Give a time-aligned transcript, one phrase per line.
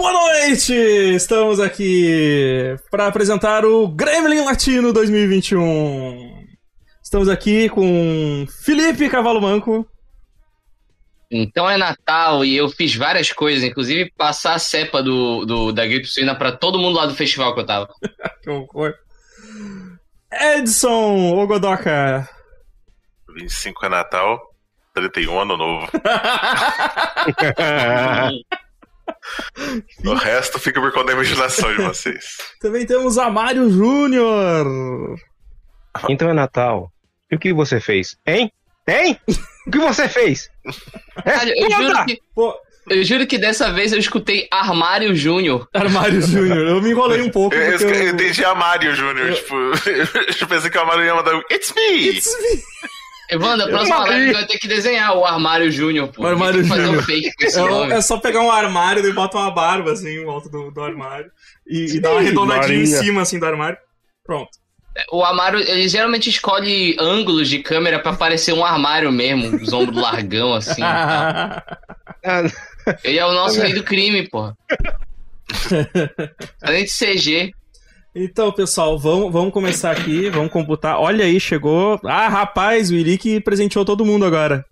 [0.00, 0.72] Boa noite!
[0.72, 6.46] Estamos aqui para apresentar o Gremlin Latino 2021.
[7.02, 9.86] Estamos aqui com Felipe Cavalo Manco.
[11.30, 15.86] Então é Natal e eu fiz várias coisas, inclusive passar a cepa do, do da
[15.86, 17.86] gripe suína para todo mundo lá do festival que eu tava.
[18.42, 18.94] que horror.
[20.32, 22.26] Edson Ogodoka.
[23.34, 24.40] 25 é Natal,
[24.94, 25.90] 31 Ano Novo.
[30.04, 32.36] o resto fica por conta da imaginação de vocês.
[32.60, 35.16] Também temos Amário Júnior.
[36.08, 36.90] Então é Natal.
[37.30, 38.16] E o que você fez?
[38.26, 38.50] Hein?
[38.88, 39.18] Hein?
[39.66, 40.50] O que você fez?
[41.24, 42.54] Cara, eu, juro que, Pô.
[42.88, 45.68] eu juro que dessa vez eu escutei Armário Júnior.
[45.72, 46.66] Armário Júnior.
[46.66, 47.54] Eu me enrolei um pouco.
[47.54, 49.28] Eu, eu, eu entendi Armário Júnior.
[49.28, 49.34] Eu...
[49.34, 49.54] Tipo,
[50.40, 52.08] eu pensei que o Armário ia mandar It's me!
[52.08, 52.62] It's me!
[53.30, 56.22] Evandro, a próxima live vai ter que desenhar o Armário Júnior, pô.
[56.22, 57.04] O Armário Júnior.
[57.06, 60.70] Um é, é, só pegar um armário e bota uma barba assim em volta do,
[60.70, 61.30] do armário.
[61.66, 63.78] E, e dar uma arredondadinha em cima assim do armário.
[64.24, 64.50] Pronto.
[65.12, 69.96] O armário, ele geralmente escolhe ângulos de câmera para parecer um armário mesmo, os ombros
[70.02, 70.82] largão, assim.
[73.04, 74.56] ele é o nosso rei do crime, porra.
[76.62, 77.54] Além de CG.
[78.14, 80.98] Então, pessoal, vamos, vamos começar aqui, vamos computar.
[80.98, 82.00] Olha aí, chegou.
[82.04, 84.64] Ah, rapaz, o Irick presenteou todo mundo agora.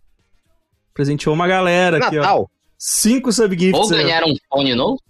[0.92, 2.18] Presenteou uma galera Natal.
[2.18, 2.46] aqui, ó.
[2.76, 3.80] Cinco subgifts.
[3.80, 5.00] Ou ganharam um fone novo?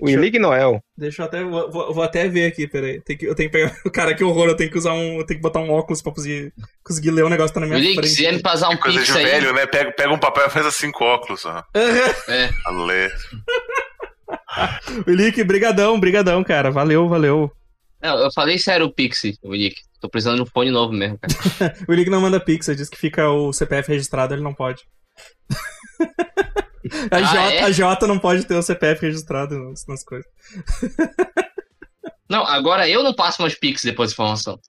[0.00, 0.82] O Henrique Noel.
[0.96, 1.42] Deixa eu até.
[1.42, 3.00] Vou, vou, até ver aqui, peraí.
[3.00, 3.74] Tem que, eu tenho que pegar.
[3.92, 5.18] Cara, que horror, eu tenho que usar um.
[5.18, 6.52] Eu tenho que botar um óculos pra conseguir,
[6.84, 8.14] conseguir ler o negócio que tá na minha Henrique, frente.
[8.14, 9.24] Se me passar um coisa de aí.
[9.24, 9.66] velho, né?
[9.66, 11.62] Pega, pega um papel e faz assim cinco óculos, ó.
[12.28, 12.50] é.
[12.66, 13.12] A ler.
[15.46, 16.70] Brigadão, brigadão, cara.
[16.70, 17.52] Valeu, valeu.
[18.04, 19.80] Não, eu falei sério o Pixie, o Henrique.
[19.98, 21.74] Tô precisando de um fone novo mesmo, cara.
[21.88, 24.82] o Henrique não manda Pixie, diz que fica o CPF registrado, ele não pode.
[27.10, 27.62] A, ah, J, é?
[27.62, 30.30] a J não pode ter o CPF registrado nas, nas coisas.
[32.28, 34.60] Não, agora eu não passo mais Pix depois da informação.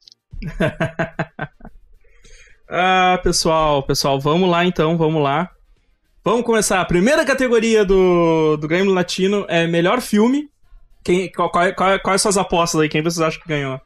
[2.69, 5.49] ah, pessoal, pessoal, vamos lá então, vamos lá.
[6.23, 6.79] Vamos começar.
[6.79, 10.49] A primeira categoria do, do Grêmio Latino é melhor filme.
[11.05, 12.89] Quem, qual, qual, qual, quais são as apostas aí?
[12.89, 13.79] Quem vocês acham que ganhou?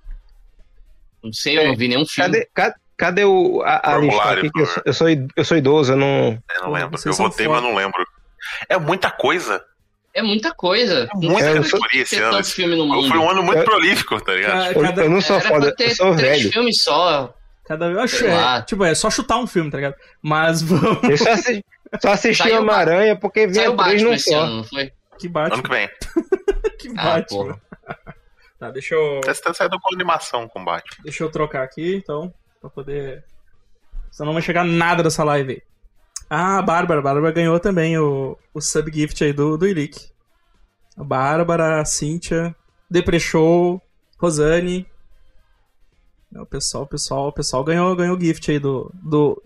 [1.21, 2.31] Não sei, eu não vi nenhum filme.
[2.31, 4.49] Cadê, cadê, cadê o, a, a lista aqui?
[4.55, 6.41] Eu sou, eu, sou, eu sou idoso, eu não.
[6.55, 6.97] Eu não lembro.
[7.05, 8.07] eu votei, mas não lembro.
[8.69, 9.61] É muita coisa.
[10.13, 11.09] É muita coisa.
[11.13, 12.43] É muita é, categoria esse ano.
[12.43, 13.09] Filme no mundo.
[13.09, 14.73] Foi um ano muito prolífico, tá ligado?
[14.79, 16.53] Cada, eu não sou foda, eu sou três velho.
[16.53, 17.33] filmes só.
[17.65, 19.95] Cada vez eu acho, é, tipo, é só chutar um filme, tá ligado?
[20.21, 21.03] Mas vamos.
[21.03, 21.65] Eu só assisti,
[22.01, 24.39] só assisti Homem-Aranha porque vinha três num só.
[24.39, 24.91] Ano, não foi?
[25.19, 25.53] Que bate.
[25.53, 25.89] Ano que vem.
[26.79, 27.35] que bate.
[27.87, 28.13] Ah,
[28.59, 29.21] tá, deixa eu.
[29.23, 31.03] Você tá saindo com animação com Batman.
[31.03, 33.23] Deixa eu trocar aqui, então, pra poder.
[34.11, 35.61] Senão não vai chegar nada dessa live aí.
[36.29, 36.99] Ah, a Bárbara.
[36.99, 40.09] A Bárbara ganhou também o, o subgift aí do, do Ilick.
[40.97, 42.55] A Bárbara, a Cíntia,
[42.89, 43.81] Deprechou,
[44.17, 44.85] Rosane.
[46.35, 49.41] O pessoal, o pessoal, o pessoal ganhou, ganhou o gift aí do, do,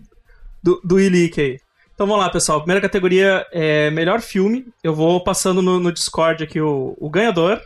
[0.62, 1.60] do, do Ilick aí.
[1.94, 2.58] Então vamos lá, pessoal.
[2.58, 4.66] Primeira categoria é melhor filme.
[4.82, 7.60] Eu vou passando no, no Discord aqui o, o ganhador.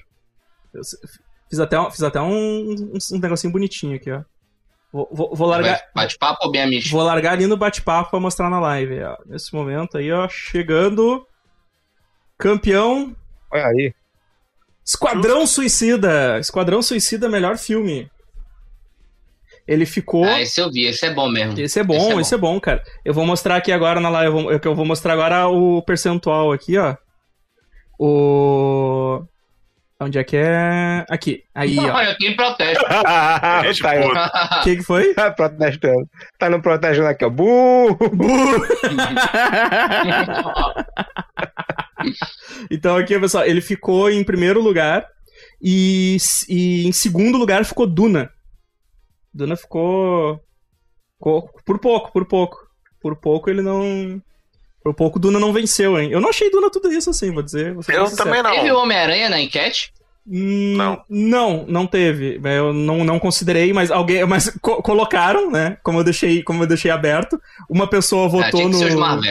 [0.75, 0.83] Eu
[1.49, 4.23] fiz até, fiz até um, um, um negocinho bonitinho aqui, ó.
[4.93, 5.81] Vou, vou, vou largar.
[5.95, 6.89] Bate-papo ou bem amigo?
[6.91, 9.03] Vou largar ali no bate-papo pra mostrar na live.
[9.03, 9.17] Ó.
[9.27, 11.27] Nesse momento aí, ó, chegando.
[12.39, 13.17] Campeão.
[13.51, 13.95] Olha aí.
[14.85, 16.39] Esquadrão Suicida.
[16.39, 18.11] Esquadrão Suicida, melhor filme.
[19.69, 20.25] Ele ficou.
[20.25, 21.61] Ah, esse eu vi, esse é bom mesmo.
[21.61, 22.83] Esse é bom, esse é bom, esse é bom cara.
[23.05, 24.35] Eu vou mostrar aqui agora na live.
[24.35, 26.97] Eu vou, eu vou mostrar agora o percentual aqui, ó.
[28.01, 29.23] O.
[30.01, 31.05] Onde é que é?
[31.11, 31.43] Aqui.
[31.55, 31.93] Aí, ó.
[31.93, 32.83] Olha, tem protesto.
[32.89, 33.63] tá
[34.61, 35.13] O que, que foi?
[35.13, 36.09] Tá protestando.
[36.39, 37.29] Tá no protestando aqui, ó.
[37.29, 38.09] Burro!
[38.11, 38.65] Burro!
[42.71, 45.05] então aqui, pessoal, ele ficou em primeiro lugar.
[45.61, 46.17] E,
[46.49, 48.31] e em segundo lugar ficou Duna.
[49.39, 50.41] Duna ficou.
[51.65, 52.69] Por pouco, por pouco.
[53.01, 54.21] Por pouco ele não.
[54.83, 56.11] Por pouco Duna não venceu, hein?
[56.11, 57.73] Eu não achei Duna tudo isso assim, vou dizer.
[57.73, 58.51] Vou eu também não.
[58.53, 59.93] Teve Homem-Aranha na enquete?
[60.27, 61.05] Hum, não.
[61.09, 62.41] Não, não teve.
[62.43, 64.27] Eu não, não considerei, mas alguém.
[64.27, 65.79] Mas co colocaram, né?
[65.85, 67.41] Como eu deixei, como eu deixei aberto.
[67.71, 69.23] Uma pessoa ah, votou ah, no.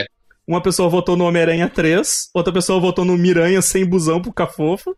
[0.47, 4.95] Uma pessoa votou no Homem-Aranha 3, outra pessoa votou no Miranha sem busão pro Cafofo.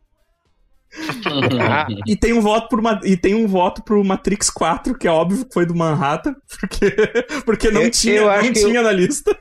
[2.06, 5.46] E tem um voto por e tem um voto pro Matrix 4, que é óbvio
[5.46, 6.92] que foi do Manhattan, porque,
[7.46, 8.84] porque não eu, tinha, eu não tinha eu...
[8.84, 9.38] na lista.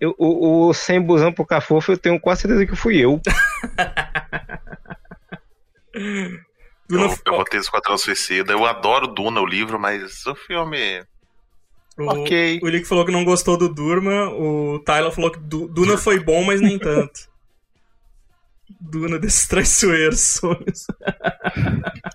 [0.00, 3.20] Eu, o, o sem busão pro Cafofo, eu tenho quase certeza que fui eu.
[6.88, 7.04] Duna...
[7.04, 8.52] Eu, eu votei Esquadrão Suicida.
[8.52, 11.02] Eu adoro Duna, o livro, mas o filme.
[11.98, 12.60] O, ok.
[12.62, 14.30] O Lick falou que não gostou do Durma.
[14.30, 17.28] O Tyler falou que Duna foi bom, mas nem tanto.
[18.80, 20.86] Duna desses traiçoeiros sonhos.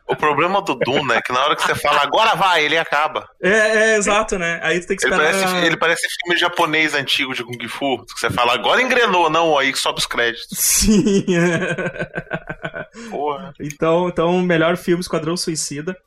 [0.07, 3.27] O problema do Duna é que na hora que você fala agora vai, ele acaba.
[3.41, 4.59] É, é exato, né?
[4.63, 5.33] Aí tu tem que Ele esperar.
[5.33, 8.05] parece, ele parece filme japonês antigo de Kung Fu.
[8.05, 10.57] Que você fala agora engrenou, não, aí sobe os créditos.
[10.57, 11.25] Sim.
[11.35, 12.87] é.
[13.09, 13.53] Porra.
[13.59, 15.97] então, então, melhor filme Esquadrão Suicida.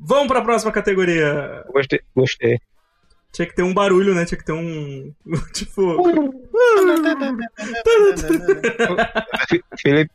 [0.00, 1.64] Vamos pra próxima categoria.
[1.72, 2.60] Gostei, gostei.
[3.32, 4.24] Tinha que ter um barulho, né?
[4.24, 5.12] Tinha que ter um.
[5.52, 5.96] Tipo.
[9.80, 10.10] Felipe,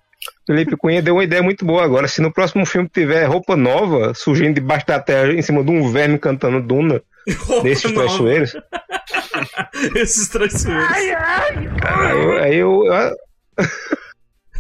[0.45, 2.07] Felipe Cunha deu uma ideia muito boa agora.
[2.07, 5.92] Se no próximo filme tiver roupa nova surgindo debaixo da terra em cima de um
[5.92, 7.01] verme cantando Duna,
[7.62, 8.06] desses Nova.
[8.06, 8.56] traiçoeiros,
[9.95, 10.92] Esses traiçoeiros.
[10.92, 12.38] aí eu.
[12.39, 13.12] Aí eu ah,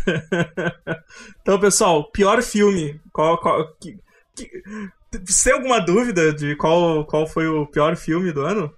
[1.41, 2.99] Então, pessoal, pior filme.
[3.11, 3.37] Qual.
[3.39, 3.97] qual que,
[4.35, 4.63] que,
[5.25, 8.73] você tem alguma dúvida de qual, qual foi o pior filme do ano?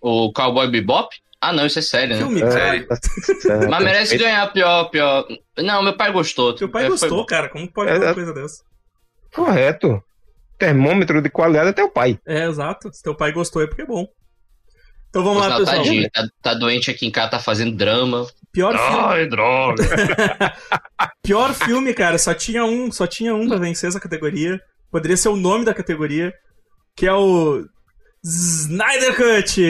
[0.00, 1.08] O Cowboy Bebop?
[1.40, 2.22] Ah, não, isso é sério, né?
[2.22, 2.86] Filme, é, cara.
[2.86, 3.70] tá certo.
[3.70, 5.24] Mas merece ganhar pior, pior.
[5.56, 6.56] Não, meu pai gostou.
[6.56, 7.26] Seu pai É, foi gostou, bom.
[7.26, 7.48] cara.
[7.48, 8.62] Como pode É, uma é- coisa dessa?
[9.32, 10.02] Correto.
[10.58, 12.18] Termômetro de qualidade é teu pai.
[12.26, 12.92] É, exato.
[12.92, 14.06] Se teu pai gostou é porque é bom.
[15.10, 15.76] Então vamos Nossa, lá, pessoal.
[15.76, 18.26] tadinho, tá, tá doente aqui em casa, tá fazendo drama.
[18.52, 18.98] Pior filme.
[19.04, 19.82] Ai, droga.
[21.22, 24.60] Pior filme, cara, só tinha um, só tinha um pra vencer essa categoria.
[24.90, 26.32] Poderia ser o nome da categoria,
[26.96, 27.64] que é o
[28.24, 29.60] Snyder Cut.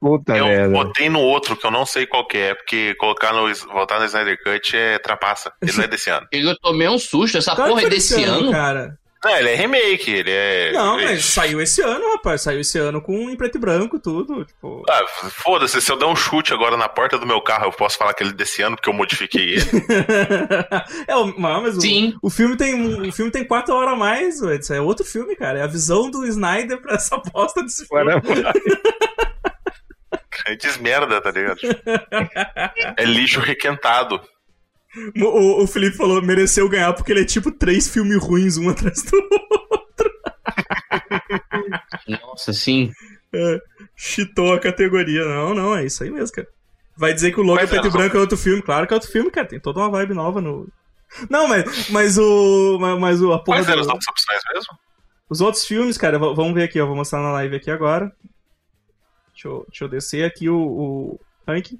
[0.00, 0.72] Puta Eu merda.
[0.72, 4.04] botei no outro que eu não sei qual que é, porque colocar no, voltar no
[4.06, 5.52] Snyder Cut é trapaça.
[5.60, 6.26] Ele não é desse ano.
[6.32, 8.52] Eu tomei um susto, essa Claro porra é desse ano?
[8.52, 8.96] cara.
[9.24, 10.72] Não, ele é remake, ele é.
[10.72, 12.42] Não, ele- mas saiu esse ano, rapaz.
[12.42, 14.44] Saiu esse ano com em preto e branco, tudo.
[14.44, 14.84] Tipo.
[14.88, 17.98] Ah, foda-se, se eu der um chute agora na porta do meu carro, eu posso
[17.98, 19.64] falar que ele é desse ano porque eu modifiquei ele.
[21.08, 22.14] é, o- mas o, Sim.
[22.22, 24.40] o filme tem um- o filme tem quatro horas a mais.
[24.40, 25.58] Isso é outro filme, cara.
[25.58, 28.04] É a visão do Snyder pra essa bosta desse filme.
[28.20, 28.52] Caramba.
[30.46, 31.58] É desmerda, tá ligado?
[32.96, 34.18] É lixo requentado.
[35.16, 35.24] O,
[35.60, 39.02] o- o Felipe falou, mereceu ganhar porque ele é tipo três filmes ruins, um atrás
[39.02, 39.16] do
[39.70, 40.10] outro.
[42.08, 42.92] Nossa, sim.
[43.96, 45.24] Chitou a categoria.
[45.24, 46.48] Não, não, é isso aí mesmo, cara.
[46.96, 48.62] Vai dizer que o Logo é preto e é, branco é outro filme.
[48.62, 49.46] Claro que é outro filme, cara.
[49.46, 50.66] Tem toda uma vibe nova no.
[51.30, 52.78] Não, mas, mas o.
[52.80, 53.32] Mas, mas o.
[53.32, 54.78] A porra Quais eram do- as outras opções mesmo?
[55.30, 56.86] Os outros filmes, cara, vamos ver aqui, ó.
[56.86, 58.10] Vou mostrar na live aqui agora.
[59.32, 61.78] Deixa eu, deixa eu descer aqui o, o ranking.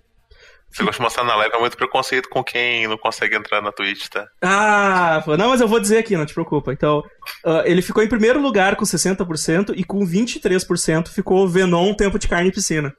[0.71, 3.73] Você gosta de mostrar na live, é muito preconceito com quem não consegue entrar na
[3.73, 4.29] Twitch, tá?
[4.43, 6.73] Ah, não, mas eu vou dizer aqui, não te preocupa.
[6.73, 7.03] Então,
[7.45, 12.29] ah, ele ficou em primeiro lugar com 60% e com 23% ficou Venom Tempo de
[12.29, 12.95] Carne e Piscina.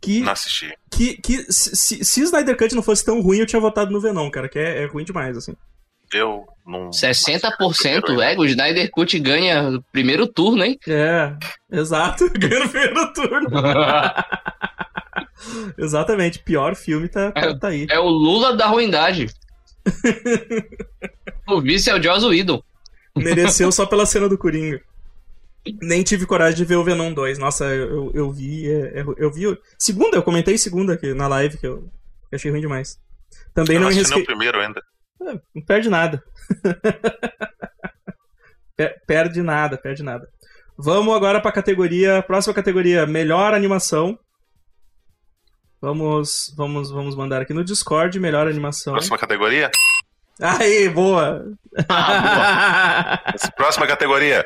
[0.00, 0.72] Que, Não assisti.
[0.90, 4.00] que, que se, se, se Snyder Cut não fosse tão ruim, eu tinha votado no
[4.00, 5.54] Venom, cara, que é, é ruim demais, assim.
[6.12, 6.90] Eu não.
[6.90, 10.78] 60%, é, o Snyder Cut ganha o primeiro turno, hein?
[10.88, 11.32] É,
[11.70, 13.48] exato, ganhou no primeiro turno.
[15.78, 17.86] Exatamente, pior filme tá, tá, tá aí.
[17.90, 19.28] É o Lula da ruindade.
[21.48, 22.62] o vice é o Joss Whedon.
[23.16, 24.80] Mereceu só pela cena do Coringa.
[25.82, 27.38] Nem tive coragem de ver o Venom 2.
[27.38, 28.70] Nossa, eu, eu vi.
[28.70, 29.44] é, é, eu vi.
[29.78, 31.90] Segunda, eu comentei segunda aqui na live, que eu,
[32.30, 32.98] eu achei ruim demais.
[33.54, 34.32] Também Eu não não me assisti nem resque...
[34.32, 34.82] o primeiro ainda.
[35.54, 36.22] Não perde nada.
[38.76, 40.26] Per- perde nada, perde nada.
[40.78, 42.22] Vamos agora pra categoria.
[42.22, 44.18] Próxima categoria: melhor animação.
[45.80, 48.92] Vamos, vamos, vamos mandar aqui no Discord melhor animação.
[48.92, 49.70] Próxima categoria?
[50.38, 51.44] Aí, boa!
[51.88, 54.44] Ah, Próxima categoria.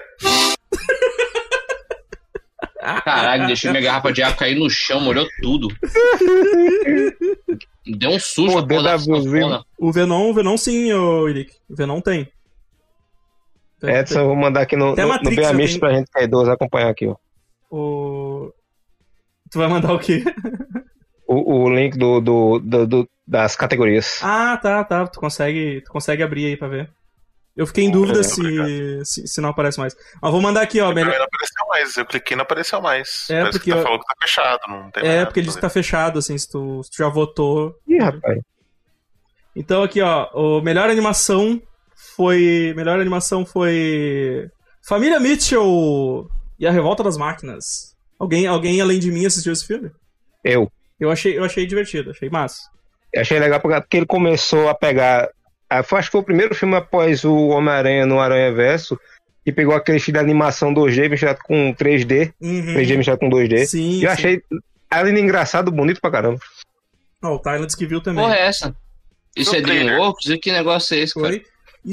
[3.04, 5.68] Caralho, deixou minha garrafa de água cair no chão, molhou tudo.
[7.86, 9.64] Deu um susto Pô, a porra da sanfona.
[9.78, 11.54] O Venom, o Venom sim, ô Irick.
[11.68, 12.28] O Venom tem.
[13.82, 15.78] Edson, eu vou mandar aqui no, Até no, Matrix no tem.
[15.78, 17.16] pra gente que é idoso acompanhar aqui, ó.
[17.70, 18.52] O...
[19.50, 20.24] Tu vai mandar o quê?
[21.26, 24.18] O, o link do, do, do- do- das categorias.
[24.22, 25.06] Ah, tá, tá.
[25.06, 26.90] Tu consegue, tu consegue abrir aí pra ver.
[27.56, 29.94] Eu fiquei em dúvida É, se, se, se não aparece mais.
[30.20, 30.92] Mas vou mandar aqui, ó.
[30.92, 31.16] Melhor...
[31.16, 31.96] não apareceu mais.
[31.96, 33.26] Eu cliquei e não apareceu mais.
[33.30, 34.60] É, Parece porque que tá eu- falando que tá fechado.
[34.68, 36.90] Não tem mais É, nada porque ele diz que tá fechado, assim, se tu, se
[36.90, 37.74] tu já votou.
[37.86, 38.40] Ih, rapaz.
[39.56, 41.62] Então aqui, ó, o melhor animação
[42.16, 42.74] foi.
[42.76, 44.48] Melhor animação foi.
[44.86, 46.28] Família Mitchell
[46.58, 47.94] e a Revolta das Máquinas.
[48.18, 49.90] Alguém, alguém além de mim assistiu esse filme?
[50.42, 50.70] Eu.
[50.98, 52.62] Eu achei, eu achei divertido, achei massa.
[53.12, 55.28] Eu achei legal porque ele começou a pegar.
[55.70, 58.98] ah, Acho que foi o primeiro filme após o Homem-Aranha no Aranha Verso.
[59.46, 62.32] E pegou aquele estilo de animação 2D misturado com 3D.
[62.40, 62.74] Uhum.
[62.74, 63.66] 3D misturado com 2D.
[63.66, 63.90] Sim.
[64.00, 64.14] E eu sim.
[64.14, 64.42] achei
[64.90, 66.38] além de engraçado, bonito pra caramba.
[67.22, 68.24] Ó, o Thailand que viu também.
[68.24, 68.74] Porra, é essa?
[69.36, 69.60] Isso é.
[69.60, 70.30] Dreamworks?
[70.30, 71.28] E que negócio é esse, cara?
[71.28, 71.44] Foi.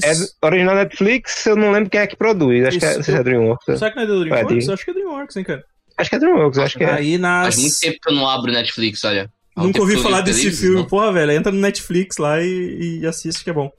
[0.03, 0.33] É Isso.
[0.41, 2.65] original Netflix, eu não lembro quem é que produz.
[2.65, 3.77] Acho que é, Isso, não sei se é Dreamworks.
[3.79, 4.47] Será que não é do DreamWorks?
[4.55, 5.65] Dream- Eu acho que é DreamWorks, hein, cara.
[5.97, 6.91] Acho que é Dreamworks, acho que é.
[6.91, 7.55] Aí nas.
[7.55, 9.31] Faz muito tempo que eu não abro Netflix, olha.
[9.55, 10.77] Nunca ouvi falar desse filme.
[10.77, 10.85] Não.
[10.85, 13.71] Porra, velho, entra no Netflix lá e, e assiste que é bom.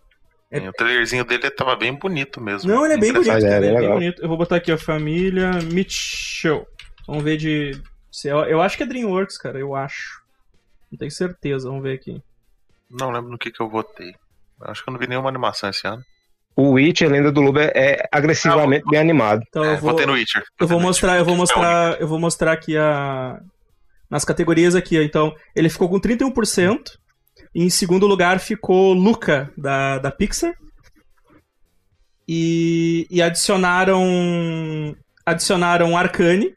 [0.50, 0.68] É...
[0.68, 2.70] O trailerzinho dele tava bem bonito mesmo.
[2.70, 4.22] Não, ele é bem bonito, cara, é, é bem bonito.
[4.22, 6.66] Eu vou botar aqui a família Mitchell.
[7.06, 7.80] Vamos ver de.
[8.24, 10.22] Eu acho que é Dreamworks, cara, eu acho.
[10.90, 12.22] Não tenho certeza, vamos ver aqui.
[12.90, 14.14] Não lembro no que, que eu votei.
[14.60, 16.04] Acho que eu não vi nenhuma animação esse ano.
[16.54, 19.42] O Witcher, Lenda do Lobo, é, é agressivamente ah, bem animado.
[19.48, 20.42] Então eu é, vou, no Witcher.
[20.60, 23.40] Eu vou mostrar, eu vou mostrar, eu vou mostrar aqui a
[24.12, 26.98] nas categorias aqui, então ele ficou com 31%.
[27.54, 30.54] E em segundo lugar ficou Luca da, da Pixar.
[32.28, 34.94] E, e adicionaram
[35.24, 36.54] adicionaram Arcane,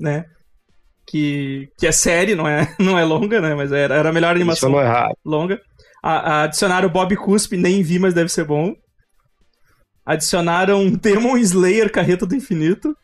[0.00, 0.24] né?
[1.06, 3.54] Que, que é série, não é, não é longa, né?
[3.54, 4.72] Mas era, era a melhor animação
[5.24, 5.60] longa.
[6.02, 8.74] A, a adicionaram Bob Cuspe, nem vi, mas deve ser bom.
[10.08, 12.96] Adicionaram Demon Slayer Carreta do Infinito.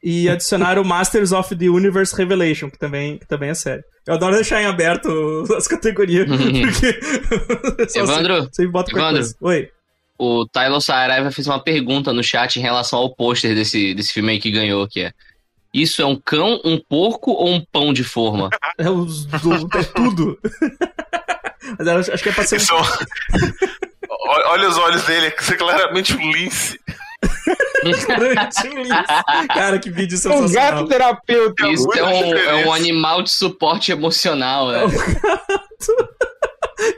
[0.00, 3.82] E adicionaram Masters of the Universe Revelation, que também, que também é sério.
[4.06, 5.08] Eu adoro deixar em aberto
[5.56, 7.00] as categorias, porque.
[7.98, 9.24] Evandro, você bota Evandro.
[9.40, 9.70] Oi.
[10.16, 14.32] O Tyler Saraiva fez uma pergunta no chat em relação ao pôster desse, desse filme
[14.32, 15.12] aí que ganhou, que é.
[15.72, 18.50] Isso é um cão, um porco ou um pão de forma?
[18.78, 20.38] É, os, é tudo.
[21.78, 22.56] Mas acho que é pra ser.
[22.56, 22.72] Isso...
[24.26, 26.80] Olha os olhos dele, é claramente um lince.
[29.52, 30.48] Cara, que vídeo sensacional.
[30.48, 31.68] Um gato terapeuta.
[31.68, 34.82] Isso é um, é um, animal de suporte emocional, né?
[34.82, 36.08] É um gato.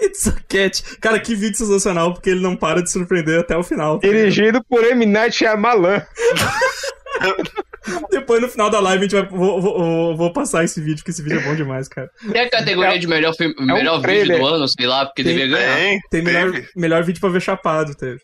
[0.02, 0.82] It's a cat.
[1.00, 3.98] Cara, que vídeo sensacional, porque ele não para de surpreender até o final.
[3.98, 5.04] Tá Dirigido por M.
[5.04, 6.02] Night Shyamalan.
[8.10, 9.28] Depois no final da live a gente vai.
[9.28, 12.10] Vou, vou, vou, passar esse vídeo, porque esse vídeo é bom demais, cara.
[12.32, 15.06] Tem a categoria é, de melhor, filme, é melhor um vídeo do ano, sei lá,
[15.06, 15.76] porque tem, devia ganhar.
[15.76, 18.20] Tem, tem melhor, melhor vídeo pra ver chapado, teve.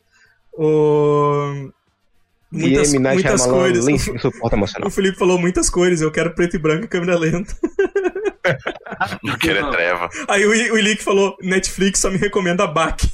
[0.53, 1.71] O.
[2.51, 3.87] Muitas, muitas cores.
[3.87, 7.57] O, o Felipe falou muitas cores, eu quero preto e branco e câmera lenta.
[9.23, 10.09] Não quero é treva.
[10.29, 13.09] Aí o, o Ilick falou: Netflix só me recomenda a BAC.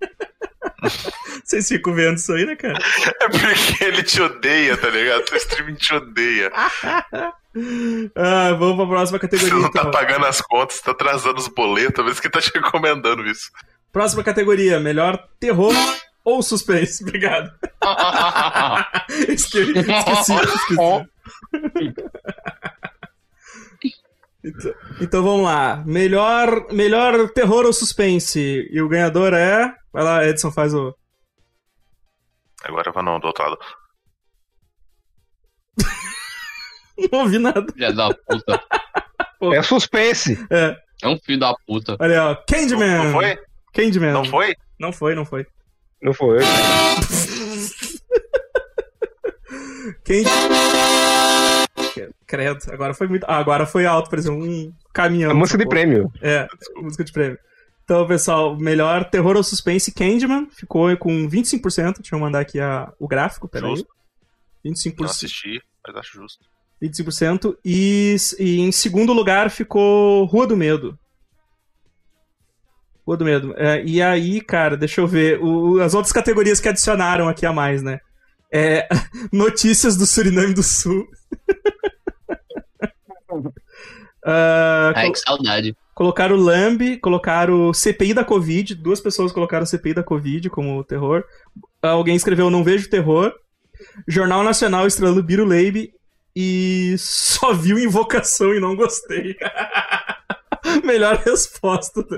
[1.44, 2.78] Vocês ficam vendo isso aí, né, cara?
[3.20, 5.24] É porque ele te odeia, tá ligado?
[5.30, 6.50] O streaming te odeia.
[8.16, 9.54] ah, vamos pra próxima categoria.
[9.54, 9.90] Você não tá então.
[9.90, 13.50] pagando as contas, tá atrasando os boletos, talvez que tá te recomendando isso.
[13.92, 15.74] Próxima categoria: melhor terror
[16.24, 17.04] ou suspense.
[17.06, 17.52] Obrigado.
[19.28, 21.06] esqueci, esqueci, esqueci.
[24.44, 25.82] Então, então, vamos lá.
[25.86, 28.68] Melhor, melhor terror ou suspense?
[28.70, 29.74] E o ganhador é.
[29.90, 30.94] Vai lá, Edson, faz o.
[32.62, 33.58] Agora vai não, do outro lado.
[37.10, 37.64] não ouvi nada.
[37.72, 38.62] Filha da puta.
[39.54, 40.38] É suspense.
[40.50, 40.76] É.
[41.02, 41.96] É um filho da puta.
[41.98, 42.34] Olha, ó.
[42.34, 42.98] Candyman.
[42.98, 43.38] Não, não foi?
[43.72, 44.12] Candyman.
[44.12, 44.54] Não foi?
[44.78, 45.46] Não foi, não foi.
[46.02, 46.38] Não foi.
[50.04, 51.33] Candyman.
[52.26, 53.24] Credo, agora foi muito.
[53.24, 55.30] Ah, agora foi alto, por exemplo, um caminhão.
[55.30, 56.10] A música de prêmio.
[56.22, 57.38] É, música de prêmio.
[57.84, 61.96] Então, pessoal, melhor terror ou suspense, Candyman ficou com 25%.
[61.98, 63.70] Deixa eu mandar aqui a, o gráfico, peraí.
[63.70, 63.88] Justo.
[64.64, 64.94] 25%.
[64.98, 66.44] Não assisti, mas acho justo.
[66.82, 67.56] 25%.
[67.62, 70.98] E, e em segundo lugar ficou Rua do Medo.
[73.06, 73.54] Rua do Medo.
[73.56, 75.38] É, e aí, cara, deixa eu ver.
[75.42, 77.98] O, as outras categorias que adicionaram aqui a mais, né?
[78.50, 78.88] É,
[79.30, 81.06] notícias do Suriname do Sul.
[83.38, 85.76] Uh, Ai, que saudade.
[85.94, 88.74] Colocaram o Lamb, colocaram CPI da Covid.
[88.74, 91.24] Duas pessoas colocaram CPI da Covid como terror.
[91.82, 93.32] Alguém escreveu Não Vejo Terror.
[94.08, 95.92] Jornal Nacional estrelando Biro Leib.
[96.34, 99.36] E só viu Invocação e não gostei.
[100.82, 102.02] Melhor resposta.
[102.02, 102.16] Tá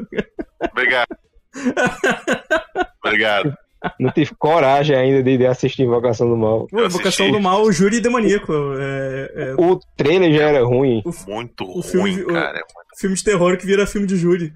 [0.72, 1.16] Obrigado.
[3.04, 3.56] Obrigado.
[4.00, 6.66] Não tive coragem ainda de, assistir Invocação do Mal.
[6.68, 8.52] Pô, Invocação do Mal, o Júri Demoníaco.
[8.78, 9.54] É, é...
[9.56, 11.02] O trailer já era ruim.
[11.04, 12.60] O, muito o filme, ruim, cara.
[12.94, 14.52] O filme de terror que vira filme de júri.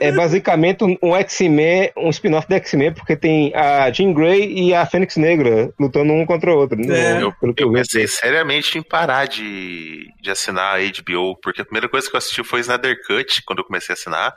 [0.00, 4.86] É basicamente um X-Men, um spin-off do X-Men, porque tem a Jean Grey e a
[4.86, 6.80] Fênix Negra lutando um contra o outro.
[6.90, 7.22] É.
[7.22, 11.88] Eu, eu, eu pensei seriamente em parar de, de assinar a HBO, porque a primeira
[11.88, 14.34] coisa que eu assisti foi Snyder Cut, quando eu comecei a assinar,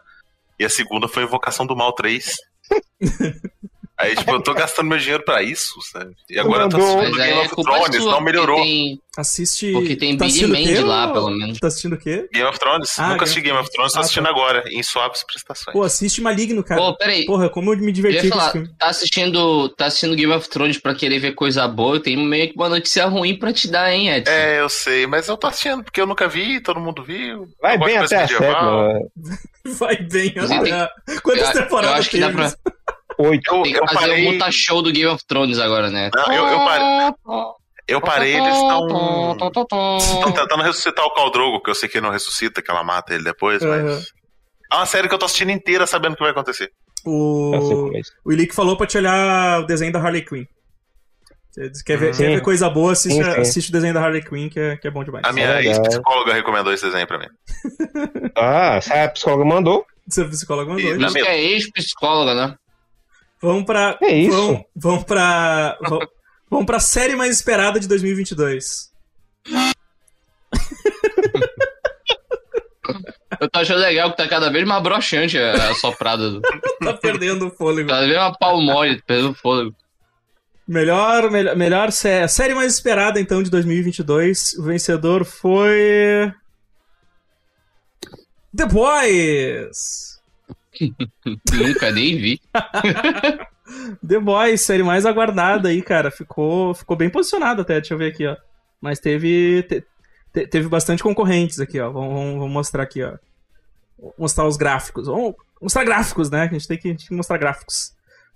[0.60, 2.36] e a segunda foi Invocação do Mal 3.
[3.98, 6.16] Aí, tipo, eu tô gastando meu dinheiro pra isso, sabe?
[6.28, 8.56] E agora eu tô assistindo Game é of Thrones, não melhorou.
[8.56, 9.00] Tem...
[9.16, 9.72] Assiste.
[9.72, 11.60] Porque tem tá Billy Mandy lá, pelo menos.
[11.60, 12.28] Tá assistindo o quê?
[12.34, 12.90] Game of Thrones.
[12.98, 14.30] Ah, Nunca assisti Game of Thrones, tô ah, assistindo tá.
[14.32, 15.72] agora, em suaves prestações.
[15.72, 16.82] Pô, assiste Maligno, cara.
[16.82, 17.24] Pô, peraí.
[17.26, 18.70] Porra, como eu me diverti com esse filme.
[18.80, 22.56] Tá assistindo, tá assistindo Game of Thrones pra querer ver coisa boa, tem meio que
[22.56, 24.32] uma notícia ruim pra te dar, hein, Edson?
[24.32, 27.48] É, eu sei, mas eu tô assistindo porque eu nunca vi, todo mundo viu.
[27.62, 28.28] Vai bem até a.
[29.78, 30.90] Vai bem, até...
[31.22, 31.90] Quantas temporadas tem?
[31.90, 32.54] Eu acho que dá pra...
[33.28, 33.62] Oito.
[33.64, 34.28] Tem que eu fazer parei...
[34.28, 36.10] o muta show do Game of Thrones agora, né?
[36.16, 37.14] Não, eu, eu, parei,
[37.88, 39.34] Eu parei, eles estão.
[40.00, 43.14] Estão tentando ressuscitar o Caldrogo, que eu sei que ele não ressuscita, que ela mata
[43.14, 43.84] ele depois, Aham.
[43.84, 44.08] mas.
[44.72, 46.72] É uma série que eu tô assistindo inteira sabendo o que vai acontecer.
[47.06, 48.12] Eu O, é isso.
[48.26, 50.46] o Ilick falou pra te olhar o desenho da Harley Quinn.
[51.86, 53.40] Quer ver, quer ver coisa boa, assiste, Sim, sim.
[53.42, 55.24] assiste o desenho da Harley Quinn, que é, que é bom demais.
[55.24, 57.28] A minha É ex-psicóloga recomendou esse desenho pra mim.
[58.36, 59.86] Ah, a psicóloga mandou.
[60.10, 61.16] Seu psicólogo mandou.
[61.16, 62.56] E- é ex-psicóloga, né?
[63.44, 63.98] Vamos pra.
[64.02, 64.32] É isso.
[64.38, 65.78] Vamos, vamos pra.
[65.82, 66.08] Vamos,
[66.50, 68.90] vamos pra série mais esperada de 2022.
[73.40, 76.30] Eu tô achando legal que tá cada vez mais broxante a soprada.
[76.30, 76.42] do-
[76.80, 77.90] Tá perdendo o fôlego.
[77.90, 79.76] Cada vez uma pau mole, perdendo fôlego.
[80.68, 84.54] Melhor, melhor, melhor sé- série mais esperada, então, de 2022.
[84.60, 86.32] O vencedor foi.
[88.56, 90.13] The Boys!
[91.54, 92.42] Nunca nem vi.
[94.08, 96.12] The Boys, série mais aguardada aí, cara.
[96.12, 98.36] Ficou, ficou bem posicionado até, deixa eu ver aqui, ó.
[98.82, 99.84] Mas teve, te-
[100.34, 101.90] te- teve bastante concorrentes aqui, ó.
[101.92, 103.14] Vamos, vamos- mostrar aqui, ó.
[103.98, 105.08] Vou mostrar os gráficos.
[105.08, 106.42] Vamos mostrar gráficos, né?
[106.44, 107.94] A gente tem que, gente tem que mostrar gráficos.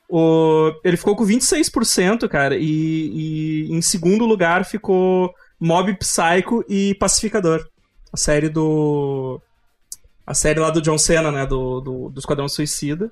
[0.09, 6.95] O, ele ficou com 26%, cara, e, e em segundo lugar ficou Mob Psycho e
[6.95, 7.67] Pacificador.
[8.13, 9.41] A série do.
[10.27, 11.45] A série lá do John Cena, né?
[11.45, 13.09] Do, do, do Esquadrão Suicida.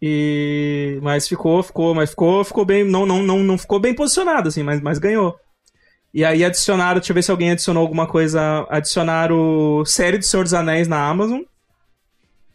[0.00, 4.48] E mas ficou, ficou, mas ficou, ficou bem, não, não, não, não ficou bem posicionado
[4.48, 5.38] assim, mas, mas ganhou.
[6.12, 10.42] E aí adicionaram, deixa eu ver se alguém adicionou alguma coisa, adicionaram série do Senhor
[10.42, 11.42] dos Anéis na Amazon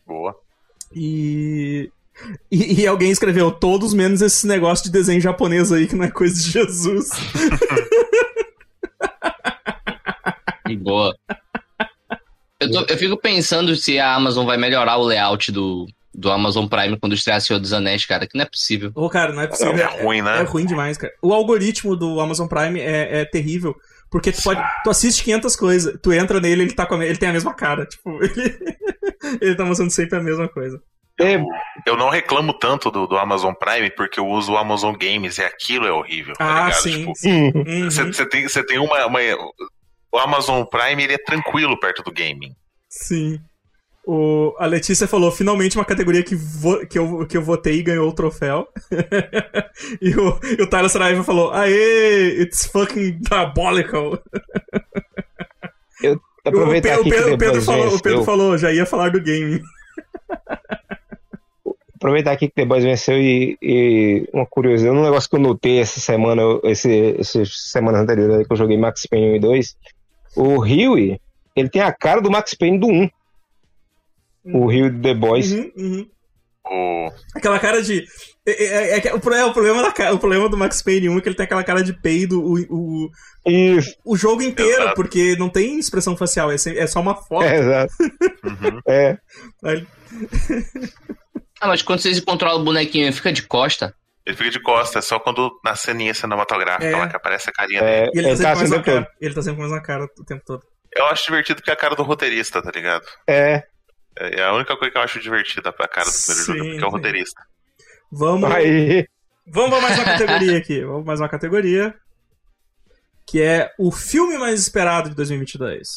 [0.06, 0.36] Boa.
[0.94, 1.90] e
[2.52, 6.12] e, e alguém escreveu todos menos esse negócio de desenho japonês aí que não é
[6.12, 7.10] coisa de Jesus.
[10.82, 11.16] Boa.
[12.60, 16.66] Eu, tô- eu fico pensando se a Amazon vai melhorar o layout do, do Amazon
[16.68, 18.92] Prime quando estrear Senhor dos Anéis, cara, que não é possível.
[18.96, 19.76] Ô, cara, não é possível.
[19.78, 20.40] É ruim, né?
[20.40, 21.14] É ruim demais, cara.
[21.22, 23.76] O algoritmo do Amazon Prime é, é terrível.
[24.10, 24.62] Porque tu pode.
[24.86, 27.54] Tu assiste 500 coisas, tu entra nele, ele tá com a, ele tem a mesma
[27.54, 27.86] cara.
[27.86, 28.58] Tipo, ele,
[29.42, 30.80] ele tá mostrando sempre a mesma coisa.
[31.20, 31.36] É,
[31.86, 35.44] Eu não reclamo tanto do, do Amazon Prime porque eu uso o Amazon Games e
[35.44, 36.36] aquilo é horrível.
[36.36, 36.82] tá Ah, ligado?
[36.82, 37.00] sim.
[37.00, 37.52] Tipo, sim.
[37.56, 39.20] hum, Uhum, Você você tem, você tem uma, uma-
[40.12, 42.54] O Amazon Prime ele é tranquilo perto do gaming.
[42.90, 43.40] sim.
[44.10, 47.84] O, a Letícia falou, finalmente uma categoria que, vo- que, eu, que eu votei e
[47.84, 48.66] ganhou o troféu.
[50.02, 54.14] e, o, e o Tyler Saraiva falou, aê, it's fucking diabolical.
[56.06, 59.12] O, aproveitar Pe- o Pedro, que o Pedro falou, o Pedro falou, já ia falar
[59.12, 59.62] do game.
[61.96, 65.80] Aproveitar aqui que The Boys venceu e, e uma curiosidade, um negócio que eu notei
[65.80, 69.76] essa semana, esse, essas semanas anteriores aí que eu joguei Max Payne 1 e 2,
[70.38, 71.20] o Huey,
[71.56, 73.10] ele tem a cara do Max Payne do 1.
[74.54, 75.52] O Huey do The Boys.
[75.52, 76.10] Uhum, uhum.
[77.36, 78.06] Aquela cara de.
[78.46, 81.22] É, é- é pro- é, o, problema da, o problema do Max Payne 1 é
[81.22, 83.10] que ele tem aquela cara de peido o, o,
[83.46, 84.96] Isso, o jogo inteiro, Exato.
[84.96, 87.44] porque não tem expressão facial, é, é só uma foto.
[87.46, 87.94] é, exato.
[88.44, 88.80] Uhum.
[88.88, 89.18] É,
[91.60, 93.94] Ah, mas quando vocês controlam o bonequinho, ele fica de costa.
[94.28, 96.96] Ele fica de costas, é só quando na ceninha cinematográfica É.
[96.98, 97.92] lá que aparece a carinha dele.
[97.92, 99.04] é, E ele, ele tá tá sempre com a o mesma tempo todo.
[99.06, 99.16] cara.
[99.22, 100.64] Ele tá sempre com a mesma cara o tempo todo.
[100.96, 103.06] Eu acho divertido porque é a cara do roteirista, tá ligado?
[103.28, 103.64] É,
[104.20, 106.84] É a única coisa que eu acho divertida a cara do primeiro Sim, jogo, porque
[106.84, 107.42] é o roteirista.
[108.12, 109.08] Vamos, aí.
[109.48, 110.82] vamos pra mais uma categoria aqui.
[110.82, 111.96] Vamos pra mais uma categoria.
[113.26, 115.88] Que é o filme mais esperado de 2022.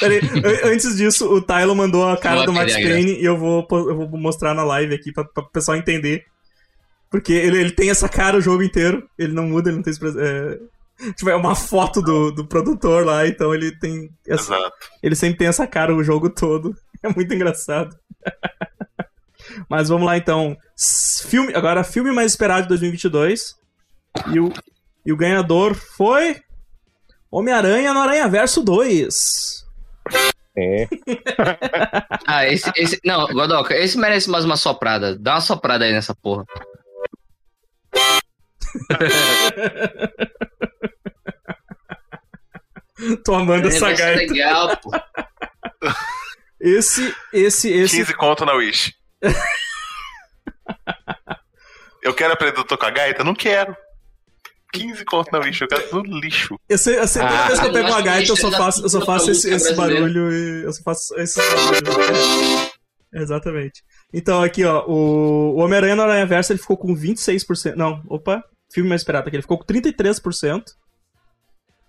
[0.00, 3.66] Peraí, an- antes disso, o Tyler mandou a cara do Max Payne e eu vou,
[3.70, 6.24] eu vou mostrar na live aqui pra, pra o pessoal entender.
[7.10, 9.92] Porque ele, ele tem essa cara o jogo inteiro, ele não muda, ele não tem
[9.92, 10.20] expressão.
[10.22, 10.58] É...
[11.16, 14.10] Tipo, é uma foto do, do produtor lá, então ele tem.
[14.28, 14.76] Essa, Exato.
[15.02, 16.74] ele sempre tem essa cara o jogo todo.
[17.02, 17.96] É muito engraçado.
[19.70, 20.54] Mas vamos lá então.
[21.26, 23.54] Filme, agora, filme mais esperado de 2022.
[24.30, 24.52] E o,
[25.06, 26.36] e o ganhador foi.
[27.30, 29.59] Homem-Aranha no Aranha Verso 2.
[30.56, 30.88] É.
[32.26, 32.70] Ah, esse.
[32.76, 35.16] esse não, Godoka, esse merece mais uma soprada.
[35.18, 36.44] Dá uma soprada aí nessa porra.
[43.24, 44.32] Tô amando essa Vai ser gaita.
[44.32, 44.90] legal, pô.
[46.60, 47.96] Esse, esse, esse.
[47.96, 48.94] 15 conto na Wish.
[52.02, 53.24] eu quero aprender a tocar gaita?
[53.24, 53.74] Não quero.
[54.72, 56.56] 15 conto na Wish, eu quero tudo lixo.
[56.68, 58.48] Eu sei, eu sei, toda Ah, vez que eu pego eu uma gaita, eu só
[58.48, 60.62] é faço, eu só faço esse, esse barulho e.
[60.64, 62.70] Eu só faço esse barulho.
[63.12, 63.82] É, Exatamente.
[64.14, 67.74] Então, aqui, ó, o, o Homem-Aranha no Aranha Verso ele ficou com 26%.
[67.74, 69.36] Não, opa, filme mais esperado aqui.
[69.36, 70.62] Ele ficou com 33%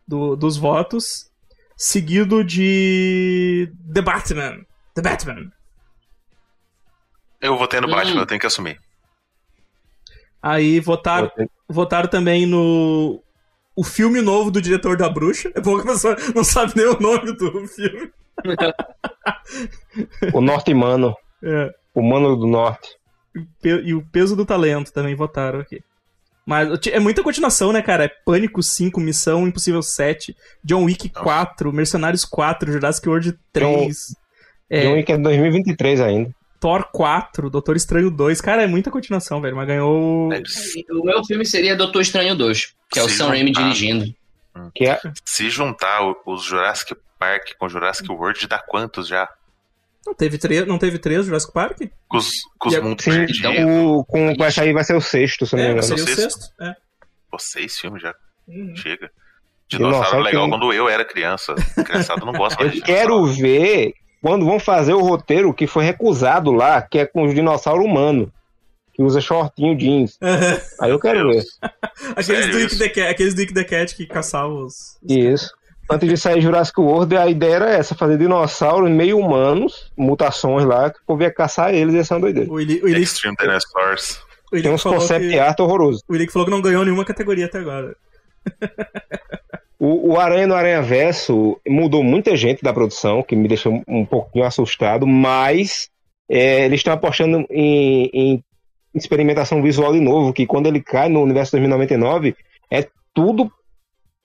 [0.07, 1.29] do, dos votos.
[1.77, 3.71] Seguido de.
[3.93, 4.57] The Batman.
[4.95, 5.51] The Batman.
[7.41, 7.91] Eu votei no Hum.
[7.91, 8.79] Batman, eu tenho que assumir.
[10.43, 11.29] Aí votaram,
[11.71, 13.21] votaram também no.
[13.75, 15.51] O filme novo do diretor da bruxa.
[15.55, 18.11] É bom que a pessoa não sabe nem o nome do filme.
[20.33, 21.15] O Norte Mano.
[21.43, 21.69] É.
[21.93, 22.89] O Mano do Norte.
[23.63, 25.81] E o peso do talento também votaram aqui.
[26.45, 28.05] Mas é muita continuação, né, cara?
[28.05, 34.15] É Pânico 5, Missão Impossível 7, John Wick 4, Mercenários 4, Jurassic World 3,
[34.71, 36.33] é, John Wick é 2023 ainda.
[36.61, 38.39] Thor 4, Doutor Estranho 2.
[38.39, 39.55] Cara, é muita continuação, velho.
[39.55, 40.31] Mas ganhou.
[40.31, 40.41] É,
[40.91, 44.05] O meu filme seria Doutor Estranho 2, que é o Sam Raimi dirigindo.
[44.75, 49.27] Que é, Se juntar o- os Jurassic Park com Jurassic World, dá quantos já?
[50.05, 51.77] Não teve, três, não teve três Jurassic Park?
[52.07, 53.49] Com os, com os E mundos sim, perdidos.
[53.65, 55.87] o, com, vai sair, vai ser o sexto, se eu não me É, engano.
[55.87, 56.21] seria o Sexto.
[56.41, 56.53] sexto.
[56.61, 56.75] É.
[57.29, 58.13] Pô, seis filmes já.
[58.47, 58.75] Uhum.
[58.75, 59.09] Chega.
[59.69, 61.55] Dinossauro Dinossauro legal tem- quando eu era criança.
[61.85, 66.51] Criançado não gosta mais Eu quero ver quando vão fazer o roteiro que foi recusado
[66.51, 68.29] lá, que é com os dinossauros humanos,
[68.93, 70.17] que usa shortinho jeans.
[70.79, 71.43] Aí eu quero ver.
[72.15, 72.77] Aqueles, Sério do isso?
[72.77, 74.97] the Cat, aqueles do Ick the Cat que caçavam os.
[75.07, 75.49] Isso.
[75.89, 80.89] Antes de sair Jurassic World, a ideia era essa, fazer dinossauros meio humanos, mutações lá,
[80.89, 82.49] que o povo ia caçar eles e essa é uma doideira.
[82.49, 84.21] O Ili- o Ilick, Extreme Dinosaurs.
[84.51, 86.01] Tem uns concept que, art horrorosos.
[86.07, 87.95] o Ilick falou que não ganhou nenhuma categoria até agora.
[89.83, 94.05] O, o Aranha no Aranha Verso mudou muita gente da produção, que me deixou um-
[94.05, 95.89] pouquinho assustado, mas
[96.29, 98.43] é, eles estão apostando em, em
[98.93, 102.35] experimentação visual de novo, que quando ele cai no universo 2099,
[102.69, 103.51] é tudo,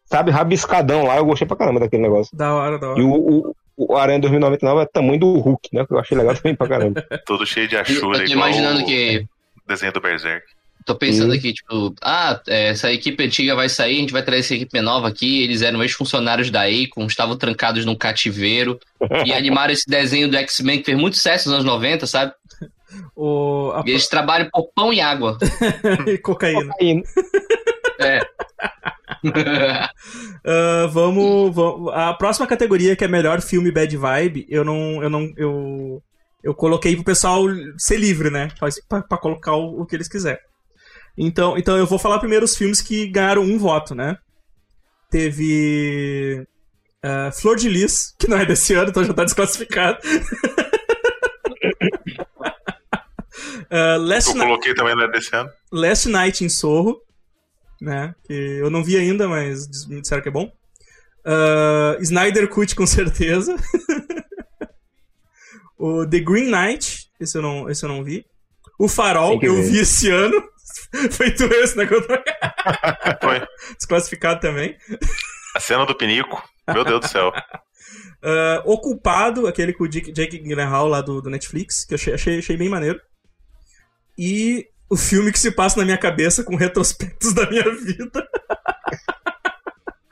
[0.05, 1.16] sabe, rabiscadão lá.
[1.16, 2.37] Eu gostei pra caramba daquele negócio.
[2.37, 3.01] Da hora, da hora.
[3.01, 5.87] E o, o, o Aranha 2099 é o tamanho do Hulk, né?
[5.87, 7.03] Que eu achei legal também pra caramba.
[7.25, 8.19] Todo cheio de Eu achura.
[8.19, 9.27] tô igual imaginando o que.
[9.66, 10.47] Desenho do Berserk.
[10.87, 11.37] Tô pensando Hum.
[11.37, 14.81] aqui, tipo, ah, é, essa equipe antiga vai sair, a gente vai trazer essa equipe
[14.81, 15.42] nova aqui.
[15.42, 18.79] Eles eram ex-funcionários da Akon, estavam trancados num cativeiro
[19.27, 22.33] e animaram esse desenho do X-Men que fez muito sucesso nos anos 90, sabe?
[23.16, 25.37] O, a, E eles trabalham por pão e água.
[26.07, 26.72] e cocaína.
[26.81, 27.03] Aí,
[27.99, 28.20] É.
[30.44, 35.03] Ah, vamos, vamos- A próxima categoria, que é melhor filme bad vibe, eu não.
[35.03, 35.33] Eu não.
[35.37, 36.03] Eu,
[36.42, 37.42] eu coloquei pro pessoal
[37.79, 38.49] ser livre, né?
[38.59, 40.38] Pra, pra- pra colocar o, o que eles quiserem.
[41.16, 44.18] Então, então eu vou falar primeiro os filmes que ganharam um voto, né?
[45.11, 46.46] Teve.
[47.02, 49.98] ah, Flor de Lis, que não é desse ano, então já tá desclassificado.
[53.70, 55.48] Ah, Last, Eu coloquei também né, desse ano.
[55.72, 57.00] Last Night em Sorro,
[57.81, 58.14] né?
[58.24, 60.52] Que eu não vi ainda, mas me disseram que é bom.
[61.24, 63.57] Ah, Snyder Cut, com certeza.
[65.79, 68.24] o The Green Knight, esse eu não, esse eu não vi.
[68.79, 70.37] O Farol, eu vi esse ano.
[71.11, 71.87] Feito esse, né?
[73.20, 73.46] Foi.
[73.77, 74.77] Desclassificado também.
[75.55, 76.42] A cena do Pinico.
[76.68, 77.33] Meu Deus do céu.
[78.22, 81.96] Ah, o Culpado, aquele com o Dick- Jake Gyllenhaal lá do, do Netflix, que eu
[81.96, 83.01] achei, achei, achei bem maneiro.
[84.18, 88.27] E o filme que se passa na minha cabeça com retrospectos da minha vida.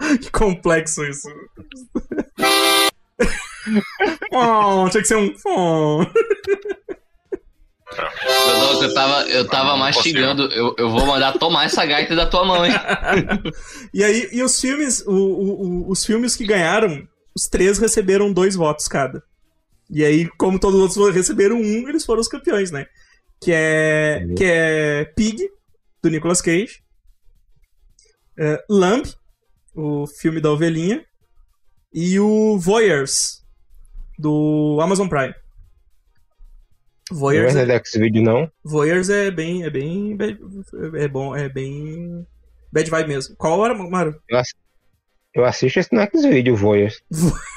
[0.21, 1.29] que complexo isso.
[4.33, 5.35] oh, tinha que ser um.
[5.47, 6.05] Oh.
[7.97, 10.43] Meu Deus, eu tava, eu tava mastigando.
[10.53, 12.73] Eu, eu vou mandar tomar essa gaita da tua mão, hein?
[13.93, 18.33] E aí, e os filmes, o- o- o- os filmes que ganharam, os três receberam
[18.33, 19.23] dois votos cada.
[19.91, 22.87] E aí, como todos os outros receberam um, eles foram os campeões, né?
[23.41, 25.49] Que é, que é Pig,
[26.03, 26.83] do Nicolas Cage.
[28.39, 29.05] É, Lamb,
[29.75, 31.05] o filme da ovelhinha.
[31.93, 33.43] E o Voyeurs,
[34.19, 35.35] do Amazon Prime.
[37.11, 38.51] Não Voyeurs é é, X-Video, não.
[38.64, 39.64] Voyeurs é bem.
[39.64, 40.17] É bem.
[40.95, 41.35] É bom.
[41.35, 42.27] É bem.
[42.73, 43.37] Bad vibe mesmo.
[43.37, 44.14] Qual hora, Maru?
[45.35, 47.03] Eu assisto esse no X-Video, Voyeurs.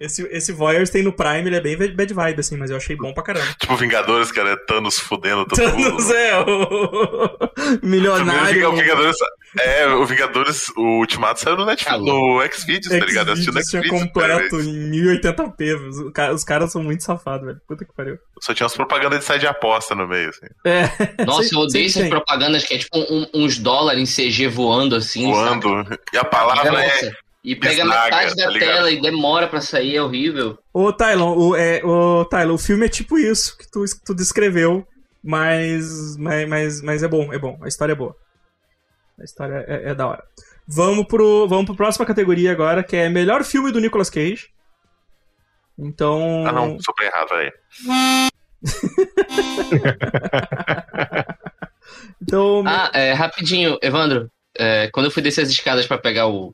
[0.00, 2.94] Esse, esse Voyeurs tem no Prime, ele é bem bad vibe, assim, mas eu achei
[2.96, 3.46] bom pra caramba.
[3.58, 6.14] Tipo Vingadores, cara, é Thanos fudendo todo Thanos mundo.
[6.14, 8.68] é o milionário.
[8.70, 9.16] o Vingadores.
[9.58, 13.28] É, o Vingadores, o Ultimato saiu no Netflix, Tá no Xvideos, tá ligado?
[13.28, 14.02] Eu assisti no Xvideos Xvideos.
[14.04, 15.88] completo cara, em 1080p.
[15.88, 17.60] Os, os caras são muito safados, velho.
[17.66, 18.18] Puta que pariu.
[18.40, 20.46] Só tinha umas propagandas de site de aposta no meio, assim.
[20.66, 21.24] É.
[21.24, 25.22] Nossa, eu odeio essas propagandas que é tipo um- uns dólares em CG voando assim.
[25.34, 25.60] sabe?
[25.62, 25.98] Voando.
[26.12, 27.12] E a palavra é.
[27.44, 30.58] E pega bisnaga, metade da tá tela e demora pra sair, é horrível.
[30.72, 34.86] Ô, Tylon, o, é, ô, Tylon, o filme é tipo isso que tu, tu descreveu,
[35.22, 37.58] mas, mas, mas, mas é bom, é bom.
[37.62, 38.16] A história é boa.
[39.18, 40.24] A história é, é da hora.
[40.66, 44.48] Vamos pro, vamos pro próxima categoria agora, que é melhor filme do Nicolas Cage.
[45.78, 46.44] Então.
[46.46, 47.52] Ah, não, super errado, aí.
[52.20, 54.30] Então, Ah, é, rapidinho, Evandro.
[54.58, 56.52] é, quando eu fui descer as escadas pra pegar o,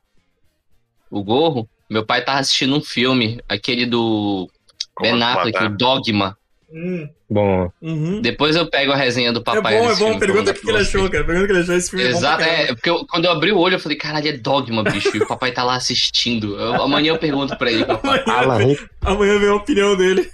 [1.11, 4.49] o gorro, meu pai tava assistindo um filme, aquele do
[4.93, 5.23] Como Ben.
[5.23, 6.37] Affleck, o Dogma.
[6.71, 8.21] Hum, Bom, uhum.
[8.21, 9.77] Depois eu pego a resenha do É papai.
[9.79, 10.19] bom, é bom.
[10.19, 11.23] Pergunta o que, que ele achou, cara.
[11.23, 11.75] Pergunta o que ele achou.
[11.75, 12.75] Esse filme Exato, é pra é, caramba.
[12.75, 15.15] porque eu- quando eu abri o olho, eu falei, caralho, é Dogma, bicho.
[15.15, 16.59] E o papai tá lá assistindo.
[16.59, 18.23] Eu- amanhã eu pergunto pra ele, papai.
[18.65, 20.29] Rick, Amanhã vem a opinião dele.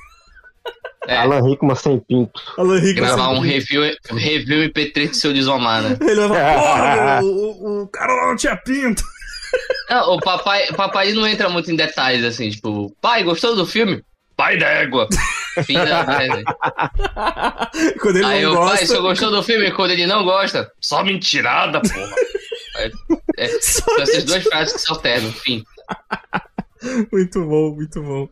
[1.07, 1.17] É.
[1.17, 2.39] Alan Rickman sem pinto.
[2.57, 2.95] Alan Rickman.
[3.07, 3.81] Gravar um review,
[4.11, 5.97] review MP3 de seu desomar, né?
[6.01, 9.03] Ele vai falar, porra, o, o, o cara lá não tinha pinto.
[9.89, 14.01] Não, o papai, papai não entra muito em detalhes, assim, tipo, pai, gostou do filme?
[14.37, 15.07] Pai d'égua.
[15.65, 16.43] Fim da resenha.
[18.01, 18.85] Quando ele Aí não o pai, gosta.
[18.85, 22.15] se eu gostou do filme, quando ele não gosta, só mentirada, porra.
[22.77, 22.91] É,
[23.37, 25.63] é, Só são essas duas frases que se alternam, enfim.
[27.11, 28.29] Muito bom, muito bom.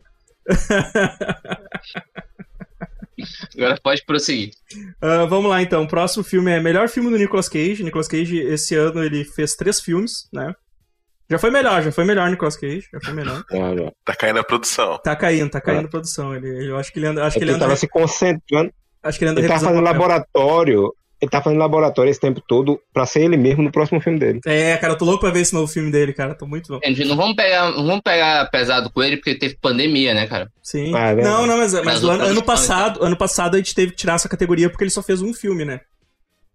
[3.56, 4.50] Agora pode prosseguir.
[5.00, 5.82] Ah, vamos lá então.
[5.82, 7.84] O próximo filme é melhor filme do Nicolas Cage.
[7.84, 10.54] Nicolas Cage, esse ano, ele fez três filmes, né?
[11.30, 13.42] Já foi melhor, já foi melhor Nicolas Cage, já foi melhor.
[13.52, 14.98] Olha, Tá caindo a produção.
[15.02, 16.34] Tá caindo, tá caindo a produção.
[16.34, 18.72] Ele, ele- eu acho que ele anda, acho que ele ele anda, tava se concentrando.
[19.02, 20.92] acho que ele anda Ele tava fazendo laboratório.
[21.22, 24.40] Ele tá fazendo laboratório esse tempo todo pra ser ele mesmo no próximo filme dele.
[24.46, 26.34] É, cara, eu tô louco pra ver esse novo filme dele, cara.
[26.34, 26.86] Tô muito louco.
[26.86, 30.50] Gente, não vamos pegar, não vamos pegar pesado com ele, porque teve pandemia, né, cara?
[30.62, 30.94] Sim.
[30.94, 33.90] Ah, é não, não, mas, mas Mas ano, ano passado, ano passado a gente teve
[33.92, 35.80] que tirar essa categoria porque ele só fez um filme, né?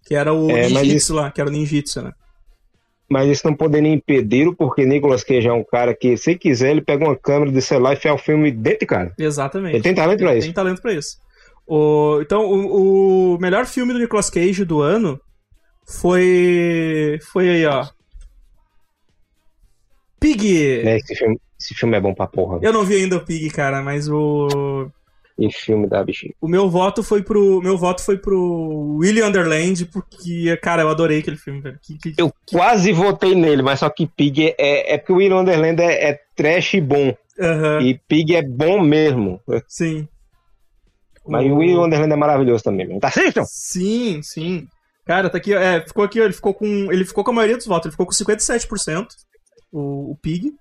[0.04, 2.12] Que era o É, mas Ninjitsu lá, que era o Ninjitsu, né?
[3.10, 6.82] Mas isso não poderia impedir, porque Nicolas Cage é um cara que, se quiser, ele
[6.82, 9.14] pega uma câmera de celular e faz o filme dentro de cara.
[9.18, 9.76] Exatamente.
[9.76, 10.48] Ele tem talento pra Ele isso.
[10.48, 11.18] Tem talento pra isso.
[11.68, 15.20] O, então, o, o melhor filme do Nicolas Cage do ano
[15.88, 17.20] foi.
[17.32, 17.88] Foi aí, ó.
[20.20, 20.84] Pig!
[20.84, 22.60] Né, Esse, filme, esse filme é bom pra porra.
[22.62, 24.90] Eu não vi ainda o Pig, cara, mas o.
[25.38, 26.34] Esse filme da bichinha.
[26.40, 27.62] O meu voto foi pro.
[27.62, 31.78] Meu voto foi pro Willy Underland, porque, cara, eu adorei aquele filme, velho.
[31.84, 35.36] Que, que- Eu quase votei nele, mas só que Pig é, é porque o Will
[35.36, 37.14] Wonderland é, é trash e bom.
[37.38, 39.42] Aham, E Pig é bom mesmo.
[39.68, 40.08] sim.
[41.28, 42.98] Mas o Will Wonderland é maravilhoso também.
[43.00, 43.44] Tá assistam?
[43.46, 44.68] Sim, sim.
[45.06, 46.66] Cara, tá aqui, é, ficou aqui, ele ficou com.
[46.92, 49.08] Ele ficou com a maioria dos votos, ele ficou com 57%,
[49.72, 50.54] o, o Pig.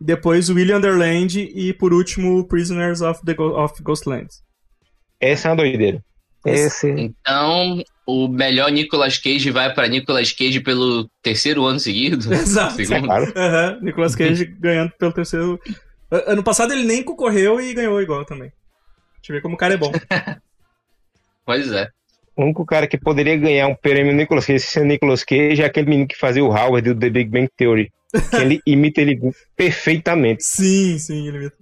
[0.00, 4.28] Depois o William Underland e por último Prisoners of, the Go- of Ghostland.
[5.20, 6.04] Essa é uma doideira.
[6.44, 6.90] Esse.
[6.90, 12.16] Então, o melhor Nicolas Cage vai pra Nicolas Cage pelo terceiro ano seguido?
[12.34, 12.74] Exato.
[12.74, 13.04] Segundo?
[13.06, 13.32] Claro.
[13.34, 15.58] Aham, Nicolas Cage ganhando pelo terceiro.
[16.10, 18.52] Ano passado ele nem concorreu e ganhou igual também.
[19.16, 19.90] Deixa eu ver como o cara é bom.
[21.46, 21.88] Pois é.
[22.36, 25.88] O único cara que poderia ganhar um prêmio Nicolas Cage sem Nicolas Cage é aquele
[25.88, 27.92] menino que fazia o Howard do The Big Bang Theory.
[28.30, 29.20] Que ele imita ele
[29.56, 30.42] perfeitamente.
[30.44, 31.56] Sim, sim, ele mesmo.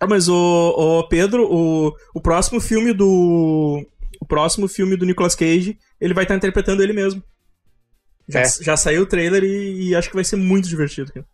[0.00, 3.84] Ah, mas o, o Pedro, o, o próximo filme do.
[4.20, 7.22] O próximo filme do Nicolas Cage, ele vai estar interpretando ele mesmo.
[8.28, 8.44] Já, É.
[8.60, 11.26] já saiu o trailer e, e acho que vai ser muito divertido, cara.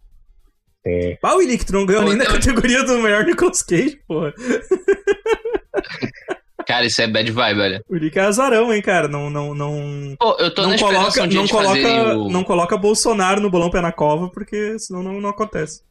[0.87, 1.19] É.
[1.23, 4.33] Ah, Willi, que tu não ganhou Pô, nem na categoria do melhor Nicolas Cage, porra.
[6.67, 7.85] Cara, isso é bad vibe, olha.
[7.89, 9.09] O que é azarão, hein, cara.
[9.09, 12.31] Não, não, não, Pô, eu tô na não esperança coloca, um dia não, coloca, o...
[12.31, 15.83] não coloca Bolsonaro no balão pé na cova, porque senão não, não acontece.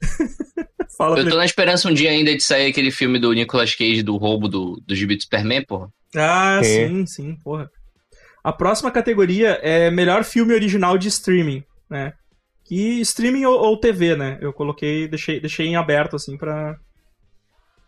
[0.96, 4.02] Fala, Eu tô na esperança um dia ainda de sair aquele filme do Nicolas Cage
[4.02, 5.88] do roubo do, do gibi do Superman, porra.
[6.14, 6.64] Ah, É.
[6.64, 7.70] sim, sim, porra.
[8.44, 12.12] A próxima categoria é melhor filme original de streaming, né?
[12.64, 14.38] Que streaming ou, ou TV, né?
[14.40, 16.76] Eu coloquei, deixei, deixei em aberto, assim, pra.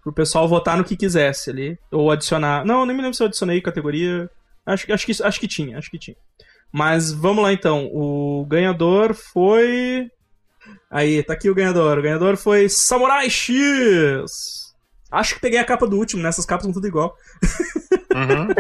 [0.05, 1.77] Pro pessoal votar no que quisesse ali.
[1.91, 2.65] Ou adicionar.
[2.65, 4.31] Não, nem me lembro se eu adicionei categoria.
[4.65, 6.17] Acho, que- acho, que, acho que tinha, acho que tinha.
[6.71, 7.89] Mas vamos lá então.
[7.93, 10.09] O ganhador foi.
[10.91, 11.99] Aí, tá aqui o ganhador.
[11.99, 14.65] O ganhador foi Samurai X!
[15.11, 16.29] Acho que peguei a capa do último, né?
[16.29, 17.17] Essas capas são tudo igual.
[18.15, 18.49] Uhum.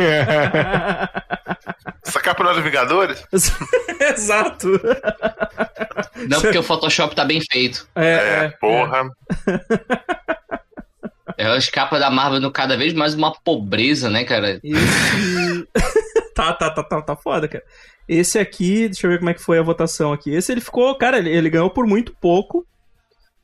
[2.07, 3.25] Essa capa não é dos Vingadores?
[4.01, 4.69] Exato.
[6.29, 7.89] Não, porque o Photoshop tá bem feito.
[7.95, 9.11] É, É, é, porra.
[9.49, 10.59] É,
[11.39, 14.61] As capas da Marvel no cada vez mais uma pobreza, né, cara?
[14.63, 15.69] Esse...
[16.35, 17.65] tá, tá, tá, tá, tá foda, cara.
[18.09, 20.31] Esse aqui, deixa eu ver como é que foi a votação aqui.
[20.31, 22.67] Esse ele ficou, cara, ele, ele ganhou por muito pouco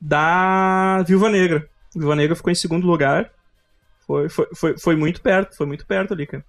[0.00, 1.68] da Viúva Negra.
[1.94, 3.31] Viúva Negra ficou em segundo lugar.
[4.07, 6.44] Foi, foi, foi, foi muito perto, foi muito perto ali, cara.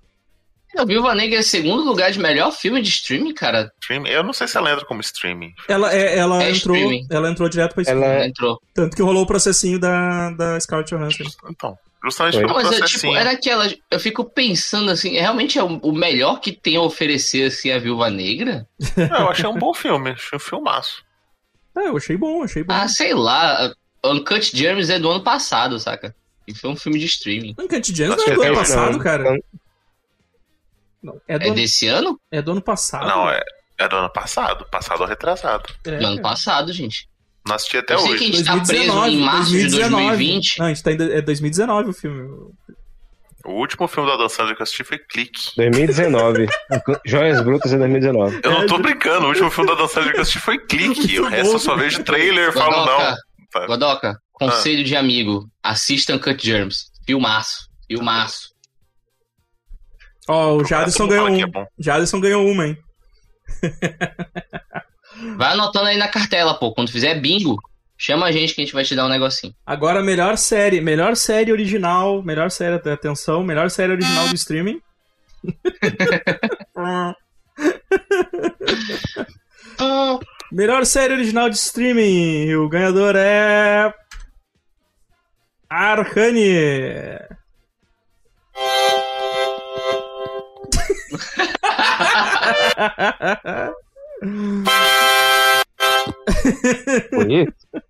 [0.78, 3.72] A Viúva Negra é segundo lugar de melhor filme de streaming, cara.
[3.82, 4.10] Streaming.
[4.10, 5.54] Eu não sei se ela entra como streaming.
[5.68, 7.08] Ela, é, ela, É entrou, streaming.
[7.10, 8.24] ela entrou direto pra Ela- streaming.
[8.24, 8.28] É.
[8.28, 8.62] Entrou.
[8.74, 11.24] Tanto que rolou o processinho da, da Scarlett Johansson.
[11.50, 12.44] Então, justamente Foi.
[12.44, 13.16] pelo Mas é, tipo, processinho.
[13.18, 13.72] era aquela.
[13.92, 18.10] Eu fico pensando assim, realmente é o, melhor que tem a oferecer assim, a Viúva
[18.10, 18.66] Negra?
[18.96, 20.12] Não, eu achei um bom filme.
[20.12, 21.04] Achei um filmaço.
[21.78, 22.74] É, eu achei bom, achei bom.
[22.74, 23.74] Ah, sei lá.
[24.04, 26.16] Uncut Gems é do ano passado, saca?
[26.48, 27.56] E foi um filme de streaming.
[27.60, 29.00] Uncut Gems não é do é ano passado, ano.
[29.00, 29.40] cara.
[31.04, 32.20] Não, é do, É ano, desse ano?
[32.32, 33.08] é do ano passado.
[33.08, 33.42] Não, é,
[33.80, 34.66] é do ano passado.
[34.72, 35.64] Passado ou retrasado.
[35.86, 37.10] É, Do ano passado, gente.
[37.48, 38.18] Não assisti até Eu sei hoje.
[38.20, 40.60] que a gente tá preso em março de 2020.
[40.60, 42.30] Não, a gente tá em, é 2019 o filme.
[43.44, 45.50] O último filme da Dan Sandler que eu assisti foi Clique.
[45.58, 46.46] 2019.
[47.04, 48.42] Joias Brutas em 2019.
[48.44, 50.60] Eu não tô É, brincando, o último filme da Dan Sandler que eu assisti foi
[50.60, 51.20] Clique.
[51.20, 52.98] O resto eu só vejo trailer e falo não.
[53.52, 53.66] Tá.
[53.66, 55.50] Godoka, conselho de amigo.
[55.64, 56.92] Assistam Cut Germs.
[57.08, 57.68] Filmaço.
[57.88, 58.51] Filmaço.
[60.28, 61.40] Ó, o Todo Jadson ganhou um.
[61.40, 61.68] é.
[61.80, 62.78] Jadson ganhou uma, hein?
[65.38, 66.74] Vai anotando aí na cartela, pô.
[66.74, 67.58] Quando fizer bingo,
[67.98, 69.54] chama a gente que a gente vai te dar um negocinho.
[69.66, 70.82] Agora, melhor série.
[70.82, 72.24] Melhor série original.
[72.24, 73.44] Melhor série, atenção.
[73.44, 74.82] Melhor série original do streaming.
[80.52, 82.54] melhor série original de streaming.
[82.56, 83.94] O ganhador é.
[85.70, 87.20] Arcane.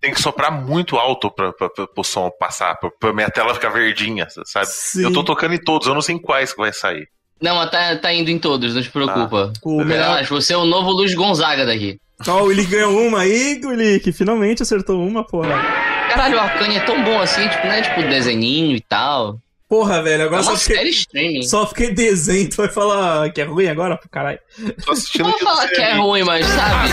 [0.00, 3.54] Tem que soprar muito alto pra, pra, pra, pro som passar, pra, pra minha tela
[3.54, 4.66] ficar verdinha, sabe?
[4.66, 5.04] Sim.
[5.04, 7.08] Eu tô tocando em todos, eu não sei em quais que vai sair.
[7.40, 9.52] Não, mas tá, tá indo em todos, não te preocupa.
[9.62, 10.10] O melhor...
[10.10, 11.98] Relaxa, você é o novo Luiz Gonzaga daqui.
[12.26, 15.60] Ó, o Willi ganhou uma aí, Willi, que finalmente acertou uma, porra.
[16.08, 19.38] Caralho, o Arcane é tão bom assim, tipo, não é tipo desenhinho e tal.
[19.72, 22.46] Porra, velho, É agora uma só fiquei, só fiquei desenho.
[22.50, 23.98] Tu vai falar que é ruim agora?
[24.10, 24.38] Caralho.
[24.84, 26.90] Tô assistindo Não vou falar que é ruim, mas sabe?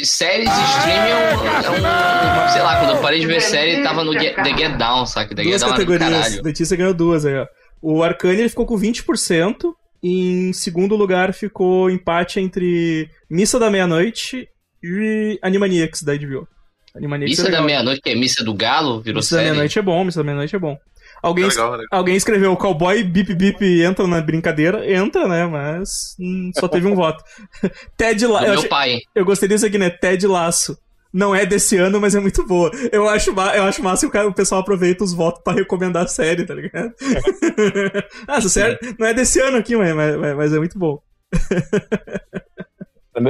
[0.00, 3.40] S- Séries de streaming é um, é um- Sei lá, quando eu parei de ver
[3.40, 5.34] série, tava no Get- The Get Down, saca?
[5.34, 6.10] The Get Duas Down categorias.
[6.10, 6.42] caralho.
[6.44, 7.46] Letícia ganhou duas aí, ó.
[7.82, 9.74] O Arcane ele ficou com 20%.
[10.04, 14.46] E em segundo lugar ficou empate entre Missa da Meia-Noite
[14.84, 16.46] e Animaniacs da HBO.
[16.94, 19.50] Animaniacs Missa é da meia-noite, que é Missa do Galo, virou Missa da série.
[19.50, 20.76] Meia-Noite é bom, Missa da Meia-Noite é bom.
[21.22, 21.86] Alguém, Legal, legal.
[21.92, 25.46] alguém escreveu o cowboy bip bip entra na brincadeira, entra, né?
[25.46, 27.22] Mas hum, só teve um voto.
[27.96, 28.44] Ted Laço.
[28.44, 28.98] Eu, meu achei- pai.
[29.14, 29.88] eu gostei disso aqui, né?
[29.88, 30.76] Ted Laço.
[31.14, 32.70] Não é desse ano, mas é muito boa.
[32.90, 36.08] Eu acho, ma- eu acho massa que o, pessoal aproveita os votos pra recomendar a
[36.08, 36.90] série, tá ligado?
[38.26, 40.98] ah, essa série não é desse ano aqui, mas, mas, mas é muito bom.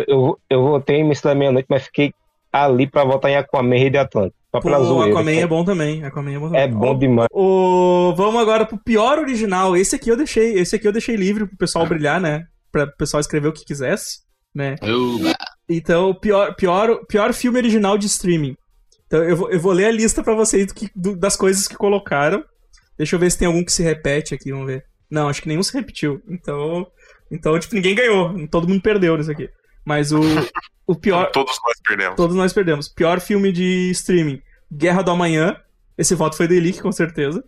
[0.07, 2.15] Eu, eu votei em Missa da Meia-Noite, mas fiquei
[2.53, 4.37] ali pra votar em Aquaman Rei de Atlântico.
[4.55, 5.13] Só Pô, pela zoeira.
[5.15, 6.05] Aquaman é bom também.
[6.05, 6.61] Aquaman é bom também.
[6.61, 7.29] É bom demais.
[7.33, 8.13] O...
[8.17, 9.75] Vamos agora pro pior original.
[9.77, 12.45] Esse aqui eu deixei, esse aqui eu deixei livre pro pessoal brilhar, né?
[12.71, 14.19] Pra o pessoal escrever o que quisesse,
[14.55, 14.77] né?
[15.69, 18.55] Então, o pior, pior, pior filme original de streaming.
[19.07, 21.67] Então, eu vou, eu vou ler a lista pra vocês do que- do- das coisas
[21.67, 22.43] que colocaram.
[22.99, 24.85] Deixa eu ver se tem algum que se repete aqui, vamos ver.
[25.11, 26.21] Não, acho que nenhum se repetiu.
[26.29, 26.87] Então,
[27.31, 28.35] então tipo, ninguém ganhou.
[28.49, 29.49] Todo mundo perdeu nisso aqui.
[29.85, 30.21] Mas o,
[30.87, 31.31] o pior.
[31.33, 32.17] Todos nós perdemos.
[32.17, 32.89] Todos nós perdemos.
[32.89, 34.43] Pior filme de streaming:
[34.73, 35.57] Guerra do Amanhã.
[35.97, 37.45] Esse voto foi do Elick, com certeza.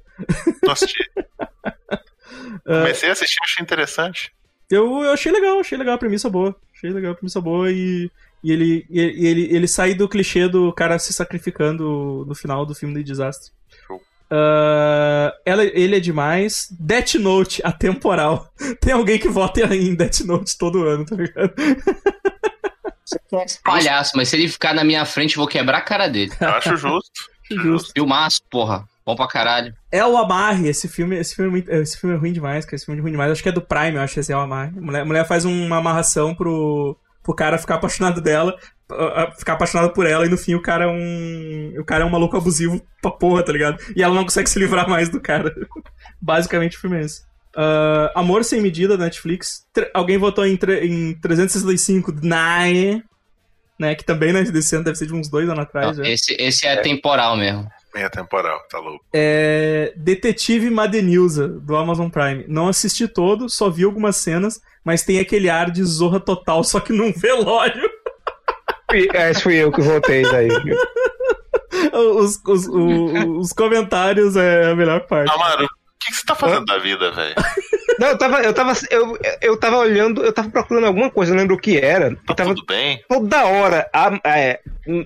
[0.63, 1.11] Não assisti.
[2.65, 4.33] Comecei a assistir, achei interessante.
[4.71, 6.55] Eu, eu achei legal, achei legal a premissa boa.
[6.75, 8.11] Achei legal a premissa boa e,
[8.43, 12.35] e ele, e ele, e ele, ele sai do clichê do cara se sacrificando no
[12.35, 13.53] final do filme de desastre.
[14.37, 16.67] Ah, ela, ele é demais.
[16.79, 18.53] Death Note, atemporal.
[18.81, 21.53] Tem alguém que vota em Death Note todo ano, tá ligado?
[23.63, 26.33] Palhaço, mas se ele ficar na minha frente, eu vou quebrar a cara dele.
[26.41, 27.11] Eu acho justo.
[27.51, 27.93] Justo.
[27.95, 28.85] Filmaço, porra.
[29.07, 29.73] Bom pra caralho.
[29.93, 32.75] É o Amarre, esse filme, esse filme, é muito- esse filme é ruim demais, cara.
[32.77, 33.31] Esse filme é ruim demais.
[33.31, 34.73] Acho que é do Prime, eu acho que esse é o Amarre.
[34.77, 38.57] A mulher, a mulher faz uma amarração pro, pro cara ficar apaixonado dela,
[39.39, 41.75] ficar apaixonado por ela, e no fim o cara é um.
[41.81, 43.79] O cara é um maluco abusivo pra porra, tá ligado?
[43.97, 45.53] E ela não consegue se livrar mais do cara.
[46.21, 47.23] Basicamente o filme é esse.
[47.57, 49.65] Ah, Amor Sem Medida da Netflix.
[49.73, 53.03] Tre- alguém votou em, tre- em 365 Nine,
[53.79, 53.95] né?
[53.95, 55.97] Que também, né, desse ano deve ser de uns dois anos atrás.
[55.97, 56.03] já.
[56.05, 57.67] Esse, esse é temporal mesmo.
[57.95, 59.05] Meia temporal, tá louco.
[59.15, 62.45] É Detetive Madenilza, do Amazon Prime.
[62.49, 66.81] Não assisti todo, só vi algumas cenas, mas tem aquele ar de zorra total, só
[66.81, 67.89] que num velório.
[68.95, 70.49] E Esse fui eu que votei daí.
[71.93, 75.31] Os, os, o- os comentários é a melhor parte.
[75.33, 75.69] Amaro, o
[76.01, 77.35] que, que você tá fazendo da vida, velho?
[77.99, 81.37] Não, eu tava, eu tava, eu, eu tava olhando, eu tava procurando alguma coisa, eu
[81.37, 82.15] lembro o que era.
[82.27, 83.03] Tá tava tudo bem?
[83.09, 84.61] toda hora, a, é,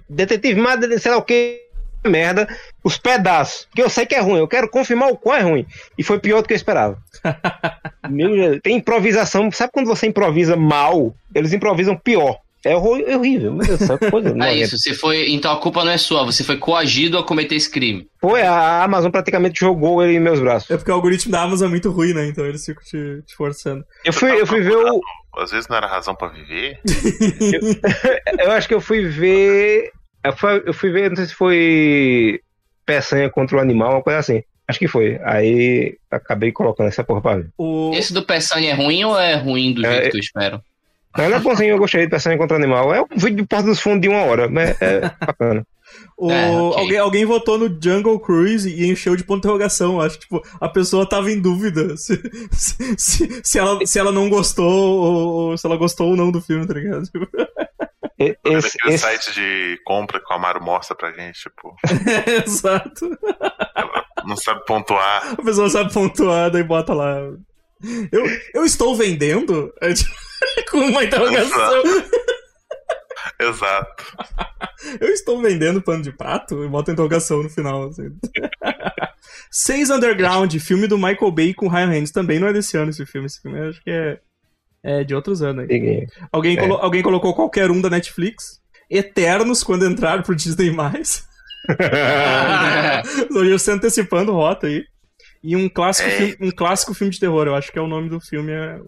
[0.08, 1.60] detetive, mas sei lá o que,
[2.06, 2.48] merda,
[2.82, 3.68] os pedaços.
[3.74, 5.66] Que eu sei que é ruim, eu quero confirmar o qual é ruim.
[5.96, 6.98] E foi pior do que eu esperava.
[8.08, 11.14] Meu tem improvisação, sabe quando você improvisa mal?
[11.34, 12.38] Eles improvisam pior.
[12.64, 15.30] É é horrível, meu Deus que coisa É isso, você foi.
[15.30, 18.06] Então a culpa não é sua, você foi coagido a cometer esse crime.
[18.20, 20.70] Foi, a Amazon praticamente jogou ele em meus braços.
[20.70, 22.26] É porque o algoritmo da Amazon é muito ruim, né?
[22.26, 23.84] Então eles ficam te, te forçando.
[24.04, 25.00] Eu fui, eu fui ver o.
[25.36, 26.80] Às vezes não era razão pra viver.
[28.40, 29.90] Eu acho que eu fui ver.
[30.24, 32.40] Eu fui, eu fui ver, não sei se foi.
[32.84, 34.42] Peçanha contra o animal, uma coisa assim.
[34.66, 35.18] Acho que foi.
[35.24, 37.50] Aí acabei colocando essa porra pra ver.
[37.56, 37.92] O...
[37.94, 40.60] Esse do Peçanha é ruim ou é ruim do É, jeito é- que eu espero?
[41.18, 42.94] Mas é bonzinho, eu gostei de Personagem contra Animal.
[42.94, 45.66] É um vídeo de Porta dos Fundos de uma hora, mas é bacana.
[46.16, 46.80] O, É, ok.
[46.80, 50.00] alguém, alguém votou no Jungle Cruise e encheu de ponto de interrogação.
[50.00, 52.20] Acho que tipo, a pessoa tava em dúvida se,
[52.52, 56.40] se, se, se ela, se ela não gostou ou, se ela gostou ou não do
[56.40, 57.04] filme, tá ligado?
[57.04, 57.26] Tipo,
[58.18, 58.36] Esse,
[58.76, 61.74] aquele esse- site de compra que o Amaro mostra pra gente, tipo,
[62.46, 63.08] Exato.
[64.26, 65.34] não sabe pontuar.
[65.38, 67.16] A pessoa sabe pontuar, daí bota lá.
[68.12, 69.72] Eu, eu estou vendendo?
[69.80, 70.10] É, tipo,
[70.70, 71.82] Com uma interrogação.
[73.40, 74.04] Exato.
[75.00, 76.64] Eu estou vendendo pano de prato?
[76.64, 77.88] E bota interrogação no final.
[77.88, 78.10] Assim.
[79.50, 82.12] Seis Underground, filme do Michael Bay com Ryan Reynolds.
[82.12, 83.26] Também não é desse ano esse filme.
[83.26, 84.18] Esse filme eu acho que é,
[84.84, 85.68] é de outros anos.
[85.68, 86.06] Aí.
[86.32, 86.60] Alguém, É.
[86.60, 88.60] colo- alguém colocou qualquer um da Netflix.
[88.90, 90.70] Eternos, quando entraram pro Disney+.
[93.34, 94.84] Hoje você antecipando rota aí.
[95.42, 96.12] E um clássico, É.
[96.12, 97.46] filme, um clássico filme de terror.
[97.46, 98.52] Eu acho que é o nome do filme.
[98.52, 98.78] É...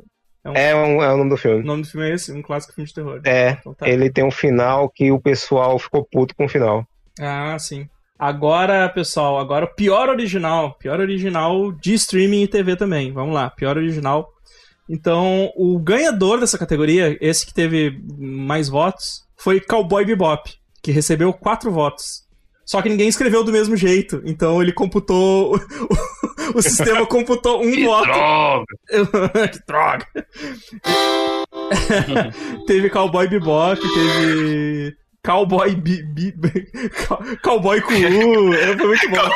[0.44, 1.62] É, um, é o nome do O filme.
[1.62, 3.20] nome do filme é esse, um clássico filme de terror.
[3.24, 3.88] É, Então tá.
[3.88, 6.86] ele tem um final que o pessoal ficou puto com o final.
[7.20, 7.86] Ah, sim.
[8.18, 10.74] Agora, pessoal, agora o pior original.
[10.78, 13.12] Pior original de streaming e TV também.
[13.12, 14.28] Vamos lá, pior original.
[14.88, 20.50] Então, o ganhador dessa categoria, esse que teve mais votos, foi Cowboy Bebop,
[20.82, 22.24] que recebeu quatro votos.
[22.66, 24.20] Só que ninguém escreveu do mesmo jeito.
[24.24, 25.58] Então ele computou.
[26.54, 28.04] o sistema computou um Que voto.
[28.06, 28.64] droga!
[29.52, 30.06] que droga!
[32.66, 36.32] teve Cowboy Bebop, teve Cowboy Bi, Bi-
[37.06, 39.28] Cow- Cowboy Kulu, é, foi muito bom.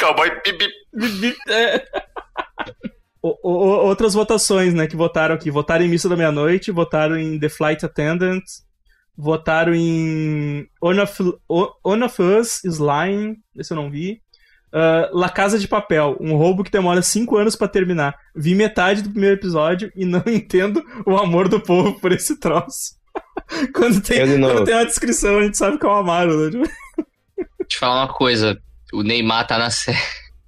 [0.00, 0.72] Cowboy bip, bip.
[0.94, 1.84] Bi- bi- é.
[3.22, 5.50] O- o- outras votações, né, que votaram aqui.
[5.50, 8.42] Votaram em Missa da Meia-Noite, votaram em The Flight Attendant,
[9.16, 11.22] votaram em One of,
[11.84, 14.20] One of Us, Slime, esse eu não vi.
[14.72, 18.14] Ah, La Casa de Papel, um roubo que demora 5 anos pra terminar.
[18.34, 22.96] Vi metade do primeiro episódio e não entendo o amor do povo por esse troço.
[23.74, 26.50] quando, tem, quando tem uma descrição, a gente sabe que é o Amaro, né?
[26.50, 26.64] Tipo,
[27.36, 28.58] Deixa eu te falar uma coisa.
[28.92, 29.98] O Neymar tá na série.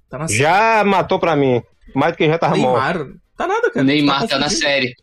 [0.09, 1.61] Tá na Já matou pra mim.
[1.95, 2.79] Mais do que já tava morto.
[2.99, 3.07] Neymar.
[3.37, 3.83] Tá nada, O cara.
[3.83, 4.59] Neymar tá na confundindo.
[4.61, 4.95] série.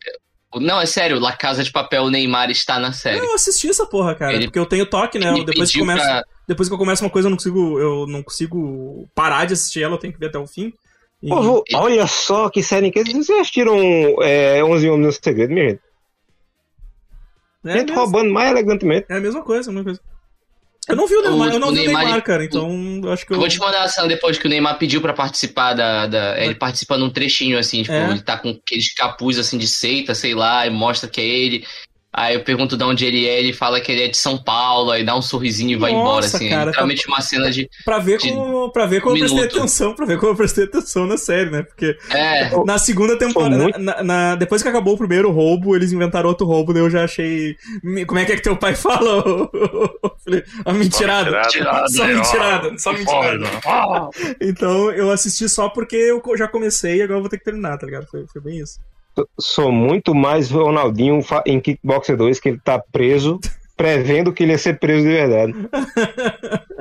[0.57, 3.19] Não, é sério, La Casa de Papel, o Neymar está na série.
[3.19, 5.33] Eu assisti essa porra, cara, Ele- porque eu tenho toque, né?
[5.45, 8.23] Depois que, começa, pra- depois que eu começo uma coisa, eu não consigo, eu não
[8.25, 10.73] consigo parar de assistir ela, eu tenho que ver até o fim.
[11.23, 11.31] E-
[11.75, 13.77] olha só que série que vocês assistiram
[14.23, 15.81] é, 11 Homens no Segredo, minha gente?
[17.67, 19.07] é, gente mesmo- roubando mais elegantemente.
[19.09, 20.01] é a mesma coisa, a mesma coisa.
[20.89, 22.45] Eu não vi o O- Neymar, eu não o vi o Neymar, Neymar, ele- cara,
[22.45, 23.35] então eu acho que eu.
[23.37, 26.07] Eu vou te mandar a cena depois que o Neymar pediu pra participar da.
[26.07, 28.11] da- ele participa num trechinho, assim, tipo, É.
[28.11, 31.67] ele tá com aqueles capuz assim de seita, sei lá, e mostra que é ele.
[32.19, 34.91] Aí eu pergunto de onde ele é, ele fala que ele é de São Paulo,
[34.91, 36.49] aí dá um sorrisinho e vai Nossa, embora, assim.
[36.49, 37.71] cara, é literalmente uma cena de.
[37.85, 39.57] Pra ver de como, pra ver como eu prestei minuto.
[39.59, 41.63] atenção, pra ver como eu prestei atenção na série, né?
[41.63, 45.93] Porque É, na segunda temporada, muito- na, na- depois que acabou o primeiro roubo, eles
[45.93, 47.55] inventaram outro roubo, daí eu já achei.
[48.07, 49.23] Como é que é que teu pai fala?
[50.25, 51.31] Falei, a mentirada.
[51.31, 51.49] mentirada.
[51.49, 52.15] tirado, Só né?
[52.15, 53.45] mentirada, só mentirada.
[53.65, 54.09] Ah,
[54.41, 57.79] Então eu assisti só porque eu já comecei e agora eu vou ter que terminar,
[57.79, 58.07] tá ligado?
[58.11, 58.81] Foi, foi bem isso.
[59.39, 63.39] Sou muito mais Ronaldinho em Kickboxer 2, que ele tá preso,
[63.77, 65.55] prevendo que ele ia ser preso de verdade.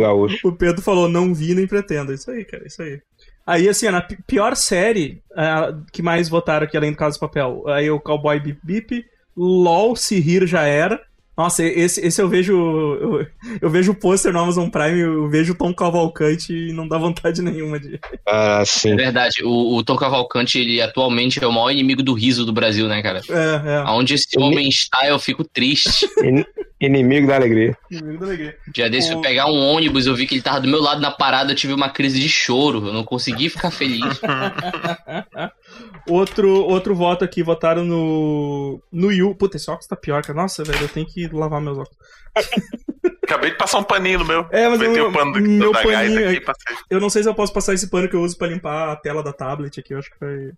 [0.00, 0.48] Gaúcho.
[0.48, 2.12] O Pedro falou, não vi nem pretendo.
[2.12, 3.00] Isso aí, cara, isso aí.
[3.46, 7.20] Aí, assim, na pi- pior série ah, que mais votaram aqui, além do Caso do
[7.20, 9.04] Papel, aí o Cowboy Bip Bip,
[9.36, 11.00] LOL, Se Rir Já Era.
[11.36, 12.52] Nossa, esse, esse eu vejo.
[12.52, 13.26] Eu,
[13.62, 16.98] eu vejo o pôster no Amazon Prime, eu vejo o Tom Cavalcante e não dá
[16.98, 17.98] vontade nenhuma de.
[18.28, 18.94] Ah, É sim.
[18.96, 22.86] verdade, o, o Tom Cavalcante, ele atualmente é o maior inimigo do riso do Brasil,
[22.86, 23.20] né, cara?
[23.30, 23.76] É, é.
[23.86, 26.06] Aonde esse homem está, eu fico triste.
[26.22, 26.44] In-
[26.80, 27.76] Inimigo da alegria.
[27.90, 28.56] Inimigo da alegria.
[28.74, 31.00] Dia desse eu O- pegar um ônibus, eu vi que ele tava do meu lado
[31.00, 32.88] na parada, eu tive uma crise de choro.
[32.88, 34.02] Eu não consegui ficar feliz.
[36.08, 38.82] outro, outro voto aqui, votaram no.
[38.92, 39.34] No Yu.
[39.34, 40.40] Puta, esse óculos tá pior, cara.
[40.40, 41.96] Nossa, velho, eu tenho que lavar meus óculos.
[43.24, 44.46] Acabei de passar um paninho no meu.
[44.50, 46.76] É, mas Vai eu- o pano do, meu da paninho é- aqui, passei.
[46.90, 48.96] Eu não sei se eu posso passar esse pano que eu uso pra limpar a
[48.96, 49.94] tela da tablet aqui.
[49.94, 50.50] Eu acho que vai.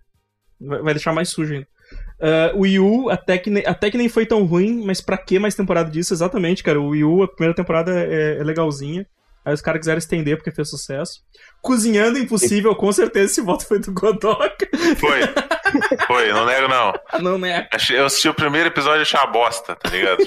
[0.81, 1.67] Vai deixar mais sujo ainda.
[2.21, 5.19] Ah, o Wii U, até que, nem, até que nem foi tão ruim, mas pra
[5.19, 6.15] que mais temporada disso?
[6.15, 6.81] Exatamente, cara.
[6.81, 9.07] O Wii U, a primeira temporada é, é legalzinha.
[9.45, 11.21] Aí os caras quiseram estender porque fez sucesso.
[11.61, 14.67] Cozinhando Impossível, com certeza esse voto foi do Godoka.
[14.99, 15.21] Foi.
[16.07, 16.93] Foi, não nego não.
[17.21, 17.69] Não, né?
[17.73, 20.25] Achei- Eu assisti o primeiro episódio e achei uma bosta, tá ligado?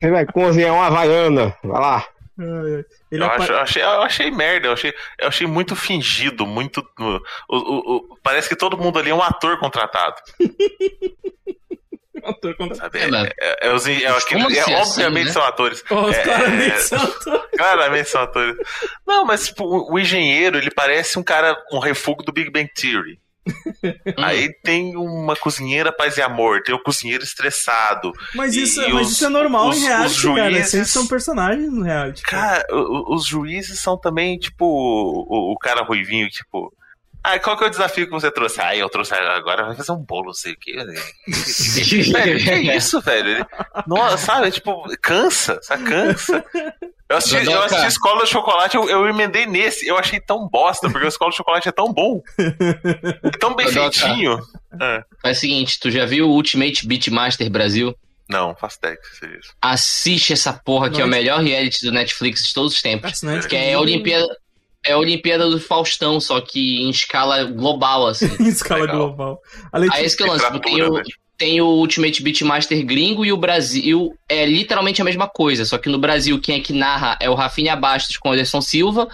[0.00, 1.56] Você vai cozinhar uma havaiana.
[1.64, 2.06] Vai lá.
[2.40, 6.46] Ele Eu, apa- acho- eu achei, eu achei merda, eu achei, eu achei muito fingido,
[6.46, 6.78] muito.
[7.00, 10.14] o- o- o- parece que todo mundo ali é um ator contratado.
[12.30, 12.98] ator contra- Sabe?
[12.98, 15.32] É, É, é- é os- é aquele- é- assim, obviamente né?
[15.32, 15.84] são atores.
[15.90, 17.42] Os É, claramente é- são atores.
[17.56, 18.56] Claramente são atores.
[19.06, 22.68] Não, mas tipo, o, o engenheiro, ele parece um cara, um refúgio do Big Bang
[22.72, 23.18] Theory.
[24.18, 28.12] Aí tem uma cozinheira paz e amor, tem o cozinheiro estressado.
[28.34, 30.50] Mas isso, e mas os- isso é normal os- em os reality, cara.
[30.50, 32.22] juízes- Sempre são personagens no reality.
[32.22, 32.62] cara.
[32.62, 36.70] Cara, o- o- os juízes são também, tipo, o, o cara ruivinho, tipo.
[37.28, 38.58] Ah, qual que é o desafio que você trouxe?
[38.58, 40.76] Ah, eu trouxe agora, vai fazer um bolo, não sei o quê.
[42.10, 43.46] velho, que isso, velho?
[43.86, 44.50] Nossa, sabe?
[44.50, 45.84] Tipo, cansa, sabe?
[45.84, 46.42] Cansa.
[47.06, 49.86] Eu assisti, eu assisti Escola de Chocolate, eu, eu emendei nesse.
[49.86, 52.22] Eu achei tão bosta, porque o Escola de Chocolate é tão bom.
[52.38, 54.38] É tão bem feitinho.
[55.22, 57.94] Faz o seguinte, tu já viu o Ultimate Beatmaster Brasil?
[58.28, 59.54] Não, faço ideia que seja isso.
[59.60, 63.10] Assiste essa porra que é o melhor reality do Netflix de todos os tempos.
[63.10, 64.26] Assinante Que é a Olimpíada,
[64.84, 68.30] é a Olimpíada do Faustão, só que em escala global, assim.
[68.40, 68.96] Em escala Legal.
[68.98, 69.40] global.
[69.72, 71.02] A Aí Letícia, esse que é o lance, porque tem o, né?
[71.36, 75.88] tem o Ultimate Beatmaster gringo e o Brasil é literalmente a mesma coisa, só que
[75.88, 79.08] no Brasil quem é que narra é o Rafinha Bastos com o Anderson Silva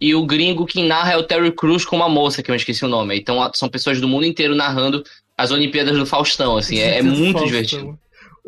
[0.00, 2.84] e o gringo quem narra é o Terry Crews com uma moça, que eu esqueci
[2.84, 3.18] o nome.
[3.18, 5.02] Então são pessoas do mundo inteiro narrando
[5.36, 7.44] as Olimpíadas do Faustão, assim, é, é muito Faustão.
[7.44, 7.98] divertido.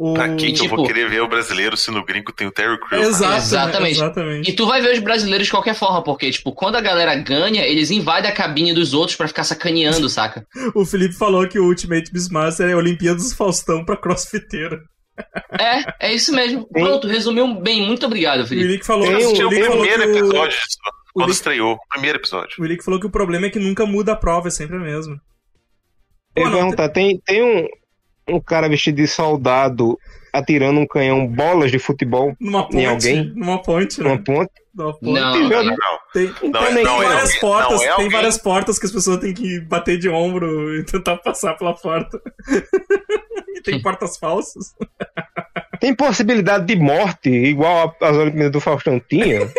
[0.00, 0.14] O...
[0.14, 2.52] Pra que, que eu vou Tipo- querer ver o brasileiro se no gringo tem o
[2.52, 3.04] Terry Crews?
[3.04, 3.96] Exato, Exatamente.
[3.96, 4.48] Exatamente.
[4.48, 7.66] E tu vai ver os brasileiros de qualquer forma, porque, tipo, quando a galera ganha,
[7.66, 10.46] eles invadem a cabine dos outros pra ficar sacaneando, saca?
[10.72, 14.80] O Felipe falou que o Ultimate Beastmaster é a Olimpíada dos Faustão pra crossfiteiro.
[15.58, 16.64] É, é isso mesmo.
[16.68, 17.84] Pronto, resumiu bem.
[17.84, 18.68] Muito obrigado, O Felipe.
[18.68, 20.18] Ilick falou, Tem o um- Assisti o falou primeiro que o...
[20.18, 20.78] episódio disso,
[21.12, 21.72] quando Lick- estreou.
[21.74, 22.54] O primeiro episódio.
[22.60, 24.80] O Ilick falou que o problema é que nunca muda a prova, é sempre a
[24.80, 25.20] mesma.
[26.36, 27.66] Eu Pô, não, perguntar, tem, tem um,
[28.28, 29.98] um cara vestido de soldado
[30.32, 32.76] atirando um canhão bolas de futebol Numa ponte.
[32.76, 33.32] Em alguém?
[33.34, 34.08] Numa ponte, né?
[34.10, 34.50] numa ponte?
[34.74, 35.76] Não, Tem, Não, não.
[36.12, 39.18] Tem, Não, tem não, é várias portas, Não, é tem várias portas que as pessoas
[39.18, 42.20] têm que bater de ombro e tentar passar pela porta.
[43.56, 44.74] e tem portas falsas.
[45.80, 49.50] Tem possibilidade de morte, igual as Olimpíadas do Faustão tinha?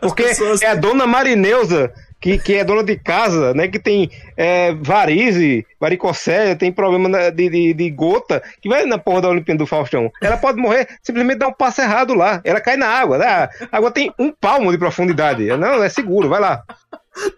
[0.00, 1.92] Porque pessoas- é a dona Marineusa,
[2.24, 3.68] que, que é dona de casa, né?
[3.68, 9.20] Que tem é, varize, varicocele, tem problema de, de, de gota, que vai na porra
[9.20, 10.10] da Olimpíada do Faustão.
[10.22, 12.40] Ela pode morrer simplesmente dar um passo errado lá.
[12.42, 13.18] Ela cai na água.
[13.18, 13.26] Né?
[13.26, 15.44] A água tem um palmo de profundidade.
[15.58, 16.62] Não, é seguro, vai lá.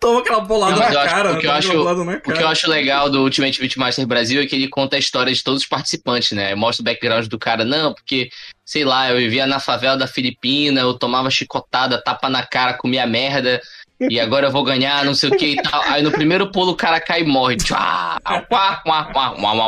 [0.01, 1.32] Toma aquela bolada na cara.
[1.32, 4.55] o que eu acho- O que eu acho legal do Ultimate Beatmaster Brasil é que
[4.55, 6.55] ele conta a história de todos os participantes, né?
[6.55, 8.28] Mostra o background do cara, não, porque,
[8.64, 13.05] sei lá, eu vivia na favela da Filipina, eu tomava chicotada, tapa na cara, comia
[13.05, 13.61] merda,
[14.01, 15.82] e agora eu vou ganhar, não sei o que e tal.
[15.84, 17.57] Aí no primeiro pulo o cara cai e morre.
[17.57, 18.18] Tchá.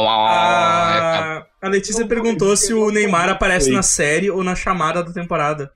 [0.09, 5.70] A, a Letícia perguntou se o Neymar aparece na série ou na chamada da temporada.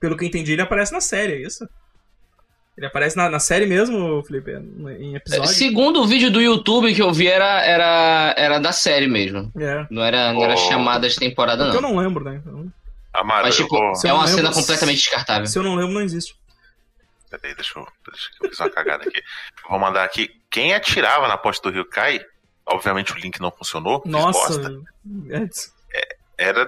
[0.00, 1.66] Pelo que eu entendi, ele aparece na série, é isso?
[2.76, 4.50] Ele aparece na, na série mesmo, Felipe?
[4.98, 5.46] Em episódio?
[5.46, 9.50] Segundo o vídeo do YouTube que eu vi, era, era, era da série mesmo.
[9.58, 9.86] É.
[9.90, 10.56] Não era, não era Oh.
[10.56, 11.94] chamada de temporada, Porque eu não.
[11.94, 12.40] não lembro, né?
[12.44, 12.66] Então,
[13.14, 15.46] Amaro, Mas, tipo, é não uma lembro- cena completamente descartável.
[15.46, 16.34] se eu não lembro, não existe.
[17.38, 19.22] Peraí, deixa eu, deixa eu fiz uma cagada aqui.
[19.68, 20.28] Vou mandar aqui.
[20.50, 22.20] Quem atirava na ponte do Rio Cai,
[22.66, 24.02] obviamente o link não funcionou.
[24.04, 24.58] Nossa.
[24.58, 24.80] bosta.
[25.30, 25.70] Edson.
[26.38, 26.66] Era.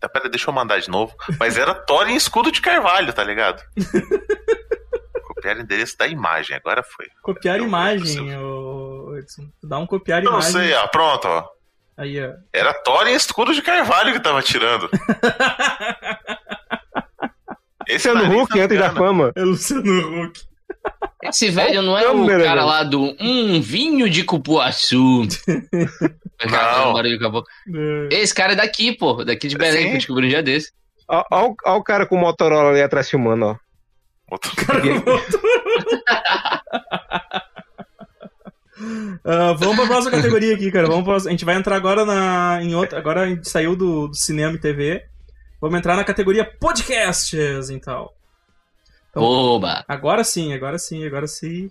[0.00, 1.14] Tá, Pera, deixa eu mandar de novo.
[1.38, 3.62] Mas era Thorin Escudo de Carvalho, tá ligado?
[5.26, 7.06] Copiar o endereço da imagem, agora foi.
[7.22, 9.48] Copiar Eu- imagem, ô, Edson.
[9.62, 10.52] Dá um copiar Não imagem.
[10.52, 11.48] sei, ó, pronto, ó.
[11.96, 12.32] Aí, ó.
[12.52, 14.88] Era Thorin Escudo de Carvalho que tava atirando.
[17.94, 19.32] Esse Luciano Huck antes da fama.
[19.36, 20.40] É Luciano Huck.
[21.24, 22.66] Esse velho não é o cara velho.
[22.66, 25.22] lá do um vinho de cupuaçu.
[26.50, 26.92] Não.
[26.92, 27.44] Com.
[27.76, 28.08] É.
[28.10, 29.22] Esse cara é daqui, pô.
[29.24, 29.88] Daqui de Belém, Sim.
[29.90, 30.72] que eu descobri um dia desse.
[31.08, 33.56] Ó, o- cara com o Motorola ali atrás filmando, ó.
[34.32, 34.50] Outro-
[39.24, 40.88] Ah, vamos pra próxima categoria aqui, cara.
[40.88, 42.98] Vamos pra- A gente vai entrar agora na, em outra.
[42.98, 45.02] Agora a gente saiu do, do cinema e TV.
[45.62, 48.10] Vamos entrar na categoria podcasts, então.
[49.10, 49.84] Então- Oba!
[49.86, 51.70] Agora sim, agora sim, agora sim.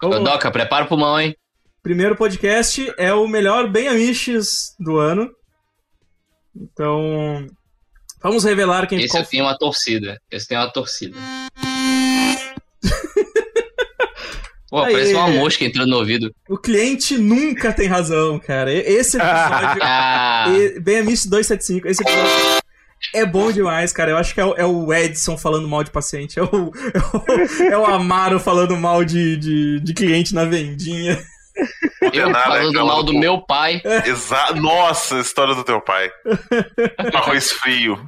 [0.00, 1.34] Doca, prepara o pulmão, hein?
[1.82, 5.28] Primeiro podcast é o melhor Bem Amiches do ano.
[6.54, 7.44] Então.
[8.22, 10.16] Vamos revelar quem Esse qual tenho uma torcida.
[10.30, 11.18] Esse tem uma torcida.
[14.70, 14.92] Pô, Aí.
[14.92, 16.32] parece uma mosca entrando no ouvido.
[16.48, 18.72] O cliente nunca tem razão, cara.
[18.72, 19.82] Esse episódio.
[19.82, 20.46] Ah,
[20.82, 22.62] Bem Amiches 275, esse episódio
[23.12, 24.12] é bom demais, cara.
[24.12, 26.38] Eu acho que é o, é o Edson falando mal de paciente.
[26.38, 31.20] É o, é o, é o Amaro falando mal de, de, de cliente na vendinha.
[32.00, 33.80] eu Condenado, falando mal do do- meu pai.
[34.06, 34.52] Exa...
[34.54, 36.10] Nossa, história do teu pai.
[37.14, 37.98] Arroz frio.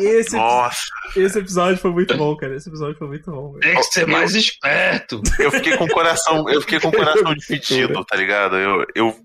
[0.00, 0.78] Esse, Nossa.
[1.16, 2.54] esse episódio foi muito bom, cara.
[2.54, 3.52] Esse episódio foi muito bom.
[3.52, 3.60] velho.
[3.62, 5.20] Tem que ser mais esperto.
[5.38, 8.56] Eu fiquei com o coração, eu fiquei com o coração dividido, tá ligado?
[8.56, 9.16] Eu, eu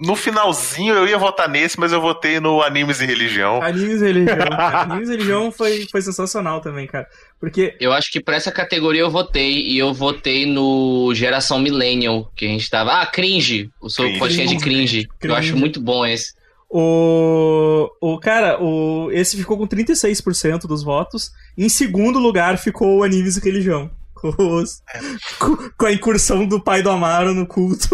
[0.00, 3.62] no finalzinho eu ia votar nesse, mas eu votei no animes e religião.
[3.62, 4.36] Animes e Religião.
[4.52, 7.06] Animes e Religião foi, foi sensacional também, cara.
[7.40, 7.74] Porque.
[7.80, 12.44] Eu acho que pra essa categoria eu votei, e eu votei no Geração Millennial, que
[12.44, 12.92] a gente tava.
[13.00, 13.70] Ah, cringe!
[13.80, 15.08] O seu podcast de cringe.
[15.10, 15.34] Eu Cringe.
[15.38, 16.34] acho muito bom esse.
[16.68, 21.30] O, o cara, o, esse ficou com 36% dos votos.
[21.56, 23.90] Em segundo lugar ficou o Animes e Religião.
[24.16, 24.82] Com, os-
[25.38, 27.88] com- com a incursão do pai do Amaro no culto.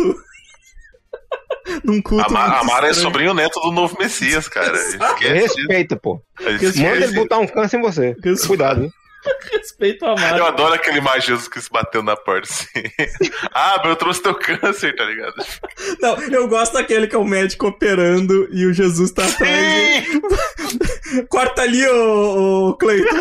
[1.84, 2.30] Num culto.
[2.30, 4.76] Ama- muito Amaro é sobrinho neto do novo Messias, cara.
[4.76, 5.60] Esquece.
[5.60, 6.20] Respeita, pô.
[6.40, 6.82] Esquece.
[6.82, 8.16] Manda ele botar um câncer em você.
[8.22, 8.46] Respeita.
[8.46, 8.82] Cuidado.
[8.84, 8.92] hein?
[9.52, 12.66] Respeito ao Eu adoro aquele mais Jesus que se bateu na porta assim.
[13.54, 15.34] ah, mas eu trouxe teu câncer, tá ligado?
[16.00, 20.06] Não, eu gosto daquele que é o médico operando e o Jesus tá atrás.
[20.06, 20.20] Sim!
[21.30, 23.16] Corta ali, ô, ô Cleiton.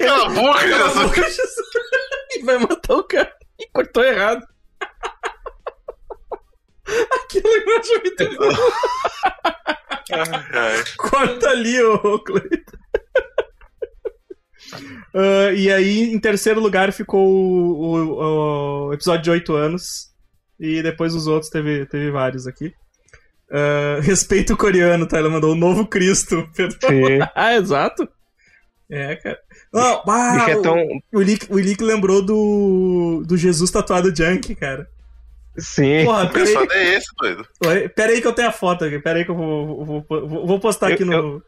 [0.00, 1.02] Cala a boca, Cala a Jesus!
[1.06, 1.66] boca, Jesus.
[2.36, 3.32] E vai matar o cara.
[3.58, 4.46] E cortou errado.
[7.12, 8.52] Aquilo eu acho muito bom.
[10.96, 12.76] Corta ali, ô Cleiton.
[15.14, 20.10] Ah, e aí, em terceiro lugar, ficou o, o- o episódio de 8 anos.
[20.60, 22.72] E depois os outros, teve, teve vários aqui.
[23.50, 25.16] Ah, respeito o coreano, tá?
[25.18, 26.46] Ela mandou o novo Cristo.
[27.34, 28.06] Ah, exato.
[28.90, 29.38] É, cara.
[29.72, 30.76] Não, ah, é o- tão.
[31.14, 34.86] o Ilick, o Ilick lembrou do, do Jesus tatuado Junk, cara.
[35.58, 36.04] Sim.
[36.04, 37.46] Porra, que peraí, pessoal é esse, doido?
[37.94, 38.98] peraí que eu tenho a foto aqui.
[38.98, 41.42] Peraí que eu vou, vou, vou, vou postar Eu- aqui no.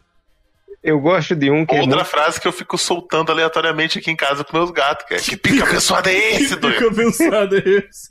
[0.82, 2.08] Eu gosto de um que é Outra muito...
[2.08, 5.20] frase que eu fico soltando aleatoriamente aqui em casa com meus gatos, cara.
[5.20, 6.86] Que pica abençoado é esse, Que doido?
[6.86, 8.10] abençoado é esse?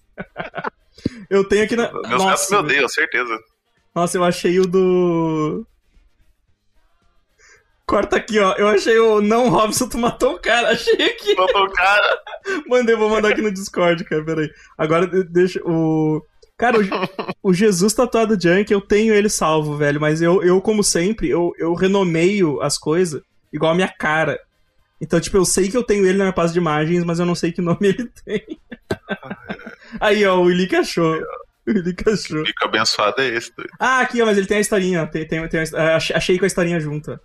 [1.30, 1.92] Eu tenho aqui na.
[1.92, 3.40] Meus gatos Nossa, me odeiam, certeza.
[3.96, 5.66] nossa, eu achei o do.
[7.88, 8.54] Corta aqui, ó.
[8.58, 10.70] Eu achei o não Robson, tu matou o cara.
[10.76, 11.34] Achei aqui.
[11.36, 12.20] Mandou o cara.
[12.68, 14.24] Mandei, vou mandar aqui no Discord, cara.
[14.26, 14.50] Peraí.
[14.78, 16.22] Agora de- deixa o.
[16.58, 20.02] Cara, o, o Jesus tatuado Junk, eu tenho ele salvo, velho.
[20.02, 23.22] Mas eu, eu como sempre, eu, eu renomeio as coisas
[23.54, 24.38] igual a minha cara.
[25.00, 27.26] Então, tipo, eu sei que eu tenho ele na minha pasta de imagens, mas eu
[27.26, 28.60] não sei que nome ele tem.
[30.00, 31.22] Aí, ó, o Ilick achou.
[31.68, 32.44] O Ilick achou.
[32.44, 33.70] Pica abençoado é esse, doido.
[33.80, 35.04] Ah, aqui, ó, mas ele tem a historinha.
[35.04, 35.06] ó.
[35.06, 37.18] Tem, tem, tem a- ach- achei com a historinha junto.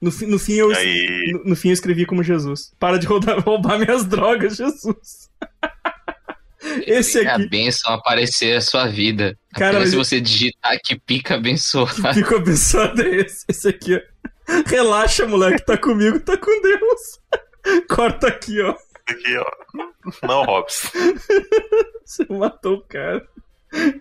[0.00, 1.30] No, no fim, eu, Aí.
[1.32, 2.72] no, no fim eu escrevi como Jesus.
[2.78, 5.28] Para de roubar, roubar minhas drogas, Jesus.
[6.86, 7.48] Esse É a aqui.
[7.48, 9.36] bênção aparecer a sua vida.
[9.54, 11.94] Cara, Apenas mas- se você digitar que pica abençoado.
[12.14, 13.44] Fico abençoado é esse.
[13.48, 14.00] Esse aqui, ó.
[14.66, 15.64] Relaxa, moleque.
[15.64, 17.20] Tá comigo, tá com Deus.
[17.88, 18.74] Corta aqui, ó.
[19.06, 20.26] Aqui, ó.
[20.26, 20.88] Não, Robson.
[22.04, 23.26] Você matou o cara.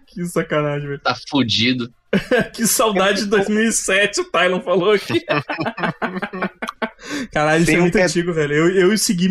[0.07, 0.99] Que sacanagem, velho.
[1.01, 1.91] Tá fudido.
[2.53, 5.23] Que saudade de 2007, o Tylon falou aqui.
[7.31, 8.53] Caralho, isso é muito que é- antigo, velho.
[8.53, 9.29] Eu, eu segui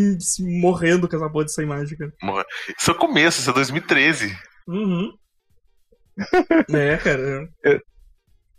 [0.60, 2.12] morrendo com essa porra dessa imagem, cara.
[2.78, 4.36] Isso é o começo, isso é 2013.
[4.68, 5.12] Uhum.
[6.74, 7.48] é, cara.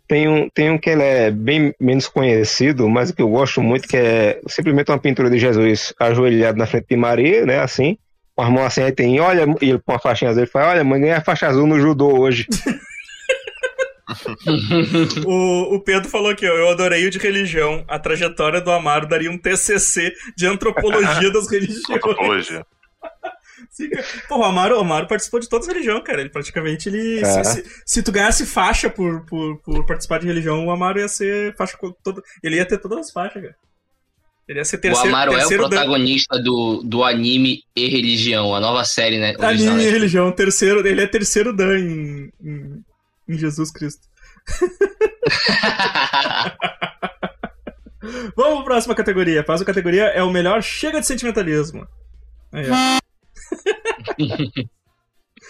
[0.06, 3.86] Tem um, tem um que ele é bem menos conhecido, mas que eu gosto muito,
[3.86, 7.60] que é simplesmente uma pintura de Jesus ajoelhado na frente de Maria, né?
[7.60, 7.96] Assim,
[8.34, 10.70] com as mãos assim, aí tem, olha, e ele põe uma faixinha azul, ele fala,
[10.70, 12.46] olha, mãe, ganhei a faixa azul no judô hoje.
[15.26, 16.52] O, o Pedro falou aqui, ó.
[16.52, 17.84] Eu adorei o de religião.
[17.88, 21.88] A trajetória do Amaro daria um TCC de antropologia das religiões.
[21.90, 22.64] Antropologia.
[24.28, 26.20] Pô, o Amaro, o Amaro participou de todas as religiões, cara.
[26.20, 27.20] Ele praticamente, ele...
[27.20, 27.44] É.
[27.44, 31.08] Se, se- se tu ganhasse faixa por, por, por participar de religião, o Amaro ia
[31.08, 32.20] ser faixa toda...
[32.42, 33.54] Ele ia ter todas as faixas, cara.
[34.48, 37.88] Ele ia ser O terceiro, Amaro é o terceiro dan- protagonista do, do anime e
[37.88, 39.34] religião, a nova série, né?
[39.38, 39.90] original, Anime e né?
[39.92, 42.82] religião, terceiro, ele é terceiro Dan em, em,
[43.34, 44.08] em Jesus Cristo.
[48.34, 49.40] Vamos pra próxima categoria.
[49.40, 51.86] A próxima categoria é o melhor Chega de Sentimentalismo.
[52.52, 52.74] Aí, ó.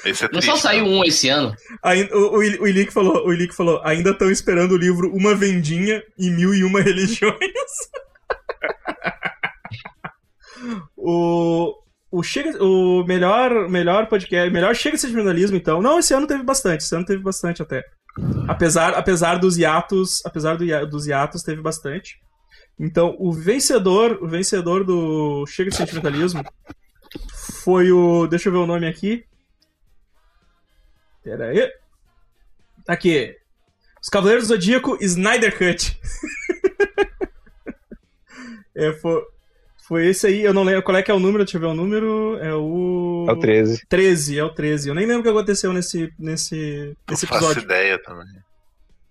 [0.05, 0.51] Esse é Não triste.
[0.51, 0.91] só saiu né?
[0.91, 1.55] um esse ano.
[1.83, 5.35] Ainda- o, o, o Ilick falou, o Ilick falou, ainda estão esperando o livro Uma
[5.35, 7.37] Vendinha e Mil e Uma Religiões.
[10.97, 11.75] o,
[12.11, 15.81] o, Chega, o melhor, melhor podcast, melhor Chega de Sentimentalismo, então.
[15.81, 17.85] Não, esse ano teve bastante, esse ano teve bastante até.
[18.49, 22.21] Apesar, apesar dos hiatos, apesar do, dos hiatos, teve bastante.
[22.79, 26.43] Então, o vencedor, o vencedor do Chega de Sentimentalismo
[27.63, 29.25] foi o, deixa eu ver o nome aqui.
[31.23, 31.71] Pera aí.
[32.89, 33.37] Aqui.
[34.03, 36.01] Os Cavaleiros do Zodíaco Snyder Cut.
[38.75, 39.23] é, foi,
[39.91, 41.67] foi esse aí, eu não lembro qual é que é o número, deixa eu ver
[41.67, 42.39] o número.
[42.41, 43.27] É o.
[43.29, 43.83] É o 13.
[43.89, 44.89] 13, é o 13.
[44.89, 47.63] Eu nem lembro o que aconteceu nesse, nesse, nesse Não faço episódio.
[47.65, 48.27] ideia também.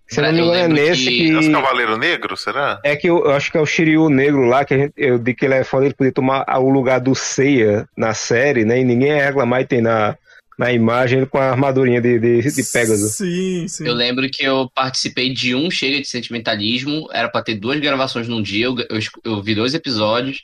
[0.08, 1.30] Se não me engano, é nesse que- que.
[1.32, 2.80] É os Cavaleiro Negro, será?
[2.82, 5.18] É que eu, eu acho que é o Shiryu Negro lá, que a gente, eu
[5.18, 8.80] digo que ele é foda, ele podia tomar o lugar do Seiya na série, né?
[8.80, 10.16] E ninguém ia reclamar e tem na,
[10.58, 13.12] na imagem ele com a armadurinha de, de, de Pegasus.
[13.18, 13.86] Sim, sim.
[13.86, 18.26] Eu lembro que eu participei de um Chega de Sentimentalismo, era pra ter duas gravações
[18.26, 20.42] num dia, eu, eu, eu vi dois episódios,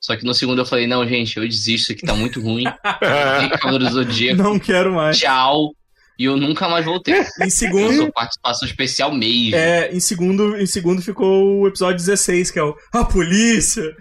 [0.00, 2.64] Só que no segundo eu falei, não, gente, eu desisto, isso aqui tá muito ruim.
[3.60, 5.18] Cavaleiro do Zodíaco, Não quero mais.
[5.18, 5.72] tchau.
[6.18, 7.14] E eu nunca mais voltei.
[7.40, 9.54] Em Eu segundo, sou participação especial mesmo.
[9.56, 13.94] é, em segundo, em segundo ficou o episódio 16, que é o A Polícia!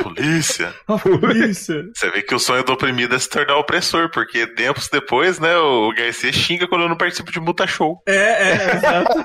[0.00, 0.72] Polícia.
[0.86, 1.82] A Polícia!
[1.94, 5.56] Você vê que o sonho do oprimido é se tornar opressor, porque tempos depois, né,
[5.56, 8.00] o Garcia xinga quando eu não participo de multa show.
[8.06, 8.12] É,
[8.52, 9.24] é, exato.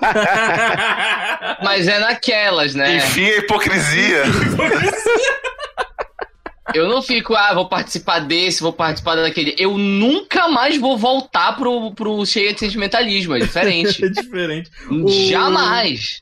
[1.64, 2.98] Mas é naquelas, né?
[2.98, 4.24] Enfim, a hipocrisia.
[6.74, 9.54] Eu não fico, ah, vou participar desse, vou participar daquele.
[9.58, 14.04] Eu nunca mais vou voltar pro, pro cheio de sentimentalismo, é diferente.
[14.06, 14.72] é diferente.
[15.30, 16.22] Jamais.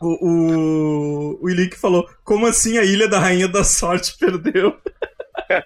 [0.00, 4.76] O, o, o Ilick falou: como assim a Ilha da Rainha da Sorte perdeu?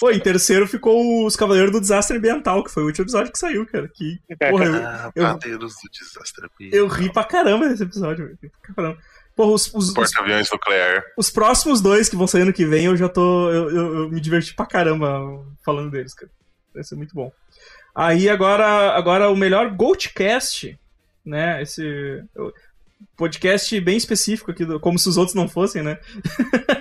[0.00, 3.38] Pô, em terceiro ficou os Cavaleiros do Desastre Ambiental, que foi o último episódio que
[3.38, 3.88] saiu, cara.
[3.94, 4.18] Que,
[4.50, 6.48] porra, eu, Ah, eu- Padeiros do desastre.
[6.72, 8.36] eu ri pra caramba nesse episódio.
[8.64, 8.98] pra caramba.
[9.36, 11.02] Porra, os, os, Porta-aviões nuclear.
[11.18, 13.50] os próximos dois que vão sair ano que vem, eu já tô.
[13.50, 15.20] Eu, eu- eu me diverti pra caramba
[15.64, 16.30] falando deles, cara.
[16.72, 17.30] Vai ser muito bom.
[17.94, 20.78] Aí agora, agora o melhor Goldcast,
[21.24, 21.60] né?
[21.62, 22.22] Esse
[23.16, 25.98] podcast bem específico aqui, do- como se os outros não fossem, né?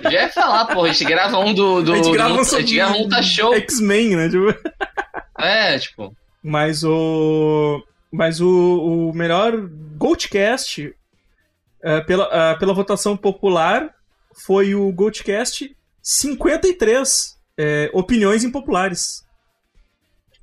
[0.03, 1.81] Já ia falar, pô, a gente grava um do.
[1.81, 3.53] do a gente grava do, um a gente grava um tá show.
[3.55, 4.29] X-Men, né?
[4.29, 4.55] Tipo,
[5.39, 6.15] É, tipo.
[6.43, 7.83] Mas o.
[8.11, 9.53] Mas o, o melhor
[9.97, 10.93] Goldcast,
[11.83, 13.93] é, pela, é, pela votação popular,
[14.45, 17.37] foi o Goldcast 53.
[17.57, 19.23] é, opiniões impopulares.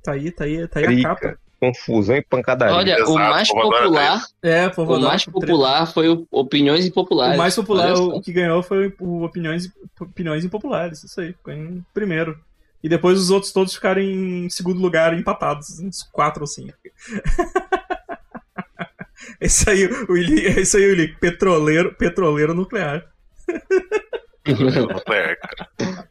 [0.03, 1.37] Tá aí, tá aí, tá aí a Rica, capa.
[1.59, 2.75] confusão e pancadaria.
[2.75, 4.25] Olha, o Exato, mais vou adorar popular.
[4.41, 7.35] É, O mais popular foi o Opiniões Impopulares.
[7.35, 9.69] O mais popular, o que ganhou foi o Opiniões,
[9.99, 11.03] opiniões Impopulares.
[11.03, 12.39] Isso aí, ficou em primeiro.
[12.83, 16.73] E depois os outros todos ficaram em segundo lugar, empatados, uns quatro ou cinco.
[19.39, 23.05] Esse aí, o Ili, esse aí, o Ili, petroleiro, petroleiro nuclear.
[24.47, 26.07] nuclear, cara.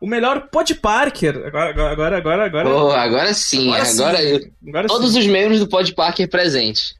[0.00, 1.46] O melhor Pod Parker.
[1.46, 2.68] Agora, agora, agora, agora.
[2.68, 4.28] Pô, agora sim, Agora agora, sim.
[4.28, 5.20] eu- agora todos sim.
[5.20, 6.94] os membros do Pod Parker presentes.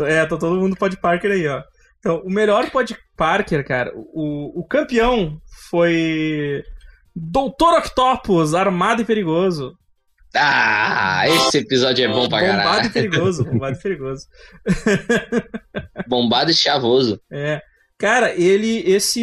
[0.00, 1.62] É, tá todo mundo Pod Parker aí, ó.
[1.98, 6.62] Então, o melhor Pod Parker, cara, o, o campeão foi.
[7.14, 9.76] Doutor Octopus, armado e perigoso.
[10.34, 12.92] Ah, esse episódio é bom pra bombado e caralho.
[12.92, 14.28] perigoso, bombado e perigoso.
[16.06, 17.20] Bombado e chavoso.
[17.30, 17.60] É.
[17.98, 19.20] Cara, ele, esse.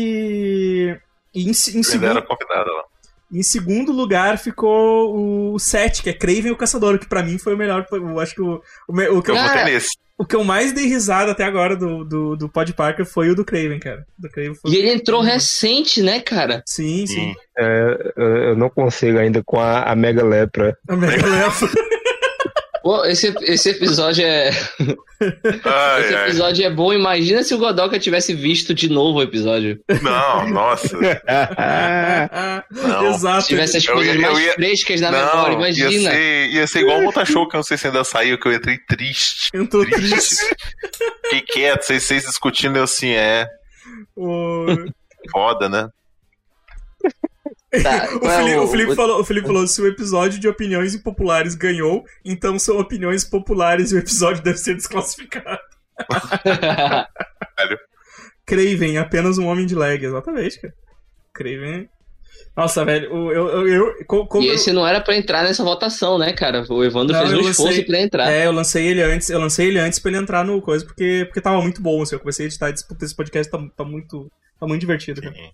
[1.34, 2.84] Em, em Ele era segundo, convidado lá.
[3.32, 7.54] Em segundo lugar ficou o 7, que é Craven o Caçador, que pra mim foi
[7.54, 7.86] o melhor.
[7.92, 9.90] Eu acho que o, o, o que eu, Eu nesse.
[10.18, 13.36] o que eu mais dei risada até agora do, do, do Pod Parker foi o
[13.36, 14.06] do Craven, cara.
[14.18, 14.72] Do Craven foi...
[14.72, 16.64] E ele entrou recente, né, cara?
[16.66, 17.16] Sim, sim.
[17.16, 17.36] Sim.
[17.58, 20.78] É, eu não consigo ainda com a, a Mega Lepra.
[20.88, 21.68] A Mega Lefa.
[22.88, 24.50] Pô, esse, esse episódio é.
[25.66, 26.24] Ai, Esse ai.
[26.28, 26.94] episódio é bom.
[26.94, 29.78] Imagina se o Godoka tivesse visto de novo o episódio.
[30.02, 30.96] Não, nossa.
[32.72, 33.08] Não.
[33.14, 33.42] Exato.
[33.42, 36.12] Se tivesse as coisas ia- eu mais ia- frescas na memória, Não, ia imagina.
[36.12, 38.54] ser, ia ser igual o Motashow, que eu não sei se ainda saiu, que eu
[38.54, 39.50] entrei triste.
[39.54, 40.46] Entrou triste.
[41.26, 43.48] Fiquei quieto, vocês, vocês discutindo, eu assim, é
[45.32, 45.90] foda, né?
[47.84, 49.88] Tá, o, qual é Felipe, o- o Felipe o- falou, o Felipe falou: se o
[49.88, 55.60] episódio de opiniões impopulares ganhou, então são opiniões populares e o episódio deve ser desclassificado.
[58.46, 60.74] Craven, apenas um homem de leg, exatamente, cara.
[61.34, 61.90] Craven.
[62.56, 63.48] Nossa, velho, o- eu.
[63.50, 66.64] eu, eu co- como E eu- esse não era pra entrar nessa votação, né, cara?
[66.70, 68.32] O Evandro Não, fez eu um lancei- esforço pra entrar.
[68.32, 71.24] É, eu lancei ele antes, eu lancei ele antes pra ele entrar no coisa, porque,
[71.26, 74.32] porque tava muito bom, assim, eu comecei a editar, esse esse podcast tá, tá muito.
[74.60, 75.36] Tá muito divertido, cara.
[75.36, 75.50] Sim.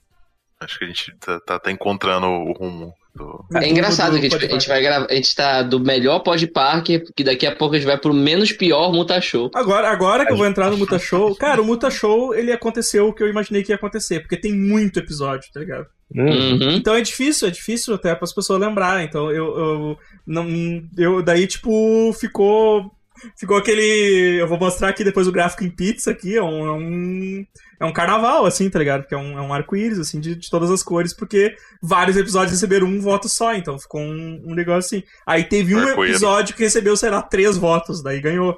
[0.63, 3.45] Acho que a gente tá, tá- tá encontrando o rumo do.
[3.55, 5.07] É engraçado que a gente, a gente vai gravar.
[5.09, 8.13] A gente tá do melhor Pod Parker, que daqui a pouco a gente vai pro
[8.13, 9.51] menos pior Muta Show.
[9.53, 13.07] Agora, agora que eu vou entrar no Muta Show, cara, o Muta Show, ele aconteceu
[13.07, 15.85] o que eu imaginei que ia acontecer, porque tem muito episódio, tá ligado?
[16.15, 16.71] Hum, Uhum.
[16.71, 19.03] Então é difícil, é difícil até para as pessoas lembrar.
[19.03, 19.97] Então eu, eu
[20.27, 20.47] não
[20.97, 22.91] eu daí tipo ficou
[23.37, 26.71] ficou aquele eu vou mostrar aqui depois o gráfico em pizza aqui, é um é
[26.71, 27.45] um,
[27.79, 29.01] é um carnaval assim, tá ligado?
[29.01, 32.51] Porque é um, é um arco-íris assim de, de todas as cores, porque vários episódios
[32.51, 35.03] receberam um voto só, então ficou um, um negócio assim.
[35.25, 38.57] Aí teve um episódio que recebeu, sei lá, três votos, daí ganhou.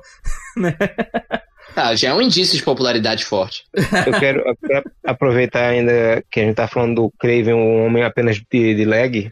[1.73, 3.63] Tá, já é um indício de popularidade forte.
[4.05, 8.03] Eu quero eu quero aproveitar ainda que a gente tá falando do Craven, um homem
[8.03, 9.31] apenas de, de leg.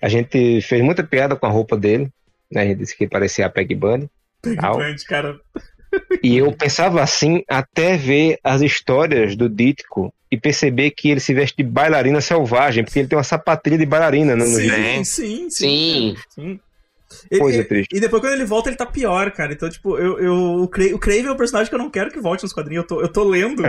[0.00, 2.08] A gente fez muita piada com a roupa dele.
[2.50, 2.62] Né?
[2.62, 4.08] A gente disse que parecia a Peg Bunny.
[4.42, 5.38] Grande, cara.
[6.22, 11.32] E eu pensava assim até ver as histórias do Dítico e perceber que ele se
[11.32, 15.04] veste de bailarina selvagem, porque ele tem uma sapatilha de bailarina no, Sim.
[15.04, 15.50] Sim.
[15.50, 16.60] sim, sim.
[17.38, 17.96] Coisa e- triste.
[17.96, 19.54] e depois quando ele volta, ele tá pior, cara.
[19.54, 22.10] Então, tipo, eu, eu, o, Cra o Crave é um personagem que eu não quero
[22.10, 22.82] que volte nos quadrinhos.
[22.82, 23.62] Eu tô, eu tô lendo.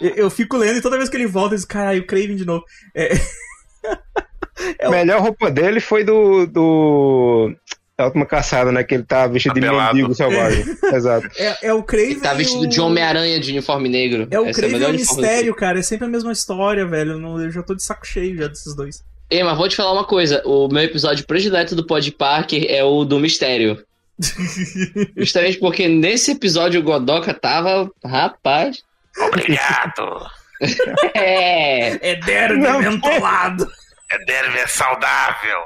[0.00, 2.36] eu, eu fico lendo e toda vez que ele volta, eu digo, caralho, o Craven
[2.36, 2.64] de novo.
[2.94, 3.10] É,
[4.80, 6.46] A melhor roupa dele foi do.
[6.46, 7.54] do...
[7.98, 8.84] Da última caçada, né?
[8.84, 9.94] Que ele tá vestido de Apelado.
[9.94, 10.64] mendigo selvagem.
[10.92, 11.28] Exato.
[11.38, 12.10] é, é o Craven.
[12.10, 12.68] Ele tá vestido o...
[12.68, 14.28] de Homem-Aranha de uniforme negro.
[14.30, 15.78] É o Essa Craven e melhor o Mistério, cara.
[15.78, 17.12] É sempre a mesma história, velho.
[17.12, 19.02] Eu não- Eu já tô de saco cheio já desses dois.
[19.30, 20.42] Ei, mas vou te falar uma coisa.
[20.44, 23.82] O meu episódio predileto do Pod Parker é o do Mistério.
[25.16, 27.90] Justamente porque nesse episódio o Godoka tava.
[28.04, 28.82] Rapaz.
[29.18, 30.26] Obrigado.
[31.14, 32.12] É.
[32.12, 33.68] É derby Não, mentolado.
[34.10, 35.58] É derby é saudável.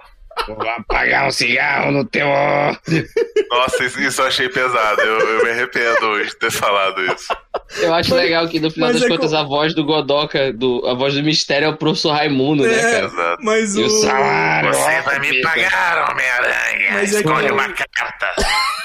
[0.46, 2.26] Vou apagar um cigarro no teu.
[3.50, 5.00] Nossa, isso, isso eu achei pesado.
[5.00, 7.36] Eu, eu me arrependo hoje de ter falado isso.
[7.78, 10.52] Eu acho legal que no final mas das é contas co- a voz do Godoka,
[10.52, 12.80] do, a voz do Mistério é o professor Raimundo, né, É.
[12.92, 13.04] cara?
[13.06, 13.42] Exato.
[13.44, 13.90] Mas E o o.
[13.90, 14.72] salário.
[14.74, 16.90] Você vai me pagar, Homem-Aranha.
[16.92, 18.32] Mas é Escolhe que- uma carta.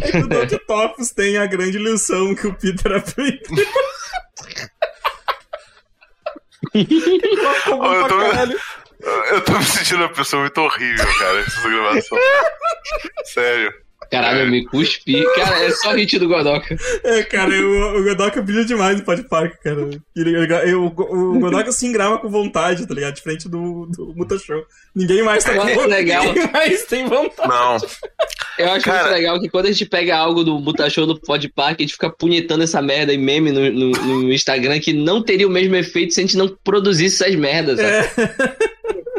[0.00, 3.66] É que o Doc Topos tem a grande lição que o Peter aprendeu.
[6.74, 8.58] Eu tô-.
[9.30, 12.18] Eu tô me sentindo uma pessoa muito horrível, cara, nessa gravação.
[13.24, 13.83] Sério.
[14.14, 15.22] Caralho, eu me cuspi.
[15.34, 16.76] Cara, é só hit do Godoka.
[17.02, 19.88] É, cara, eu- o Godoka brilha demais no Podpark, cara.
[20.16, 23.14] Ele- ele- eu- o Godoka se engrava com vontade, tá ligado?
[23.14, 24.62] De frente do, do Muta Show.
[24.94, 26.24] Ninguém mais tá com legal.
[26.24, 27.48] Ninguém mais tem vontade.
[27.48, 27.76] Não,
[28.56, 31.48] Eu acho Cara- muito legal que quando a gente pega algo do Mutashow do Pod
[31.48, 33.90] Park, a gente fica punhetando essa merda em meme no, no-
[34.22, 37.80] no Instagram que não teria o mesmo efeito se a gente não produzisse essas merdas.
[37.80, 37.90] sabe?
[37.90, 38.54] É,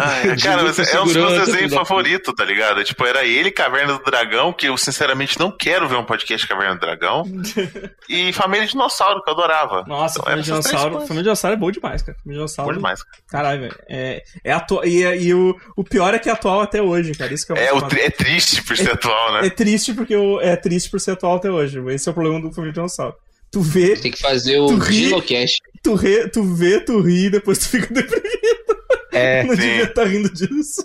[0.02, 2.82] Ai, Digo cara, mas com é um dos meus desenhos favoritos, tá ligado?
[2.84, 6.74] Tipo, era ele, Caverna do Dragão, que eu sinceramente não quero ver um podcast Caverna
[6.74, 7.24] do Dragão.
[8.08, 9.84] e Família Dinossauro, que eu adorava.
[9.86, 11.06] Nossa, Então, Família essas três Dinossauro.
[11.06, 12.18] Família Dinossauro é bom demais, cara.
[12.18, 12.70] Família Dinossauro.
[12.70, 13.00] Bom demais.
[13.28, 13.76] Caralho, velho.
[13.88, 14.84] É, é atual.
[14.84, 17.32] E, e o, o pior é que é atual até hoje, cara.
[17.32, 19.46] Isso que eu É, o tri- é triste por ser atual, né?
[19.46, 21.78] É triste porque eu, é triste por ser atual até hoje.
[21.90, 23.14] Esse é o problema do Família Dinossauro.
[23.52, 24.96] Tu vê, Tem que fazer o Tu ri?
[25.06, 25.58] Dinocast.
[25.82, 28.79] tu, re, tu vê, tu ri, depois tu fica deprimido.
[29.12, 29.60] É, não sim.
[29.60, 30.84] devia estar rindo disso.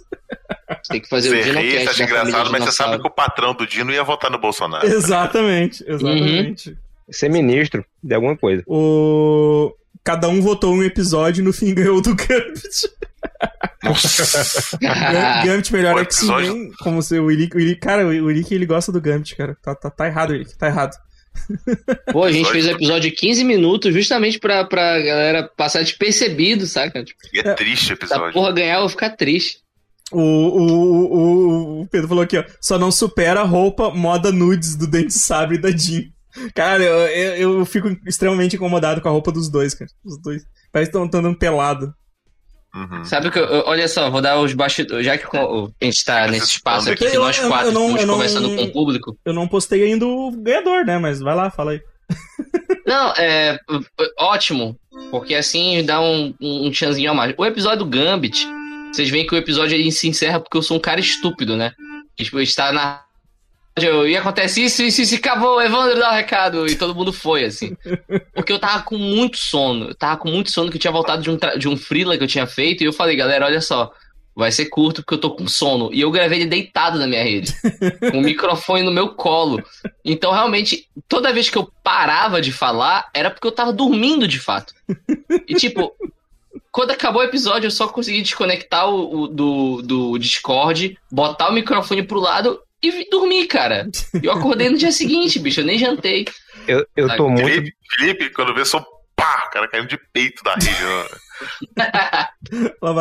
[0.90, 3.54] Tem que fazer Você o ri, você acha engraçado, mas você sabe que o patrão
[3.54, 4.86] do Dino ia votar no Bolsonaro.
[4.86, 6.78] Exatamente, exatamente.
[7.10, 8.64] ser ministro de alguma coisa.
[8.68, 9.74] O...
[10.04, 12.90] Cada um votou um episódio e no fim ganhou o do Gambit.
[13.84, 14.78] Nossa.
[14.80, 16.72] Gam- Gambit melhor O X-Men.
[16.80, 17.76] Como se o o Ilick.
[17.78, 19.58] Cara, o Ilick ele gosta do Gambit, cara.
[19.62, 20.96] Tá, tá, tá errado, Ilick, tá errado.
[22.12, 26.66] Pô, a gente fez um episódio de 15 minutos justamente pra, pra galera passar despercebido,
[26.66, 27.04] saca?
[27.04, 28.34] Tipo, E é triste o episódio.
[28.34, 29.60] porra ganhar, eu vou ficar triste.
[30.12, 30.62] O, o,
[31.18, 32.44] o, o Pedro falou aqui, ó.
[32.62, 36.04] Só não supera a roupa moda nudes do Dente Sabre e da Jean.
[36.54, 39.90] Cara, eu, eu, eu fico extremamente incomodado com a roupa dos dois, cara.
[40.04, 40.44] Os dois.
[40.72, 41.94] Parece que estão andando pelado.
[42.76, 43.06] Uhum.
[43.06, 45.06] Sabe o que eu, olha só, vou dar os bastidores.
[45.06, 48.14] Já que a gente tá nesse espaço aqui, que nós quatro eu não- estamos não-
[48.16, 49.18] conversando com o público.
[49.24, 50.98] Eu não postei ainda o ganhador, né?
[50.98, 51.82] Mas vai lá, fala aí.
[52.86, 53.58] Não, é.
[54.20, 54.78] Ótimo.
[55.10, 57.34] Porque assim dá um, um, um chanzinho a mais.
[57.38, 58.48] O episódio do Gambit,
[58.92, 61.72] vocês veem que o episódio ele se encerra porque eu sou um cara estúpido, né?
[62.18, 63.05] Tipo, está na.
[63.78, 67.44] E acontece isso, isso, isso, e acabou, Evandro dá o recado, e todo mundo foi,
[67.44, 67.76] assim.
[68.34, 71.22] Porque eu tava com muito sono, eu tava com muito sono, que eu tinha voltado
[71.22, 73.92] de um, de um freela que eu tinha feito, e eu falei, galera, olha só,
[74.34, 75.90] vai ser curto porque eu tô com sono.
[75.94, 77.54] E eu gravei ele deitado na minha rede,
[78.12, 79.62] com o microfone no meu colo.
[80.06, 84.40] Então, realmente, toda vez que eu parava de falar, era porque eu tava dormindo de
[84.40, 84.74] fato.
[85.50, 85.92] E tipo,
[86.72, 91.54] quando acabou o episódio, eu só consegui desconectar o, o- do, do Discord, botar o
[91.54, 92.60] microfone pro lado
[92.90, 93.88] e dormir, cara.
[94.22, 96.26] Eu acordei no dia seguinte, bicho, eu nem jantei.
[96.68, 97.46] Eu, eu tô muito.
[97.48, 98.84] Felipe, Felipe, quando vê, sou
[99.16, 100.70] pá, o cara caindo de peito da rede.
[101.78, 101.90] né?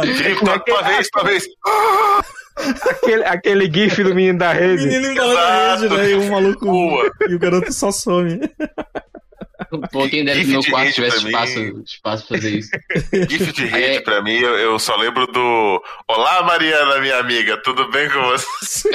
[0.15, 1.45] Felipe, tua, tua vez, tua vez.
[2.89, 4.87] Aquele, aquele gif do menino da O rede.
[4.87, 6.11] menino embalando a rede, né?
[6.11, 6.65] E o maluco.
[6.65, 7.11] Boa.
[7.29, 8.39] E o garoto só some.
[9.93, 11.83] Pô, quem dera que Gif no quarto rede tivesse espaço, mim.
[11.87, 12.71] espaço pra fazer isso.
[13.31, 14.01] GIF de rede É.
[14.01, 18.91] pra mim, eu, eu só lembro do Olá, Mariana, minha amiga, tudo bem com você?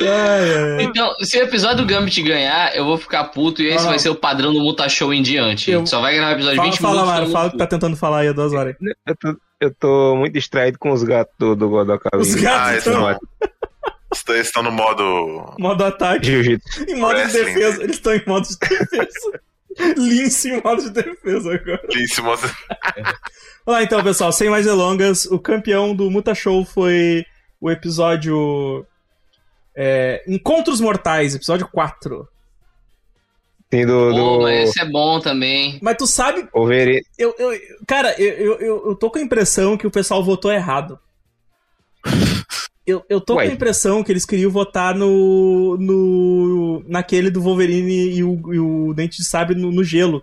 [0.00, 0.82] Ai, ai.
[0.82, 3.98] Então, se o episódio do Gambit ganhar, eu vou ficar puto e esse Ah, vai
[3.98, 5.70] ser o padrão do Muta Show em diante.
[5.70, 7.12] Eu- Só vai gravar episódio Fala, 20 fala minutos.
[7.12, 8.74] Mara, todo fala o que tá tentando falar aí há duas horas.
[9.06, 12.08] Eu tô, eu tô muito distraído com os gatos do, do Godoka.
[12.16, 13.18] Os gatos Ah, estão
[14.10, 14.16] não.
[14.16, 15.54] Estão, estão no modo.
[15.58, 16.84] modo ataque, Jiu-jitsu.
[16.88, 17.44] em modo de Wrestling.
[17.54, 17.82] defesa.
[17.82, 19.40] Eles estão em modo de defesa.
[19.98, 21.86] Lince em modo de defesa agora.
[21.90, 22.54] Esse modo- Vamos
[23.66, 27.24] lá então, pessoal, sem mais delongas, o campeão do Muta Show foi
[27.60, 28.86] o episódio
[29.74, 32.26] é, Encontros Mortais, episódio 4.
[33.68, 35.78] Tem do, do esse é bom também.
[35.82, 37.02] Mas tu sabe, Wolverine.
[37.18, 37.50] eu, eu,
[37.86, 40.98] cara, eu, eu, eu, eu tô com a impressão que o pessoal votou errado.
[42.86, 43.44] Eu, eu tô Ué.
[43.46, 45.76] com a impressão que eles queriam votar no.
[45.78, 50.22] no naquele do Wolverine e o, e o Dente de Sabre no, no gelo.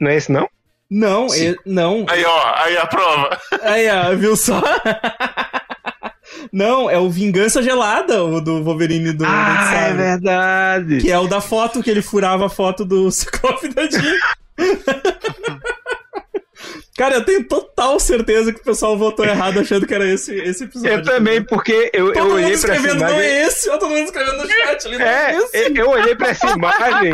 [0.00, 0.48] Não é esse, não?
[0.90, 2.06] Não, é- não.
[2.08, 3.38] Aí, ó, aí a prova.
[3.62, 4.60] Aí, ó, viu só?
[6.52, 10.98] Não, é o Vingança Gelada, o do Wolverine do Dente de Ah, é verdade.
[10.98, 14.16] Que é o da foto, que ele furava a foto do Ciclope da Jean.
[16.98, 20.64] Cara, eu tenho total certeza que o pessoal votou errado achando que era esse, esse
[20.64, 20.96] episódio.
[20.98, 23.20] Eu também, porque eu, eu Todo mundo olhei pra essa escrevendo não imagem.
[23.30, 25.78] é esse, ó, todo mundo escrevendo no chat ali, não é, É, esse.
[25.78, 27.12] eu- olhei pra essa imagem.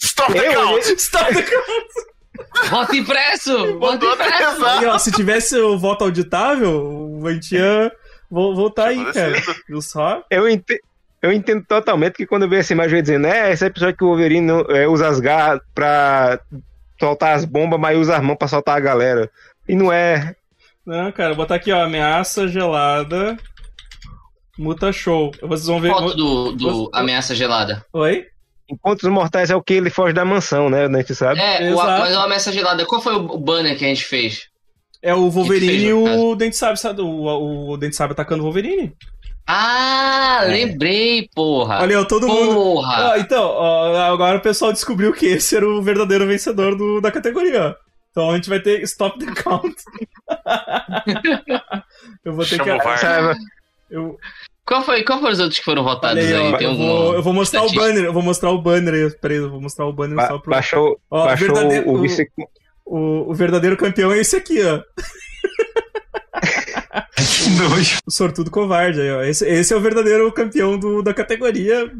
[0.00, 0.72] Stop the count.
[0.72, 2.70] olhei- Stop the count.
[2.70, 3.78] Voto impresso!
[3.78, 4.64] Voto impresso!
[4.64, 7.90] Aí, ó, se tivesse o voto auditável, a gente ia
[8.30, 9.32] vo- voltar aí, cara.
[9.68, 10.22] Viu só?
[10.30, 10.80] Eu entendo,
[11.22, 13.96] eu entendo totalmente que quando eu vi essa imagem eu ia dizendo, é, esse episódio
[13.96, 16.40] que o Wolverine é, usa as garras pra
[17.02, 19.30] soltar as bombas, mas usa as mãos pra soltar a galera.
[19.68, 20.36] E não é.
[20.86, 23.36] Não, cara, vou botar aqui, ó, ameaça gelada,
[24.58, 25.32] muta show.
[25.40, 25.90] Vocês vão ver...
[25.90, 27.84] Foto do, do Ameaça Gelada.
[27.92, 28.26] Oi?
[28.68, 30.86] Encontros Mortais é o que ele foge da mansão, né?
[30.86, 31.40] A gente sabe.
[31.40, 32.00] É, o, Exato.
[32.00, 34.48] mas o Ameaça Gelada, qual foi o banner que a gente fez?
[35.02, 37.02] É o Wolverine fez, e o Dente Sabe, sabe?
[37.02, 38.94] O, o Dente Sabe atacando o Wolverine.
[39.46, 40.48] Ah, É.
[40.48, 41.80] lembrei, porra.
[41.82, 42.54] Olha, ó, todo mundo...
[42.54, 43.12] Porra.
[43.12, 47.10] Ah, então, ó, agora o pessoal descobriu que esse era o verdadeiro vencedor do- da
[47.10, 47.70] categoria.
[47.70, 47.74] ó.
[48.10, 49.74] Então a gente vai ter Stop the Count.
[52.24, 52.84] eu vou ter Chama o que.
[52.84, 53.36] VAR.
[53.90, 54.16] Eu,
[54.64, 56.86] Qual, foi, qual foram os outros que foram votados aí, ó, eu, algum...
[56.86, 58.04] vou, eu vou mostrar o banner.
[58.04, 59.10] Eu vou mostrar o banner aí.
[59.18, 60.50] Peraí, eu vou mostrar o banner Ba- só pro.
[60.50, 62.26] baixou Ó, baixou verdadeiro- o vice.
[62.86, 64.80] O, o verdadeiro campeão é esse aqui, ó.
[68.06, 69.22] O sortudo covarde aí, ó.
[69.22, 71.90] Esse, esse é o verdadeiro campeão do, da categoria,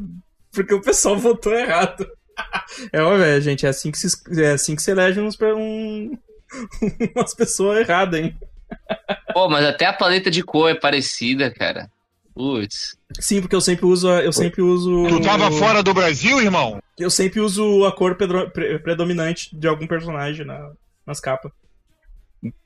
[0.52, 2.06] porque o pessoal votou errado.
[2.92, 4.08] É, ó, velho, gente, é assim que se,
[4.42, 6.16] é assim que se elege uns, um,
[7.14, 8.36] umas pessoas erradas, hein?
[9.34, 11.90] Pô, mas até a paleta de cor é parecida, cara.
[12.34, 12.96] Putz.
[13.20, 15.06] Sim, porque eu sempre uso, a- eu sempre uso.
[15.08, 16.82] Tu tava fora do Brasil, irmão?
[16.98, 18.16] Eu sempre uso a cor
[18.82, 20.70] predominante de algum personagem na,
[21.06, 21.52] nas capas.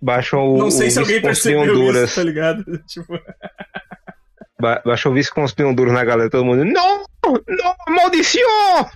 [0.00, 2.08] Baixou o, Não sei o se alguém vice com os percebeu Honduras.
[2.10, 2.64] isso, tá ligado?
[2.88, 3.18] Tipo,
[4.60, 6.30] Ba baixou o vice com os Honduras na galera.
[6.30, 6.64] Todo mundo.
[6.64, 7.04] Não!
[7.26, 7.94] Não!
[7.94, 8.88] Maldição!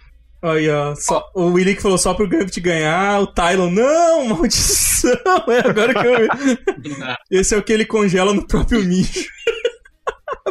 [0.43, 5.13] Aí, ó, só, o Willy que falou só pro Gambit ganhar, o Tylon, não, maldição!
[5.49, 6.29] É agora que eu.
[7.31, 9.29] Esse é o que ele congela no próprio mijo.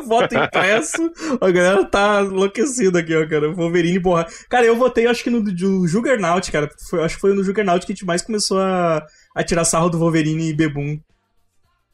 [0.06, 1.12] Voto impresso.
[1.42, 3.52] A galera tá enlouquecida aqui, ó, cara.
[3.52, 4.28] Wolverine borra.
[4.48, 6.70] Cara, eu votei, acho que no do Juggernaut, cara.
[6.90, 9.04] Foi, acho que foi no Juggernaut que a gente mais começou a,
[9.36, 11.00] a tirar sarro do Wolverine e Bebum.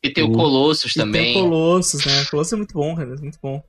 [0.03, 1.37] E tem o Colossus E tem também.
[1.37, 2.25] o Colossus, né?
[2.29, 3.13] Colossus é muito bom, cara.
[3.13, 3.63] é Muito bom.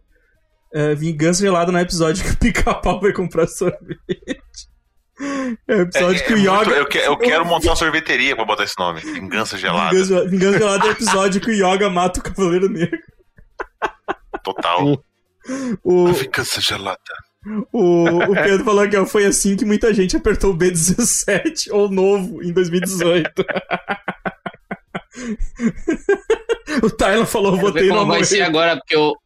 [0.75, 4.69] É, vingança gelada no episódio que o pica-pau vai comprar sorvete.
[5.67, 6.53] É o episódio É, que é o Yoga.
[6.57, 9.01] muito- eu, que- eu quero montar uma sorveteria pra botar esse nome.
[9.01, 9.91] Vingança gelada.
[9.95, 12.99] Vingança, Vingança gelada é o episódio que o Yoga mata o Cavaleiro Negro.
[14.45, 15.03] Total.
[15.83, 17.01] O, Vingança gelada.
[17.73, 22.43] O, o Pedro falou que foi assim que muita gente apertou o B17 ou novo
[22.43, 23.31] em 2018.
[26.83, 29.17] o Tyler falou, votei no vai ser agora, porque o,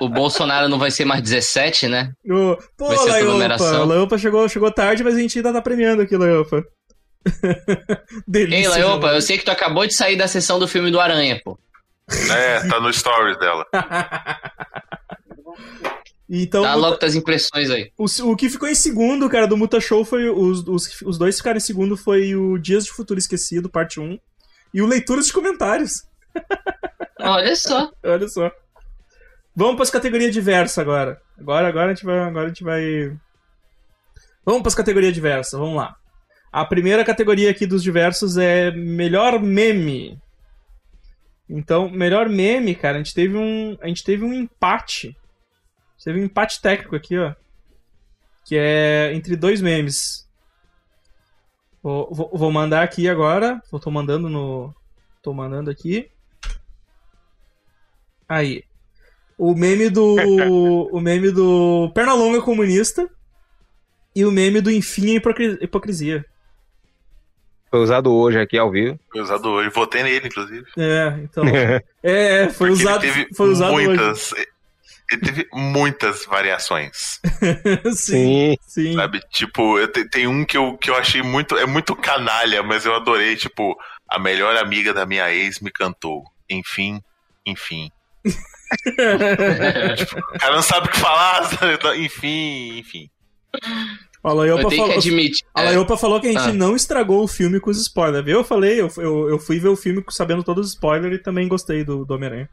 [0.00, 2.12] o Bolsonaro não vai ser mais 17, né?
[2.24, 3.84] O- Pô, Vai ser Laiopa, aglomeração.
[3.86, 6.64] Laiopa chegou, chegou tarde, mas a gente ainda tá premiando aqui, Laiopa.
[8.28, 8.56] Delícia.
[8.58, 11.40] Ei, Laiopa, eu sei que tu acabou de sair da sessão do filme do Aranha,
[11.44, 11.58] pô.
[12.30, 13.66] É, tá no stories dela.
[16.28, 17.90] Então, Dá logo tuas impressões aí.
[17.98, 20.28] O, o que ficou em segundo, cara, do Muta Show foi.
[20.28, 24.00] Os, os, os dois que ficaram em segundo foi o Dias de Futuro Esquecido, parte
[24.00, 24.18] 1.
[24.72, 26.02] E o Leituras de Comentários.
[27.20, 27.92] Olha só.
[28.02, 28.50] Olha só.
[29.54, 31.20] Vamos para as categorias diversas agora.
[31.38, 32.18] Agora, agora a gente vai.
[32.18, 33.16] Agora a gente vai.
[34.44, 35.96] Vamos para as categorias diversas, vamos lá.
[36.52, 40.18] A primeira categoria aqui dos diversos é melhor meme.
[41.48, 45.16] Então, melhor meme, cara, a gente teve um, a gente teve um empate.
[46.04, 47.34] Gente teve um empate técnico aqui, ó.
[48.44, 50.28] Que é entre dois memes.
[51.82, 53.60] Vou, vou, mandar aqui agora.
[53.72, 54.74] Eu tô mandando no.
[55.22, 56.10] Tô mandando aqui.
[58.28, 58.64] Aí.
[59.38, 60.16] O meme do.
[60.92, 63.08] o meme do Pernalonga Comunista.
[64.14, 66.24] E o meme do Enfim a hipocri- Hipocrisia.
[67.70, 68.98] Foi usado hoje aqui ao vivo.
[69.10, 69.68] Foi usado hoje.
[69.70, 70.66] Votei nele, inclusive.
[70.78, 71.44] É, então.
[72.02, 73.04] É, foi Porque usado.
[73.04, 74.32] ele teve Foi usado muitas.
[75.10, 77.20] Ele teve muitas variações.
[77.94, 78.94] sim, Sim.
[78.94, 79.20] Sabe?
[79.30, 81.56] Tipo, eu te- tem um que eu, que eu achei muito.
[81.58, 83.36] É muito canalha, mas eu adorei.
[83.36, 83.76] Tipo,
[84.08, 86.22] a melhor amiga da minha ex me cantou.
[86.50, 87.00] Enfim,
[87.46, 87.90] enfim.
[90.34, 91.44] O cara não sabe o que falar.
[91.44, 91.74] sabe?
[92.04, 93.10] Enfim, enfim.
[94.22, 95.46] A Laiopa Eu falou, que admitir.
[95.54, 96.52] a é, Laiopa falou que a gente Ah.
[96.52, 98.26] não estragou o filme com os spoilers.
[98.26, 101.46] Eu falei, eu, eu, eu fui ver o filme sabendo todos os spoilers e também
[101.46, 102.48] gostei do, do Homem-Aranha.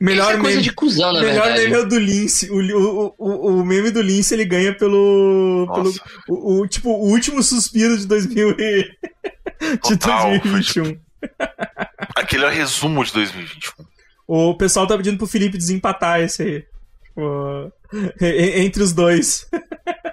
[0.00, 0.62] Melhor isso é coisa meme.
[0.62, 1.62] de cuzão, na Melhor verdade.
[1.64, 2.50] meme é o do Lince.
[2.50, 5.66] O, o, o, o meme do Lince ele ganha pelo.
[5.74, 8.82] pelo Nossa, o, o- tipo, o último suspiro de 2000 e...
[8.82, 10.98] de Total, foi 2021.
[12.16, 13.84] aquele é o resumo de 2021.
[14.26, 16.64] O pessoal tá pedindo pro Felipe desempatar esse aí.
[17.04, 17.72] Tipo,
[18.20, 19.46] e- entre os dois.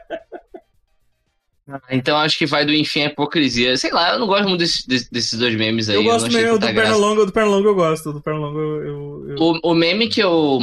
[1.90, 3.76] Então acho que vai do enfim à hipocrisia.
[3.78, 5.96] Sei lá, eu não gosto muito desse- desse- desses dois memes aí.
[5.96, 6.92] eu gosto achei mesmo do tanta graça.
[6.92, 8.14] Pernalonga, do Pernalonga eu gosto.
[8.14, 8.84] Do Pernalonga eu.
[8.86, 10.60] eu, eu- O, o meme que eu,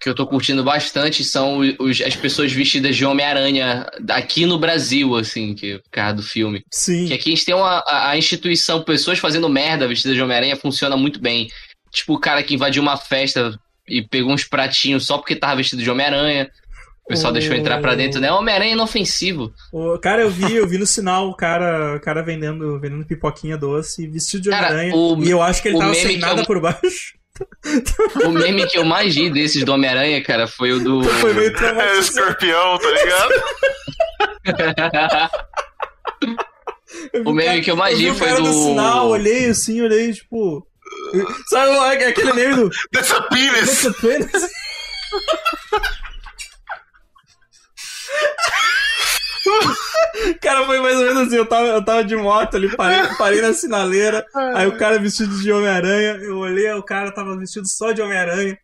[0.00, 5.16] que eu tô curtindo bastante são os, as pessoas vestidas de Homem-Aranha aqui no Brasil,
[5.16, 6.62] assim, que por causa do filme.
[6.70, 7.06] Sim.
[7.06, 10.56] Que aqui a gente tem uma, a, a instituição, pessoas fazendo merda vestidas de Homem-Aranha
[10.56, 11.48] funciona muito bem.
[11.92, 13.58] Tipo o cara que invadiu uma festa
[13.88, 16.50] e pegou uns pratinhos só porque tava vestido de Homem-Aranha.
[17.06, 18.32] O pessoal O- deixou entrar pra dentro, né?
[18.32, 19.52] Homem-Aranha é inofensivo.
[19.72, 23.56] O, cara, eu vi, eu vi no sinal o cara, o cara vendendo, vendendo pipoquinha
[23.56, 24.94] doce, vestido de Homem-Aranha.
[24.94, 27.14] o- E eu acho que ele o tava sem nada eu- por baixo.
[28.24, 31.02] O meme que eu mais ri desses do Homem-Aranha, cara, foi o do.
[31.20, 33.34] Foi meio É escorpião, tá ligado?
[37.12, 40.66] Vi O meme cara- que eu mais vi foi do- sinal, olhei assim, olhei, tipo.
[41.50, 42.70] Sabe aquele meme do.
[42.92, 43.84] Dessa pires!
[43.84, 44.32] Nossa, pênis?
[50.40, 53.40] Cara, foi mais ou menos assim, eu tava, eu tava de moto ali, parei, parei
[53.40, 57.92] na sinaleira, aí o cara vestido de Homem-Aranha, eu olhei, o cara tava vestido só
[57.92, 58.58] de Homem-Aranha.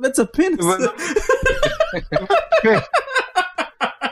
[0.00, 0.58] That's a penis?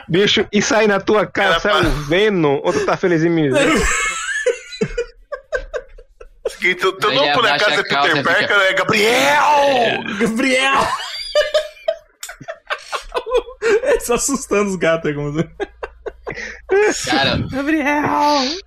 [0.09, 3.49] Bicho, isso aí na tua cara, sai um Venom, ou tu tá feliz em mim?
[6.73, 10.03] Teu Ele nome por abaixa acaso é a calça Peter e Parker, é Gabriel!
[10.19, 10.87] Gabriel!
[13.83, 15.33] Ele se assustando os gatos aí, como
[17.09, 18.57] Cara, Gabriel!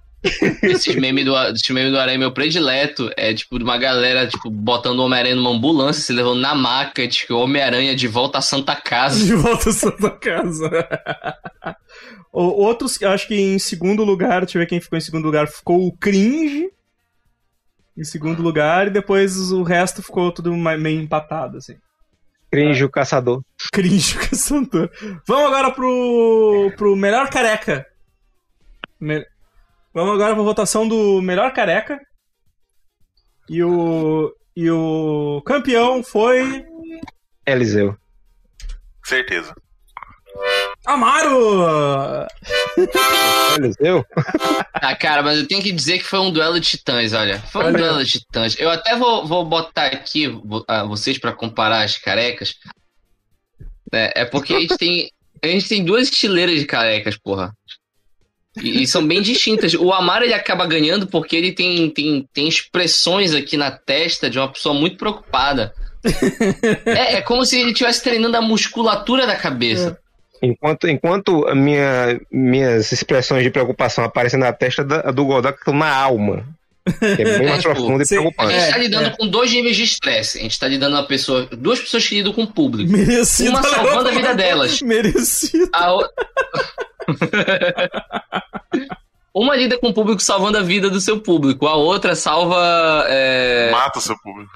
[0.62, 4.50] esses memes do, esses memes do Aranha, meu predileto, é tipo de uma galera, tipo,
[4.50, 8.40] botando o Homem-Aranha numa ambulância, se levando na maca, tipo, o Homem-Aranha de volta à
[8.42, 9.24] Santa Casa.
[9.24, 10.68] De volta à Santa Casa.
[12.30, 15.24] O- Outros, eu acho que em segundo lugar, deixa eu ver quem ficou em segundo
[15.24, 16.68] lugar, ficou o Cringe.
[17.96, 21.76] Em segundo lugar, e depois o resto ficou tudo meio empatado, assim.
[22.50, 23.42] Cringe o caçador.
[23.72, 24.90] Cringe caçador.
[25.26, 27.86] Vamos agora pro, pro melhor careca.
[29.00, 29.26] Me-
[29.92, 31.98] Vamos agora pra votação do melhor careca.
[33.48, 36.64] E o, e o campeão foi.
[37.46, 37.96] Eliseu.
[39.04, 39.54] Certeza.
[40.88, 42.26] Amaro!
[43.58, 44.04] Eliseu?
[44.80, 47.40] Ah, cara, mas eu tenho que dizer que foi um duelo de titãs, olha.
[47.40, 47.78] Foi um Olha.
[47.78, 48.54] duelo de titãs.
[48.58, 52.54] Eu até vou, vou botar aqui vo- ah, vocês pra comparar as carecas.
[53.92, 55.10] É, é porque a gente tem.
[55.42, 57.52] A gente tem duas estileiras de carecas, porra.
[58.62, 59.74] E, e são bem distintas.
[59.74, 64.38] O Amaro ele acaba ganhando porque ele tem, tem, tem expressões aqui na testa de
[64.38, 65.74] uma pessoa muito preocupada.
[66.86, 69.98] É, é como se ele estivesse treinando a musculatura da cabeça.
[70.42, 75.74] Enquanto, enquanto a minha, minhas expressões de preocupação aparecem na testa da, do Godot, estão
[75.74, 76.44] na alma.
[76.98, 78.52] Que é bem É, mais tipo, profundo e sim, A preocupante.
[78.52, 79.10] gente É, tá lidando é.
[79.10, 80.38] com dois níveis de estresse.
[80.38, 82.90] A gente tá lidando com pessoa, duas pessoas que lidam com o público.
[82.90, 83.50] Merecido.
[83.50, 84.80] Uma salvando a vida delas.
[84.84, 85.68] Merecido.
[85.72, 86.08] A o-
[89.34, 93.70] Uma lida com o público salvando a vida do seu público, a outra salva é,
[93.70, 94.50] Mata o seu público.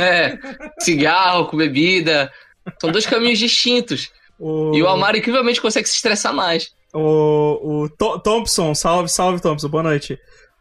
[0.00, 0.36] é,
[0.80, 2.32] cigarro com bebida.
[2.80, 4.10] São dois caminhos distintos.
[4.38, 6.70] O, E o Amaro incrivelmente consegue se estressar mais.
[6.94, 10.18] O, o To- Thompson, salve, salve, Thompson, boa noite.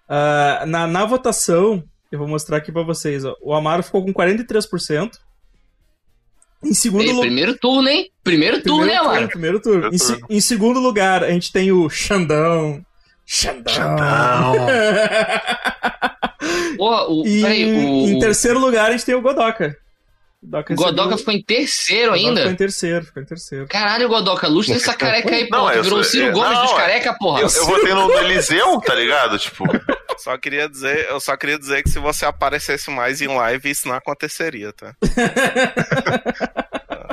[0.08, 4.14] Ah, na, na votação, eu vou mostrar aqui pra vocês, ó, o Amaro ficou com
[4.14, 5.12] 43%.
[6.64, 7.22] Em segundo lugar.
[7.22, 8.10] primeiro turno, hein?
[8.24, 9.28] Primeiro turno, né, Amaro?
[9.28, 9.82] primeiro turno.
[9.90, 12.82] Primeiro Em, se- em segundo lugar, a gente tem o Xandão.
[13.26, 13.74] Xandão.
[13.74, 14.56] Xandão.
[16.78, 19.76] Porra, o, e peraí, o, em terceiro lugar, a gente tem o Godoka.
[20.46, 22.42] Godoka, em Godoka ficou em terceiro Godoka ainda?
[22.42, 23.68] ficou em terceiro, ficou em terceiro.
[23.68, 25.72] Caralho, Godoka, lustra essa careca aí, Não, porra.
[25.74, 27.42] Tu eu virou o Ciro é, Gomes não, dos é- careca, porra.
[27.42, 29.38] Eu, eu votei no, no Eliseu, tá ligado?
[29.40, 29.64] Tipo,
[30.18, 33.86] Só queria dizer, eu só queria dizer que se você aparecesse mais em live, isso
[33.88, 34.96] não aconteceria, tá?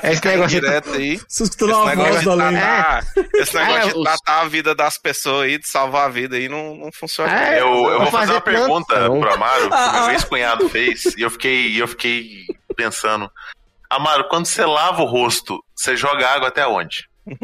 [0.02, 1.20] É esse negócio direto aí.
[1.28, 3.04] Escutou Esse uma negócio, voz de tratar,
[3.34, 6.36] esse negócio É, de os- tratar a vida das pessoas aí, de salvar a vida
[6.36, 7.32] aí, não, não funciona.
[7.32, 10.12] É, eu, eu vou fazer fazer uma pergunta pro Amaro, que Ah, meu ah.
[10.12, 12.44] ex-cunhado fez, e eu fiquei, eu fiquei
[12.84, 13.30] pensando.
[13.90, 17.04] Amaro, quando você lava o rosto, você joga água até onde?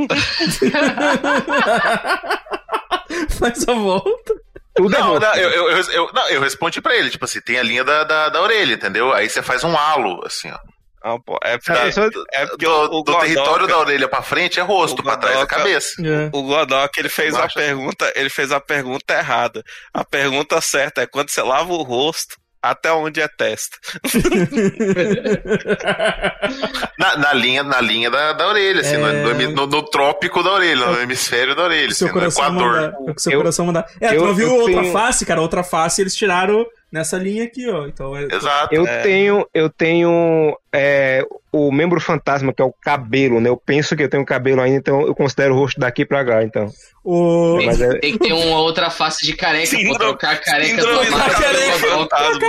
[3.38, 4.34] Faz a volta.
[4.74, 7.40] Tudo é Não, não, eu, eu, eu, eu- não, eu respondi pra ele, tipo assim,
[7.40, 9.12] tem a linha da, da, da orelha, entendeu?
[9.12, 10.58] Aí você faz um halo, assim, ó.
[11.00, 14.08] Ah, pô, é porque, É, é porque Do, o, o do Godoka- território da orelha
[14.08, 15.90] pra frente é rosto, o pra trás é Godoka- cabeça.
[16.04, 16.28] É.
[16.32, 17.54] O Godok, ele fez a Baixa.
[17.58, 19.62] pergunta, ele fez a pergunta errada.
[19.94, 23.76] A pergunta certa é quando você lava o rosto, até onde é testa.
[26.98, 28.98] Na, na linha, na linha da, da orelha, assim, É.
[28.98, 32.44] no, no- no- trópico da orelha, no hemisfério da orelha, O seu assim, no coração
[32.44, 32.72] Equador.
[32.80, 32.96] mandar.
[33.00, 33.86] O que seu Eu- coração mandar.
[34.00, 35.40] É, tu eu- não viu outra tenho- face, cara?
[35.40, 37.86] Outra face eles tiraram nessa linha aqui, ó.
[37.86, 38.24] Então é.
[38.24, 38.74] Exato.
[38.74, 39.02] Eu É.
[39.02, 43.48] tenho, eu tenho é, o membro fantasma, que é o cabelo, né?
[43.48, 46.42] Eu penso que eu tenho cabelo ainda, então eu considero o rosto daqui pra cá,
[46.42, 46.70] então.
[47.04, 47.56] O.
[47.58, 50.36] Tem, Mas é- tem que ter uma outra face de careca, Síndrome- pô, trocar a
[50.36, 52.48] careca do cabelo Godoka, fantasma, tá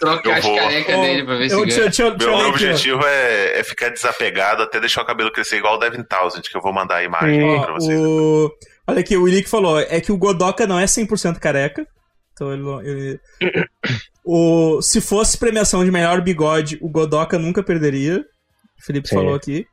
[0.00, 1.80] trocar Eu as carecas dele pra ver se eu, ganha.
[1.80, 5.78] deixa, Meu eu objetivo é, é ficar desapegado até deixar o cabelo crescer igual o
[5.78, 7.60] Devin Townsend, que eu vou mandar a imagem Sim.
[7.62, 7.98] pra vocês.
[8.00, 8.50] o...
[8.86, 11.86] Olha aqui, o Willick falou, é que o Godoka não é 100% careca.
[12.40, 13.20] Então ele, ele-
[14.24, 14.80] o...
[14.80, 18.20] Se fosse premiação de melhor bigode, o Godoka nunca perderia.
[18.80, 19.16] O Felipe Sim.
[19.16, 19.66] falou aqui.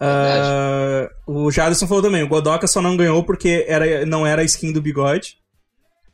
[0.00, 4.44] Ah, o Jadson falou também, o Godoka só não ganhou porque era, não era a
[4.44, 5.36] skin do bigode.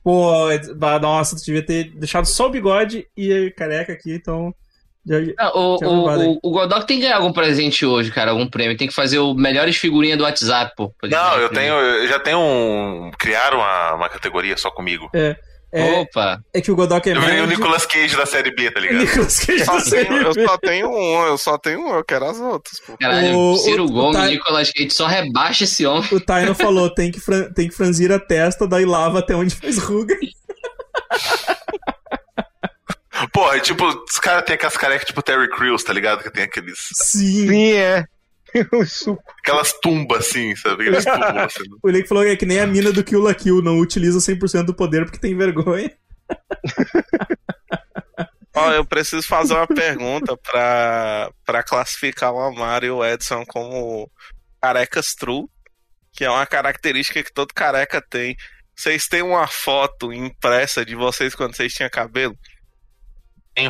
[0.03, 0.33] Pô,
[1.01, 4.53] nossa, tu devia ter deixado só o bigode e careca aqui, então.
[5.07, 8.77] já- Ah, o, o, o, o tem que ganhar algum presente hoje, cara, algum prêmio.
[8.77, 10.91] Tem que fazer o melhores figurinhas do WhatsApp, pô.
[10.99, 11.75] por Não, eu tenho.
[11.75, 13.11] Eu já tenho um.
[13.19, 15.11] Criaram uma, uma categoria só comigo.
[15.15, 15.37] É,
[15.73, 16.43] Opa!
[16.53, 17.47] é que o Godoka é Eu o.
[17.47, 18.99] Nicolas Cage da série B, tá ligado?
[19.07, 22.25] Nicolas Cage da tenho- eu série só tenho um, eu só tenho um, eu quero
[22.25, 22.97] as outras, pô.
[22.99, 26.09] Caralho, O- Ciro o- o Gomes, Thay- Nicolas Cage, só rebaixa esse homem.
[26.13, 29.55] O Taino falou, tem que, fran- tem que franzir a testa, daí lava até onde
[29.55, 30.17] faz ruga.
[33.33, 36.23] Pô, é tipo, os caras têm aquelas carecas tipo Terry Crews, tá ligado?
[36.23, 36.79] Que tem aqueles.
[36.95, 37.49] Sim.
[37.49, 38.05] Sim, é.
[38.73, 39.23] O suco.
[39.39, 40.89] Aquelas tumbas assim, sabe?
[40.89, 41.65] Aqueles túmulos assim.
[41.83, 44.19] O Lake falou que é que nem a mina do Kill la Kill, não utiliza
[44.19, 45.91] 100% do poder porque tem vergonha.
[48.55, 54.11] Ó, eu preciso fazer uma pergunta pra, pra classificar o Amaro e o Edson como
[54.61, 55.47] carecas true,
[56.13, 58.37] que é uma característica que todo careca tem.
[58.75, 62.37] Vocês têm uma foto impressa de vocês quando vocês tinham cabelo?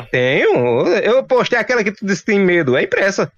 [0.09, 0.87] Tenho.
[0.87, 2.77] Eu postei aquela que tu disse que tem medo.
[2.77, 3.31] É impressa.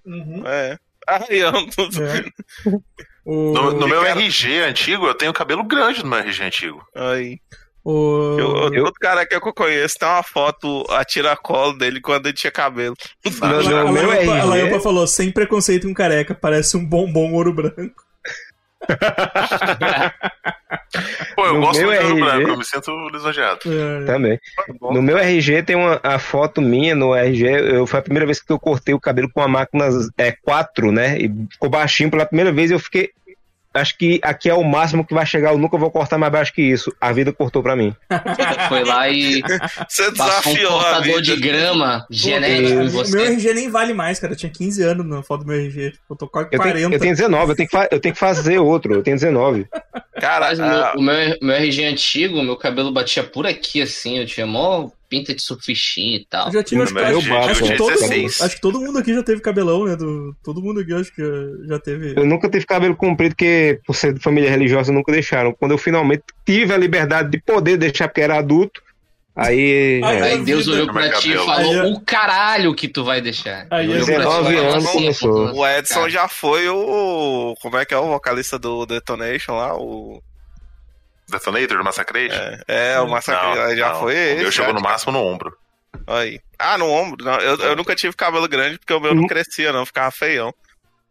[0.46, 0.78] É.
[1.08, 1.68] Não...
[2.06, 2.24] É.
[3.26, 6.86] O, No, no meu cara- RG antigo, eu tenho cabelo grande no meu RG antigo.
[6.94, 7.38] Aí.
[7.82, 12.02] o, Eu, eu, Eu- Todo careca que eu conheço tem uma foto a tiracolo dele
[12.02, 12.94] quando ele tinha cabelo.
[13.24, 14.46] No, a, no a, meu Laiopa, a RG.
[14.46, 18.03] Laiopa falou, sem preconceito com careca, parece um bombom ouro branco.
[21.34, 22.20] Pô, eu No gosto meu ouro RG.
[22.20, 23.60] branco, eu me sinto lisonjeado.
[23.66, 24.38] É, Também.
[24.80, 27.44] No meu RG tem uma a foto minha no RG.
[27.76, 29.88] Eu, foi a primeira vez que eu cortei o cabelo com a máquina
[30.18, 31.18] é, 4, né?
[31.18, 32.70] E ficou baixinho pela primeira vez.
[32.70, 33.10] Eu fiquei.
[33.74, 35.52] Acho que aqui é o máximo que vai chegar.
[35.52, 36.94] Eu nunca vou cortar mais baixo que isso.
[37.00, 37.94] A vida cortou pra mim.
[38.68, 39.42] Foi lá e
[39.88, 43.24] Você um desafiou a cortador de grama genético meu.
[43.24, 44.32] RG nem vale mais, cara.
[44.32, 45.92] Eu tinha 15 anos na foto do meu RG.
[46.08, 46.74] Eu tô quase Eu 40.
[46.78, 48.94] tenho, eu tenho 19, eu tenho, que eu tenho que fazer outro.
[48.94, 49.66] Eu tenho 19.
[50.20, 53.82] Cara, Mas o a- meu, o meu, meu RG antigo, meu cabelo batia por aqui,
[53.82, 54.88] assim, eu tinha mó
[55.18, 56.46] pinta de surfistinha e tal.
[56.48, 58.22] Eu já tive, acho, meu acho, acho eu que tinha todo 16.
[58.22, 59.96] mundo, acho que todo mundo aqui já teve cabelão, né?
[59.96, 61.22] Do, todo mundo aqui acho que
[61.68, 62.14] já, teve.
[62.16, 65.52] Eu nunca tive cabelo comprido, porque por ser de família religiosa nunca deixaram.
[65.52, 68.82] Quando eu finalmente tive a liberdade de poder deixar, porque era adulto,
[69.36, 70.00] aí.
[70.02, 73.20] É, Aí Deus olhou pra ti e falou Aí é- o caralho que tu vai
[73.20, 73.66] deixar.
[73.70, 75.30] Aí Ele é olhou pra ti e 19 falou anos assim, começou.
[75.30, 76.10] apontando- o Edson Cara.
[76.10, 77.54] já foi o.
[77.60, 79.76] Como é que é o vocalista do Detonation lá?
[79.76, 80.20] O.
[81.28, 82.36] Detonator do Massacration?
[82.68, 84.00] É, é o Massacre já não.
[84.00, 84.78] foi O meu chegou já.
[84.78, 85.56] no máximo no ombro.
[86.06, 86.40] Aí.
[86.58, 87.24] Ah, no ombro.
[87.24, 89.28] Não, eu, eu nunca tive cabelo grande porque o meu não Uhum.
[89.28, 90.52] crescia, não, ficava feião.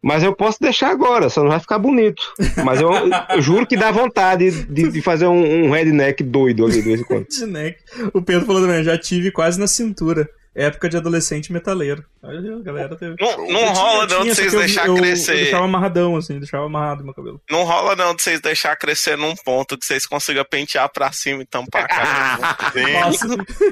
[0.02, 2.22] Mas eu posso deixar agora, só não vai ficar bonito.
[2.62, 2.90] Mas eu,
[3.30, 7.00] eu juro que dá vontade de, de fazer um, um redneck doido ali de vez
[7.00, 7.24] em quando.
[7.30, 7.78] de neck.
[8.12, 10.28] O Pedro falou também, já tive quase na cintura.
[10.54, 12.04] Época de adolescente metaleiro.
[12.26, 13.16] Olha, a galera teve.
[13.20, 15.32] Não, Eu não tinha- rola eu não de vocês que eu- deixar eu, crescer.
[15.32, 17.40] Eu deixava amarradão, assim, deixava amarrado meu cabelo.
[17.50, 21.42] Não rola não de vocês deixar crescer num ponto que vocês consigam pentear pra cima
[21.42, 22.72] e tampar a cara.
[22.72, 22.92] Sim.
[22.92, 23.28] Nossa,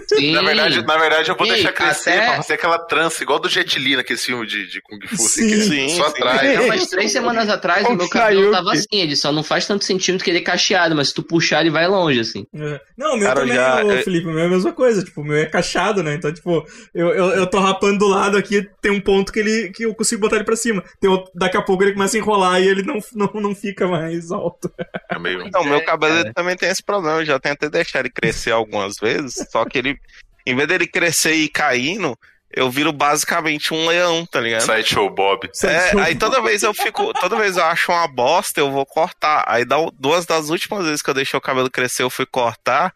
[0.08, 0.32] Sim.
[0.32, 3.38] Na verdade, na verdade, eu vou Sim, deixar crescer até- pra fazer aquela trança igual
[3.38, 5.14] do Jet Li naquele filme de, de Kung Fu.
[5.14, 6.10] assim, que Sim, é só sim.
[6.10, 6.38] atrás.
[6.38, 8.80] Até umas três semanas atrás, o meu que cabelo tava filho?
[8.90, 11.60] assim, ele só não faz tanto centímetro que ele é cacheado, mas se tu puxar,
[11.62, 12.46] ele vai longe, assim.
[12.54, 12.80] É.
[12.96, 15.02] Não, o meu Cara, também, já- é- Felipe, o meu é a mesma coisa.
[15.02, 16.14] Tipo, o meu é cachado, né?
[16.14, 18.41] Então, tipo, eu, eu, eu tô rapando do lado aqui,
[18.80, 20.82] tem um ponto que ele que eu consigo botar ele pra cima.
[21.00, 23.86] Tem outro, daqui a pouco ele começa a enrolar e ele não, não, não fica
[23.88, 24.72] mais alto.
[25.08, 25.50] É meio...
[25.50, 27.20] Não, meu cabelo também tem esse problema.
[27.20, 29.98] Eu já tentei deixar ele crescer algumas vezes, só que ele,
[30.46, 32.16] em vez dele crescer e ir caindo,
[32.52, 34.62] eu viro basicamente um leão, tá ligado?
[34.62, 35.50] Sideshow Bob.
[35.64, 39.44] É, aí toda vez eu fico, toda vez eu acho uma bosta, eu vou cortar.
[39.46, 42.92] Aí dá, duas das últimas vezes que eu deixei o cabelo crescer, eu fui cortar.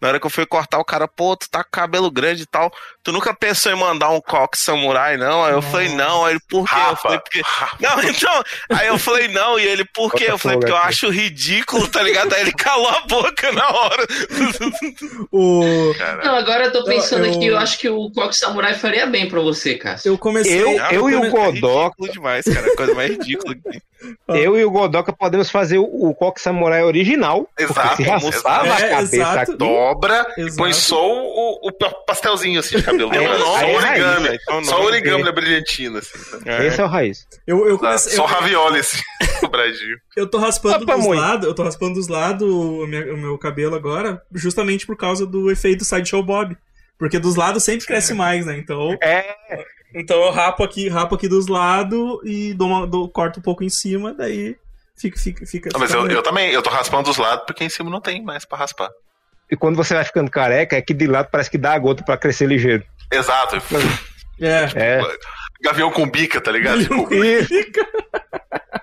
[0.00, 2.46] Na hora que eu fui cortar, o cara, pô, tu tá com cabelo grande e
[2.46, 2.70] tal.
[3.02, 5.42] Tu nunca pensou em mandar um coque samurai, não?
[5.44, 6.24] Aí eu falei, não.
[6.24, 6.74] Aí ele, por quê?
[6.74, 7.42] Eu falei, Rafa, porque.
[7.80, 8.44] Não, então.
[8.70, 9.58] Aí eu falei, não.
[9.58, 10.26] E ele, por quê?
[10.28, 12.32] Eu falei, porque eu acho ridículo, tá ligado?
[12.34, 14.06] Aí ele calou a boca na hora.
[15.30, 15.62] O...
[16.24, 19.28] Não, agora eu tô pensando Eu- aqui, eu acho que o Coque Samurai faria bem
[19.28, 19.98] pra você, cara.
[20.04, 20.62] Eu comecei.
[20.62, 22.66] Eu- Ah, eu e o é Godoka- ridículo demais, cara.
[22.72, 23.82] A coisa mais ridícula que tem.
[24.28, 27.48] Eu e o Godoka podemos fazer o, o Coque Samurai original.
[27.58, 28.82] Exato, porque se raspava exato.
[28.82, 29.38] a É, cabeça exato.
[29.52, 29.56] aqui.
[29.94, 30.56] Dobra e Exato.
[30.56, 31.72] põe só o, o
[32.06, 33.10] pastelzinho assim de cabelo.
[33.12, 33.38] Aí- Lembra?
[33.38, 34.26] só é origami.
[34.28, 35.24] raiz, então só não- origami é.
[35.24, 36.18] da brilhantina, assim.
[36.44, 36.66] É.
[36.66, 37.26] Esse é o raiz.
[37.46, 38.12] Eu, eu Tá, comecei.
[38.12, 38.98] Só eu- ravioli, assim,
[39.42, 39.96] no Brasil.
[40.16, 43.38] Eu tô raspando Opa, dos lados, eu tô raspando dos lados o, minha- o meu
[43.38, 46.56] cabelo agora, justamente por causa do efeito Sideshow Bob.
[46.98, 48.56] Porque dos lados sempre cresce mais, né?
[48.56, 49.36] Então, É,
[49.94, 53.62] então eu rapo aqui, rapo aqui dos lados e dou uma- dou- corto um pouco
[53.62, 54.56] em cima, daí
[54.98, 55.18] fica.
[55.18, 57.62] fica, fica, Não, mas fica eu, meio- eu também, eu tô raspando dos lados porque
[57.62, 58.88] em cima não tem mais pra raspar.
[59.50, 62.02] E quando você vai ficando careca, é que de lado parece que dá a gota
[62.04, 62.84] pra crescer ligeiro.
[63.12, 63.56] Exato.
[64.40, 64.64] É.
[64.74, 65.00] É.
[65.62, 66.82] Gavião com bica, tá ligado?
[66.82, 67.08] Tipo,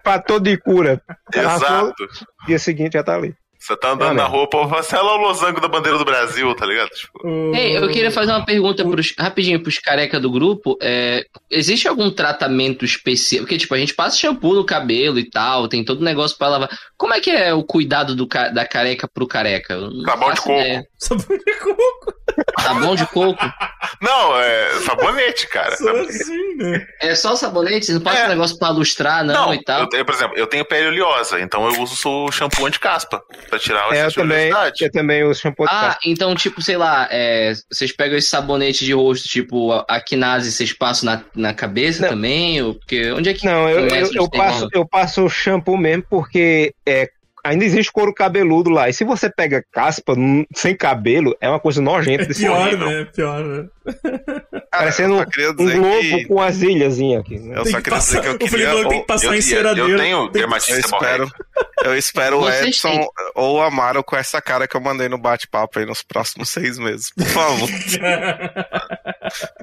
[0.03, 1.01] pra todo de cura.
[1.33, 1.93] Exato.
[2.47, 3.35] dia seguinte já tá ali.
[3.63, 6.53] Você tá andando Ah, na pô, você é lá o losango da bandeira do Brasil,
[6.53, 6.89] tá ligado?
[6.89, 10.77] Tipo, O- Ei, eu queria fazer uma pergunta pros, rapidinho pros careca do grupo.
[10.81, 13.43] É, existe algum tratamento especial?
[13.43, 16.77] Porque, tipo, a gente passa shampoo no cabelo e tal, tem todo negócio pra lavar.
[16.97, 19.79] Como é que é o cuidado do, da careca pro careca?
[20.05, 20.87] Sabão de coco.
[20.97, 22.13] Sabão de coco.
[22.61, 23.43] Sabão de coco?
[24.01, 25.75] Não, é sabonete, cara.
[25.75, 26.85] Só assim, né?
[27.01, 27.85] É só sabonete?
[27.85, 28.25] Você não passa É.
[28.25, 29.81] um negócio pra lustrar, não, e tal?
[29.81, 33.59] eu tenho, por exemplo, eu tenho pele oleosa, então eu uso o shampoo anti-caspa pra
[33.59, 34.83] tirar o É, eu também, oleosidade.
[34.85, 38.85] eu também uso shampoo de Ah, então, tipo, sei lá, é, vocês pegam esse sabonete
[38.85, 42.09] de rosto, tipo, a, a quinase, vocês passam na, na cabeça Não.
[42.09, 42.61] também?
[42.61, 43.45] Ou, porque onde é que.
[43.45, 47.09] Não, eu, eu, eu passo, eu passo shampoo mesmo porque é,
[47.43, 48.87] ainda existe couro cabeludo lá.
[48.89, 52.67] E se você pega caspa hum, sem cabelo, é uma coisa nojenta É desse pior,
[52.67, 52.87] horrível.
[52.87, 53.01] né?
[53.01, 53.65] É pior, né?
[54.71, 57.37] Parecendo eu um dizer globo que- com as ilhazinhas aqui.
[57.39, 57.57] né?
[57.57, 58.69] Eu Tem só que queria dizer passar- que eu o queria.
[58.69, 59.97] Felipe tem que passar eu, em eu ceradeira.
[59.97, 61.31] tenho Tem que- dermatite Eu espero,
[61.83, 63.07] eu espero o Edson têm.
[63.35, 66.79] ou o Amaro com essa cara que eu mandei no bate-papo aí nos próximos seis
[66.79, 67.11] meses.
[67.15, 67.69] Por favor.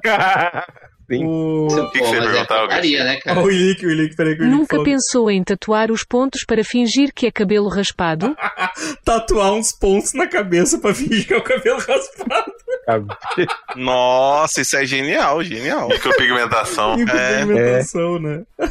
[1.10, 1.24] Sim.
[1.26, 1.66] o...
[1.92, 3.40] Que você mas é putaria, né, cara?
[3.40, 4.84] O Ilick, o Ilick, peraí que o Ilick Nunca falou.
[4.84, 8.36] pensou em tatuar os pontos para fingir que é cabelo raspado?
[9.04, 12.52] Tatuar uns pontos na cabeça pra fingir que é o cabelo raspado.
[13.76, 15.88] Nossa, isso é genial, genial.
[15.88, 16.96] Micropigmentação.
[16.96, 18.42] Micropigmentação, né?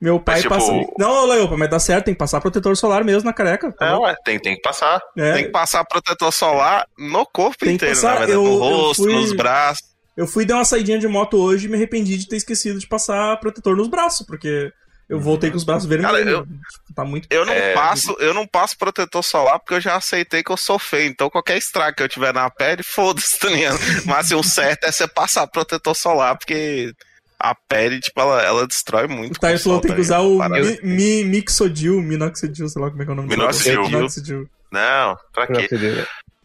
[0.00, 0.72] Meu pai Mas, tipo, passa.
[0.98, 3.72] Não, Leopa, mas tá certo, tem que passar protetor solar mesmo na careca.
[3.72, 5.00] tá É, ué, tem, tem que passar.
[5.16, 8.32] É, Tem que passar protetor solar no corpo Tem inteiro, passar, na verdade.
[8.32, 9.95] eu- no rosto, fui- nos braços.
[10.16, 12.86] Eu fui dar uma saidinha de moto hoje e me arrependi de ter esquecido de
[12.86, 14.72] passar protetor nos braços, porque
[15.08, 16.16] eu voltei com os braços vermelhos.
[16.18, 17.26] Cara, eu- Tipo, Tá muito.
[17.30, 17.74] Eu não É.
[17.74, 21.10] passo, eu não passo protetor solar porque eu já aceitei que eu sou feio.
[21.10, 23.78] Então qualquer estrago que eu tiver na pele, foda-se, tá ligado?
[24.06, 26.94] Mas assim, o certo é você passar protetor solar, porque
[27.38, 29.36] a pele, tipo, ela, ela destrói muito.
[29.36, 32.88] O Tyson com sol, tem que tá usar o mi, mi, Mixodil, Minoxidil, sei lá
[32.90, 33.74] como é que é o nome do Minoxidil.
[33.82, 33.96] bagulho.
[33.98, 34.48] Minoxidil.
[34.72, 35.68] Não, pra quê?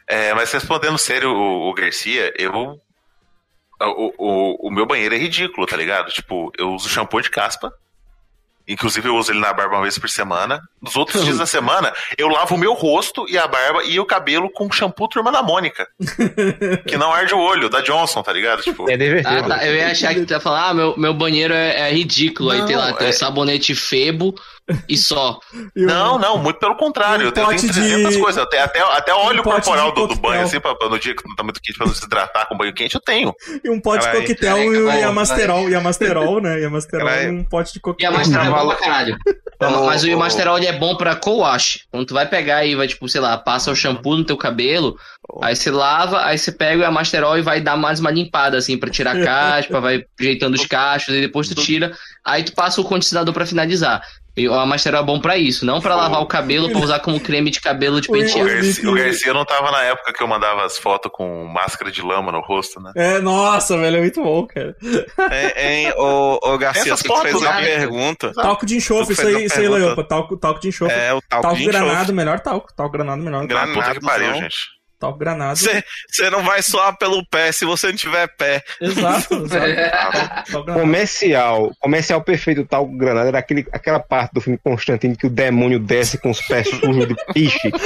[0.06, 2.78] É, mas respondendo sério o, o Garcia, eu.
[3.82, 6.10] O, o, o meu banheiro é ridículo, tá ligado?
[6.12, 7.74] Tipo, eu uso shampoo de caspa.
[8.68, 10.62] Inclusive, eu uso ele na barba uma vez por semana.
[10.82, 14.06] Nos outros dias da semana, eu lavo o meu rosto e a barba e o
[14.06, 15.88] cabelo com shampoo Turma da Mônica.
[16.88, 18.62] que não arde o olho, da Johnson, tá ligado?
[18.62, 19.54] Tipo, É divertido.
[19.54, 19.66] Ah, tá.
[19.66, 22.52] Eu ia achar que tu ia falar, ah, meu, meu banheiro é, é ridículo.
[22.52, 24.34] aí tem lá, Não, tem é- um sabonete febo
[24.88, 25.40] e só.
[25.76, 27.26] E Não, não, muito pelo contrário.
[27.28, 28.46] Eu tenho, eu pote tenho 300 de- coisas.
[28.50, 30.22] Tenho até, até óleo um corporal do, do coquetel.
[30.30, 32.46] banho, assim, pra, pra no dia que não tá muito quente, pra não se hidratar
[32.48, 33.34] com banho quente, eu tenho.
[33.64, 36.60] E um pote de coquetel e, Masterol, e a Masterol, né?
[36.60, 38.12] E a Masterol e um pote de E a coquetel.
[38.12, 39.18] Masterol pra caralho.
[39.56, 41.82] Então, Mas o o- Masterol ele é bom pra co-wash.
[41.92, 44.98] Quando tu vai pegar e vai, tipo, sei lá, passa o shampoo no teu cabelo,
[45.42, 48.78] aí você lava, aí você pega a Masterol e vai dar mais uma limpada, assim,
[48.78, 52.82] pra tirar a caspa, vai ajeitando os cachos, e depois tu tira, aí tu passa
[52.82, 54.02] o condicionador pra finalizar.
[54.38, 57.20] E a Masterol é bom pra isso, não pra lavar o cabelo, pra usar como
[57.20, 58.46] creme de cabelo de O pentear.
[58.48, 59.00] Garcia, o Oi.
[59.04, 62.40] Garcia não tava na época que eu mandava as fotos com máscara de lama no
[62.40, 62.94] rosto, né?
[62.96, 64.74] É, nossa, velho, é muito bom, cara.
[65.30, 67.66] É, hein, ô, ô Garcia, Essas você fez fotos, uma né?
[67.66, 68.32] pergunta.
[68.34, 69.68] Talco de enxofre, Tu isso fez aí, isso aí.
[69.68, 70.04] Leopa.
[70.04, 70.96] Talco, talco de enxofre.
[70.96, 71.86] É, o talco, talco de enxofre.
[71.86, 72.74] granado, melhor talco.
[72.74, 73.46] Talco granado, melhor.
[73.46, 74.56] Gra- Talco, Puta que pariu, gente.
[75.02, 75.60] Talco granado.
[75.60, 78.64] Você não vai suar pelo pé se você não tiver pé.
[78.80, 80.64] Exato, exato.
[80.64, 80.74] Granado.
[80.80, 85.80] Comercial, comercial perfeito tal Granada era aquele, aquela parte do filme Constantino que o demônio
[85.80, 87.72] desce com os pés sujos de piche.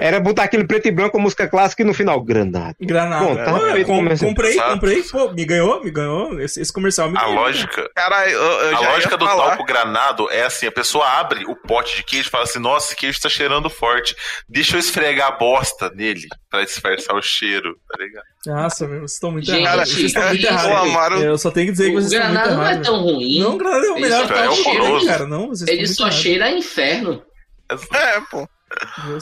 [0.00, 2.76] Era botar aquele preto e branco com música clássica e no final Granada.
[2.80, 3.24] Granada.
[3.24, 4.72] Bom, tá feito com- comprei, Exato.
[4.74, 5.02] comprei.
[5.02, 6.40] Pô, me ganhou, me ganhou.
[6.40, 7.34] Esse, esse comercial me A ganhou.
[7.36, 9.48] lógica, Caralho, eu, eu a lógica do falar.
[9.48, 12.86] talco granado é assim: a pessoa abre o pote de queijo e fala assim, nossa,
[12.88, 14.14] esse queijo tá cheirando forte.
[14.48, 18.24] Deixa eu esfregar esfregar bosta nele pra disfarçar o cheiro, tá ligado?
[18.46, 19.92] Nossa, meu, vocês estão muito Gente, errados.
[19.92, 20.70] Vocês estão muito é, errados.
[20.70, 22.70] o Amaro- Eu só tenho que dizer que O vocês estão muito granado não é
[22.70, 22.86] errados.
[22.86, 23.38] tão ruim.
[23.40, 25.26] Não, o granado é o Ele melhor é tá cheiro, cara.
[25.26, 27.22] Não, vocês Ele só muito cheira a inferno.
[27.70, 28.38] É, pô.
[28.38, 28.48] errados.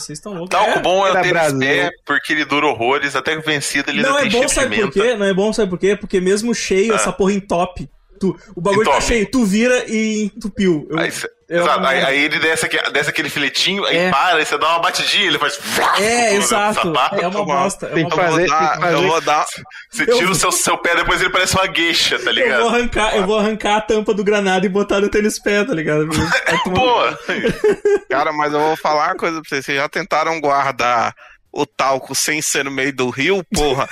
[0.03, 0.51] Vocês estão loucos.
[0.51, 1.59] Talco É, bom é o Era tênis Brasil.
[1.61, 4.77] pé, porque ele dura horrores, até que vencido ele Não é bom, cheiro de sabe
[4.83, 5.15] por quê?
[5.15, 5.97] Não é bom, sabe por quê?
[5.97, 6.97] Porque mesmo cheio, Ah.
[6.97, 7.89] essa porra entope.
[8.21, 9.07] Tu, o bagulho tá Entope.
[9.07, 10.87] cheio, tu vira e entupiu.
[10.91, 14.11] Eu- Aí, cê- exato, aí, aí ele desce, aqui- desce aquele filetinho, aí É.
[14.11, 15.59] para, aí você dá uma batidinha, ele faz.
[16.01, 16.75] É, exato.
[16.83, 17.15] sapato.
[17.21, 17.87] É uma bosta.
[17.87, 18.47] É Tem uma que Eu bosta.
[18.47, 19.47] fazer- vou dar, tem que fazer- eu vou dar,
[19.91, 22.61] Você Eu- tira o seu, seu pé, depois ele parece uma gueixa, tá Eu ligado?
[22.61, 25.73] vou, arrancar, eu vou arrancar a tampa do granado e botar no tênis pé, tá
[25.75, 26.07] ligado?
[26.65, 27.03] Tomar- Pô,
[28.11, 29.65] Cara, mas eu vou falar uma coisa pra vocês.
[29.65, 31.15] Vocês já tentaram guardar
[31.53, 33.89] o talco sem ser no meio do rio, porra?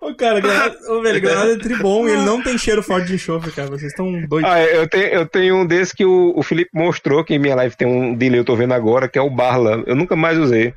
[0.00, 3.14] Ô, cara, granada, ô, velho, granada é tribom e ele não tem cheiro forte de
[3.14, 3.68] enxofre, cara.
[3.68, 4.50] Vocês estão doidos.
[4.50, 7.54] Ah, eu tenho, eu tenho um desse que o, o Felipe mostrou, que em minha
[7.56, 9.82] live tem um delay, eu tô vendo agora, que é o Barla.
[9.86, 10.74] Eu nunca mais usei.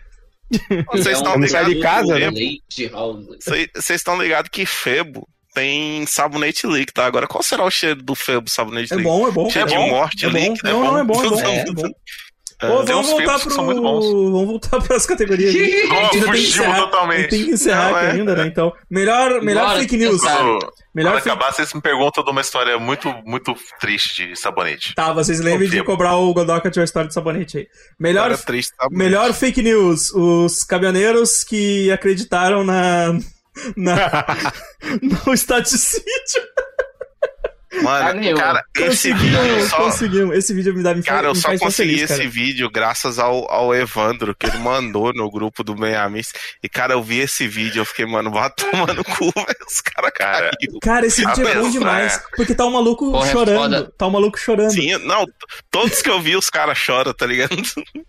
[0.91, 2.09] Vocês É estão um não sai de ligados?
[2.11, 2.31] casa, né?
[3.75, 7.05] Vocês estão ligados que Febo tem sabonete líquido, tá?
[7.07, 9.09] Agora, qual será o cheiro do Febo sabonete É líquido?
[9.11, 9.49] bom, é bom.
[9.49, 9.83] Cheiro cara.
[9.83, 10.37] de morte é bom.
[10.37, 10.85] líquida, é Não, bom.
[10.91, 11.89] não, é bom, é bom.
[12.59, 12.67] É.
[12.67, 13.47] Vamos uns voltar pro.
[13.49, 14.05] que são muito bons.
[14.05, 15.53] Vamos voltar pras categorias.
[15.53, 15.91] aqui.
[15.93, 17.29] A gente ainda tem totalmente.
[17.29, 18.11] tem que encerrar Não, aqui é.
[18.11, 18.47] ainda, né?
[18.47, 20.21] Então, melhor, melhor Bora, fake news.
[20.21, 24.35] quando, Melhor quando fake acabar, vocês me perguntam de uma história muito, muito triste de
[24.35, 24.95] sabonete.
[24.95, 27.67] Tá, vocês lembrem de cobrar o Godoka de uma história de sabonete aí.
[27.99, 28.87] Melhor, triste, tá?
[28.89, 30.11] melhor fake news.
[30.11, 33.13] Os caminhoneiros que acreditaram na.
[33.75, 34.25] na
[35.25, 36.41] no estaticídio.
[37.83, 39.77] Mano, Caramba, cara, esse vídeo só.
[39.77, 40.37] conseguimos.
[40.37, 42.29] Esse vídeo me dá me Cara, eu me só consegui feliz, esse cara.
[42.29, 46.31] vídeo graças ao, ao Evandro, que ele mandou no grupo do Benhamis.
[46.63, 49.47] E, cara, eu vi esse vídeo, eu fiquei, mano, vai tomar no cu, velho.
[49.69, 50.79] Os caras Cara, caiu.
[50.81, 52.21] Cara, esse vídeo é bom Apesar- demais.
[52.37, 53.59] Porque tá um maluco Porra, é chorando.
[53.59, 53.91] foda.
[53.97, 54.71] Tá um maluco chorando.
[54.71, 55.25] Sim, não,
[55.69, 57.55] todos que eu vi, os caras choram, tá ligado?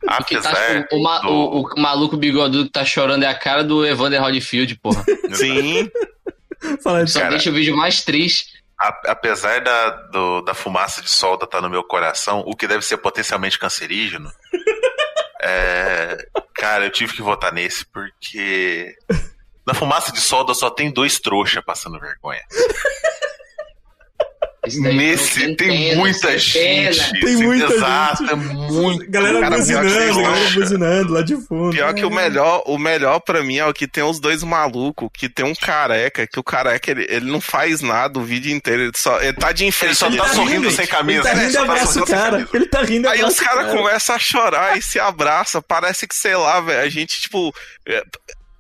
[0.06, 3.62] Tá, apesar o, ma- do- o, o maluco bigodudo que tá chorando é a cara
[3.64, 5.05] do Evander Holyfield, porra.
[5.32, 5.90] Sim,
[6.82, 7.30] Fala Só Cara.
[7.32, 8.57] deixa o vídeo mais triste.
[8.79, 12.97] Apesar da, do- da fumaça de solda estar no meu coração, o que deve ser
[12.99, 14.31] potencialmente cancerígeno,
[15.43, 16.17] é,
[16.55, 18.95] cara, eu tive que votar nesse porque
[19.67, 22.41] na fumaça de solda só tem dois trouxa passando vergonha.
[24.77, 27.20] Nesse tem muita gente.
[27.20, 28.32] Tem muita exato, gente.
[28.32, 29.11] é muito.
[29.11, 29.89] Galera Cara, buzinando,
[30.23, 31.70] galera buzinando lá de fundo.
[31.74, 35.09] pior que o melhor, o melhor pra mim é o que tem os dois malucos,
[35.12, 38.82] que tem um careca, que o careca, ele, ele não faz nada o vídeo inteiro,
[38.82, 39.89] ele só, ele tá de enfeite.
[39.90, 41.23] Ele só Ele tá tá sorrindo rindo, sem Ele camisa.
[41.23, 41.40] tá né?
[41.43, 42.31] rindo e Só tá abraça o sorrindo sem cara.
[42.31, 42.51] camisa.
[42.55, 43.78] Ele tá rindo e Aí abraça os o caras cara.
[43.78, 45.62] começam a chorar e se abraçam.
[45.62, 47.53] Parece que, sei lá, velho, a gente, tipo.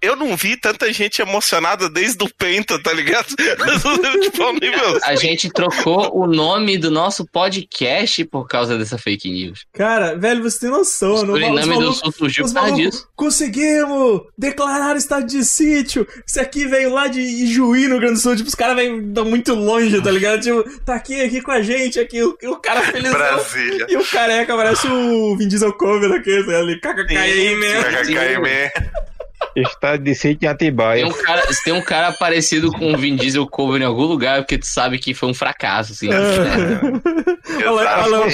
[0.00, 3.26] Eu não vi tanta gente emocionada desde o Penta, tá ligado?
[4.22, 4.98] tipo, ao nível.
[5.02, 9.66] A gente trocou o nome do nosso podcast por causa dessa fake news.
[9.72, 11.14] Cara, velho, você tem noção.
[11.16, 13.08] O não- os Suriname do Sul surgiu por causa disso.
[13.16, 16.06] conseguimos declarar estado de sítio.
[16.26, 18.36] Esse aqui veio lá de Ijuí, no Grande do Sul.
[18.36, 20.40] Tipo, os caras vêm muito longe, tá ligado?
[20.40, 23.14] Tipo, tá aqui, aqui com a gente, aqui, o, o cara felizão.
[23.18, 23.86] Brasília.
[23.88, 27.82] E o careca parece o Vin Diesel cover daquele, ali, KKKI, né?
[27.82, 29.17] KKKM.
[29.62, 31.06] Está de sítio em Tem Atibaia.
[31.06, 34.38] um, cara, se tem um cara parecido com o Vin Diesel cover em algum lugar,
[34.38, 36.08] é porque tu sabe que foi um fracasso, assim.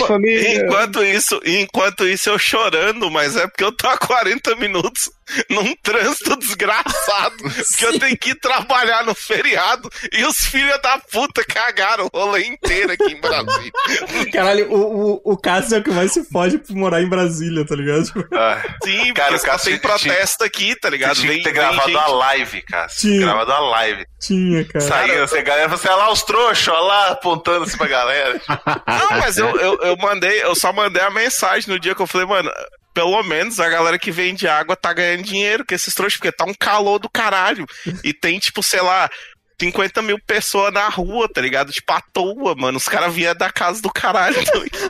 [0.07, 0.65] Família.
[0.65, 5.11] Enquanto isso, enquanto isso, eu chorando, mas é porque eu tô há 40 minutos
[5.51, 7.37] num trânsito desgraçado.
[7.39, 12.19] Porque eu tenho que ir trabalhar no feriado e os filhos da puta cagaram o
[12.19, 13.73] rolê inteiro aqui em Brasília.
[14.33, 17.65] Caralho, o, o, o Cássio é o que mais se fode por morar em Brasília,
[17.67, 18.05] tá ligado?
[18.33, 21.15] Ah, Sim, Cara, porque o só Cássio tem tinha- protesto aqui, tá ligado?
[21.15, 22.87] Você tinha Vem, que ter gravado gente- a live, cara.
[22.89, 23.21] Tinha.
[23.21, 24.07] Gravado a live.
[24.21, 24.81] tinha, cara.
[24.85, 28.41] Saindo, você, a galera, você olha lá os trouxas, olha lá, apontando assim pra galera.
[28.87, 32.07] Não, mas eu, eu, eu mandei, eu só mandei a mensagem no dia que eu
[32.07, 32.51] falei, mano,
[32.95, 36.45] pelo menos a galera que vende água tá ganhando dinheiro com esses trouxas, porque tá
[36.45, 37.67] um calor do caralho.
[38.05, 39.11] E tem, tipo, sei lá,
[39.61, 41.73] 50 mil pessoas na rua, tá ligado?
[41.73, 42.79] Tipo, à toa, mano.
[42.79, 44.37] Os caras vinham da casa do caralho.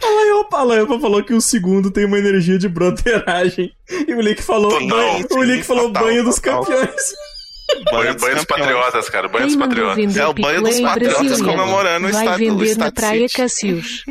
[0.02, 3.72] A Laiopa, a Laiopa falou que o segundo tem uma energia de broderagem.
[4.06, 6.64] E o Lick falou, Total, banho, o Lick falou total, banho dos total.
[6.64, 7.02] campeões.
[7.90, 9.28] Banho, dos banho dos patriotas, cara.
[9.28, 10.16] Banho dos patriotas.
[10.16, 13.26] É o banho dos patriotas comemorando o Vai estado- o vender na estado Praia.
[13.28, 14.04] Cassius.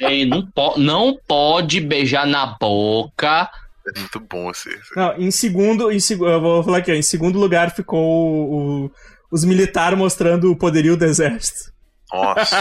[0.00, 3.50] Ei, não, po não pode beijar na boca.
[3.94, 4.68] É muito bom esse.
[4.94, 8.84] Não, em segundo, em seg- eu vou falar aqui, ó, em segundo lugar ficou o-
[8.86, 8.90] o-
[9.32, 11.70] os militares mostrando o poderio do exército.
[12.12, 12.58] Nossa.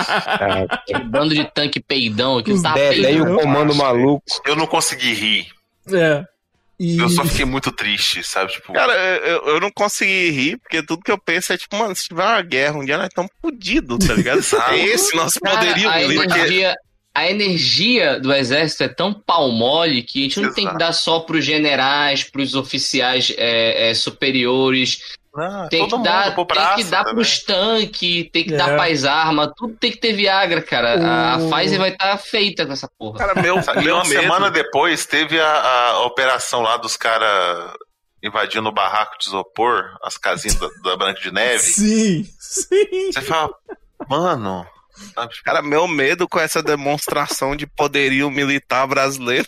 [0.70, 3.36] Aquele bando de tanque peidão que Os tá peidando.
[3.36, 4.24] o comando maluco.
[4.46, 5.48] Eu não consegui rir.
[5.92, 6.24] É.
[6.80, 6.98] E...
[6.98, 8.54] Eu só fiquei muito triste, sabe?
[8.54, 11.94] Tipo, Cara, eu, eu não consegui rir, porque tudo que eu penso é tipo, mano,
[11.94, 14.38] se tiver uma guerra um dia, nós estamos fodidos, tá ligado?
[14.40, 14.74] Exato.
[14.74, 16.18] É esse nosso Cara, poderio a ali.
[16.18, 16.76] energia,
[17.14, 20.78] a energia do exército é tão pau mole que a gente não tem que Exato.
[20.78, 25.18] dar só pros generais, pros oficiais é, é, superiores.
[25.36, 27.16] Não, Tem que, dar, tem braço que dar também.
[27.16, 28.58] pros tanques, tem que É.
[28.58, 31.36] dar pras armas, tudo tem que ter Viagra, cara.
[31.36, 33.20] A, Pfizer vai estar feita com essa porra.
[33.20, 35.62] Cara, meu, E meu semana depois teve a,
[35.92, 37.74] a operação lá dos caras
[38.24, 41.60] invadindo o barraco de isopor, as casinhas da, da Branca de Neve.
[41.60, 43.12] Sim, sim.
[43.14, 43.50] Você fala,
[44.10, 44.66] mano.
[45.44, 49.48] Cara, meu medo com essa demonstração de poderio militar brasileiro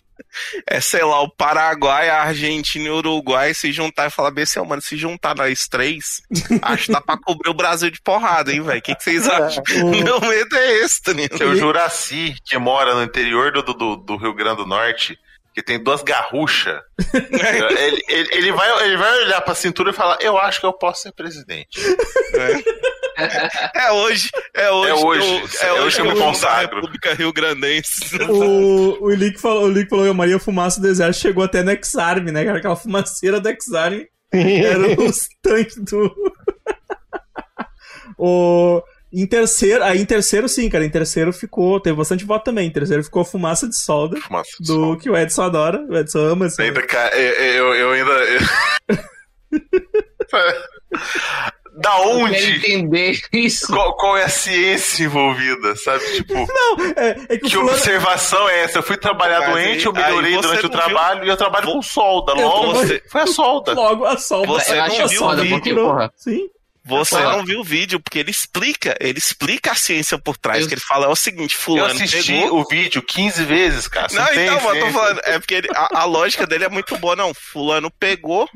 [0.68, 4.44] é, sei lá, o Paraguai, a Argentina e o Uruguai se juntar e falar bem
[4.44, 6.22] assim, mano, se juntar nós três,
[6.62, 8.80] acho que dá pra cobrir o Brasil de porrada, hein, velho?
[8.80, 9.64] O que, que vocês acham?
[9.84, 11.38] O- Meu medo é esse, tá ligado?
[11.38, 15.18] Seu Juraci, que mora no interior do, do, do Rio Grande do Norte,
[15.54, 16.80] que tem duas garruchas,
[17.14, 20.74] ele, ele, ele vai, ele vai olhar pra cintura e falar: Eu acho que eu
[20.74, 21.80] posso ser presidente.
[23.76, 25.22] É hoje, é hoje, É hoje,
[25.58, 26.76] que eu- é hoje que eu me consagro.
[26.78, 28.16] República Rio Grandense.
[28.30, 31.62] O, o Ilick falou, o Ilick falou que a Maria Fumaça do Exército chegou até
[31.62, 32.46] no X-Army, né?
[32.46, 32.58] cara?
[32.58, 36.12] Aquela fumaceira do X-Army eram os tanques do.
[38.18, 38.82] o...
[39.14, 40.86] Em terceiro, aí em terceiro, sim, cara.
[40.86, 41.80] Em terceiro ficou.
[41.82, 42.68] Teve bastante voto também.
[42.68, 44.20] Em terceiro ficou a fumaça de solda.
[44.22, 44.98] Fumaça de Do sol.
[44.98, 45.86] que o Edson adora.
[45.90, 46.62] O Edson ama essa.
[46.62, 48.12] Ainda, cara, eu, eu, eu ainda.
[51.74, 52.36] da Eu onde?
[52.58, 53.68] entender isso.
[53.68, 56.04] Qual, qual é a ciência envolvida, sabe?
[56.16, 56.34] Tipo,
[56.96, 57.72] É, é que que fulano...
[57.72, 58.80] observação é essa?
[58.80, 61.26] Eu fui trabalhar Mas doente, eu aí- aí melhorei você durante o não viu- trabalho
[61.26, 62.34] e eu trabalho com solda.
[62.34, 63.74] Eu Logo, trabalho- foi a solda.
[63.74, 64.48] Logo a solda.
[64.48, 65.90] Você a não acha viu solda curou.
[65.90, 66.12] porra?
[66.16, 66.48] Sim.
[66.84, 70.68] Você não viu o vídeo, porque ele explica, ele explica a ciência por trás, Eu-
[70.68, 72.60] que ele fala é o seguinte, Eu fulano assisti pegou...
[72.62, 74.08] o vídeo 15 vezes, cara.
[74.12, 76.98] Não, então, mas eu tô falando, é porque ele- a, a lógica dele é muito
[76.98, 77.34] boa, não.
[77.36, 78.50] Fulano pegou,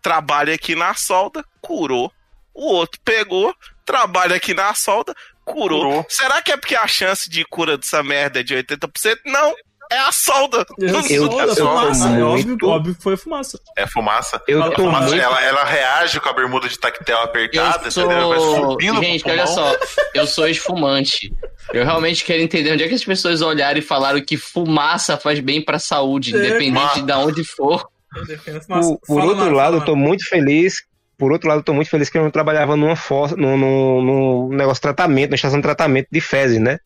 [0.00, 2.12] trabalha aqui na solda, curou.
[2.54, 3.54] O outro pegou,
[3.86, 5.14] trabalha aqui na solda,
[5.44, 5.82] curou.
[5.84, 6.06] Curou.
[6.08, 9.18] Será que é porque a chance de cura dessa merda é de 80%?
[9.26, 9.54] Não,
[9.92, 10.66] é a solda.
[10.78, 11.12] Eu, solda,
[11.44, 12.08] eu tô fumaça.
[12.08, 13.60] É óbvio, muito- óbvio que foi a fumaça.
[13.76, 14.42] É fumaça.
[14.48, 15.22] Eu A tô fumaça, muito.
[15.22, 18.04] ela, ela reage com a bermuda de tactel apertada, Eu sou...
[18.04, 18.28] entendeu?
[18.28, 19.76] Vai subindo Gente, olha só.
[20.14, 21.32] Eu sou esfumante.
[21.72, 25.38] Eu realmente quero entender onde é que as pessoas olharam e falaram que fumaça faz
[25.40, 27.86] bem pra saúde, É, independente mas- de onde for.
[28.16, 28.98] Eu defendo a fumaça.
[29.06, 30.74] Por, Fala, outro Mara, lado, eu tô muito feliz.
[31.22, 34.02] Por outro lado, eu tô muito feliz que eu não trabalhava numa fossa, num, num,
[34.02, 36.78] num negócio de tratamento, na estação de tratamento de fezes, né?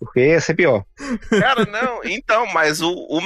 [0.00, 0.84] Porque ia ser pior.
[1.38, 3.20] Cara, não, então, mas o, o,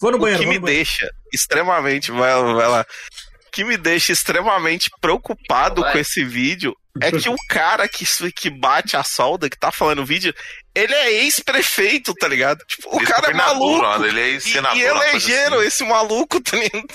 [0.00, 0.38] Vou no o banheiro.
[0.38, 0.84] que vou me no banheiro.
[0.84, 2.86] deixa extremamente, vai, vai lá,
[3.48, 5.90] o que me deixa extremamente preocupado Vai.
[5.94, 6.72] com esse vídeo
[7.02, 10.32] é que o cara que, su- que bate a solda, que tá falando o vídeo,
[10.76, 12.58] ele é ex-prefeito, tá ligado?
[12.68, 13.82] Tipo, o cara é maluco.
[13.82, 15.66] mano, Ele é E, e elegeram assim.
[15.66, 16.86] esse maluco, tá ligado?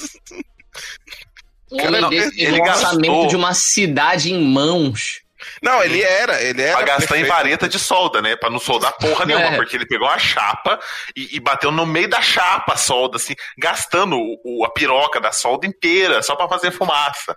[1.72, 2.90] Homem não, ele um gastou.
[2.90, 5.22] orçamento de uma cidade em mãos.
[5.64, 6.78] Não, ele era, ele era.
[6.78, 8.36] Pra gastar em vareta de solda, né?
[8.36, 9.56] Pra não soldar porra nenhuma, É.
[9.56, 10.80] porque ele pegou a chapa
[11.16, 15.20] e, e bateu no meio da chapa a solda, assim, gastando o, o- a piroca
[15.20, 17.36] da solda inteira, só pra fazer fumaça.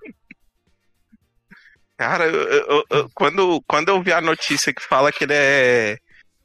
[1.97, 5.97] Cara, eu- eu- eu- quando, quando eu vi a notícia que fala que ele é.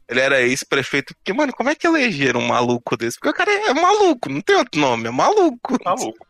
[0.07, 1.13] Ele era ex-prefeito.
[1.15, 3.17] Porque, mano, como é que elegeram um maluco desse?
[3.19, 5.77] Porque o cara é, é maluco, não tem outro nome, é maluco.
[5.85, 6.25] Maluco.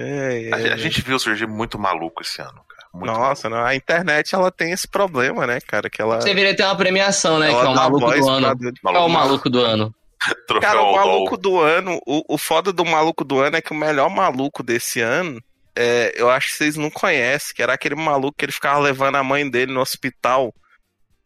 [0.00, 0.70] É, é.
[0.70, 2.88] A, a gente viu surgir muito maluco esse ano, cara.
[2.92, 5.88] Muito Nossa, não, a internet ela tem esse problema, né, cara?
[5.88, 6.20] Que ela.
[6.20, 7.48] Você deveria ter uma premiação, né?
[7.48, 8.46] Que ela é o maluco do ano.
[8.46, 9.94] É o maluco do ano?
[10.60, 13.76] Cara, o maluco do ano, o, o foda do maluco do ano é que o
[13.76, 15.42] melhor maluco desse ano,
[15.74, 19.16] é, eu acho que vocês não conhecem, que era aquele maluco que ele ficava levando
[19.16, 20.54] a mãe dele no hospital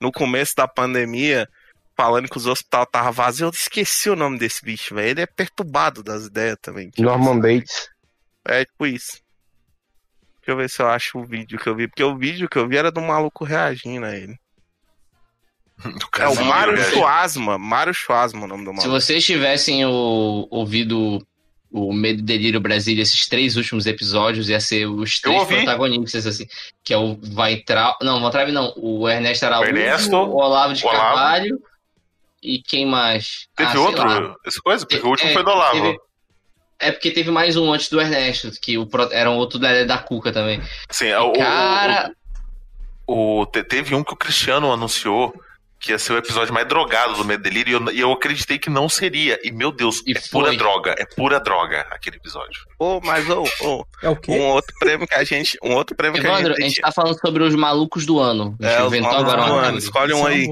[0.01, 1.49] no começo da pandemia,
[1.97, 3.41] falando que os hospitais estavam vazios.
[3.41, 5.09] Eu esqueci o nome desse bicho, velho.
[5.09, 6.91] Ele é perturbado das ideias também.
[6.99, 7.89] Norman Bates.
[8.47, 9.23] É tipo isso.
[10.41, 12.59] Deixa eu ver se eu acho o vídeo que eu vi, porque o vídeo que
[12.59, 14.37] eu vi era do maluco reagindo a ele.
[15.83, 16.77] Do É o Mário.
[16.85, 17.59] Schwasma.
[17.59, 18.91] Mário Schwasma o nome do Se maluco.
[19.01, 21.27] vocês tivessem o- ouvido
[21.77, 26.47] o Medo e Delírio Brasília, esses três últimos episódios, ia ser os três protagonistas, assim.
[26.85, 27.97] Que é o Weintraub.
[28.01, 28.73] Não, Weintraub não.
[28.77, 31.01] O Ernesto Araújo, Ernesto, o Olavo de Olavo.
[31.01, 31.61] Carvalho.
[32.41, 33.49] E quem mais?
[33.57, 34.37] Teve Ah, outro?
[34.47, 34.87] Essa coisa?
[34.87, 35.73] Porque o último É, foi do Olavo.
[35.83, 35.99] teve-
[36.79, 39.85] É porque teve mais um antes do Ernesto, que o, pro- era um outro da,
[39.85, 40.61] da Cuca também.
[40.91, 42.11] Sim, o, o- Cara,
[43.07, 45.33] o- o- te- teve um que o Cristiano anunciou
[45.79, 48.13] que ia ser o episódio mais drogado do Medo e Delírio, e eu, e eu
[48.13, 49.39] acreditei que não seria.
[49.45, 50.57] E, meu Deus, E é pura foi.
[50.57, 50.95] droga.
[50.99, 52.63] É pura droga aquele episódio.
[52.79, 54.33] Ô, mas ô, ô, É o quê?
[54.33, 55.59] um outro prêmio que a gente.
[55.63, 56.69] Um outro prêmio que a Evandro, a gente.
[56.71, 58.57] gente tá falando sobre os malucos do ano.
[58.63, 59.77] A gente É, inventou agora do uma ano.
[59.79, 60.47] Escolhe um aí.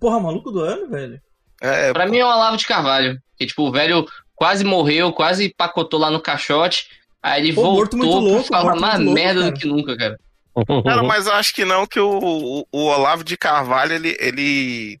[0.00, 1.20] Porra, maluco do ano, velho.
[1.62, 3.16] É, Pra mim é o Olavo de Carvalho.
[3.38, 4.04] Que, tipo, o velho
[4.34, 6.88] quase morreu, quase pacotou lá no caixote.
[7.22, 9.52] Aí ele Pô, morto voltou muito louco, falar mais merda cara.
[9.52, 10.18] do que nunca, cara.
[10.84, 15.00] Cara, mas eu acho que não, que o, o, o Olavo de Carvalho, ele, ele,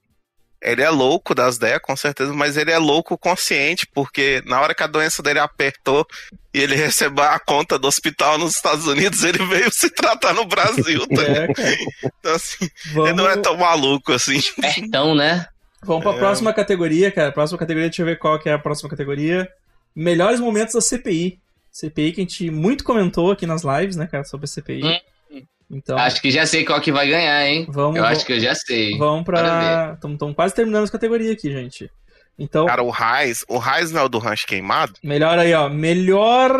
[0.60, 4.74] ele é louco das ideias, com certeza, mas ele é louco consciente, porque na hora
[4.74, 6.04] que a doença dele apertou
[6.52, 10.44] e ele recebeu a conta do hospital nos Estados Unidos, ele veio se tratar no
[10.44, 11.22] Brasil, tá?
[11.24, 11.76] É.
[12.04, 14.40] Então, assim, Vamos, ele não é tão maluco assim.
[14.60, 15.46] Pertão, né?
[15.84, 16.18] Vamos pra É.
[16.18, 17.30] próxima categoria, cara.
[17.32, 19.48] Próxima categoria, deixa eu ver qual que é a próxima categoria.
[19.94, 21.38] Melhores momentos da CPI.
[21.70, 24.82] CPI que a gente muito comentou aqui nas lives, né, cara, sobre a CPI.
[24.84, 25.42] Hum.
[25.70, 27.64] Então, Acho que já sei qual que vai ganhar, hein?
[27.68, 28.96] vamos, Eu vamos, acho que eu já sei.
[28.98, 29.92] vamos pra...
[29.94, 31.90] Estamos quase terminando as categorias aqui, gente.
[32.38, 34.92] Então, Cara, o Raiz, o Raiz não é o do rancho queimado?
[35.02, 35.68] melhor aí, ó.
[35.68, 36.50] Melhor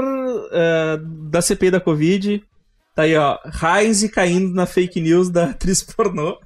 [0.52, 0.98] eh,
[1.28, 2.42] da CPI da Covid.
[2.94, 3.38] Tá aí, ó.
[3.62, 6.38] Heinz caindo na fake news da atriz pornô.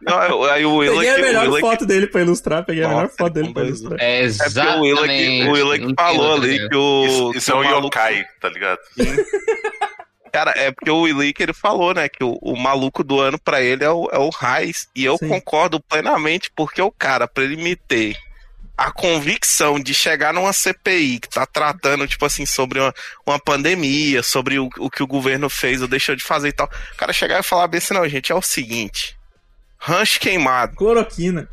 [0.00, 2.20] Não, eu- aí o Willa Peguei a que- o melhor Willa que- foto dele pra
[2.22, 2.64] ilustrar.
[2.64, 3.98] Peguei a melhor Nossa, foto dele pra ilustrar.
[4.00, 5.48] É É porque o Willa que, exatamente.
[5.48, 6.68] o Willa que falou ali né?
[6.68, 7.04] que o.
[7.06, 8.78] Isso, isso que é o um maluco- yokai, tá ligado?
[10.32, 12.08] Cara, é porque o Willi que ele falou, né?
[12.08, 14.86] Que o, o maluco do ano pra ele é o, é o Raiz.
[14.94, 15.28] E eu Sim.
[15.28, 18.14] concordo plenamente, porque o cara, pra ele me ter
[18.78, 22.94] a convicção de chegar numa CPI que tá tratando, tipo assim, sobre uma,
[23.26, 26.70] uma pandemia, sobre o, o que o governo fez ou deixou de fazer e tal.
[26.92, 29.18] O cara chegar e falar bem assim, não, gente, é o seguinte.
[29.76, 31.48] Rancho queimado, Cloroquina.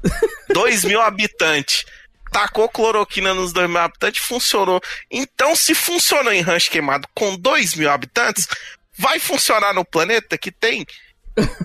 [0.53, 1.83] 2 mil habitantes.
[2.31, 4.79] Tacou cloroquina nos 2 mil habitantes, funcionou.
[5.09, 8.47] Então, se funcionou em rancho queimado com 2 mil habitantes,
[8.95, 10.85] vai funcionar no planeta que tem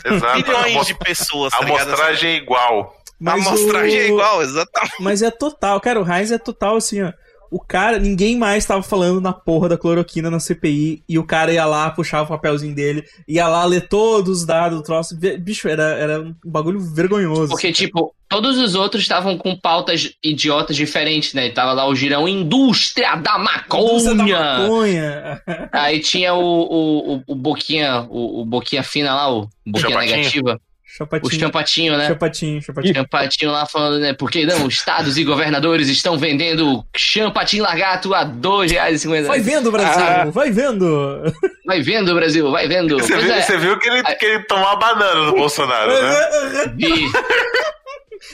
[0.04, 0.42] Exato.
[0.42, 1.52] bilhões A de pessoas.
[1.52, 2.99] A tá amostragem é igual.
[3.20, 4.94] A Mas amostragem o- é igual, exatamente.
[5.02, 7.12] Mas é total, cara, o Heinz é total assim, ó.
[7.52, 11.52] O cara, ninguém mais tava falando na porra da cloroquina na CPI e o cara
[11.52, 15.18] ia lá, puxava o papelzinho dele, ia lá ler todos os dados do troço.
[15.18, 17.48] Bi- Bicho, era, era um bagulho vergonhoso.
[17.48, 21.50] Porque, tipo, todos os outros estavam com pautas idiotas diferentes, né?
[21.50, 23.36] Tava lá o girão Indústria da
[23.66, 24.58] Indústria da Maconha.
[24.60, 25.42] maconha.
[25.72, 30.16] Aí tinha o, o, o, o Boquinha, o, o Boquinha Fina lá, o Boquinha Chapatinho.
[30.18, 30.60] Negativa.
[30.90, 31.40] O Chapatinho.
[31.40, 32.08] Champatinho, né?
[32.08, 32.94] Chapatinho, chapatinho.
[32.94, 34.12] Champatinho lá falando, né?
[34.12, 39.26] Porque não, estados e governadores estão vendendo champatinho largato a R$ 2,50.
[39.26, 40.24] Vai vendo, Brasil, Ah.
[40.26, 41.22] vai vendo.
[41.64, 42.98] Vai vendo, Brasil, vai vendo.
[42.98, 46.74] Você viu, é, você viu que, ele, que ele tomou a banana do Bolsonaro, né?
[46.76, 47.06] vi.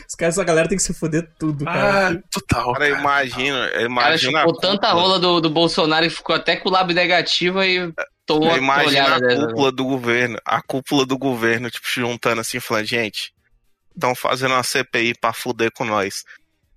[0.09, 2.09] Os caras, essa galera tem que se foder tudo, cara.
[2.09, 2.73] Ah, total.
[2.73, 6.73] Cara, imagina, O cara chupou tanta rola do, do Bolsonaro e ficou até com o
[6.73, 7.93] lábio negativo e
[8.35, 13.33] uma Imagina a cúpula do governo, a cúpula do governo, tipo, juntando assim, falando, gente,
[13.95, 16.25] estão fazendo uma CPI pra fuder com nós.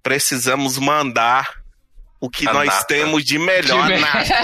[0.01, 1.59] Precisamos mandar
[2.21, 2.85] o que A nós nata.
[2.85, 4.35] temos de melhor, De a nata.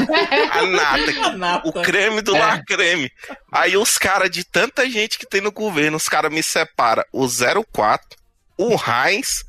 [0.51, 1.67] A nata, A nata.
[1.69, 2.39] o creme do É.
[2.39, 3.11] la creme.
[3.51, 7.27] Aí os caras, de tanta gente que tem no governo, os caras me separam o
[7.27, 8.17] 04,
[8.57, 9.43] o Heinz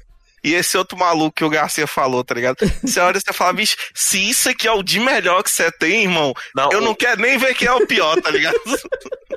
[0.47, 2.56] e esse outro maluco que o Garcia falou, tá ligado?
[2.82, 5.70] Você olha e você fala, bicho, se isso aqui é o de melhor que você
[5.73, 8.56] tem, irmão, Não, eu não quero nem ver quem é o pior, tá ligado?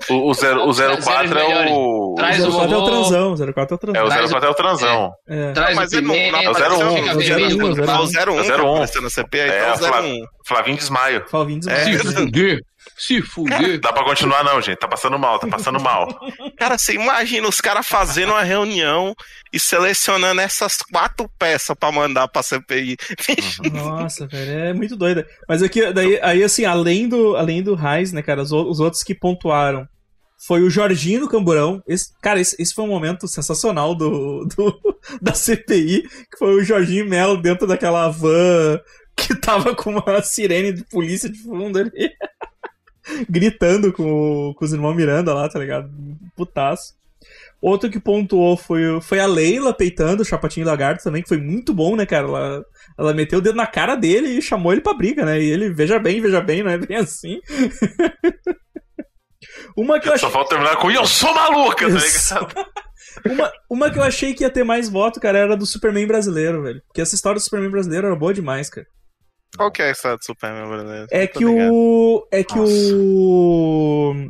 [0.09, 2.15] o, o, zero, o 04 é o.
[2.17, 4.05] Traz o o 04 é o transão, 04 é o É, transão.
[4.05, 5.11] o Traz 04 é o transão.
[5.27, 5.51] É.
[5.53, 7.81] Traz Mas o ele não, É o 01, fica é o vermelho 01, quando é
[7.81, 7.97] o fala.
[7.99, 8.71] É o 01 É o que 01.
[8.73, 10.09] apareceu na CPI, É, então é o Flávio.
[10.09, 10.25] 01.
[10.47, 11.25] Flavinho desmaio.
[11.29, 11.83] Falvinho É.
[11.85, 12.59] desmaio.
[12.97, 13.79] Se fuder, fuder.
[13.79, 14.77] Dá pra continuar, não, gente.
[14.77, 16.07] Tá passando mal, tá passando mal.
[16.57, 19.15] Cara, você imagina os caras fazendo uma reunião
[19.53, 22.97] e selecionando essas quatro peças pra mandar pra CPI.
[23.71, 25.25] Nossa, velho, é muito doido.
[25.47, 29.03] Mas aqui, daí, aí assim, além do, além do Raiz, né, cara, os, os outros
[29.03, 29.87] que pontuaram
[30.47, 31.81] foi o Jorginho do Camburão.
[31.87, 34.79] Esse, cara, esse, esse foi um momento sensacional do, do-
[35.21, 38.79] da CPI, que foi o Jorginho Melo dentro daquela van
[39.17, 41.91] que tava com uma sirene de polícia de fundo ali.
[43.29, 45.89] Gritando com, com os irmãos Miranda lá, tá ligado?
[46.35, 46.93] Putaço.
[47.61, 51.73] Outro que pontuou foi, foi a Leila peitando o Chapatinho Lagarto também, que foi muito
[51.73, 52.25] bom, né, cara?
[52.25, 52.65] Ela,
[52.97, 55.41] ela meteu o dedo na cara dele e chamou ele pra briga, né?
[55.41, 57.39] E ele, veja bem, veja bem, não é bem assim.
[59.75, 60.31] uma que eu Só achei.
[60.31, 62.69] falta terminar com eu sou maluca, tá ligado?
[63.25, 66.61] Uma, uma que eu achei que ia ter mais voto, cara, era do Superman brasileiro,
[66.61, 66.81] velho.
[66.87, 68.87] Porque essa história do Superman brasileiro era boa demais, cara.
[69.57, 71.07] Qual que é a história do Superman brasileiro?
[71.11, 72.27] É Tô que o.
[72.31, 72.95] É que Nossa.
[72.95, 74.29] o.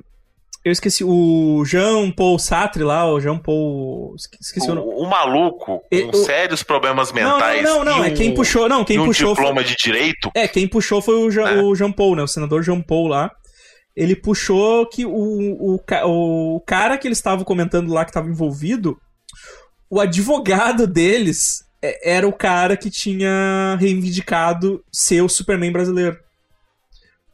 [0.65, 4.13] Eu esqueci, o Jean Paul Sartre lá, o Jean Paul.
[4.15, 4.87] esque- Esqueci o, nome.
[4.91, 7.63] O, o maluco E- com o- sérios problemas Não, mentais.
[7.63, 8.05] não, não, não.
[8.05, 8.67] e É quem puxou.
[8.67, 9.33] Não, quem e um puxou.
[9.35, 10.29] foi- diploma de direito.
[10.35, 11.61] É, quem puxou foi o Jean, É.
[11.61, 12.23] o Jean Paul, né?
[12.23, 13.31] O senador Jean Paul lá.
[13.95, 15.79] Ele puxou que o, o,
[16.55, 18.97] o cara que eles estavam comentando lá que estava envolvido,
[19.89, 26.17] o advogado deles é- era o cara que tinha reivindicado ser o Superman brasileiro.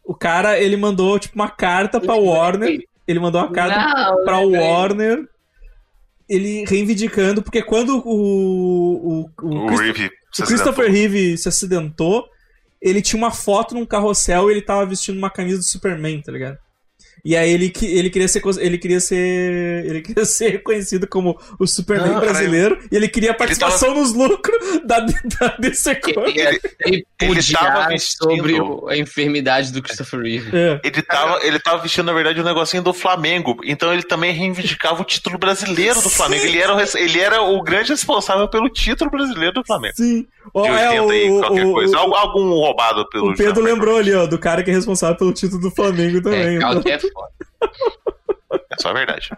[0.03, 2.79] O cara, ele mandou, tipo, uma carta pra Warner.
[3.07, 4.61] Ele mandou uma carta Não, pra lembrei.
[4.61, 5.29] Warner.
[6.27, 10.05] Ele reivindicando, porque quando o, o, o, O Christo- Reeve
[10.39, 10.91] o Christopher.
[10.91, 12.27] Reeve se acidentou,
[12.81, 16.31] ele tinha uma foto num carrossel e ele tava vestindo uma camisa do Superman, tá
[16.31, 16.57] ligado?
[17.25, 21.35] E aí ele, que- ele queria ser ele queria ser ele queria ser reconhecido como
[21.59, 26.35] o Superman Não, cara, brasileiro e ele queria participação nos lucros da, da DC Comics.
[26.45, 30.51] Ele, ele ele tava vestindo- sobre o- a enfermidade do Christopher Reeve.
[30.55, 30.79] É.
[30.83, 33.57] Ele tava, ele tava vestindo, na verdade, um negocinho do Flamengo.
[33.63, 36.45] Então ele também reivindicava o título brasileiro do Flamengo.
[36.45, 39.95] Ele era, ele era o grande responsável pelo título brasileiro do Flamengo.
[39.95, 40.27] Sim.
[40.53, 41.95] De é 80 o, qualquer o- coisa.
[41.95, 43.31] o- Algu- Algum roubado pelo.
[43.31, 46.57] O Pedro lembrou ali, ó, do cara que é responsável pelo título do Flamengo também.
[46.57, 46.59] É,
[47.23, 48.55] é.
[48.71, 49.29] É só a verdade.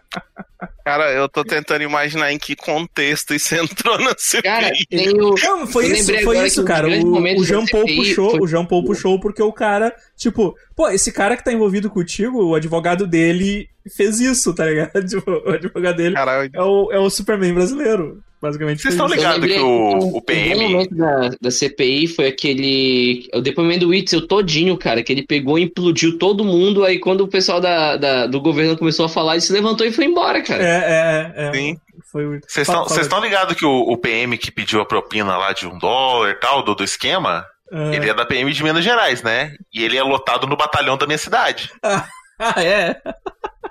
[0.87, 4.41] Cara, eu tô tentando imaginar em que contexto isso entrou na CPI.
[4.43, 5.35] Cara, tem o.
[5.41, 6.87] Não, foi Eu isso, foi isso, um cara.
[6.87, 10.89] O, o Jean Paul puxou, foi- o Jean Paul puxou porque o cara, tipo, pô,
[10.89, 14.91] esse cara que tá envolvido contigo, o advogado dele fez isso, tá ligado?
[15.07, 16.49] Tipo, o advogado dele Caralho.
[16.53, 18.21] é o, é o Superman brasileiro.
[18.39, 18.83] Basicamente.
[18.83, 19.15] Vocês estão isso.
[19.15, 23.27] Eu ligado lembrei que o- o PM Um momento da, da CPI foi aquele.
[23.33, 26.83] O depoimento do Witzel todinho, cara, que ele pegou e implodiu todo mundo.
[26.83, 29.91] Aí quando o pessoal da, da- do governo começou a falar, ele se levantou e
[29.91, 30.63] foi embora, cara.
[30.63, 31.53] É, é, é.
[31.53, 31.77] Sim.
[32.11, 32.39] Foi o.
[32.47, 32.67] Vocês
[32.97, 36.35] estão ligados que o, o PM que pediu a propina lá de um dólar e
[36.35, 39.53] tal, do, do esquema, fala- ele é da PM de Minas Gerais, né?
[39.73, 41.71] E ele é lotado no batalhão da minha cidade.
[42.39, 42.95] Ah, é?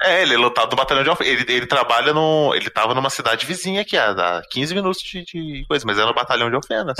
[0.02, 2.52] É, ele é lotado no batalhão de ele, ele trabalha no.
[2.52, 6.04] Ele tava numa cidade vizinha aqui, a dá 15 minutos de, de coisa, mas é
[6.04, 6.96] no batalhão de Alfenas.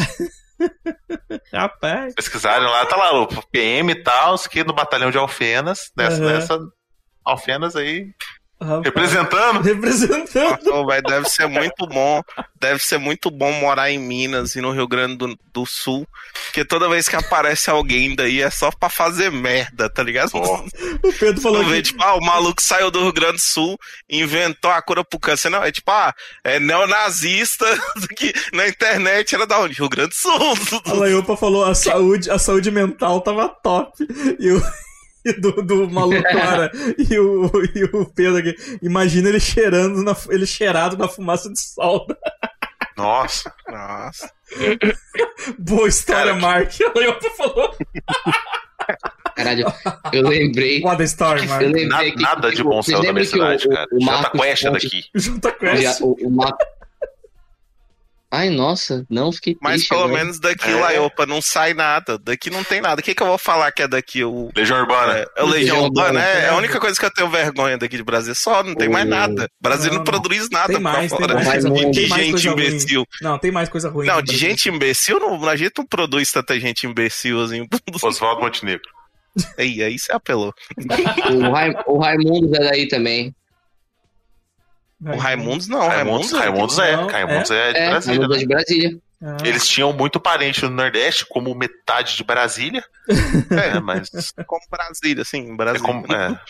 [1.53, 2.15] Rapaz.
[2.15, 6.23] Pesquisarem lá, tá lá, o PM e tal, isso aqui no batalhão de Alfenas, nessa,
[6.23, 6.33] Aham.
[6.33, 6.59] nessa
[7.25, 8.07] Alfenas aí,
[8.61, 8.85] rapaz.
[8.85, 9.63] representando.
[9.63, 10.59] Representando.
[10.65, 12.23] Pô, velho, deve ser muito bom.
[12.59, 16.07] Deve ser muito bom morar em Minas e no Rio Grande do, do Sul.
[16.47, 20.31] Porque toda vez que aparece alguém daí é só pra fazer merda, tá ligado?
[20.31, 20.65] Pô.
[21.03, 21.83] O Pedro falou vê, que.
[21.83, 23.79] tipo, ah, o maluco saiu do Rio Grande do Sul,
[24.09, 25.51] inventou a cura pro câncer.
[25.51, 27.67] Não, é tipo, ah, é neonazista
[28.17, 29.75] que na internet era da onde?
[29.75, 30.83] Rio Grande do Sul.
[30.87, 33.93] A Laiopa falou a saúde, a saúde mental tava top.
[34.39, 34.59] E o.
[34.59, 34.86] e
[35.41, 38.55] Do, do maluco lá, e o, e o Pedro aqui.
[38.83, 42.17] Imagina ele cheirando, na, ele cheirado na fumaça de solda.
[42.97, 43.53] Nossa.
[43.69, 44.31] Nossa.
[45.59, 46.71] Boa história, Cara, Mark.
[46.81, 47.75] A Laiopa falou.
[49.35, 49.67] Caralho,
[50.13, 50.81] eu lembrei.
[50.83, 51.61] What a story, Mark.
[51.63, 53.87] Eu lembrei Nada, que, nada de tipo, bom céu da minha que cidade, o- cara.
[53.93, 55.05] o Jota Marcos Quest é daqui.
[55.15, 56.05] Junta com Já- essa.
[56.05, 56.65] o, o Marco-
[58.37, 60.19] Ai, nossa, não, fiquei Mas triste pelo agora.
[60.19, 60.75] menos daqui, É.
[60.75, 62.19] Laiopa, não sai nada.
[62.19, 63.01] Daqui não tem nada.
[63.01, 64.23] O que, que eu vou falar que é daqui?
[64.25, 65.19] O, Legião Urbana.
[65.19, 66.57] é, é o Legião Legião Urbana, Urbana, é, é a é.
[66.57, 68.35] única coisa que eu tenho vergonha daqui de Brasil.
[68.35, 69.49] Só, não tem mais O- nada.
[69.61, 70.05] Brasil não, Não, não.
[70.05, 71.35] produz nada Tem mais, pra tem fora.
[71.45, 71.73] mais Tem
[72.09, 72.67] mais gente coisa ruim.
[72.67, 73.07] imbecil.
[73.23, 74.07] Não, tem mais coisa ruim.
[74.07, 77.67] Não, de gente imbecil, não, a gente não produz tanta gente imbecil assim.
[78.03, 78.83] Oswaldo Montenegro.
[79.59, 80.53] Aí, aí você apelou.
[81.87, 83.35] O, o Raimundo é daí também.
[84.99, 86.97] O Raimundos não, Raimundos, Raimundos, Raimundos é.
[86.97, 88.19] Não, Raimundos é, de É, Brasília.
[88.19, 88.43] Raimundo é né?
[88.43, 88.99] de Brasília.
[89.23, 92.85] Ah, Eles tinham muito parente no Nordeste, como metade de Brasília.
[93.51, 94.09] É, mas.
[94.37, 95.87] é como Brasília, assim, É Brasília.
[95.87, 96.41] como, é.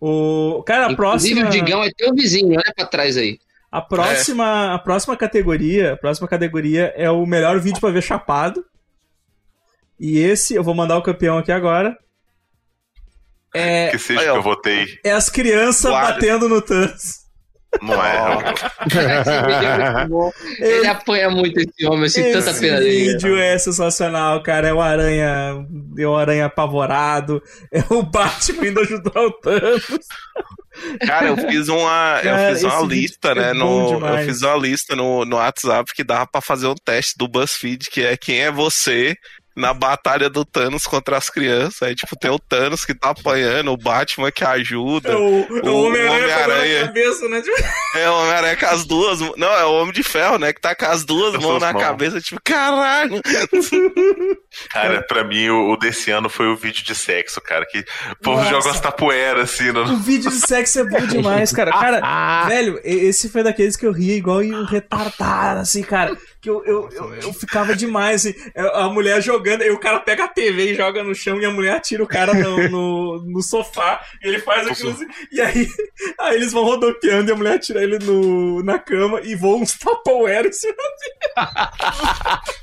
[0.00, 0.62] O...
[0.66, 1.48] Cara, a Inclusive próxima.
[1.48, 3.38] o Digão é teu vizinho, olha pra trás aí.
[3.70, 8.64] A próxima, a próxima categoria, a próxima categoria é o melhor vídeo pra ver chapado.
[9.98, 11.96] E esse, eu vou mandar o campeão aqui agora.
[13.54, 14.98] É, Que seja Aí, que eu votei.
[15.04, 17.23] é as crianças batendo no Thanos.
[17.82, 18.54] Não é.
[18.86, 20.32] Esse vídeo é muito bom.
[20.58, 23.12] Ele apanha muito esse homem, sinto tanta Esse pena dele.
[23.12, 24.68] vídeo é sensacional, cara.
[24.68, 25.66] É o Aranha.
[25.98, 27.42] É o Aranha apavorado.
[27.72, 30.06] É o Batman indo ajudar o Thanos.
[31.06, 33.52] Cara, eu fiz uma, Cara, eu fiz uma esse lista, é né?
[33.52, 37.28] No, eu fiz uma lista no, no WhatsApp que dava pra fazer um teste do
[37.28, 39.14] BuzzFeed, que é quem é você
[39.56, 41.82] na batalha do Thanos contra as crianças.
[41.82, 45.10] Aí, tipo, tem o Thanos que tá apanhando, o Batman que ajuda.
[45.12, 47.40] É o, é o O Homem-Aranha a cabeça, né?
[47.40, 47.56] Tipo,
[47.96, 49.20] É o Homem-Aranha com as duas.
[49.36, 50.52] Não, é o Homem de Ferro, né?
[50.52, 51.82] Que tá com as duas As mãos na mãos.
[51.82, 53.20] cabeça, tipo, caralho.
[54.70, 57.66] Cara, pra mim, o, o desse ano foi o vídeo de sexo, cara.
[57.66, 58.50] Que o povo Nossa.
[58.50, 59.72] joga umas tapoeiras assim.
[59.72, 59.82] No...
[59.82, 61.70] O vídeo de sexo é bom demais, cara.
[61.72, 66.16] Cara, velho, e- esse foi daqueles que eu ria igual um retardado, assim, cara.
[66.44, 68.38] Que eu, eu, eu, eu ficava demais, assim.
[68.74, 71.50] A mulher jogando, aí o cara pega a TV e joga no chão e a
[71.50, 74.04] mulher atira o cara no, no, no sofá.
[74.22, 75.06] E ele faz aquilo assim.
[75.32, 75.66] E aí,
[76.20, 79.72] aí eles vão rodopiando e a mulher atira ele no, na cama e voam uns
[79.72, 80.74] Tupperware em cima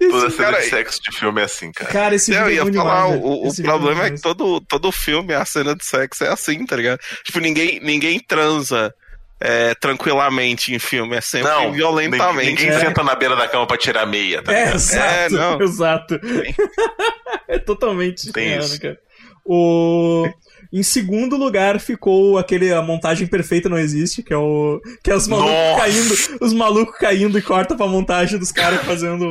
[0.00, 1.92] Toda cena cara, de sexo de filme é assim, cara.
[1.92, 4.22] Cara, esse Eu é ia bom falar, demais, o, o Esse é problema é que
[4.22, 6.98] todo, todo filme, a cena de sexo é assim, tá ligado?
[7.24, 8.94] Tipo, ninguém, ninguém transa
[9.40, 12.50] é, tranquilamente em filme, é sempre Não, violentamente.
[12.50, 12.80] Ninguém É.
[12.80, 15.60] senta na beira da cama pra tirar a meia, tá É, exato, É, não.
[15.62, 16.20] exato.
[17.48, 18.98] é totalmente Tem cara.
[19.44, 20.28] O...
[20.70, 25.14] Em segundo lugar ficou aquele a montagem perfeita não existe, que é o que é
[25.14, 25.80] os malucos Nossa!
[25.80, 29.24] caindo, os malucos caindo e corta pra montagem dos caras fazendo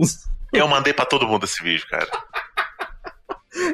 [0.00, 2.08] os- Eu mandei pra todo mundo esse vídeo, cara.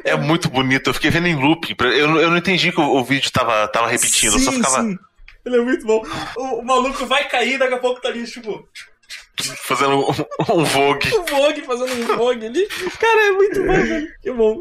[0.03, 0.91] É muito bonito.
[0.91, 1.75] Eu fiquei vendo em loop.
[1.79, 4.33] Eu, não- eu não entendi que o, o vídeo tava, tava repetindo.
[4.33, 4.97] eu só Sim, ficava sim.
[5.45, 6.03] Ele é muito bom.
[6.37, 8.67] O, o maluco vai cair, daqui a pouco tá ali, tipo,
[9.67, 10.09] fazendo um,
[10.59, 11.07] um Vogue.
[11.15, 12.67] o Vogue fazendo um Vogue ali.
[12.99, 14.07] Cara, é muito bom, velho.
[14.21, 14.59] Que bom.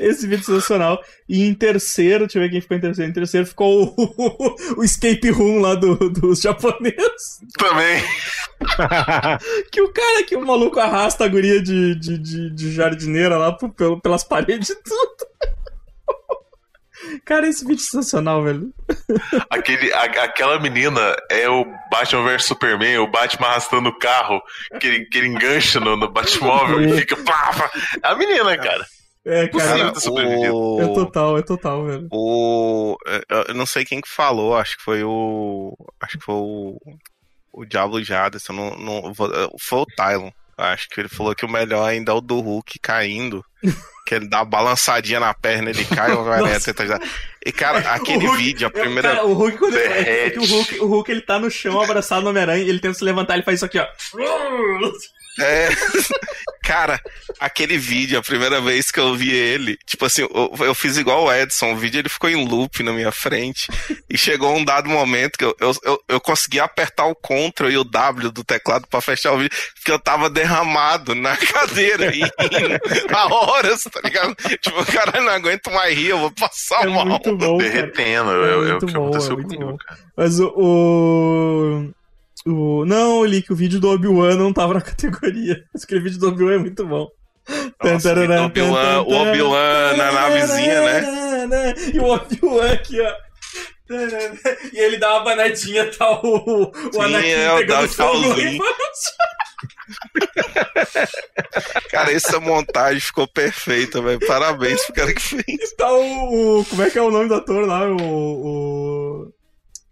[0.00, 1.00] Esse vídeo é sensacional.
[1.28, 3.10] E em terceiro, deixa eu ver quem ficou em terceiro.
[3.10, 7.40] Em terceiro ficou o, o escape room lá do, dos japoneses.
[7.56, 8.02] Também.
[9.70, 13.52] Que o cara, que o maluco arrasta a guria de, de, de, de jardineira lá
[13.52, 15.26] pro- pelas paredes e tudo.
[17.24, 18.72] Cara, esse vídeo é sensacional, velho.
[19.50, 24.40] Aquele, a- aquela menina é o Batman vs Superman, o Batman arrastando o carro,
[24.80, 27.16] que ele, que ele engancha no, no Batmóvel e fica.
[27.16, 27.70] Pá, pá.
[28.02, 28.84] É a menina, cara.
[29.24, 30.80] É, cara, Possível ter sobrevivido.
[30.80, 32.08] é total, é total, velho.
[32.10, 32.96] O.
[33.48, 35.76] Eu não sei quem que falou, acho que foi o.
[36.00, 36.78] Acho que foi o.
[37.52, 40.30] O Diablo Jadson, não, não, foi o Tylon.
[40.56, 43.44] Acho que ele falou que o melhor ainda é o do Hulk caindo.
[44.08, 47.00] Que ele dá uma balançadinha na perna, ele cai, o Homem-Aranha tenta ajudar.
[47.44, 49.10] E, cara, aquele Hulk- vídeo, a É, primeira.
[49.10, 52.22] Cara, o Hulk, quando ele, é, o Hulk, o Hulk ele tá no chão abraçado
[52.22, 53.86] no Homem-Aranha, ele tenta se levantar, ele faz isso aqui, ó.
[55.38, 55.68] É.
[56.64, 57.00] Cara,
[57.40, 61.24] aquele vídeo, a primeira vez que eu vi ele, tipo assim, eu, eu fiz igual
[61.24, 63.68] o Edson, o vídeo ele ficou em loop na minha frente,
[64.10, 67.78] e chegou um dado momento que eu, eu, eu, eu consegui apertar o Ctrl e
[67.78, 72.20] o W do teclado pra fechar o vídeo, porque eu tava derramado na cadeira e
[72.20, 72.78] rindo
[73.14, 74.34] há horas, tá ligado?
[74.60, 77.06] Tipo, cara, não aguento mais rir, eu vou passar É mal.
[77.06, 77.56] muito bom.
[77.56, 78.30] Derretendo.
[78.44, 79.76] É É, é o muito que bom, aconteceu é muito comigo, bom.
[79.78, 80.00] cara.
[80.14, 80.52] Mas o.
[80.54, 81.90] o...
[82.46, 85.62] o- Não, Lick, o vídeo do Obi-Wan não tava na categoria.
[85.82, 87.06] Aquele vídeo do Obi-Wan é muito bom.
[87.82, 90.82] Nossa, o Obi-Wan- o Obi-Wan na navezinha,
[91.46, 91.74] né?
[91.94, 93.12] E o Obi-Wan aqui, ó.
[94.74, 98.34] E ele dá uma banadinha, tá o, o Sim, Anakin é, pegando fogo.
[101.90, 104.20] Cara, essa montagem ficou perfeita, velho.
[104.26, 105.42] Parabéns pro cara que fez.
[105.48, 107.86] E tá o, o- Como é que é o nome do ator lá?
[107.86, 107.96] O.
[107.96, 109.32] o...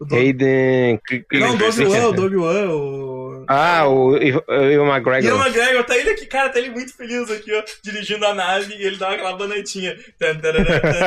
[0.05, 1.01] do- Hayden.
[1.32, 3.44] Não, o do Obi-Wan, o do Obi-Wan, o.
[3.48, 5.40] Ah, o Ian McGregor.
[5.40, 8.85] McGregor, tá ele aqui, cara, tá ele muito feliz aqui, ó, dirigindo a nave e
[8.85, 9.32] ele dá aquela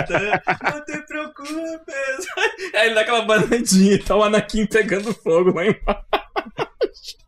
[0.07, 0.31] tan,
[0.73, 2.27] Não te preocupes.
[2.75, 7.19] Aí ele dá aquela banadinha e tá o Anakin pegando fogo lá embaixo.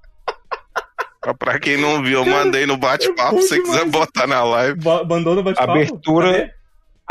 [1.38, 3.36] Pra quem não viu, eu mandei no é bate-papo.
[3.36, 4.80] bom se você quiser botar na live.
[4.82, 5.72] Ba- Bandou no bate-papo?
[5.72, 6.52] Abertura-?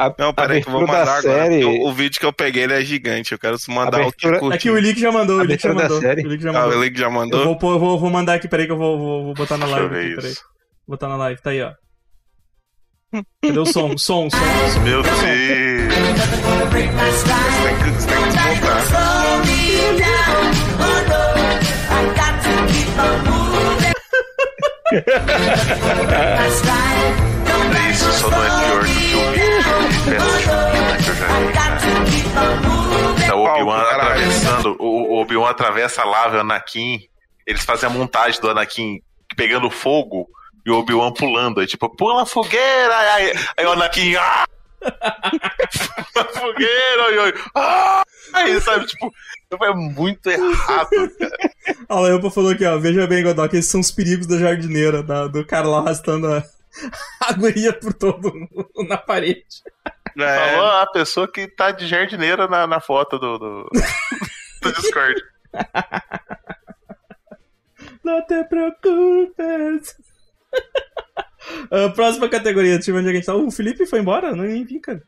[0.02, 1.43] A, Não, peraí, que eu vou abertura mandar da agora.
[1.51, 1.62] série.
[1.62, 3.32] porque O, o vídeo que eu peguei ele é gigante.
[3.32, 4.55] Eu quero mandar o que Abertura-.
[4.55, 6.01] Aqui o Lick já mandou, o Lick já Abertura da mandou.
[6.01, 6.27] série.
[6.27, 6.78] O Lick já Ah, mandou.
[6.78, 7.44] o link já Eu mandou.
[7.44, 9.81] vou, pôr- vou, vou mandar aqui, peraí que eu vou, vou, vou botar na Deixa
[9.81, 9.94] eu live.
[10.01, 10.32] ver Aqui, peraí.
[10.32, 10.40] isso.
[10.89, 11.72] Vou botar na live, tá aí, ó.
[13.44, 13.90] Cadê o som?
[13.98, 14.81] Som, som, som.
[14.81, 15.16] Meu Deus.
[15.16, 15.89] Você tem
[17.77, 18.22] que, você tem
[18.64, 18.70] que.
[27.90, 28.86] Isso só não é pior do
[29.35, 29.60] que o
[33.27, 37.01] Tá o Obi-Wan atravessando, o Obi-Wan atravessa a lava e o Anakin.
[37.47, 39.01] Eles fazem a montagem do Anakin
[39.37, 40.29] pegando fogo
[40.65, 41.61] e o Obi-Wan pulando.
[41.61, 42.97] Aí, tipo, pula a fogueira!
[43.15, 44.17] Aí, aí o Anakin.
[44.17, 44.47] Ah!
[46.12, 47.07] Pula a fogueira!
[47.09, 48.03] Aí, aí, ah!
[48.33, 49.12] aí, sabe, tipo,
[49.62, 50.89] é muito errado,
[51.19, 51.37] cara.
[51.89, 52.79] A Leopa falou aqui, ó.
[52.79, 56.43] Veja bem, Godok, esses são os perigos da jardineira, da- do cara lá arrastando a,
[57.27, 59.45] a guria por todo mundo na parede.
[60.19, 63.71] É, Falou a pessoa que tá de jardineira na, na foto do, do,
[64.63, 65.23] do Discord.
[68.05, 69.97] Não te preocupes.
[71.71, 73.35] Ah, próxima categoria, deixa eu ver onde é a gente tá.
[73.35, 74.35] O Felipe foi embora?
[74.35, 75.03] Não nem vi, cara.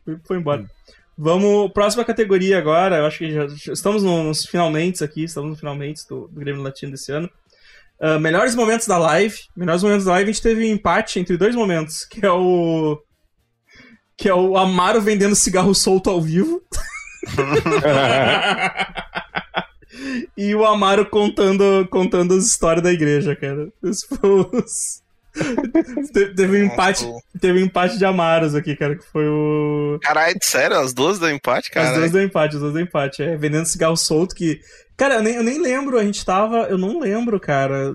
[0.00, 0.66] O Felipe foi embora.
[1.18, 2.98] Vamos, próxima categoria agora.
[2.98, 6.40] Eu acho que já, já estamos no- nos finalmente aqui, estamos no finalmente do, do
[6.40, 7.30] Grêmio Latino desse ano.
[8.00, 9.34] Ah, melhores momentos da live.
[9.56, 13.00] Melhores momentos da live, a gente teve um empate entre dois momentos, que é o.
[14.16, 16.62] Que é o Amaro vendendo cigarro solto ao vivo.
[20.36, 23.68] e o Amaro contando, contando as histórias da igreja, cara.
[23.84, 25.04] Esse foi os...
[26.14, 27.04] Te- teve um empate,
[27.38, 31.28] teve um empate de Amaros aqui, cara, que foi o Caralho, sério, as duas do
[31.28, 31.98] empate, as cara.
[31.98, 34.58] duas do empate, as duas do empate, é, vendendo cigarro solto que
[34.96, 37.94] Cara, eu nem, eu nem lembro, a gente tava, eu não lembro, cara.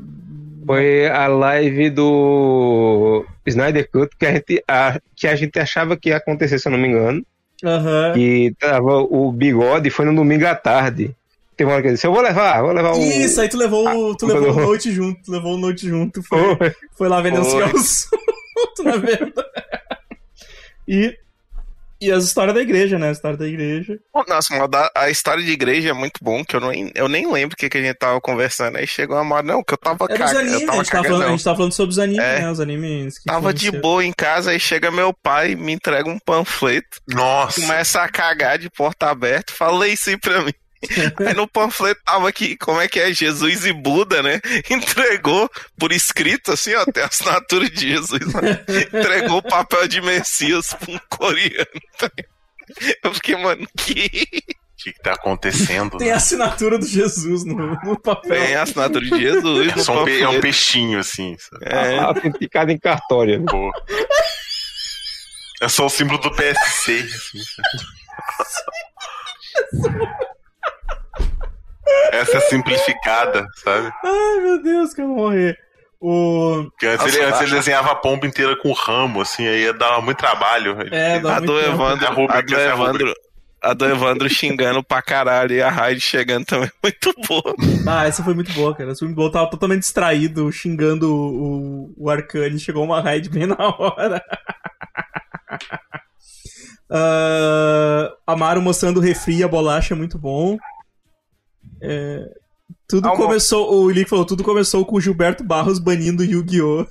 [0.65, 6.09] Foi a live do Snyder Cut que a gente, a, que a gente achava que
[6.09, 7.25] ia acontecer, se eu não me engano.
[7.63, 8.13] Aham.
[8.13, 11.15] Que tava o bigode, foi no domingo à tarde.
[11.57, 12.99] Teve uma hora que ele disse: Eu vou levar, vou levar o.
[13.01, 16.21] Isso, aí tu levou, o- tu levou o note junto, tu levou o note junto,
[16.23, 16.39] foi,
[16.97, 17.51] foi lá vendendo Foi.
[17.53, 19.45] cigarro solto na venda.
[20.87, 21.15] E
[22.01, 23.09] E as histórias da igreja, né?
[23.09, 23.99] A história da igreja.
[24.27, 27.31] Nossa, mas a, a história de igreja é muito bom, que eu, não, eu nem
[27.31, 28.77] lembro o que, que a gente tava conversando.
[28.77, 30.39] Aí chegou uma hora, não, que eu tava É cagando.
[30.39, 31.07] animes, Eu a tava gente, tava cagando.
[31.19, 32.39] falando, a gente tava falando sobre os animes, É.
[32.41, 32.51] né?
[32.51, 36.17] Os animes que Tava de boa em casa, aí chega meu pai, me entrega um
[36.19, 37.61] panfleto, Nossa.
[37.61, 40.53] começa a cagar de porta aberta, falei isso aí pra mim.
[41.25, 43.13] Aí no panfleto tava aqui, como é que é?
[43.13, 44.41] Jesus e Buda, né?
[44.69, 48.33] Entregou por escrito, assim, ó, tem a assinatura de Jesus.
[48.33, 48.41] lá.
[48.99, 51.65] Entregou o papel de Messias pra um coreano.
[53.03, 54.05] Eu fiquei, mano, que.
[54.81, 55.97] O que, que tá acontecendo?
[55.99, 56.13] Tem né?
[56.13, 58.31] a assinatura do Jesus no, no papel.
[58.31, 59.87] Tem a assinatura de Jesus.
[59.87, 61.35] É um, pe- é um peixinho, assim.
[61.37, 61.65] sabe?
[61.65, 61.99] É.
[61.99, 63.39] Autenticado em cartório.
[63.39, 63.45] né?
[63.47, 63.71] Pô.
[65.61, 67.07] É só o símbolo do PSC.
[68.39, 68.61] Assim?
[72.11, 73.91] Essa é simplificada, sabe?
[74.03, 75.57] Ai, meu Deus, que eu vou morrer.
[75.99, 76.65] O...
[76.71, 79.73] Porque antes, Nossa, ele, antes ele desenhava a pomba inteira com ramo, assim, aí ia
[79.73, 80.75] dar muito trabalho.
[80.81, 81.59] Ele É, dá A muito do.
[81.59, 83.13] Evandro, a rubrica, a do é Evandro,
[83.61, 87.55] a do Evandro xingando pra caralho e a Raid chegando também é muito boa.
[87.87, 88.89] Ah, essa foi muito boa, cara.
[88.89, 89.27] Essa foi muito boa.
[89.27, 92.59] Eu tava totalmente distraído, xingando o, o Arcane.
[92.59, 94.23] Chegou uma raid bem na hora.
[96.89, 100.57] Ah, Amaro mostrando o refri e a bolacha, muito bom.
[101.81, 102.25] É,
[102.87, 103.73] tudo uma- começou.
[103.83, 106.85] O Ilick falou: tudo começou com o Gilberto Barros banindo Yu-Gi-Oh!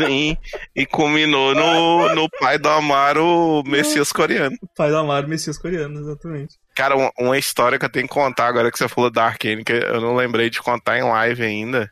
[0.00, 0.36] Sim,
[0.74, 4.56] e culminou no, no pai do Amaro, Messias coreano.
[4.76, 6.56] Pai do Amaro, Messias coreano, exatamente.
[6.74, 9.72] Cara, uma, história que eu tenho que contar agora que você falou da Arkane, que
[9.72, 11.90] eu não lembrei de contar em live ainda.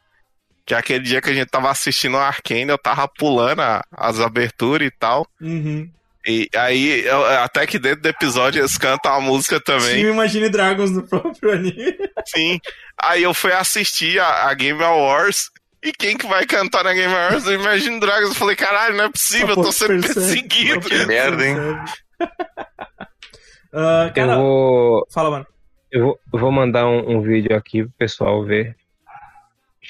[0.65, 3.85] Que é aquele dia que a gente tava assistindo a Arkane, eu tava pulando a-
[3.93, 5.27] as aberturas e tal.
[5.41, 5.89] Uhum.
[6.27, 10.03] E aí, eu- até que dentro do episódio eles cantam a música também.
[10.05, 11.97] Sim, Imagine Dragons no próprio anime.
[12.27, 12.61] Sim.
[13.03, 15.51] Aí eu fui assistir a, a Game Awards.
[15.83, 17.47] E quem que vai cantar na Game Awards?
[17.47, 18.29] Eu Imagine Dragons.
[18.31, 20.81] Eu falei, caralho, não é possível, eu tô sendo perseguido.
[20.89, 21.57] Que merda, hein?
[23.73, 25.47] Ah, cara, Eu vou, fala, mano.
[25.93, 28.77] eu vou, eu vou mandar um, um vídeo aqui pro pessoal ver.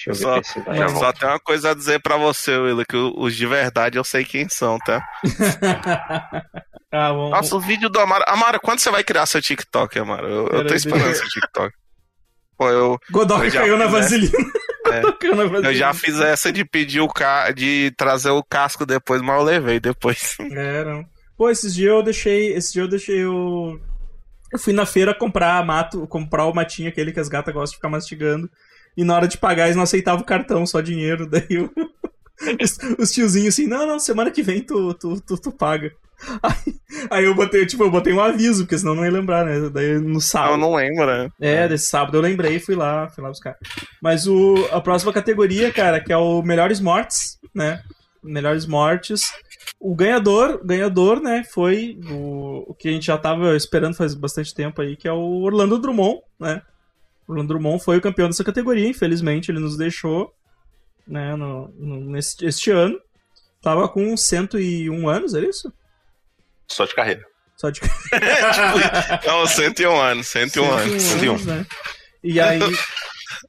[0.06, 0.78] Deixa eu ver Só, se vai.
[0.78, 4.04] Já só tem uma coisa a dizer pra você, Willa, que os de verdade eu
[4.04, 5.04] sei quem são, tá?
[6.90, 7.30] ah, bom.
[7.30, 8.24] Nossa, o vídeo do Amaro.
[8.26, 10.26] Amaro, quando você vai criar seu TikTok, Amaro?
[10.26, 11.74] Eu, eu tô esperando deixa seu TikTok.
[12.56, 13.90] Pô, eu, eu já caiu na né?
[13.90, 14.38] vaselina.
[14.90, 15.02] É.
[15.12, 15.74] caiu na eu vaselina.
[15.74, 17.52] já fiz essa de pedir o ca...
[17.52, 20.36] de trazer o casco depois, mas eu levei depois.
[20.52, 21.04] É, não.
[21.36, 22.52] Pô, esses dias eu deixei.
[22.54, 23.78] Esses dias eu deixei o.
[24.52, 27.76] Eu fui na feira comprar mato, comprar o matinho aquele que as gatas gostam de
[27.76, 28.50] ficar mastigando.
[28.96, 31.26] E na hora de pagar, eles não aceitavam cartão, só dinheiro.
[31.30, 31.70] Daí eu...
[32.60, 35.92] os, os tiozinhos assim, não, não, semana que vem tu, tu, tu, tu paga.
[36.42, 36.74] Aí,
[37.10, 39.70] aí eu botei, tipo, eu botei um aviso, porque senão não ia lembrar, né?
[39.72, 40.52] Daí no sábado.
[40.52, 41.30] Eu não lembro, né?
[41.40, 43.56] É, desse sábado eu lembrei, fui lá, fui lá buscar.
[44.02, 47.82] Mas o, a próxima categoria, cara, que é o Melhores Mortes, né?
[48.22, 49.22] Melhores Mortes.
[49.80, 54.54] O ganhador, ganhador, né, foi o, o que a gente já tava esperando faz bastante
[54.54, 56.60] tempo aí, que é o Orlando Drummond, né?
[57.30, 60.32] O Orlando Drummond foi o campeão dessa categoria, infelizmente ele nos deixou,
[61.06, 62.98] né, no, no- nesse, este ano.
[63.62, 65.72] Tava com 101 anos, é isso?
[66.66, 67.22] Só de carreira.
[67.56, 67.80] Só de...
[69.26, 71.02] Não, 101 anos, 101 anos.
[71.02, 71.38] 101.
[71.44, 71.66] né?
[72.24, 72.58] E aí...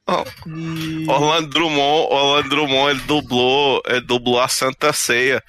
[0.07, 0.23] Oh.
[0.47, 5.43] e- Orlando Drummond, Orlando Drummond, ele dublou, ele dublou a Santa Ceia.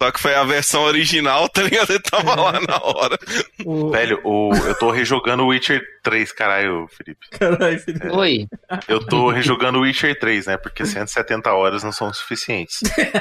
[0.00, 1.90] Só que foi a versão original, tá ligado?
[1.90, 3.18] Ele tava lá na hora.
[3.64, 3.90] o...
[3.90, 7.26] Velho, o, eu tô rejogando o Witcher 3, caralho, Felipe.
[7.30, 8.08] Caralho, Felipe.
[8.08, 8.46] Oi.
[8.86, 10.56] Eu tô rejogando o Witcher 3, né?
[10.58, 12.80] Porque 170 horas não são suficientes.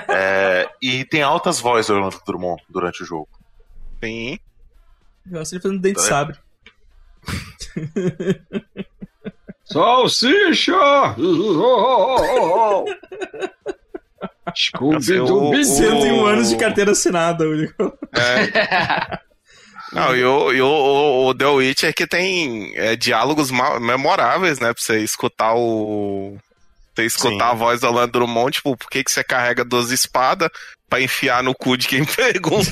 [0.10, 3.30] É, e tem altas vozes do Orlando Drummond durante o jogo.
[4.04, 4.40] Sim.
[5.32, 6.38] Eu acho ele fazendo dente de sabre.
[9.66, 10.76] Salsicha!
[14.54, 15.52] Scooby-Doo!
[15.52, 17.98] O- 101 anos de carteira assinada, único.
[18.14, 19.20] É.
[19.92, 23.50] Não, e o, e o, o, o The Witcher que tem é, diálogos
[23.80, 24.74] memoráveis, né?
[24.74, 26.38] Pra você escutar o.
[26.96, 27.52] Você escutar Sim.
[27.52, 30.50] a voz do Orlando Drummond, tipo, por que, que você carrega duas espadas
[30.90, 32.72] pra enfiar no cu de quem pergunta?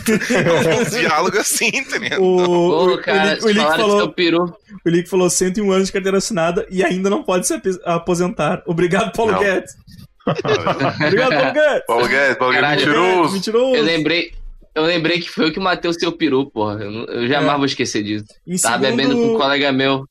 [0.81, 2.21] Uns diálogos assim, tá ligado?
[2.23, 4.43] O, o, cara, o, o, falou, peru.
[4.85, 8.63] o falou 101 anos de carteira assinada e ainda não pode se aposentar.
[8.65, 9.39] Obrigado, Paulo Não.
[9.39, 9.73] Guedes.
[10.25, 11.85] Obrigado, Paulo Guedes.
[11.87, 13.33] Paulo Guedes, Paulo Guedes mentiroso.
[13.33, 13.75] Mentiroso.
[13.75, 14.31] Eu lembrei.
[14.75, 16.79] Eu lembrei que foi eu que matei o seu peru, porra.
[16.83, 17.57] Eu, jamais É.
[17.57, 18.25] vou esquecer disso.
[18.47, 20.05] Em Tava segundo- bebendo com um colega meu.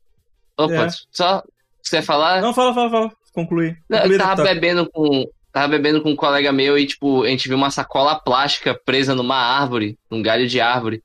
[0.56, 0.89] Opa, É.
[1.10, 1.43] só.
[1.82, 2.40] Você ia falar?
[2.40, 3.12] Não, fala, fala, fala.
[3.34, 3.74] Conclui.
[3.90, 5.24] Conclui, eu tava bebendo com.
[5.52, 9.14] Tava bebendo com um colega meu e, tipo, a gente viu uma sacola plástica presa
[9.14, 11.02] numa árvore, num galho de árvore.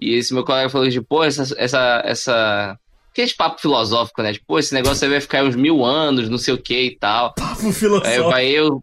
[0.00, 1.42] E esse meu colega falou, tipo, pô, essa.
[1.58, 2.78] essa, essa...
[3.22, 4.32] Aquele papo filosófico, né?
[4.32, 6.96] Tipo, pô, esse negócio aí vai ficar uns mil anos, não sei o que e
[6.96, 7.34] tal.
[7.34, 8.30] Papo Aí filosófico.
[8.30, 8.80] vai eu.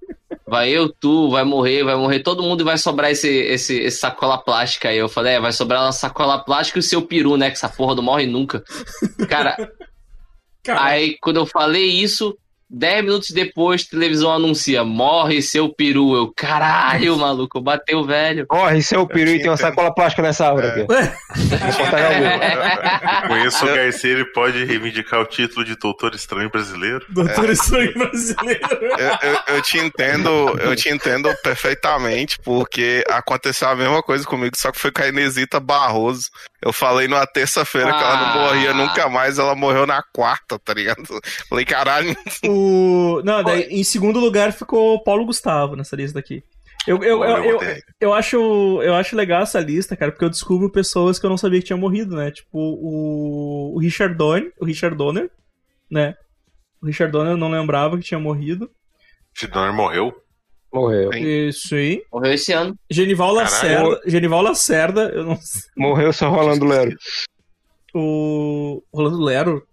[0.47, 3.97] vai eu, tu, vai morrer, vai morrer todo mundo e vai sobrar esse, esse, esse
[3.97, 4.97] sacola plástica aí.
[4.97, 7.49] Eu falei, é, vai sobrar uma sacola plástica e o seu peru, né?
[7.49, 8.63] Que essa porra não morre nunca.
[9.27, 9.55] Cara,
[10.63, 12.37] Cara, aí quando eu falei isso,
[12.69, 16.15] 10 minutos depois, televisão anuncia, morre seu peru.
[16.15, 18.45] Eu, caralho, maluco, bateu velho.
[18.47, 20.79] Corre, seu peru e tem uma sacola plástica nessa árvore aqui.
[20.85, 23.27] Vou cortar já o meu.
[23.29, 27.05] Com isso, o Garcia ele pode reivindicar o título de Doutor Estranho Brasileiro.
[27.09, 28.59] Doutor Estranho Brasileiro.
[28.81, 30.29] Eu, eu, eu te entendo,
[30.59, 35.07] eu te entendo perfeitamente, porque aconteceu a mesma coisa comigo, só que foi com a
[35.07, 36.29] Inesita Barroso.
[36.61, 38.33] Eu falei numa terça-feira que ela não Ah.
[38.47, 41.03] morria nunca mais, ela morreu na quarta, tá ligado?
[41.47, 42.15] Falei, caralho,
[42.57, 43.21] O...
[43.23, 46.43] Não, daí, em segundo lugar ficou o Paulo Gustavo nessa lista aqui.
[46.87, 47.59] Eu, eu, eu, eu,
[47.99, 48.37] eu acho,
[48.81, 51.65] eu acho legal essa lista, cara, porque eu descubro pessoas que eu não sabia que
[51.65, 52.31] tinham morrido, né?
[52.31, 55.29] Tipo, o, o Richard Donner, o Richard Donner,
[55.91, 56.15] né?
[56.81, 58.69] O Richard Donner eu não lembrava que tinha morrido.
[59.35, 60.13] Tidonner morreu?
[60.73, 61.11] Morreu.
[61.13, 62.01] Isso aí.
[62.11, 62.77] Morreu esse ano.
[62.89, 63.51] Genival Caralho.
[63.51, 65.61] Lacerda, Genival Lacerda, eu não sei.
[65.75, 66.95] Morreu só rolando Lero.
[67.93, 69.67] O Rolando Lero?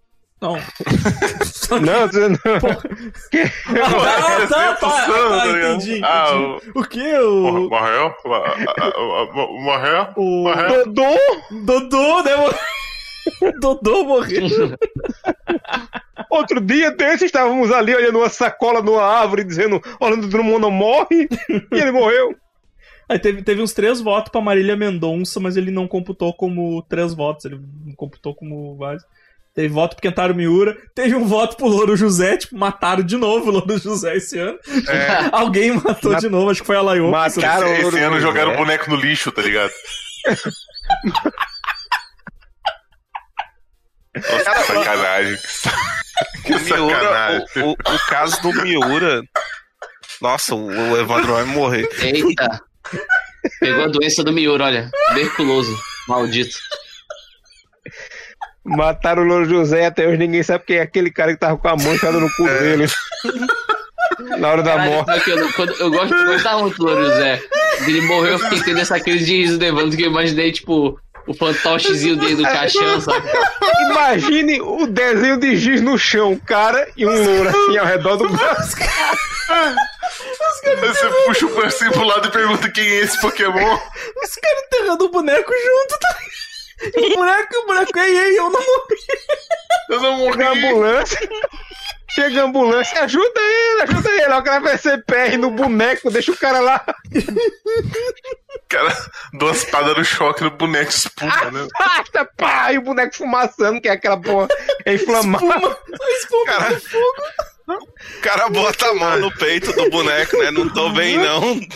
[0.45, 0.57] Não.
[1.81, 2.37] Não, você não.
[2.37, 5.75] Ah, tá, tá, tá, Santos, tá, tá ligado?
[5.77, 6.73] entendi, Ah, entendi.
[6.75, 7.19] O que?
[7.19, 8.15] O, Morreu?
[8.27, 10.09] Ah, ah, ah, ah, Morreu?
[10.17, 10.85] o Morreu?
[10.85, 11.17] Dodô!
[11.51, 12.33] Dodô, né?
[13.59, 14.47] Dodô morreu.
[16.29, 21.27] Outro dia desse estávamos ali olhando uma sacola numa árvore dizendo Orlando Drummond não morre
[21.73, 22.37] e ele morreu.
[23.09, 27.15] Aí teve, teve uns três votos pra Marília Mendonça, mas ele não computou como três
[27.15, 27.59] votos, ele
[27.97, 29.05] computou como vários.
[29.55, 33.51] Teve voto pro Kentaro Miura, teve um voto pro Louro José, tipo, mataram de novo
[33.51, 34.59] o Louro José esse ano.
[34.89, 35.29] É.
[35.37, 37.09] Alguém matou Ma- de novo, acho que foi a Laio.
[37.09, 38.21] Mataram o Esse Louro ano José.
[38.21, 39.71] jogaram o boneco no lixo, tá ligado?
[44.17, 45.39] Nossa, que sacanagem.
[46.45, 47.47] Que o Miura, sacanagem.
[47.57, 49.23] o, o, o caso do Miura.
[50.21, 51.89] Nossa, o o Evandro vai morrer.
[52.01, 52.61] Eita.
[53.61, 54.91] Pegou a doença do Miura, olha.
[55.09, 55.77] Tuberculoso.
[56.09, 56.57] Maldito.
[58.65, 61.69] Mataram o Louro José até hoje ninguém sabe quem é aquele cara que tava com
[61.69, 62.87] a mão enfiada no cu dele.
[64.39, 65.31] Na hora da Caralho, morte.
[65.31, 67.43] eu, quando, eu gosto de gostar muito do Louro José.
[67.87, 70.99] Ele morreu, eu fiquei tendo essa crise de riso do Evandro, que eu imaginei, tipo,
[71.27, 73.29] o fantochezinho dele do caixão, sabe?
[73.91, 78.17] Imagine o desenho de giz no chão, um cara e um louro assim ao redor
[78.17, 78.77] do braço.
[80.67, 83.53] Aí você puxa o bracinho pro lado e pergunta quem é esse Pokémon.
[83.53, 86.17] Os caras enterrando o boneco junto, tá?
[86.97, 88.97] E O boneco, o boneco, ei, ei, eu não morri.
[89.91, 90.67] Eu não Chega a morri.
[90.69, 91.29] ambulância.
[92.11, 94.23] Chega a ambulância, ajuda ele, ajuda ele.
[94.33, 96.85] Aí O cara vai ser PR no boneco, deixa o cara lá.
[98.69, 98.97] Cara,
[99.35, 101.67] duas espadas no choque no boneco espuma, né?
[101.79, 102.73] Basta, pá!
[102.73, 104.49] E o boneco fumaçando, que é aquela porra
[104.87, 105.45] é inflamada.
[106.19, 107.23] Espuma Cara, do fogo.
[107.69, 110.51] o cara bota a mão no peito do boneco, né?
[110.51, 111.61] Não tô bem, não.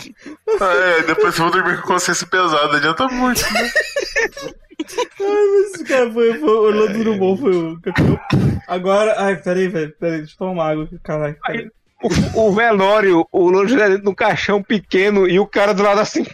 [0.49, 3.41] É, depois eu vou dormir com consciência pesada, adianta muito.
[3.53, 3.71] Né?
[4.79, 8.19] Ai, mas, cara, foi, foi, o Orlando Drummond foi o campeão.
[8.67, 11.37] Agora, ai, peraí, velho, peraí, deixa eu tomar água aqui, caralho.
[11.45, 11.69] peraí.
[12.01, 16.25] O, o velório, o de um caixão pequeno e o cara do lado assim.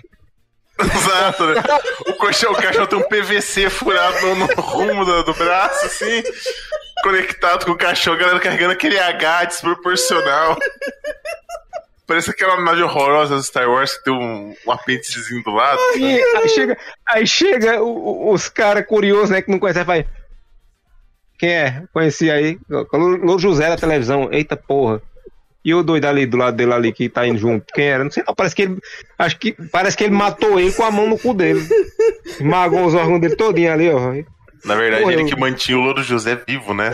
[0.79, 1.63] Exato, né?
[2.07, 6.21] O colchão, o caixão tem um PVC furado no, no rumo do, do braço, assim,
[7.01, 10.57] conectado com o caixão, a galera carregando aquele H desproporcional.
[12.07, 15.79] Parece aquela nave horrorosa do Star Wars que tem um, um apêndicezinho do lado.
[15.97, 20.05] E aí chega, aí chega o- o- os caras curiosos, né, que não conhecem, vai.
[21.37, 21.83] Quem é?
[21.91, 22.57] Conheci aí.
[22.93, 24.29] Louro José da televisão.
[24.31, 25.01] Eita porra.
[25.65, 27.65] E o doido ali do lado dele ali que tá indo junto.
[27.73, 28.03] Quem era?
[28.03, 28.35] Não sei não.
[28.35, 28.77] Parece que ele.
[29.17, 29.51] Acho que.
[29.71, 31.67] Parece que ele matou ele com a mão no cu dele.
[32.25, 34.13] Esmagou os órgãos dele todinho ali, ó.
[34.65, 36.91] Na verdade, Pô, ele eu- que mantinha o Louro José vivo, né?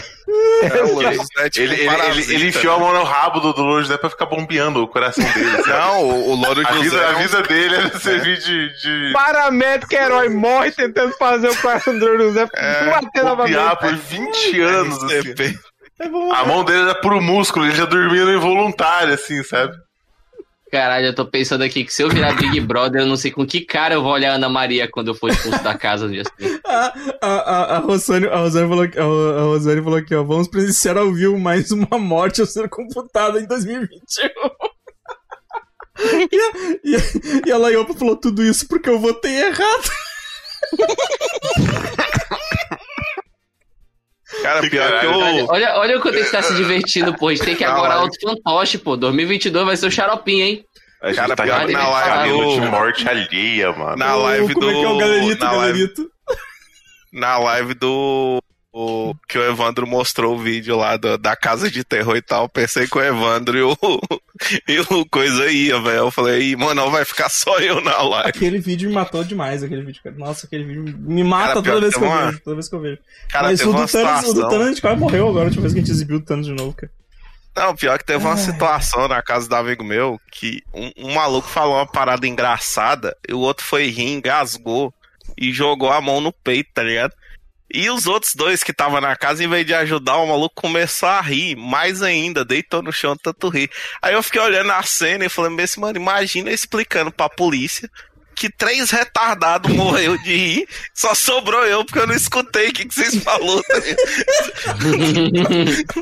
[0.64, 1.90] É, o Louro José é tipo Ele, ele,
[2.22, 2.84] ele, ele enfiou a né?
[2.84, 5.64] mão no rabo do, do Louro José pra ficar bombeando o coração dele.
[5.64, 5.70] sabe?
[5.70, 6.84] Não, o, o Louro A José.
[6.84, 11.56] vida, é a vida dele era servir de, de Paramédico herói morre tentando fazer o
[11.58, 13.56] coração do Louro José bater novamente.
[13.56, 15.04] bombear por 20 anos.
[15.04, 15.18] Assim.
[15.20, 15.60] RCP.
[16.36, 19.74] A mão dele era puro músculo, ele já dormia no involuntário, assim, sabe?
[20.72, 23.46] Caralho, eu tô pensando aqui que se eu virar Big Brother, eu não sei com
[23.46, 26.14] que cara eu vou olhar a Ana Maria quando eu for expulso da casa no
[26.14, 26.62] dia seguinte.
[26.66, 30.24] A, a, a, a, Rosane, a, Rosane falou, que- a, a Rosane falou aqui, ó.
[30.24, 34.30] Vamos presenciar ao vivo mais uma morte a ser computada em 2021.
[36.32, 36.52] e, a,
[36.86, 37.02] e, a-
[37.48, 39.90] e a Laiopa falou tudo isso porque eu votei errado.
[44.42, 45.12] Cara, pior que Caralho.
[45.20, 45.50] Olha, o.
[45.52, 47.28] olha, olha o quanto a gente tá se divertindo, pô.
[47.30, 48.96] A gente tem que agora outro fantoche, pô.
[48.98, 50.66] 2022 vai ser o xaropinho, hein?
[51.02, 53.96] A gente Cara, tá pior que na live do- de morte alheia, mano.
[53.98, 56.12] Na live Como é que é o do- galerito, na live- galerito?
[57.14, 58.42] Na live do.
[58.74, 62.48] O- que o Evandro mostrou o vídeo lá do- da casa de terror e tal.
[62.48, 63.78] Pensei que o Evandro e o,
[64.68, 65.98] E o coisa ia, velho.
[65.98, 68.30] Eu falei, "Ih, mano, vai ficar só eu na live.
[68.30, 70.02] Aquele vídeo me matou demais, aquele vídeo.
[70.18, 72.40] Nossa, aquele vídeo me mata Cara, toda vez que eu uma- vejo.
[72.40, 72.98] Toda vez que eu vejo.
[73.30, 74.50] Cara, Mas o do, Thanos, o do.
[74.50, 76.48] Thanos a gente quase morreu agora, a última vez que a gente exibiu o Thanos
[76.48, 76.92] de novo, cara.
[77.56, 78.38] Não, pior que teve uma Ai.
[78.38, 83.34] situação na casa do amigo meu que um, um maluco falou uma parada engraçada e
[83.34, 84.94] o outro foi rir, engasgou
[85.38, 87.14] e jogou a mão no peito, tá ligado?
[87.74, 91.08] E os outros dois que estavam na casa, em vez de ajudar, o maluco começou
[91.08, 93.70] a rir, mais ainda, deitou no chão, tanto rir.
[94.02, 97.90] Aí eu fiquei olhando a cena e falei, mas, mano, imagina explicando pra polícia
[98.36, 102.86] que três retardados morreu de rir, só sobrou eu, porque eu não escutei o que,
[102.86, 103.62] que vocês falaram.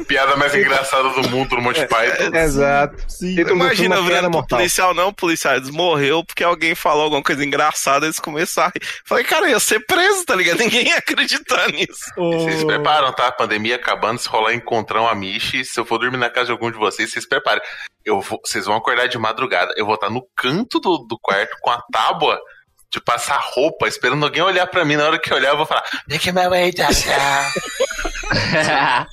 [0.07, 2.35] Piada mais engraçada do mundo no Monty Python.
[2.35, 2.95] Exato.
[3.07, 3.39] Sim.
[3.39, 7.43] Imagina, é eu virando pro policial, não, policial, eles morreu porque alguém falou alguma coisa
[7.43, 8.88] engraçada, eles começaram a rir.
[9.06, 10.60] Falei, cara, eu ia ser preso, tá ligado?
[10.69, 11.99] Ninguém ia acreditar nisso.
[12.18, 13.31] O- Vocês se preparam, tá?
[13.31, 16.72] Pandemia acabando, se rolar encontrão a Michi, se eu for dormir na casa de algum
[16.72, 17.61] de vocês, vocês se preparem.
[18.05, 19.73] Eu vou, vocês vão acordar de madrugada.
[19.76, 22.39] Eu vou estar no canto do, do quarto com a tábua
[22.91, 24.95] de passar roupa, esperando alguém olhar pra mim.
[24.95, 26.89] Na hora que olhar, eu vou falar: Make my way down.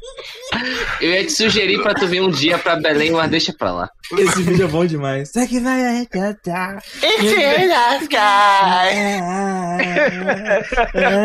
[1.01, 3.91] Eu ia te sugerir pra tu vir um dia pra Belém, mas deixa pra lá.
[4.17, 5.31] Esse vídeo é bom demais.
[5.31, 6.83] Isso aqui vai arrebentar.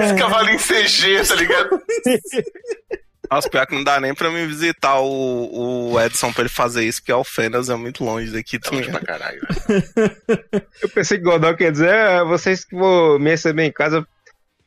[0.03, 1.69] Esse cavalo em CG, tá ligado?
[3.31, 6.83] Nossa, pior que não dá nem pra mim visitar o, o Edson pra ele fazer
[6.83, 8.99] isso, porque Alfenas é muito longe daqui Tá longe também.
[9.01, 9.39] pra caralho.
[10.81, 14.05] Eu pensei que Godal quer dizer, "Ah, vocês que vão me receber em casa,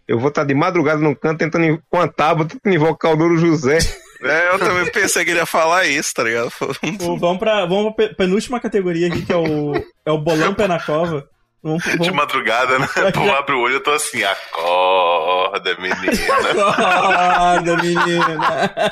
[0.08, 3.36] eu vou estar de madrugada no canto tentando com a tábua, tentando invocar o Douro
[3.36, 3.78] José.
[4.22, 6.50] É, eu também pensei que ele ia falar isso, tá ligado?
[6.98, 9.74] Vamos pra, vamos pra pe- penúltima categoria aqui, que é o,
[10.06, 11.28] é o bolão pé na cova.
[11.64, 12.86] Vamos, De madrugada, né?
[13.14, 16.12] Pô, abre o olho, eu tô assim, acorda, menina.
[17.56, 18.90] Acorda, menina!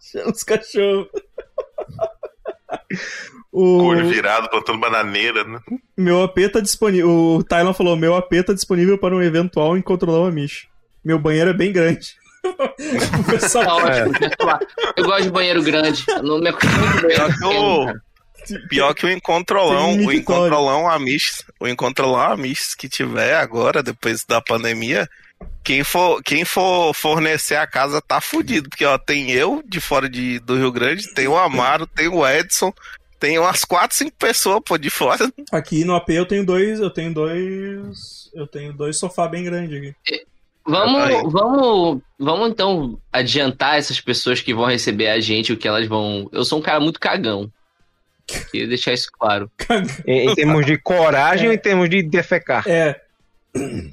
[0.00, 1.08] Chama os cachorros.
[3.52, 5.58] O Olho virado, plantando bananeira, né?
[5.96, 7.10] meu AP tá disponível.
[7.10, 10.68] O Tylon falou: meu AP tá disponível para um eventual encontrolão amish.
[11.04, 12.14] Meu banheiro é bem grande.
[13.28, 14.60] pessoal deixa eu falar.
[14.96, 16.04] Eu gosto de banheiro grande.
[16.08, 17.16] Eu não me acostumo muito bem.
[18.68, 20.12] Pior que o, Encontrolão, o.
[20.12, 25.08] Encontrolão Amish, o Encontrolão Amish que tiver agora, depois da pandemia,
[25.62, 30.08] quem for, quem for fornecer a casa tá fudido, porque ó, tem eu de fora
[30.08, 32.72] de, do Rio Grande, tem o Amaro, tem o Edson,
[33.20, 35.30] tem umas 4, 5 pessoas pô, de fora.
[35.52, 36.80] Aqui no AP eu tenho dois.
[36.80, 38.30] Eu tenho dois.
[38.34, 39.94] Eu tenho dois sofá bem grandes aqui.
[40.66, 45.86] Vamos, vamos, vamos então adiantar essas pessoas que vão receber a gente o que elas
[45.86, 46.30] vão.
[46.32, 47.50] Eu sou um cara muito cagão.
[48.50, 49.50] Queria deixar isso claro.
[50.06, 52.64] Em, em termos de coragem ou em termos de defecar?
[52.66, 53.00] É,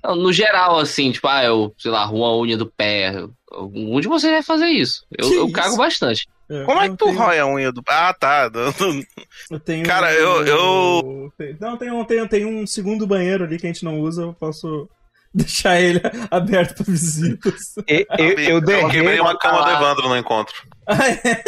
[0.03, 3.13] Não, No geral, assim, tipo, ah, eu, sei lá, arrumo a unha do pé.
[3.51, 5.05] Um de vocês vai fazer isso.
[5.17, 5.53] Eu, eu isso?
[5.53, 6.27] cago bastante.
[6.49, 6.63] é.
[6.63, 7.81] Como é que tu tenho- rói a unha do.
[7.87, 8.51] Ah, tá.
[9.49, 9.85] Eu tenho.
[9.85, 13.83] Cara, eu- eu- Não, tem, um- tem, tem um segundo banheiro ali que a gente
[13.85, 14.89] não usa, eu posso
[15.33, 17.75] deixar ele aberto pra visitas.
[17.87, 20.55] Eu, eu, eu, Eu quebrei uma cama do Evandro no encontro.
[20.85, 21.43] Ah, é?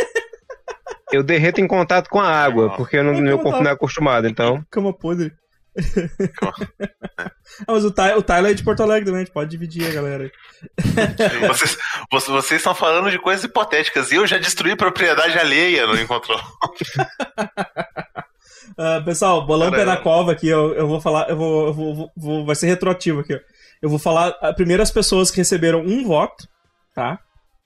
[1.12, 4.28] Eu derreto em contato com a água, porque eu não, meu corpo não é acostumado,
[4.28, 4.64] então.
[4.70, 5.32] Cama podre.
[6.42, 9.88] ah, mas o, Ty, o Tyler é de Porto Alegre também, a gente pode dividir
[9.88, 10.24] a galera.
[10.26, 11.48] aí.
[11.48, 11.78] Vocês,
[12.12, 14.12] vocês, vocês estão falando de coisas hipotéticas.
[14.12, 16.34] E eu já destruí propriedade alheia no encontro.
[18.78, 21.96] Ah, pessoal, bolão pé na cova aqui, eu, eu vou falar, eu vou, eu vou,
[21.96, 23.34] vou- vou- vai ser retroativo aqui.
[23.36, 23.40] ó.
[23.82, 26.48] Eu vou falar ah, primeiro as pessoas que receberam um voto,
[26.96, 27.20] tá?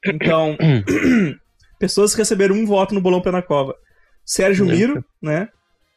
[0.05, 0.57] Então,
[1.79, 3.75] pessoas que receberam um voto no bolão pé na cova.
[4.25, 5.47] Sérgio Miro, né?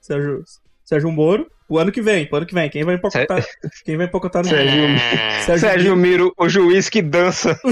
[0.01, 0.43] Sérgio,
[0.85, 3.44] Sérgio Moro, o ano que vem, pro ano que vem, quem vai empacotar,
[3.85, 7.59] quem vai empacotar no Sérgio, Sérgio Miro, o juiz que dança.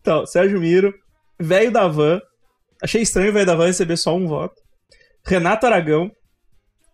[0.00, 0.94] então, Sérgio Miro,
[1.38, 2.20] velho da van.
[2.82, 4.60] Achei estranho o velho da van receber só um voto.
[5.24, 6.10] Renato Aragão,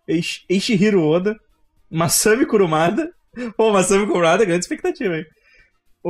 [0.07, 0.45] Eish-
[0.97, 1.35] Oda,
[1.89, 3.09] Masami Kurumada.
[3.57, 5.25] Pô, Masami Kurumada, grande expectativa, hein?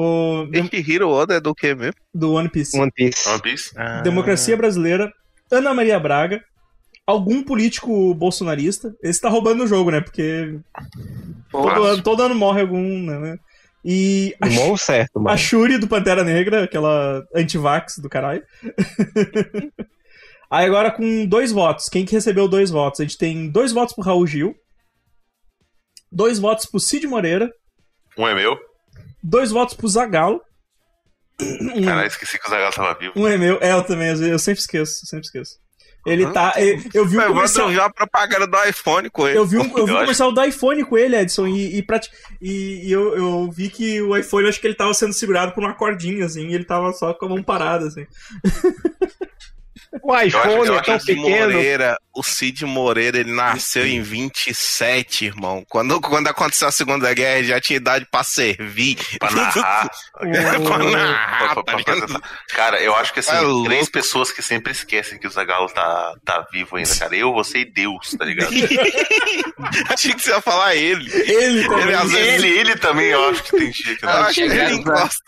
[0.01, 1.99] O Hiro Oda é do que mesmo?
[2.13, 2.79] do One Piece.
[2.79, 3.27] One Piece.
[3.27, 3.73] One Piece.
[3.75, 3.99] Ah.
[3.99, 5.11] Democracia Brasileira,
[5.51, 6.41] Ana Maria Braga,
[7.05, 8.95] algum político bolsonarista.
[9.03, 9.99] Esse tá roubando o jogo, né?
[9.99, 10.57] Porque
[11.51, 13.37] todo ano, todo ano morre algum, né?
[13.83, 15.37] E a, bom certo, a mano.
[15.37, 18.41] Shuri do Pantera Negra, aquela antivax do caralho.
[20.49, 21.89] Aí agora com dois votos.
[21.89, 23.01] Quem que recebeu dois votos?
[23.01, 24.55] A gente tem dois votos pro Raul Gil,
[26.09, 27.51] dois votos pro Cid Moreira,
[28.17, 28.68] Um é meu.
[29.23, 30.41] Dois votos pro Zagalo.
[31.41, 33.13] Um, Caralho, esqueci que o Zagal tava vivo.
[33.15, 33.57] um é meu.
[33.61, 35.55] É, eu também, eu sempre esqueço, sempre esqueço.
[36.05, 36.33] Ele Uhum.
[36.33, 36.53] tá.
[36.57, 37.71] Eu, eu vi um comercial.
[37.73, 39.37] já a propaganda do iPhone com ele.
[39.37, 42.09] Eu vi um, eu vi um comercial do iPhone com ele, Edson, e, e, prati-
[42.41, 45.61] e- e eu, eu vi que o iPhone, acho que ele tava sendo segurado por
[45.63, 48.05] uma cordinha, assim, e ele tava só com a mão parada, assim.
[50.03, 51.51] O iPhone eu é acho tão O Cid pequeno.
[51.53, 55.63] Moreira, o Cid Moreira, ele nasceu em 27, irmão.
[55.67, 58.97] Quando, quando aconteceu a Segunda Guerra, ele já tinha idade pra servir.
[59.19, 59.89] Pra narrar.
[60.13, 60.83] pra narrar, Pra-
[61.37, 62.21] pra- tá pra apresentar.
[62.49, 66.13] Cara, eu acho que assim, É três pessoas que sempre esquecem que o Zagalo tá,
[66.23, 67.15] tá vivo ainda, cara.
[67.15, 68.51] Eu, você e Deus, tá ligado?
[69.89, 71.09] Achei que você ia falar ele.
[71.13, 71.95] Ele também.
[71.95, 72.17] Ele,
[72.47, 75.23] ele, ele também, eu acho que tem dia que eu acho que ele pra- encosta,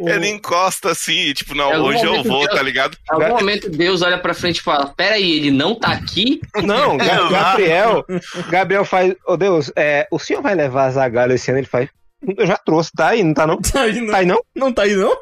[0.00, 2.96] O- ele encosta assim, tipo, não, algum hoje eu vou, Deus- tá ligado?
[2.96, 6.40] Em algum momento Deus olha pra frente e fala: Peraí, ele não tá aqui?
[6.64, 7.30] Não, Ga- Exato.
[7.30, 8.04] Gabriel.
[8.48, 9.14] Gabriel faz.
[9.26, 11.60] Ô Deus, é, o senhor vai levar Zagallo esse ano?
[11.60, 11.88] Ele faz.
[12.36, 13.60] Eu já trouxe, tá aí, não tá não?
[13.60, 14.10] Tá aí, não.
[14.12, 14.40] Tá aí não?
[14.54, 15.16] Não tá aí, não?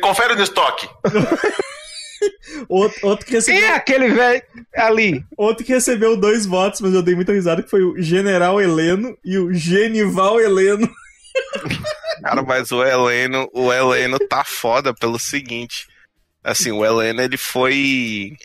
[0.00, 0.88] Confere no estoque.
[2.68, 4.42] Outro, outro, que Quem recebeu, é aquele velho
[4.74, 5.22] ali?
[5.36, 9.16] outro que recebeu dois votos, mas eu dei muita risada, que foi o General Heleno
[9.24, 10.88] e o Genival Heleno.
[12.26, 15.86] Cara, mas o Heleno, o Heleno tá foda pelo seguinte.
[16.42, 18.36] Assim, o Heleno, ele foi.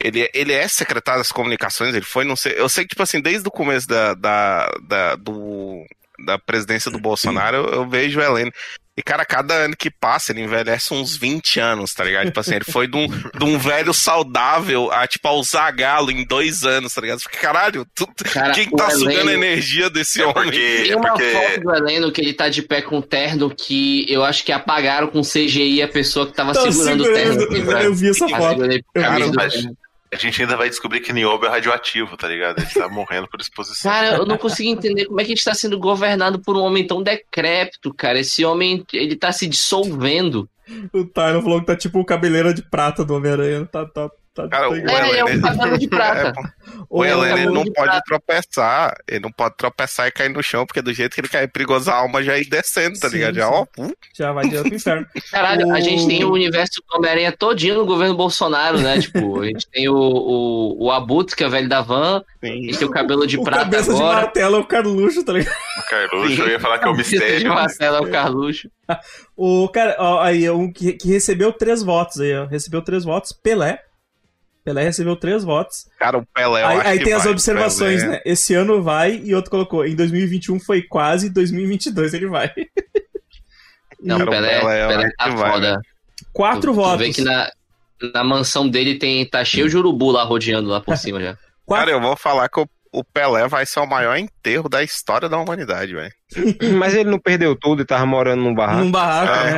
[0.00, 2.54] Ele, ele é secretário das comunicações, ele foi, não sei.
[2.56, 5.84] Eu sei que, tipo assim, desde o começo da, da, da, do,
[6.24, 8.52] da presidência do Bolsonaro, eu, eu vejo o Heleno.
[8.98, 12.26] E, cara, cada ano que passa, ele envelhece uns 20 anos, tá ligado?
[12.26, 16.26] Tipo assim, ele foi de um, de um velho saudável a, tipo, ao Zagalo em
[16.26, 17.20] dois anos, tá ligado?
[17.20, 20.34] Porque, caralho, tu- Cara, quem que o tá sugando a Heleno- energia desse É homem?
[20.44, 20.58] porque.
[20.82, 21.30] Tem É uma porque...
[21.30, 25.06] foto do Heleno que ele tá de pé com terno que eu acho que apagaram
[25.06, 27.70] com CGI a pessoa que tava Tava segurando, segurando, o terno.
[27.80, 28.62] eu vi essa foto.
[28.62, 28.68] do
[29.36, 29.76] Mas- terno.
[30.12, 32.58] A gente ainda vai descobrir que Niobe é radioativo, tá ligado?
[32.58, 33.90] Ele tá morrendo por exposição.
[33.90, 36.62] Cara, eu não consigo entender como é que a gente tá sendo governado por um
[36.62, 38.18] homem tão decrépito, cara.
[38.18, 40.48] Esse homem, ele tá se dissolvendo.
[40.92, 43.66] O Tyler falou que tá tipo o cabeleira de prata do Homem-Aranha.
[43.66, 44.10] Tá, tá,
[44.42, 44.96] tá, Cara, tá o igual.
[44.96, 46.32] É, é um cabelo de prata.
[46.70, 46.88] É.
[46.90, 48.02] O ele não de pode prata.
[48.06, 48.94] tropeçar.
[49.06, 51.46] Ele não pode tropeçar e cair no chão, porque do jeito que ele cai é
[51.46, 53.34] perigoso, a alma já ir descendo, tá Sim, ligado?
[53.34, 53.52] Já, sim.
[53.52, 55.06] ó, pu- Já vai direto pro inferno.
[55.30, 58.98] Caralho, a O- gente tem o universo do Homem-Aranha todinho no governo Bolsonaro, né?
[59.00, 62.46] Tipo, a gente tem o, o, o Abutre, que é o velho da van, a
[62.46, 62.62] sim.
[62.64, 64.20] gente tem o cabelo de o prata cabeça de agora.
[64.22, 65.56] martelo é o Carluxo, tá ligado?
[65.78, 67.48] O Carluxo, eu ia falar que é o De mistério.
[67.54, 68.70] Marcelo é o Carluxo.
[69.36, 72.46] O cara, ó, aí, um que, que recebeu três votos aí, ó.
[72.46, 73.78] Recebeu três votos, Pelé.
[74.68, 75.86] Pelé recebeu três votos.
[75.98, 77.32] Cara, o Pelé, eu aí acho aí que tem as vai.
[77.32, 78.16] observações, Pelé.
[78.16, 78.22] né?
[78.26, 79.86] Esse ano vai e outro colocou.
[79.86, 82.52] Em 2021 foi quase, em 2022 ele vai.
[84.00, 85.80] Não, Cara, o Pelé, Pelé, Pelé tá vai, foda.
[86.32, 86.98] Quatro Tu- tu votos.
[87.06, 87.50] vê que na,
[88.14, 91.36] na mansão dele tem, tá cheio de urubu lá rodeando lá por cima já.
[91.64, 94.82] Quatro- Cara, eu vou falar que o, o Pelé vai ser o maior enterro da
[94.82, 96.12] história da humanidade, velho.
[96.78, 98.80] Mas ele não perdeu tudo e tava morando num barraco.
[98.84, 99.50] Num barraco, É.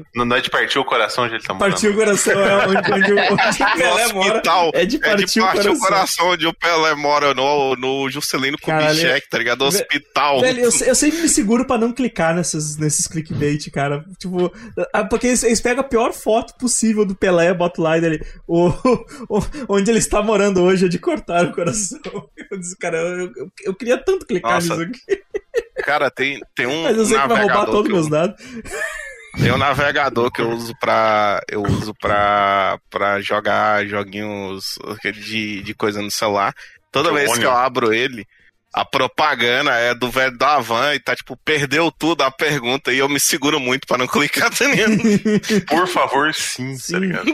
[0.00, 0.02] é.
[0.14, 1.70] Não não é de partir o coração onde ele tá morando.
[1.72, 4.28] Partiu o coração, é onde, onde, o- onde o Pelé no mora.
[4.32, 4.70] hospital.
[4.74, 5.78] É de É partir, de partir o o coração.
[5.88, 8.58] coração onde o Pelé mora no, no Juscelino.
[8.60, 9.62] Kubitschek, tá ligado?
[9.62, 10.40] Hospital.
[10.40, 14.04] Velho, eu, eu sempre me seguro pra não clicar nesses, nesses clickbait, cara.
[14.18, 14.52] Tipo,
[14.92, 18.26] ah, porque eles, eles pegam a pior foto possível do Pelé, botam lá e dele.
[18.48, 18.68] O,
[19.30, 22.00] o- onde ele está morando hoje é de cortar o coração.
[22.50, 25.22] Eu cara, eu, eu, eu queria tanto clicar Nossa, nisso aqui.
[25.82, 28.06] Cara, tem, tem um Mas eu sei que vai roubar navegador todos que os meus
[28.06, 28.44] eu, dados.
[29.42, 34.78] tem um navegador que eu uso pra eu uso pra, pra jogar joguinhos
[35.14, 36.54] de, de coisa no celular.
[36.90, 38.26] Toda vez que eu abro ele,
[38.72, 42.98] a propaganda é do velho da van e tá tipo, perdeu tudo a pergunta e
[42.98, 44.96] eu me seguro muito pra não clicar tá ligado?
[45.68, 46.92] Por favor, sim, Sim.
[46.92, 47.24] tá ligado?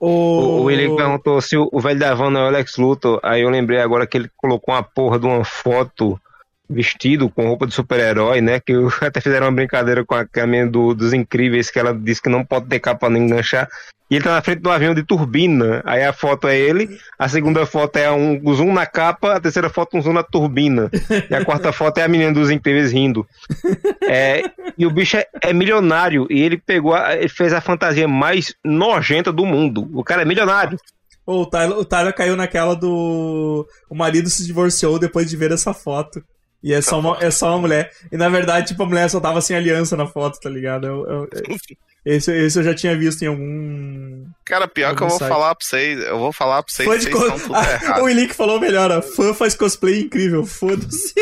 [0.00, 3.18] O, o William perguntou se o, velho da van é o Alex Luthor.
[3.22, 6.20] Aí eu lembrei agora que ele colocou uma porra de uma foto
[6.68, 8.60] vestido com roupa de super-herói, né?
[8.60, 12.28] Que até fizeram uma brincadeira com a caminha do, dos incríveis, que ela disse que
[12.28, 13.68] não pode ter capa não enganchar.
[14.10, 15.82] E ele tá na frente do avião de turbina.
[15.84, 16.88] Aí a foto é ele,
[17.18, 20.90] a segunda foto é um zoom na capa, a terceira foto um zoom na turbina.
[21.30, 23.26] E a quarta foto é a menina dos incríveis rindo.
[24.02, 24.42] É,
[24.78, 28.54] e o bicho é, é milionário e ele pegou, a- ele fez a fantasia mais
[28.64, 29.86] nojenta do mundo.
[29.92, 30.78] O cara é milionário.
[31.26, 33.66] O, Tyler, o Tyler caiu naquela do.
[33.90, 36.22] O marido se divorciou depois de ver essa foto.
[36.62, 37.90] E é só, uma, é só uma mulher.
[38.10, 40.86] E na verdade, tipo, a mulher só tava sem aliança na foto, tá ligado?
[40.86, 41.28] Eu- eu-
[42.04, 44.24] esse, esse eu já tinha visto em algum.
[44.44, 45.28] Cara, pior que eu Algum vou site.
[45.30, 47.42] falar pra vocês, eu vou falar pra vocês, Fã vocês de estão cos...
[47.42, 48.02] tudo Ah, errado.
[48.02, 49.00] o Ilick falou melhor, ó.
[49.02, 51.14] Fã faz cosplay incrível, foda-se.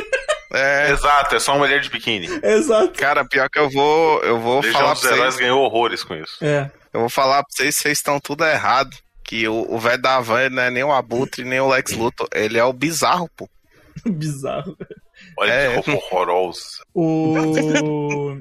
[0.53, 2.29] É, Exato, é só uma mulher de biquíni.
[2.43, 2.93] Exato.
[2.99, 6.03] cara, pior que eu vou, eu vou Legião falar dos pra Heróis vocês, ganhou horrores
[6.03, 6.37] com isso.
[6.43, 6.71] É.
[6.95, 8.97] eu vou falar pra vocês, vocês estão tudo errado.
[9.23, 12.29] Que o o velho da van não é nem o Abutre, nem o Lex Luthor,
[12.33, 13.49] ele é o bizarro, pô.
[14.07, 14.77] Bizarro.
[15.39, 15.69] Olha É.
[15.69, 16.61] que roupa horrorosa.
[16.95, 17.35] O.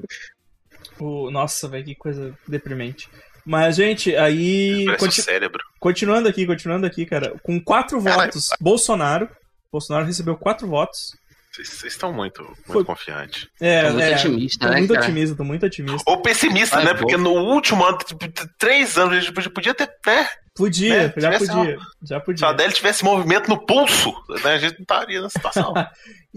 [1.00, 1.30] o...
[1.30, 3.08] Nossa, velho, que coisa deprimente.
[3.44, 4.86] Mas, gente, aí.
[4.98, 5.62] Conti- cérebro.
[5.78, 7.34] Continuando aqui, continuando aqui, cara.
[7.42, 8.22] Com quatro Caralho.
[8.32, 9.28] votos, Bolsonaro.
[9.70, 11.14] Bolsonaro recebeu quatro votos.
[11.52, 13.48] Vocês estão muito, muito Foi- confiantes.
[13.60, 15.06] É, Tô muito é, otimista, tô né, muito cara?
[15.06, 16.10] otimista, tô muito otimista.
[16.10, 16.92] Ou pessimista, Vai, né?
[16.92, 16.98] pô.
[17.00, 18.18] Porque no último ano, tipo,
[18.58, 19.88] três anos, a gente podia ter.
[20.06, 20.28] Né?
[20.56, 22.48] Podia, né, já tivesse podia, já Se a podia.
[22.48, 24.12] Adele tivesse movimento no pulso,
[24.44, 25.72] né, a gente não estaria na situação.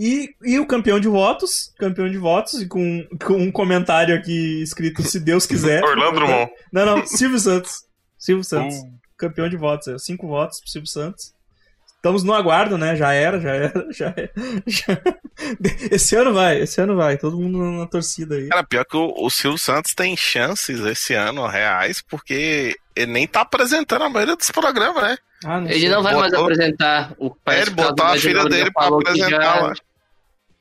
[0.01, 5.03] E, e o campeão de votos, campeão de votos, com, com um comentário aqui escrito
[5.03, 5.83] se Deus quiser.
[5.83, 6.49] Orlando Drummond.
[6.71, 7.83] Não, não, Silvio Santos.
[8.17, 8.77] Silvio Santos,
[9.17, 9.89] campeão de votos.
[9.89, 11.33] é, Cinco votos pro Silvio Santos.
[11.97, 12.95] Estamos no aguardo, né?
[12.95, 14.31] Já era, já era, já era.
[14.65, 15.01] já-
[15.91, 17.17] Esse ano vai, esse ano vai.
[17.17, 18.47] Todo mundo na torcida aí.
[18.47, 23.27] Cara, pior que o, o Silvio Santos tem chances esse ano reais, porque ele nem
[23.27, 25.17] tá apresentando a maioria dos programas, né?
[25.45, 25.89] Ah, não Ele sei.
[25.89, 27.13] não vai mais Botou- apresentar.
[27.17, 29.73] O É, ele botou a filha dele pra apresentar já- lá.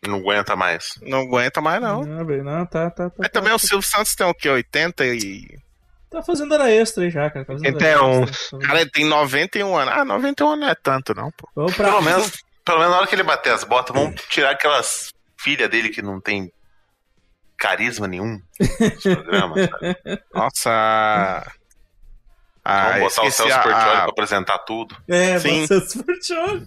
[0.07, 0.95] Não aguenta mais.
[1.03, 2.03] Não aguenta mais, não.
[2.05, 3.17] Não, não, tá, tá, tá.
[3.19, 4.49] Mas tá, também o Silvio Santos tem o quê?
[4.49, 5.59] 80 e.
[6.09, 7.45] Tá fazendo hora extra aí já, cara.
[7.45, 8.23] Tá fazendo hora 81.
[8.25, 8.59] extra.
[8.61, 9.95] Cara, ele tem 91 anos.
[9.95, 11.67] Ah, 91 não é tanto, não, pô.
[11.73, 12.31] Pelo menos,
[12.65, 16.01] pelo menos na hora que ele bater as botas, vamos tirar aquelas filhas dele que
[16.01, 16.53] não tem
[17.59, 18.41] carisma nenhum
[19.03, 19.57] programa.
[20.33, 21.45] Nossa.
[22.69, 24.97] Ah, vamos botar o Celso a- Portioli a- pra apresentar tudo.
[25.09, 25.67] É, Sim.
[25.67, 26.67] você Sportioli.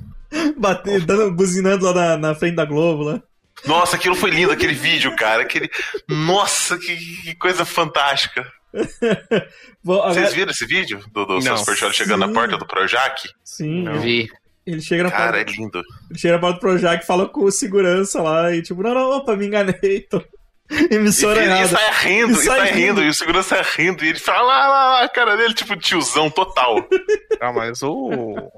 [0.58, 3.22] Bater, dando, buzinando lá na, na frente da Globo lá.
[3.66, 5.44] Nossa, aquilo foi lindo, aquele vídeo, cara.
[5.44, 5.70] Aquele...
[6.08, 8.46] Nossa, que, que coisa fantástica.
[9.84, 11.42] Bom, agora- Vocês viram esse vídeo do, do.
[11.42, 12.28] Celso Portioli chegando Sim.
[12.28, 13.22] na porta do Projac?
[13.44, 14.00] Sim, Não.
[14.00, 14.30] Vi.
[14.66, 15.84] ele chega na Cara, é porta, lindo.
[16.10, 19.10] ele chega na porta do Projac, fala com o segurança lá e tipo, não, não,
[19.18, 20.02] opa, me enganei.
[20.10, 20.24] Tô...
[20.92, 21.68] Emissora e, e errada.
[21.68, 22.88] sai rindo, E e sai sai rindo.
[22.88, 25.54] rindo, e o segurança sai rindo, e ele fala lá, lá, lá, a cara dele,
[25.54, 26.78] tipo, tiozão total.
[27.40, 28.52] Ah, mas o.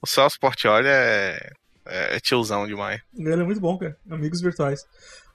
[0.00, 1.50] O Celso Portioli é.
[1.84, 3.00] É tiozão demais.
[3.18, 3.96] Ele é muito bom, cara.
[4.08, 4.84] Amigos virtuais.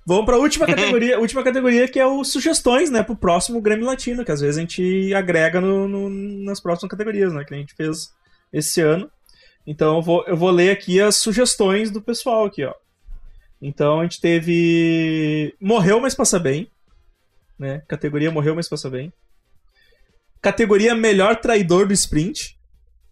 [0.06, 4.24] Vamos pra última categoria, última categoria que é o sugestões, né, pro próximo Grêmio Latino,
[4.24, 6.10] que às vezes a gente agrega no, no-
[6.46, 8.14] nas próximas categorias, né, que a gente fez
[8.54, 9.12] esse ano.
[9.66, 12.74] Então eu vou, eu vou ler aqui as sugestões do pessoal aqui, ó.
[13.62, 16.70] Então a gente teve Morreu, mas passa bem,
[17.58, 17.82] né?
[17.88, 19.12] Categoria Morreu, mas passa bem.
[20.42, 22.58] Categoria Melhor Traidor do Sprint,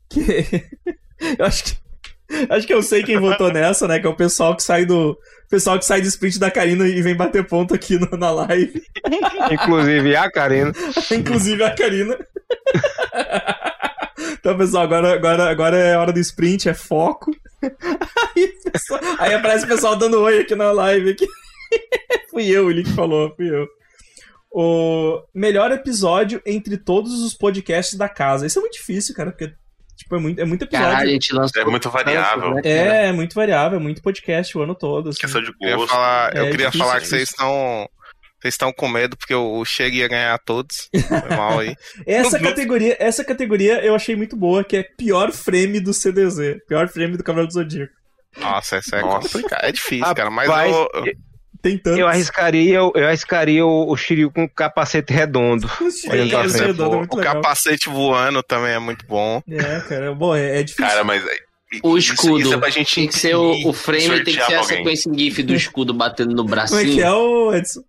[0.10, 0.22] que
[1.40, 1.76] eu acho que
[2.50, 5.18] acho que eu sei quem votou nessa, né, que é o pessoal que sai do
[5.50, 8.82] pessoal que sai do sprint da Karina e vem bater ponto aqui no- na live.
[9.52, 10.72] Inclusive a Karina.
[11.12, 12.18] Inclusive a Karina.
[14.46, 17.32] Então, pessoal, agora, agora, agora é hora do sprint, é foco.
[17.64, 21.10] Aí, pessoal- aí aparece o pessoal dando oi aqui na live.
[21.12, 21.26] Aqui.
[22.30, 23.68] fui eu, ele que falou, fui eu.
[24.52, 28.46] O melhor episódio entre todos os podcasts da casa.
[28.46, 29.52] Isso é muito difícil, cara, porque
[29.98, 30.92] tipo, é, muito, é muito episódio.
[30.92, 31.62] Caralho, a gente lançou.
[31.62, 32.54] É muito variável.
[32.54, 35.10] né, é, é muito variável, é muito podcast o ano todo.
[35.10, 35.20] assim.
[35.22, 35.92] Questão de Eu queria gosto.
[35.92, 37.90] falar, eu É queria difícil, falar é que vocês estão.
[38.46, 40.88] Vocês estão com medo porque o Chega ia ganhar todos.
[41.08, 41.76] Foi mal aí.
[42.06, 46.88] Essa categoria, essa categoria eu achei muito boa, que é pior frame do CDZ, pior
[46.88, 47.92] frame do Cavaleiro do Zodíaco.
[48.38, 49.28] Nossa, essa é Nossa.
[49.30, 49.64] complicado.
[49.66, 50.30] É difícil, cara.
[50.30, 50.88] Mas Rapaz, eu,
[51.60, 51.98] Tem tantos.
[52.00, 55.68] Eu arriscaria, eu arriscaria o, o Shiryu com capacete redondo.
[55.82, 56.36] Esse frente.
[56.36, 57.34] redondo é o, muito o legal.
[57.36, 59.42] capacete voando também é muito bom.
[59.50, 60.86] É, cara, bom, é, é difícil.
[60.88, 61.24] Cara, mas.
[61.82, 62.40] O isso- escudo.
[62.42, 64.78] Isso, é pra gente Tem que ser o, o frame, tem que ser a alguém.
[64.78, 67.04] sequência em GIF do escudo batendo no Como é que bracinho.
[67.04, 67.82] é o Edson?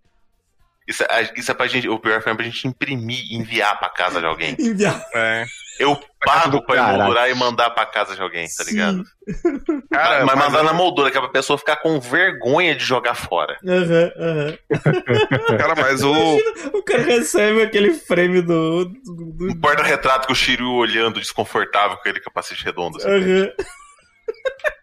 [0.87, 1.89] Isso é, isso é pra gente.
[1.89, 4.55] O pior foi pra gente imprimir e enviar pra casa de alguém.
[4.57, 5.03] Enviar.
[5.13, 5.45] É.
[5.79, 5.95] Eu
[6.25, 6.95] pago pra caralho.
[7.01, 9.03] emoldurar e mandar pra casa de alguém, tá ligado?
[9.93, 13.13] Cara, mas mas mandar na moldura, que é pra pessoa ficar com vergonha de jogar
[13.13, 13.57] fora.
[13.67, 14.57] Aham, aham.
[15.57, 16.37] Cara, mas o.
[16.73, 18.85] O cara recebe aquele frame do.
[18.85, 18.93] do,
[19.33, 22.97] do- Um porta-retrato com o Shiryu olhando desconfortável com aquele capacete redondo.
[22.97, 23.07] assim.
[23.09, 23.51] Aham.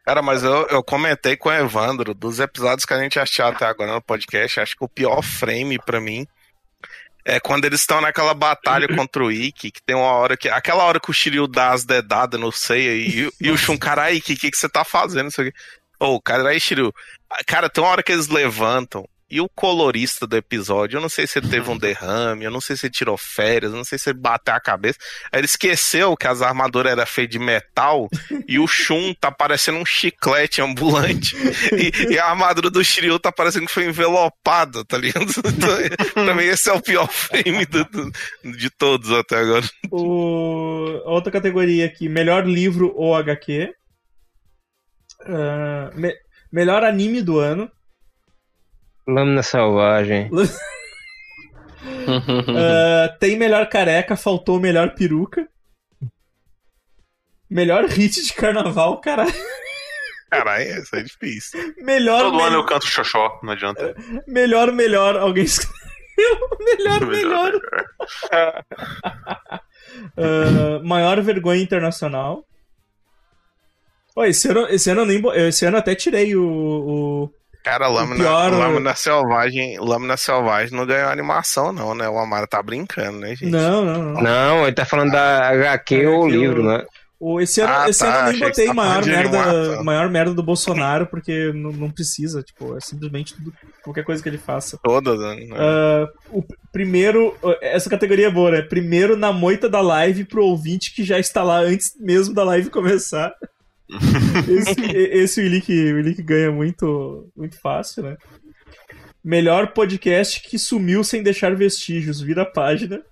[0.04, 3.64] Cara, mas eu, eu comentei com o Evandro, dos episódios que a gente achou até
[3.64, 6.26] agora no podcast, acho que o pior frame pra mim
[7.24, 10.48] é quando eles estão naquela batalha contra o Ikki, que tem uma hora que.
[10.48, 14.04] Aquela hora que o Shiryu dá as dedadas no Seiya e, e o Shun, cara,
[14.04, 15.28] aí, o que, que, que você tá fazendo?
[15.28, 15.52] Isso aqui?
[15.98, 16.92] Ô, cara, aí, Shiryu.
[17.46, 19.08] Cara, tem uma hora que eles levantam.
[19.30, 22.60] E o colorista do episódio, eu não sei se ele teve um derrame, eu não
[22.60, 24.98] sei se ele tirou férias, eu não sei se ele bateu a cabeça.
[25.32, 28.08] Ele esqueceu que as armaduras eram feitas de metal
[28.46, 31.34] e o Shun tá parecendo um chiclete ambulante.
[31.74, 35.24] E, e a armadura do Shiryu tá parecendo que foi envelopada, tá ligado?
[35.24, 38.12] Então, pra mim esse é o pior frame do- do-
[38.56, 39.64] de todos até agora.
[39.90, 41.00] O...
[41.04, 43.72] Outra categoria aqui: melhor livro ou HQ.
[45.26, 46.14] Ah, me-
[46.52, 47.68] Melhor anime do ano.
[49.06, 50.30] Lâmina selvagem.
[52.06, 55.46] Ah, tem melhor careca, faltou melhor peruca.
[57.50, 59.32] Melhor hit de carnaval, caralho.
[60.30, 61.74] Caralho, isso é difícil.
[61.78, 63.94] Melhor, Todo me- ano eu canto xoxó, não adianta.
[64.26, 65.16] melhor, melhor.
[65.16, 65.74] Alguém escreveu.
[66.60, 67.52] melhor, melhor.
[70.16, 72.44] Ah, maior vergonha internacional.
[74.16, 75.22] Ó, esse ano, esse ano eu nem.
[75.48, 76.44] Esse ano eu até tirei o.
[76.46, 77.30] o-
[77.64, 82.06] Cara, Lâmina, pior- Lâmina Selvagem, Lâmina Selvagem não ganhou animação, não, né?
[82.08, 83.46] O Amaro tá brincando, né, gente?
[83.50, 84.22] Não, não, não.
[84.22, 86.84] Não, ele tá falando da HQ ou HQ, livro, o- né?
[87.18, 90.34] O, esse ano, Ah, esse tá, ano eu nem botei tá maior merda, maior merda
[90.34, 94.78] do Bolsonaro, porque não, não precisa, tipo, é simplesmente tudo- qualquer coisa que ele faça.
[94.82, 95.48] Todas, né?
[95.54, 98.60] Ah, o pr- primeiro, essa categoria é boa, né?
[98.62, 102.68] Primeiro na moita da live pro ouvinte que já está lá antes mesmo da live
[102.68, 103.32] começar.
[104.48, 105.40] Esse, esse
[106.00, 108.16] Ilick ganha muito, muito fácil, né?
[109.22, 112.20] Melhor podcast que sumiu sem deixar vestígios.
[112.20, 113.02] Vira a página.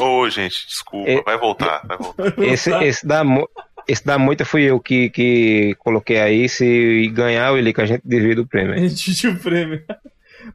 [0.00, 1.08] Ô, gente, desculpa.
[1.10, 2.32] É- Vai voltar, vai voltar.
[2.42, 3.48] Esse, esse, da, mo-
[3.86, 6.48] esse da moita fui eu que, que coloquei aí.
[6.48, 8.88] Se ganhar que a gente divide o A prêmio.
[8.88, 9.84] gente tinha o prêmio.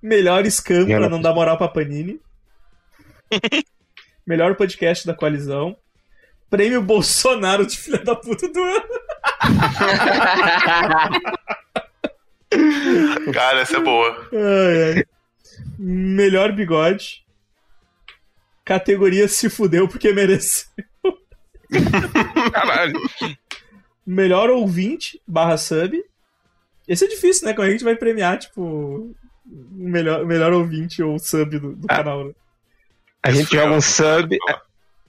[0.01, 2.19] Melhor scam pra não não dar moral pra Panini.
[4.27, 5.77] Melhor podcast da coalizão.
[6.49, 8.85] Prêmio Bolsonaro de filha da puta do ano.
[13.33, 14.27] Cara, essa é boa.
[14.33, 15.03] Ai, ai.
[15.77, 17.25] Melhor bigode.
[18.63, 20.65] Categoria se fudeu porque merece.
[22.53, 22.99] Caralho.
[24.05, 26.01] Melhor ouvinte barra sub.
[26.87, 27.53] Esse é difícil, né?
[27.53, 29.15] Como é que a gente vai premiar, tipo, o
[29.45, 31.97] melhor, melhor ouvinte ou sub do, do Ah.
[31.97, 32.33] canal, né?
[33.23, 34.37] A gente joga um sub.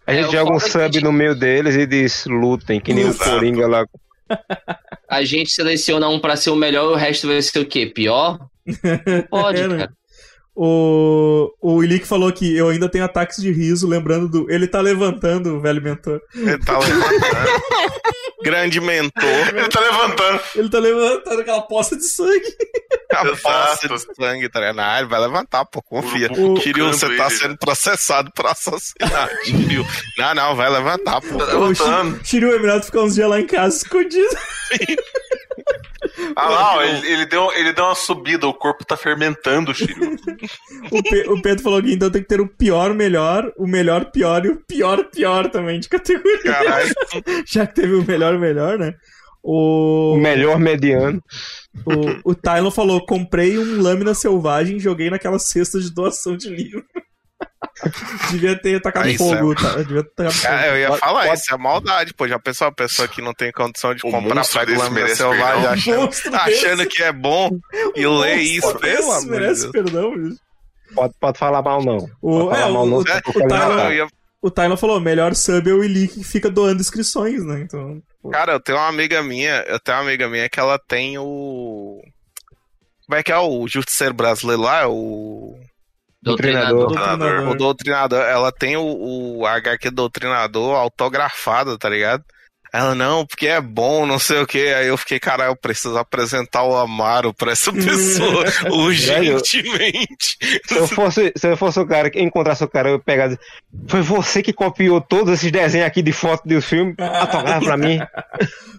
[0.08, 2.94] A gente É, o joga um sub gente- no meio deles e diz lutem, que
[2.94, 3.30] nem o Exato.
[3.30, 3.86] Coringa lá.
[5.08, 7.86] A gente seleciona um pra ser o melhor e o resto vai ser o quê?
[7.86, 8.38] Pior?
[9.30, 9.76] Pode, É, né?
[9.78, 9.92] cara.
[10.54, 14.50] O, o Ilick falou que eu ainda tenho ataques de riso, lembrando do.
[14.50, 16.20] Ele tá levantando o velho mentor.
[16.34, 17.62] Ele tá levantando.
[18.42, 19.22] Grande mentor.
[19.54, 20.40] Ele tá levantando.
[20.54, 22.56] Ele tá levantando aquela poça de sangue.
[23.10, 24.78] A posse de sangue, tá ligado?
[24.80, 26.30] Ah, ele vai levantar, pô, confia.
[26.32, 27.34] O- o- Kiryu, você tá ele.
[27.36, 29.84] sendo processado por assassinato, Kiryu.
[30.18, 31.38] Não, não, vai levantar, pô.
[31.38, 32.20] Tá O levantando.
[32.24, 34.36] Shiryu é melhor tu ficar uns dias lá em casa escondido.
[36.36, 40.16] Ah lá, ó, ele, ele deu, ele deu uma subida, o corpo tá fermentando, Shiryu.
[40.90, 44.10] O, Pe- o Pedro falou que então tem que ter o pior melhor, o melhor
[44.10, 46.38] pior e o pior pior também de categoria.
[46.42, 46.94] Caralho.
[47.46, 48.92] Já que teve o melhor melhor, né?
[49.42, 51.20] O, O melhor mediano.
[52.24, 56.48] o, o Tylon falou: comprei um lâmina selvagem e joguei naquela cesta de doação de
[56.48, 56.84] livro.
[58.30, 59.76] Devia ter tacado Aí, fogo, tá?
[59.76, 60.54] Devia ter tacado fogo.
[60.54, 62.26] É, eu ia falar, pode- isso é maldade, pô.
[62.26, 65.70] Já pensou a pessoa que não tem condição de O comprar merece selvagem perdão.
[65.72, 67.50] achando, achando que é bom
[67.94, 69.72] e lê isso, pelo amor de merece Deus.
[69.72, 70.40] perdão, bicho.
[70.94, 72.08] Pode, pode falar mal, não.
[72.20, 72.98] O, é, mal, o, não.
[72.98, 73.80] o, eu o.
[73.80, 74.08] Eu ia-
[74.40, 77.60] o Tylon falou: melhor sub é o Ilick que fica doando inscrições, né?
[77.60, 78.02] Então.
[78.22, 78.30] pô.
[78.30, 82.00] Cara, eu tenho uma amiga minha, eu tenho uma amiga minha que ela tem o.
[83.06, 84.80] Como é que é o justiceiro brasileiro lá?
[84.82, 85.58] É O,
[86.22, 86.86] Doutrinador.
[86.88, 87.48] Doutrinador.
[87.48, 88.20] o doutrinador.
[88.22, 92.24] Ela tem o, o HQ doutrinador autografado, tá ligado?
[92.70, 94.58] Ela, não, porque é bom, não sei o que.
[94.74, 100.36] Aí eu fiquei, cara, eu preciso apresentar o Amaro pra essa pessoa urgentemente.
[100.66, 103.38] Se eu fosse, se eu fosse o cara que encontrasse o cara, eu pegasse.
[103.88, 106.94] Foi você que copiou todos esses desenhos aqui de foto dos filmes?
[106.98, 107.98] Autografa pra mim.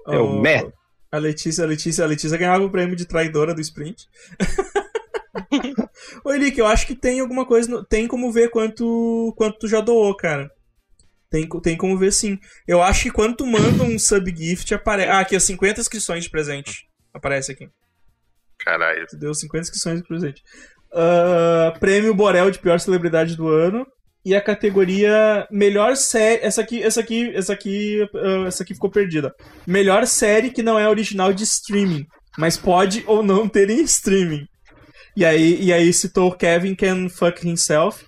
[0.08, 0.72] É o O- merda.
[1.12, 4.06] A Letícia, a Letícia, a Letícia ganhava o prêmio de traidora do sprint.
[6.24, 7.70] Ô, Elick, eu acho que tem alguma coisa.
[7.70, 10.50] no- Tem como ver quanto, quanto tu já doou, cara.
[11.30, 12.38] Tem, tem como ver sim.
[12.68, 15.10] Eu acho que quando tu manda um subgift, aparece.
[15.12, 16.88] Ah, aqui, ó, 50 inscrições de presente.
[17.14, 17.68] Aparece aqui.
[18.58, 19.06] Caralho.
[19.08, 20.42] Tu deu 50 inscrições de presente.
[20.94, 23.86] Ah, prêmio Borel de pior celebridade do ano.
[24.26, 26.44] E a categoria melhor série.
[26.44, 29.34] Essa aqui, essa aqui, essa aqui, ah, essa aqui ficou perdida.
[29.68, 32.06] Melhor série que não é original de streaming,
[32.38, 34.46] mas pode ou não ter em streaming.
[35.20, 38.06] E aí, e aí citou Kevin Can Fuck Himself.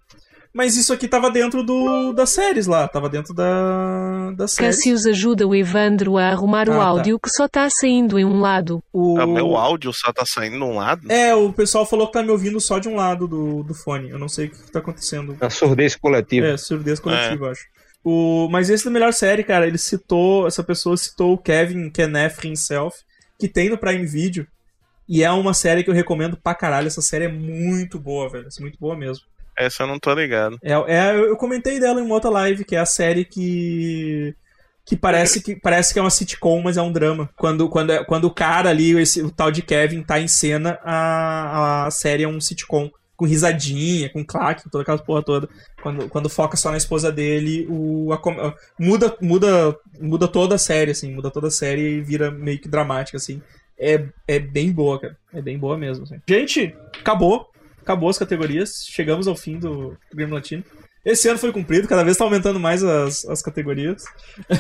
[0.54, 4.78] Mas isso aqui tava dentro do, das séries lá, tava dentro da, das séries.
[4.78, 6.86] Cassius ajuda o Evandro a arrumar Ah, o tá.
[6.86, 8.82] áudio que só tá saindo em um lado.
[8.94, 9.20] O...
[9.20, 11.12] O meu áudio só tá saindo de um lado.
[11.12, 14.10] É, o pessoal falou que tá me ouvindo só de um lado do, do fone.
[14.10, 15.36] Eu não sei o que, que tá acontecendo.
[15.42, 16.48] A surdez coletiva.
[16.48, 17.66] É, surdez coletiva, eu acho.
[18.06, 22.46] O, mas esse da melhor série, cara, ele citou, essa pessoa citou o Kevin Kenneth
[22.46, 23.00] himself,
[23.38, 24.48] que tem no Prime Video.
[25.14, 26.88] E é uma série que eu recomendo pra caralho.
[26.88, 28.48] Essa série é muito boa, velho.
[28.48, 29.26] É muito boa mesmo.
[29.58, 30.58] Essa eu não tô ligado.
[30.64, 34.34] É, é, eu comentei dela em uma outra live, que é a série que.
[34.86, 37.30] Que parece que, parece que é uma sitcom, mas é um drama.
[37.38, 40.80] Quando, quando, é- quando o cara ali, esse, o tal de Kevin, tá em cena,
[40.84, 42.90] a, a série é um sitcom.
[43.16, 45.48] Com risadinha, com claque, com toda aquela porra toda.
[45.84, 50.92] Quando, quando foca só na esposa dele, o, a- muda, muda, muda toda a série,
[50.92, 51.14] assim.
[51.14, 53.40] Muda toda a série e vira meio que dramática, assim.
[53.82, 55.18] É, é bem boa, cara.
[55.34, 56.04] É bem boa mesmo.
[56.04, 56.20] assim.
[56.30, 57.50] Gente, acabou.
[57.82, 58.86] Acabou as categorias.
[58.88, 60.64] Chegamos ao fim do Game Latino.
[61.04, 64.04] Esse ano foi cumprido, cada vez tá aumentando mais as, as categorias.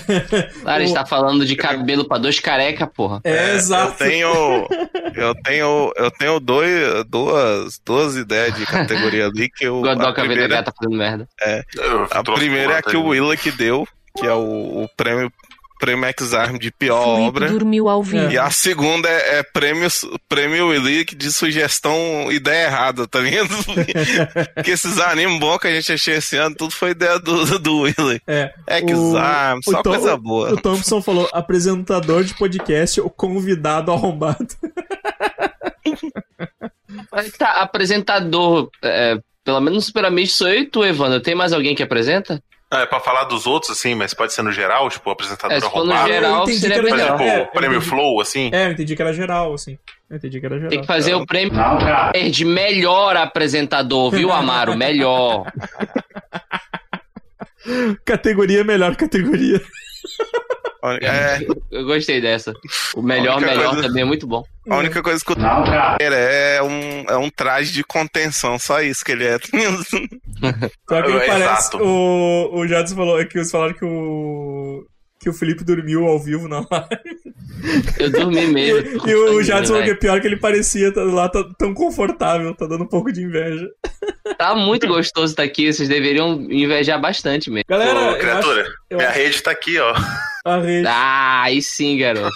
[0.65, 3.21] A gente O- tá falando de cabelo pra dois careca, porra.
[3.23, 4.03] É, exato.
[4.03, 4.67] Eu tenho,
[5.15, 9.77] eu tenho, eu tenho dois, duas, duas ideias de categoria ali que eu.
[9.85, 11.27] a Godoka primeira, VDH tá fazendo merda.
[11.75, 13.05] Eu a primeira é a que o.
[13.09, 13.87] Willa que deu,
[14.17, 15.31] que é o, o prêmio,
[15.81, 17.49] prêmio X-Arm de pior Felipe obra.
[17.49, 18.31] dormiu ao vivo.
[18.31, 19.87] E a segunda é, é prêmio,
[20.29, 23.49] prêmio Willick de sugestão ideia errada, tá vendo?
[24.53, 27.79] Porque esses animes bons que a gente achou esse ano, tudo foi ideia do, do
[27.81, 28.21] Willick.
[28.27, 28.53] É.
[28.67, 30.53] X-Arm, só Tom- coisa boa.
[30.53, 34.47] O Thompson falou: apresentador de podcast, o convidado arrombado.
[37.11, 38.69] Mas Tá, apresentador.
[38.83, 41.19] é, pelo menos no Super Amish sou eu e tu, Evandro.
[41.19, 42.41] Tem mais alguém que apresenta?
[42.73, 45.57] Ah, é pra falar dos outros, assim, mas pode ser no geral, tipo, o apresentador
[45.57, 47.15] É, se for no geral, Eu entendi seria que era Por melhor.
[47.21, 47.89] exemplo, É, o prêmio entendi.
[47.89, 48.49] Flow, assim.
[48.53, 49.77] É, eu entendi que era geral, assim.
[50.09, 50.69] Eu entendi que era geral.
[50.69, 51.53] Tem que fazer o prêmio
[52.31, 54.77] de melhor apresentador, viu, Amaro?
[54.77, 55.51] Melhor.
[58.05, 59.61] Categoria melhor categoria.
[61.01, 61.39] É,
[61.71, 62.53] Eu gostei dessa.
[62.95, 64.43] O melhor, melhor coisa- também é muito bom.
[64.69, 69.03] a única coisa que eu quero é um, é um traje de contenção, só isso
[69.05, 69.37] que ele é.
[70.89, 71.59] Só que ele É, parece.
[71.59, 71.77] exato.
[71.83, 74.85] O, o Jadson falou é que eles falaram que o.
[75.23, 77.21] Que o Felipe dormiu ao vivo na live.
[77.99, 79.07] Eu dormi mesmo.
[79.07, 82.55] e o Jadson falou que é pior que ele parecia tá- lá tá- tão confortável,
[82.55, 83.67] tá dando um pouco de inveja.
[84.35, 85.71] Tá muito gostoso estar aqui.
[85.71, 87.65] Vocês deveriam invejar bastante mesmo.
[87.69, 89.93] Galera, Ô, criatura, acho, minha acho, rede tá aqui, ó.
[90.43, 92.35] A rede- Ah, aí sim, garoto.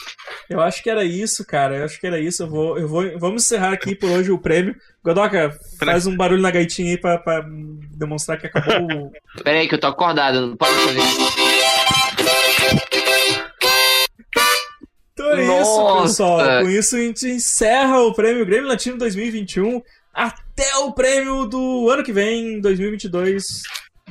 [0.49, 1.77] eu acho que era isso, cara.
[1.77, 2.44] Eu acho que era isso.
[2.44, 4.76] Eu vou, eu vou, vamos encerrar aqui por hoje o prêmio.
[5.03, 7.44] Godoka, faz um barulho na gaitinha aí pra, pra
[7.98, 9.11] demonstrar que acabou o.
[9.44, 10.48] Pera aí que eu tô acordado.
[10.48, 11.36] Não pode fazer isso.
[15.14, 16.07] Então é isso, Nossa.
[16.07, 16.61] pessoal.
[16.64, 19.82] Com isso a gente encerra o prêmio Grêmio Latino 2021
[20.14, 23.64] até o prêmio do ano que vem, 2022.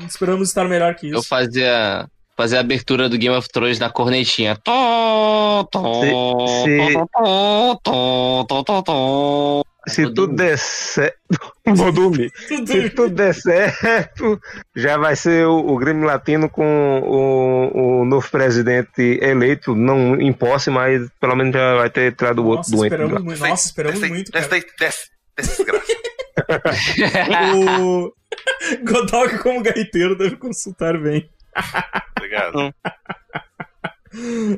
[0.09, 1.29] Esperamos estar melhor que Eu isso.
[1.29, 2.07] fazia,
[2.37, 4.57] fazia a abertura do Game of Thrones na cornetinha.
[4.65, 9.63] Tom, tom, Se- tom, tom, tom, tom, tom, tom.
[9.87, 11.19] Se Vou tudo der certo.
[11.67, 12.33] Vou dormir.
[12.49, 14.41] Se tudo der certo,
[14.75, 20.33] já vai ser o, o Grêmio Latino com o, o novo presidente eleito, não em
[20.33, 22.93] posse, mas pelo menos já vai ter entrado o outro Nossa, doente.
[22.93, 23.21] esperamos lá.
[23.21, 23.41] muito.
[23.41, 24.63] Nossa, esperamos muito, Desce cara.
[24.63, 25.11] daí, desce.
[25.37, 25.93] Desce, desgraça.
[27.57, 28.13] O
[28.85, 31.29] Godoka como gaiteiro deve consultar bem.
[32.17, 32.75] Obrigado.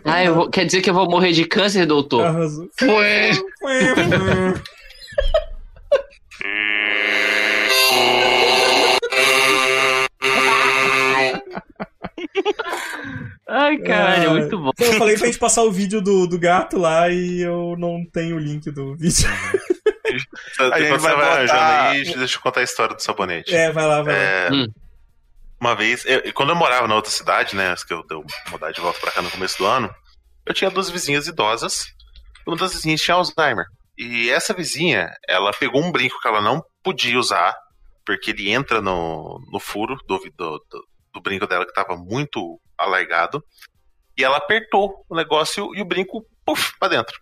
[0.05, 2.25] Ah, eu vou- quer dizer que eu vou morrer de câncer, doutor?
[2.27, 2.69] Arrasou.
[2.79, 3.31] Foi.
[13.49, 14.39] Ai, caralho, Ai.
[14.41, 14.71] muito bom.
[14.75, 18.05] Então, eu falei pra gente passar o vídeo do, do gato lá e eu não
[18.13, 19.29] tenho o link do vídeo.
[19.29, 20.29] A gente
[20.83, 23.55] Depois você vai vai botar- deixa eu contar a história do sabonete.
[23.55, 24.21] É, vai lá, vai lá.
[24.21, 24.67] É, Hum.
[25.61, 28.81] Uma vez, eu- quando eu morava na outra cidade, né, que eu deu mudar de
[28.81, 29.91] volta pra cá no começo do ano,
[30.45, 31.85] eu tinha duas vizinhas idosas,
[32.47, 33.65] e uma das vizinhas tinha Alzheimer.
[33.99, 37.55] E essa vizinha, ela pegou um brinco que ela não podia usar,
[38.05, 40.31] porque ele entra no, no furo do, do,
[40.71, 43.43] do, do brinco dela, que tava muito alargado,
[44.17, 47.19] e ela apertou o negócio e o brinco, puf, pra dentro.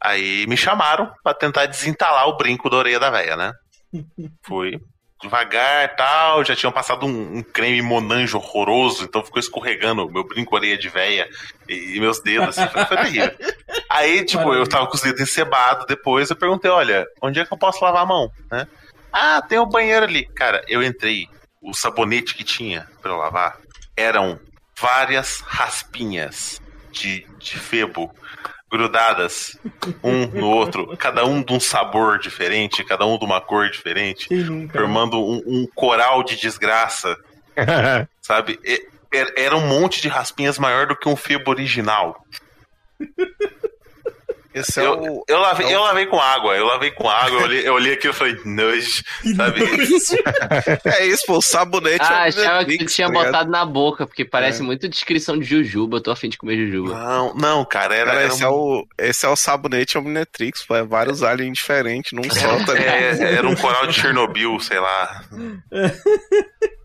[0.00, 3.52] Aí me chamaram pra tentar desentalar o brinco da orelha da velha, né?
[4.46, 4.78] Fui
[5.22, 10.54] devagar tal, já tinham passado um, um creme monanjo horroroso, então ficou escorregando meu brinco
[10.54, 11.28] orelha de véia
[11.68, 13.32] e, e meus dedos, assim, foi, foi terrível.
[13.88, 14.68] Aí, tipo, eu Maravilha.
[14.68, 18.02] tava com os dedos encebados, depois eu perguntei, olha, onde é que eu posso lavar
[18.02, 18.66] a mão, né?
[19.12, 20.26] Ah, tem um banheiro ali.
[20.34, 21.28] Cara, eu entrei,
[21.60, 23.58] o sabonete que tinha pra eu lavar
[23.96, 24.40] eram
[24.78, 26.60] várias raspinhas
[26.90, 28.12] de, de febo
[28.72, 29.56] grudadas
[30.02, 34.32] um no outro, cada um de um sabor diferente, cada um de uma cor diferente
[34.34, 34.78] nunca?
[34.78, 37.14] formando um, um coral de desgraça,
[38.20, 38.58] sabe?
[38.64, 42.24] E- er- Era um monte de raspinhas maior do que um febo original.
[44.54, 45.24] Esse é Eu, o.
[45.28, 47.74] eu, lavei, é o- eu lavei com água, eu lavei com água, eu olhei, eu
[47.74, 49.02] olhei aquilo e falei, nojo,
[49.36, 49.60] sabe?
[50.84, 53.26] É isso, pô, o sabonete Ah, é o achava que tu tinha tá ligado?
[53.32, 54.64] botado na boca, porque parece É.
[54.64, 55.96] muito descrição de jujuba.
[55.96, 56.94] Eu tô afim de comer jujuba.
[56.94, 60.64] Não, não, cara, era, Cara, era esse, um- é o, esse é o sabonete Omnitrix,
[60.64, 63.22] pô, é vários aliens diferentes num só, tá ligado?
[63.22, 65.22] é, era um coral de Chernobyl, sei lá.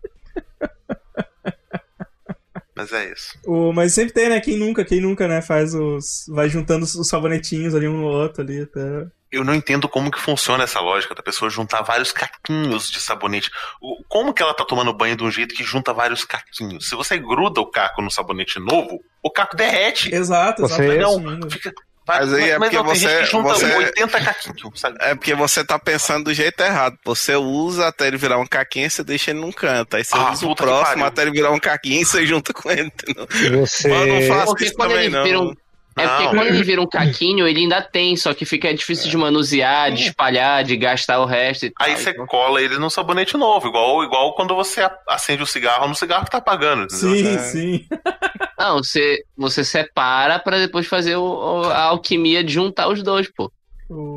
[2.78, 3.38] Mas é isso.
[3.44, 4.40] O, mas sempre tem, né?
[4.40, 5.42] Quem nunca, quem nunca, né?
[5.42, 6.24] Faz os.
[6.28, 8.62] Vai juntando os, os sabonetinhos ali um no outro ali.
[8.62, 9.06] Até...
[9.30, 13.50] Eu não entendo como que funciona essa lógica da pessoa juntar vários caquinhos de sabonete.
[13.78, 16.88] O- Como que ela tá tomando banho de um jeito que junta vários caquinhos?
[16.88, 20.14] Se você gruda o caco no sabonete novo, o caco derrete.
[20.14, 20.92] Exato, Você- exato.
[20.92, 21.74] é Não, fica,
[22.08, 24.96] Mas aí é mas porque não, você- você- 80 caquinhos, sabe?
[25.00, 26.96] É porque você tá pensando do jeito errado.
[27.04, 29.96] Você usa até ele virar um caquinho e você deixa ele num canto.
[29.96, 32.70] Aí você Ah, usa o próximo até ele virar um caquinho e você junta com
[32.70, 33.26] ele, entendeu?
[33.66, 33.88] Você.
[33.88, 35.24] Mas não faço Porque isso também, não.
[35.48, 35.54] um-
[35.98, 36.30] É porque Não.
[36.34, 40.04] quando ele vira um caquinho, ele ainda tem, só que fica difícil de manusear, de
[40.08, 41.86] espalhar, de gastar o resto e tal.
[41.86, 45.88] Aí você Então, cola ele num sabonete novo, igual, igual quando você acende o cigarro
[45.88, 46.90] no cigarro que tá apagando.
[46.92, 47.38] Sim, É.
[47.38, 47.86] sim.
[48.58, 51.22] Não, você, você separa pra depois fazer o-
[51.62, 53.52] o- a alquimia de juntar os dois, pô.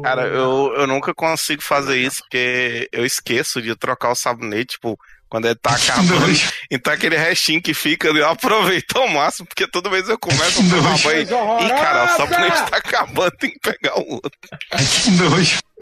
[0.04, 4.98] Cara, eu, eu nunca consigo fazer isso porque eu esqueço de trocar o sabonete, tipo,
[5.32, 6.26] quando ele tá acabando.
[6.70, 10.60] então aquele restinho que fica ali, eu aproveito ao máximo, porque toda vez eu começo
[10.62, 11.22] a tomar banho.
[11.66, 14.32] Ih, cara, o sabonete tá acabando, tem que pegar o outro.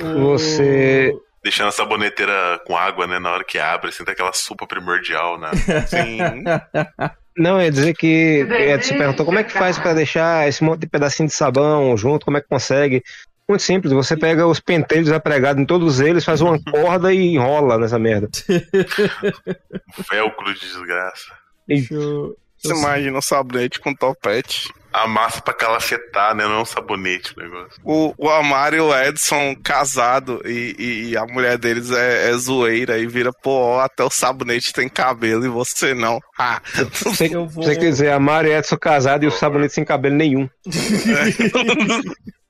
[0.02, 1.12] o- Você-
[1.44, 3.18] Deixando a saboneteira com água, né?
[3.18, 5.50] Na hora que abre, assim, tá aquela sopa primordial, né?
[5.88, 6.20] Sim.
[7.38, 10.82] Não, eu ia dizer que Edson perguntou como é que faz pra deixar esse monte
[10.82, 13.02] de pedacinho de sabão junto, como é que consegue?
[13.50, 17.80] Muito simples, você pega os pentelhos apregados em todos eles, faz uma corda e enrola
[17.80, 18.30] nessa merda.
[20.12, 21.32] Velcro de desgraça.
[21.68, 24.70] Eu- Você imagina um sabonete com topete.
[24.92, 26.46] A massa pra calafetar, né?
[26.46, 27.80] Não é um sabonete o negócio.
[27.84, 32.34] O, o Amaro e o Edson casado e, e- e a mulher deles é, é
[32.34, 36.20] zoeira e vira pô, até o sabonete tem cabelo e você não.
[36.38, 36.60] Ah,
[37.04, 40.16] Você, vou- você quer dizer, a Mário e Edson casados e o sabonete sem cabelo
[40.16, 40.50] nenhum.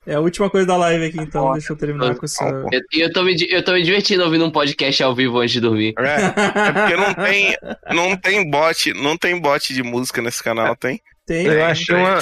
[0.06, 1.52] É a última coisa da live aqui, então.
[1.52, 2.42] Deixa eu terminar com essa.
[2.72, 5.60] Eu, eu, tô me, eu tô me divertindo ouvindo um podcast ao vivo antes de
[5.60, 5.94] dormir.
[5.98, 7.56] é, é porque não tem,
[7.94, 11.00] não tem bot, não tem bot de música nesse canal, tem?
[11.30, 11.46] Tem.
[11.46, 12.18] Eu achei uma.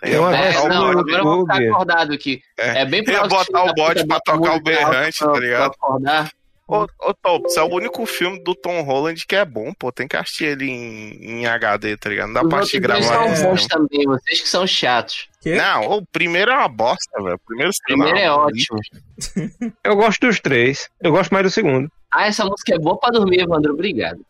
[0.00, 1.72] Tem uma É, versão não, no agora eu vou ficar YouTube.
[1.74, 2.42] acordado aqui.
[2.58, 2.80] É.
[2.80, 4.62] É bem Eu ia provável que botar o filho da bot puta pra tocar o
[4.62, 5.58] berrante, pra- tá ligado?
[5.58, 6.30] pra acordar.
[6.66, 9.92] Ô, ô Tom, isso é o único filme do Tom Holland que é bom, pô.
[9.92, 12.28] Tem que assistir ele em, em HD, tá ligado?
[12.28, 13.36] Não dá Os pra assistir dois gravado.
[13.36, 15.28] são bons também, vocês que são chatos.
[15.42, 15.56] Quê?
[15.56, 17.34] Não, o primeiro é uma bosta, velho.
[17.34, 18.78] O primeiro, O primeiro é ótimo.
[19.84, 20.88] Eu gosto dos três.
[21.02, 21.90] Eu gosto mais do segundo.
[22.10, 23.74] Ah, essa música é boa pra dormir, Evandro.
[23.74, 24.20] Obrigado.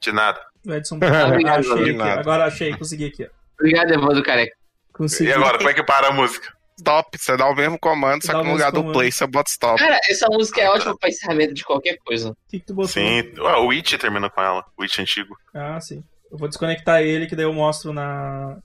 [0.00, 0.40] De nada.
[0.68, 0.96] O Edson.
[0.96, 2.02] Obrigado, achei aqui.
[2.02, 3.24] Agora achei, consegui aqui.
[3.24, 3.28] ó.
[3.58, 4.54] Obrigado, Evandro Careca.
[4.92, 5.30] Consegui.
[5.30, 6.52] E agora, como é que para a música?
[6.78, 8.92] Stop, você dá o mesmo comando, só Dá que no lugar mesmo do comando.
[8.98, 9.78] play você bota stop.
[9.80, 12.30] Cara, essa música é ótima pra encerramento de qualquer coisa.
[12.30, 12.88] O que, que tu botou?
[12.92, 13.22] Sim.
[13.36, 14.64] O Witch termina com ela.
[14.78, 15.34] O Witch antigo.
[15.52, 16.04] Ah, sim.
[16.30, 18.56] Eu vou desconectar ele, que daí eu mostro na.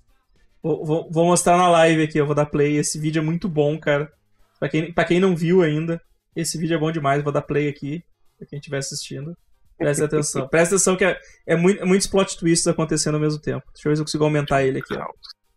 [0.61, 2.77] Vou, vou- vou mostrar na live aqui, eu vou dar play.
[2.77, 4.11] Esse vídeo é muito bom, cara.
[4.59, 5.99] Pra quem, pra quem não viu ainda,
[6.35, 7.23] esse vídeo é bom demais.
[7.23, 8.03] Vou dar play aqui,
[8.37, 9.35] pra quem estiver assistindo.
[9.77, 10.47] Presta atenção.
[10.47, 13.63] Presta atenção que é, é, muito, é muitos plot twists acontecendo ao mesmo tempo.
[13.73, 15.05] Deixa eu ver se eu consigo aumentar ele aqui, ó.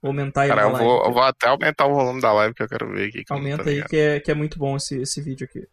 [0.02, 0.84] Vou aumentar ele Cara, eu live.
[0.84, 3.24] vou, eu vou até aumentar o volume da live que eu quero ver aqui.
[3.24, 5.66] que Aumenta aí, que é, que é muito bom esse, esse vídeo aqui.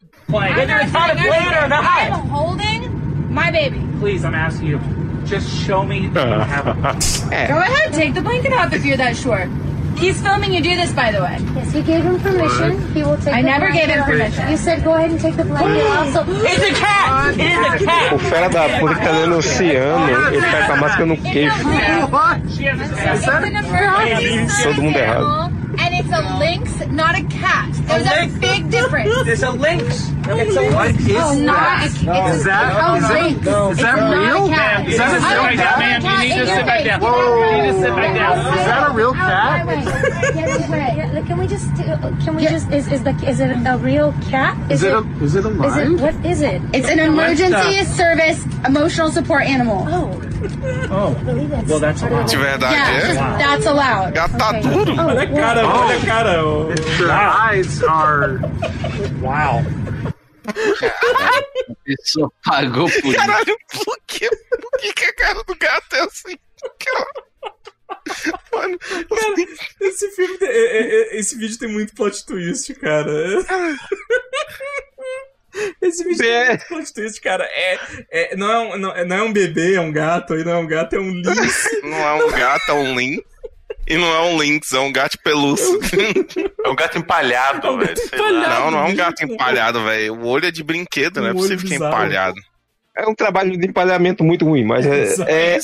[2.13, 2.89] I'm holding
[3.30, 3.80] my baby.
[3.99, 4.80] Please, I'm asking you.
[5.25, 6.73] Just show me that you have a
[7.47, 9.47] Go ahead, take the blanket off if you're that sure.
[9.97, 11.38] He's filming you do this, by the way.
[11.55, 12.93] Yes, we gave him permission.
[12.93, 13.33] He will take.
[13.33, 14.49] I the never gave him permission.
[14.49, 16.13] You said go ahead and take the blanket off.
[16.13, 17.33] So It's a cat!
[17.33, 18.13] It is a cat!
[18.13, 21.63] O fera da puta que tá denunciando, ele tá com a máscara no queixo.
[24.63, 25.62] Todo mundo errado.
[25.85, 27.69] Animal, and it's a lynx, not a cat.
[27.73, 28.37] There's a, lynx?
[28.39, 29.27] big difference.
[29.27, 30.09] It's a lynx!
[30.25, 30.99] It's a lynx!
[31.05, 33.37] It's not a, it's Is that- a is that- lynx.
[33.39, 34.45] is that real?
[34.45, 34.87] A cat.
[34.87, 36.05] Is that a I don't real cat, know ma'am?
[36.05, 36.99] a You need to sit back down.
[37.01, 38.37] Get You need to sit back down.
[38.39, 39.65] Is that a real cat?
[39.65, 39.83] my way.
[40.33, 40.93] Get out of my way.
[40.97, 41.69] Yeah, can we just?
[41.79, 42.51] Uh, can we Yeah.
[42.51, 42.71] just?
[42.71, 44.57] Is is the is it a real cat?
[44.71, 45.91] Is it, a, is it Is alive?
[45.91, 46.61] it what is it?
[46.73, 49.85] It's an emergency service emotional support animal.
[49.89, 50.21] Oh,
[50.91, 51.15] Oh,
[51.67, 52.27] well, that's a lot.
[52.27, 53.38] De verdade, Yeah, é?
[53.38, 54.13] that's allowed.
[54.13, 54.61] Gato tá Okay.
[54.61, 54.91] duro.
[54.99, 56.45] Olha a cara, olha a cara.
[56.45, 56.65] ô.
[56.73, 58.39] The eyes are.
[59.22, 59.63] Wow.
[60.45, 63.15] A pessoa pagou por isso.
[63.15, 66.38] Caralho, por que, por que, que a cara do gato é assim?
[68.51, 68.77] Mano,
[69.80, 73.11] Esse filme, tem- é- é- é- esse vídeo tem muito plot twist, cara.
[75.82, 76.59] Esse tem É.
[76.72, 77.43] muito twist, cara.
[77.45, 77.80] É,
[78.11, 80.33] é- não, é um, não, é- não é um bebê, é um gato.
[80.33, 81.69] Aí não é um gato, é um lynx.
[81.83, 83.22] não é um gato, é um lin.
[83.88, 85.80] E não é um lynx, é um gato pelúcio.
[86.64, 87.93] É um gato empalhado, É um velho.
[88.17, 88.98] Não, não é um bicho.
[88.98, 90.15] gato empalhado, velho.
[90.15, 91.93] O olho é de brinquedo, é Um possível olho que é bizarro.
[91.93, 92.35] empalhado.
[92.95, 95.59] É um trabalho de empalhamento muito ruim, mas é, é- é-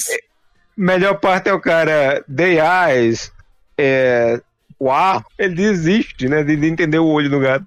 [0.76, 3.32] melhor parte é o cara Day Eyes,
[3.78, 4.42] é,
[4.82, 7.66] uau, ele desiste, né, de, de entender o olho do gato.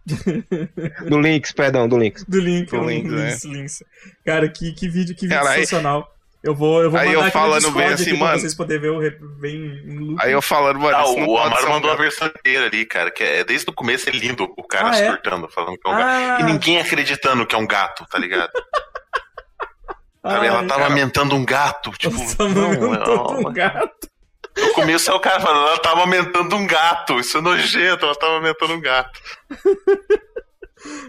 [1.09, 2.25] do Lynx, perdão, do Lynx.
[2.25, 3.85] Do Link, Do é um Lynx, lynx, lynx.
[4.25, 6.09] Cara, que, que vídeo, que vídeo Cara, aí- sensacional.
[6.45, 8.27] Eu vou, eu vou aí mandar eu aqui no falando Discord bem assim, aqui pra
[8.27, 8.41] mano.
[8.41, 10.17] vocês poderem ver o bem.
[10.19, 12.85] Aí eu falando, mano, Ah, isso não o Amaro um mandou a versão inteira ali,
[12.85, 15.11] cara, que é desde o começo é lindo o cara Ah, se é?
[15.11, 15.99] surtando, falando que é um Ah.
[16.29, 16.41] gato.
[16.41, 18.51] E ninguém acreditando que é um gato, tá ligado?
[20.25, 20.85] Ela Ai, tava cara.
[20.87, 24.09] aumentando um gato, tipo, Nossa, não, é uma- um gato.
[24.57, 27.19] No começo é o cara falando, ela tava aumentando um gato.
[27.19, 29.21] Isso é nojento, ela tava aumentando um gato.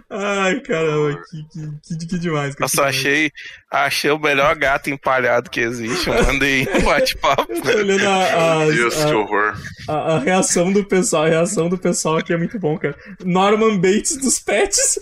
[0.10, 2.54] Ai, caramba, que, que, que, que demais.
[2.56, 2.96] cara, Eu só que demais.
[2.98, 3.32] achei,
[3.72, 6.10] achei o melhor gato empalhado que existe.
[6.10, 7.48] Mandei um bate-papo.
[7.62, 9.54] Tô olhando a, as- Deus, a- que horror.
[9.90, 12.96] a- a reação do pessoal, a reação do pessoal aqui é muito bom, cara.
[13.24, 15.00] Norman Bates dos pets.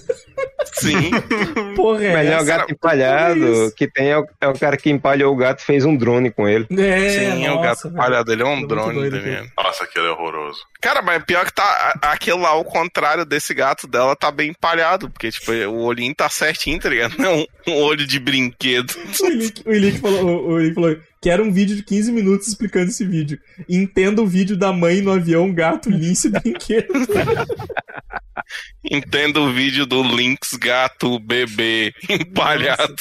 [0.73, 1.11] Sim.
[1.75, 2.45] Porra, é Melhor essa?
[2.45, 3.75] gato é empalhado isso?
[3.75, 6.31] que tem é o, é o cara que empalhou o gato e fez um drone
[6.31, 6.65] com ele.
[6.77, 7.93] É, Sim, o nossa, gato velho.
[7.93, 8.31] empalhado.
[8.31, 9.49] Ele é um Muito drone, tá vendo?
[9.57, 10.59] Nossa, aquilo é horroroso.
[10.81, 11.63] Cara, mas pior que tá.
[12.01, 15.09] a- Aquele lá, ao contrário desse gato dela, tá bem empalhado.
[15.09, 17.17] Porque, tipo, o olhinho tá certinho, tá ligado?
[17.17, 18.93] Não um, olho de brinquedo.
[19.21, 22.89] O Ilick, o Ilick falou, o, Ilick falou, quero um vídeo de 15 minutos explicando
[22.89, 23.39] esse vídeo.
[23.67, 26.87] Entenda o vídeo da mãe no avião, gato, lince, brinquedo.
[28.89, 32.95] Entenda o vídeo do Lynx gato bebê empalhado.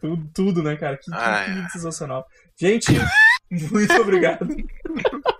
[0.00, 0.96] Tudo, tudo, né, cara?
[0.98, 2.26] Que, que- que sensacional.
[2.60, 2.92] Gente,
[3.50, 4.46] muito obrigado.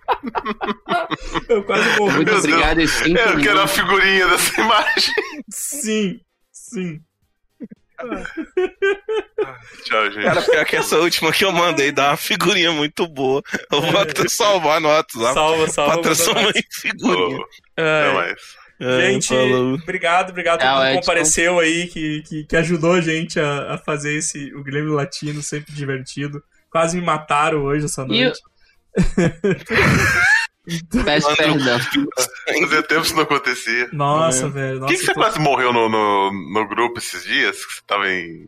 [1.49, 2.15] Eu quase morri.
[2.17, 3.71] Muito Meu obrigado cinco Eu quero a minutos.
[3.73, 5.15] figurinha dessa imagem.
[5.51, 6.21] Sim,
[6.53, 7.01] sim.
[9.85, 10.25] Tchau, gente.
[10.25, 13.43] Cara, pior que essa última que eu mandei dá uma figurinha muito boa.
[13.71, 15.35] Eu vou até salvar no WhatsApp.
[15.35, 15.93] Salva, salva.
[15.95, 17.15] Pra transformar em figurinha.
[17.15, 17.47] Falou.
[17.77, 18.41] Até Ai, mais.
[18.81, 19.75] É, Gente, falou.
[19.75, 20.99] obrigado, obrigado por Edson.
[21.01, 25.41] compareceu aí, que, que, que ajudou a gente a, a fazer esse, o Guilherme Latino,
[25.43, 26.43] sempre divertido.
[26.69, 28.41] Quase me mataram hoje essa E noite.
[31.05, 31.79] Peço perdão.
[32.61, 33.89] Fazia tempo isso não acontecia.
[33.93, 34.81] Nossa, velho.
[34.81, 37.65] Por que, que você tô- quase morreu no, no, no grupo esses dias?
[37.67, 38.47] Que você tava em,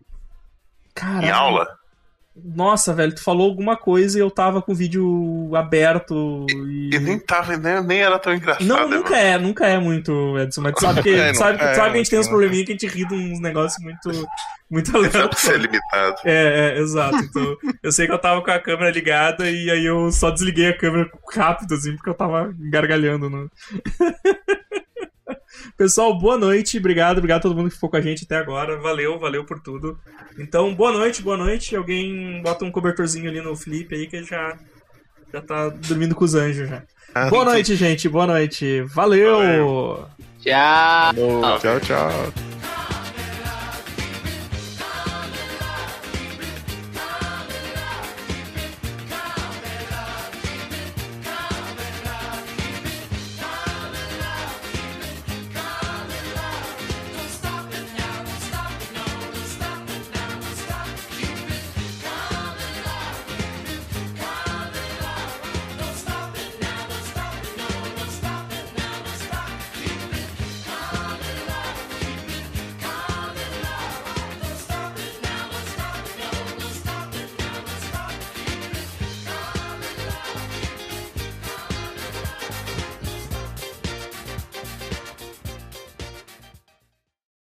[0.94, 1.26] Caralho.
[1.26, 1.68] em aula?
[2.44, 6.90] Nossa, velho, tu falou alguma coisa e eu tava com o vídeo aberto e.
[6.94, 8.64] E nem tava, nem, nem era tão engraçado.
[8.64, 11.74] Não, né, nunca é, nunca é muito, Edson, mas tu sabe que, É, sabe, é,
[11.74, 13.82] sabe que a gente tem uns não- probleminha que a gente ri de uns negócios
[13.82, 14.28] muito,
[14.70, 15.56] muito Só pra ser aleatórios.
[15.62, 16.16] limitado.
[16.24, 17.16] É, é, exato.
[17.16, 20.68] Então, eu sei que eu tava com a câmera ligada e aí eu só desliguei
[20.68, 23.46] a câmera rápido, assim, porque eu tava gargalhando, né?
[25.76, 28.76] Pessoal, boa noite, obrigado, obrigado a todo mundo que ficou com a gente até agora.
[28.78, 29.98] Valeu, valeu por tudo.
[30.38, 31.76] Então, boa noite, boa noite.
[31.76, 34.56] Alguém bota um cobertorzinho ali no Felipe aí que ele já,
[35.32, 36.82] já tá dormindo com os anjos já.
[37.14, 38.82] Ah, Boa noite, gente, boa noite.
[38.82, 39.38] Valeu.
[39.38, 40.06] Valeu.
[40.42, 41.58] Tchau.
[41.60, 42.55] Tchau, tchau.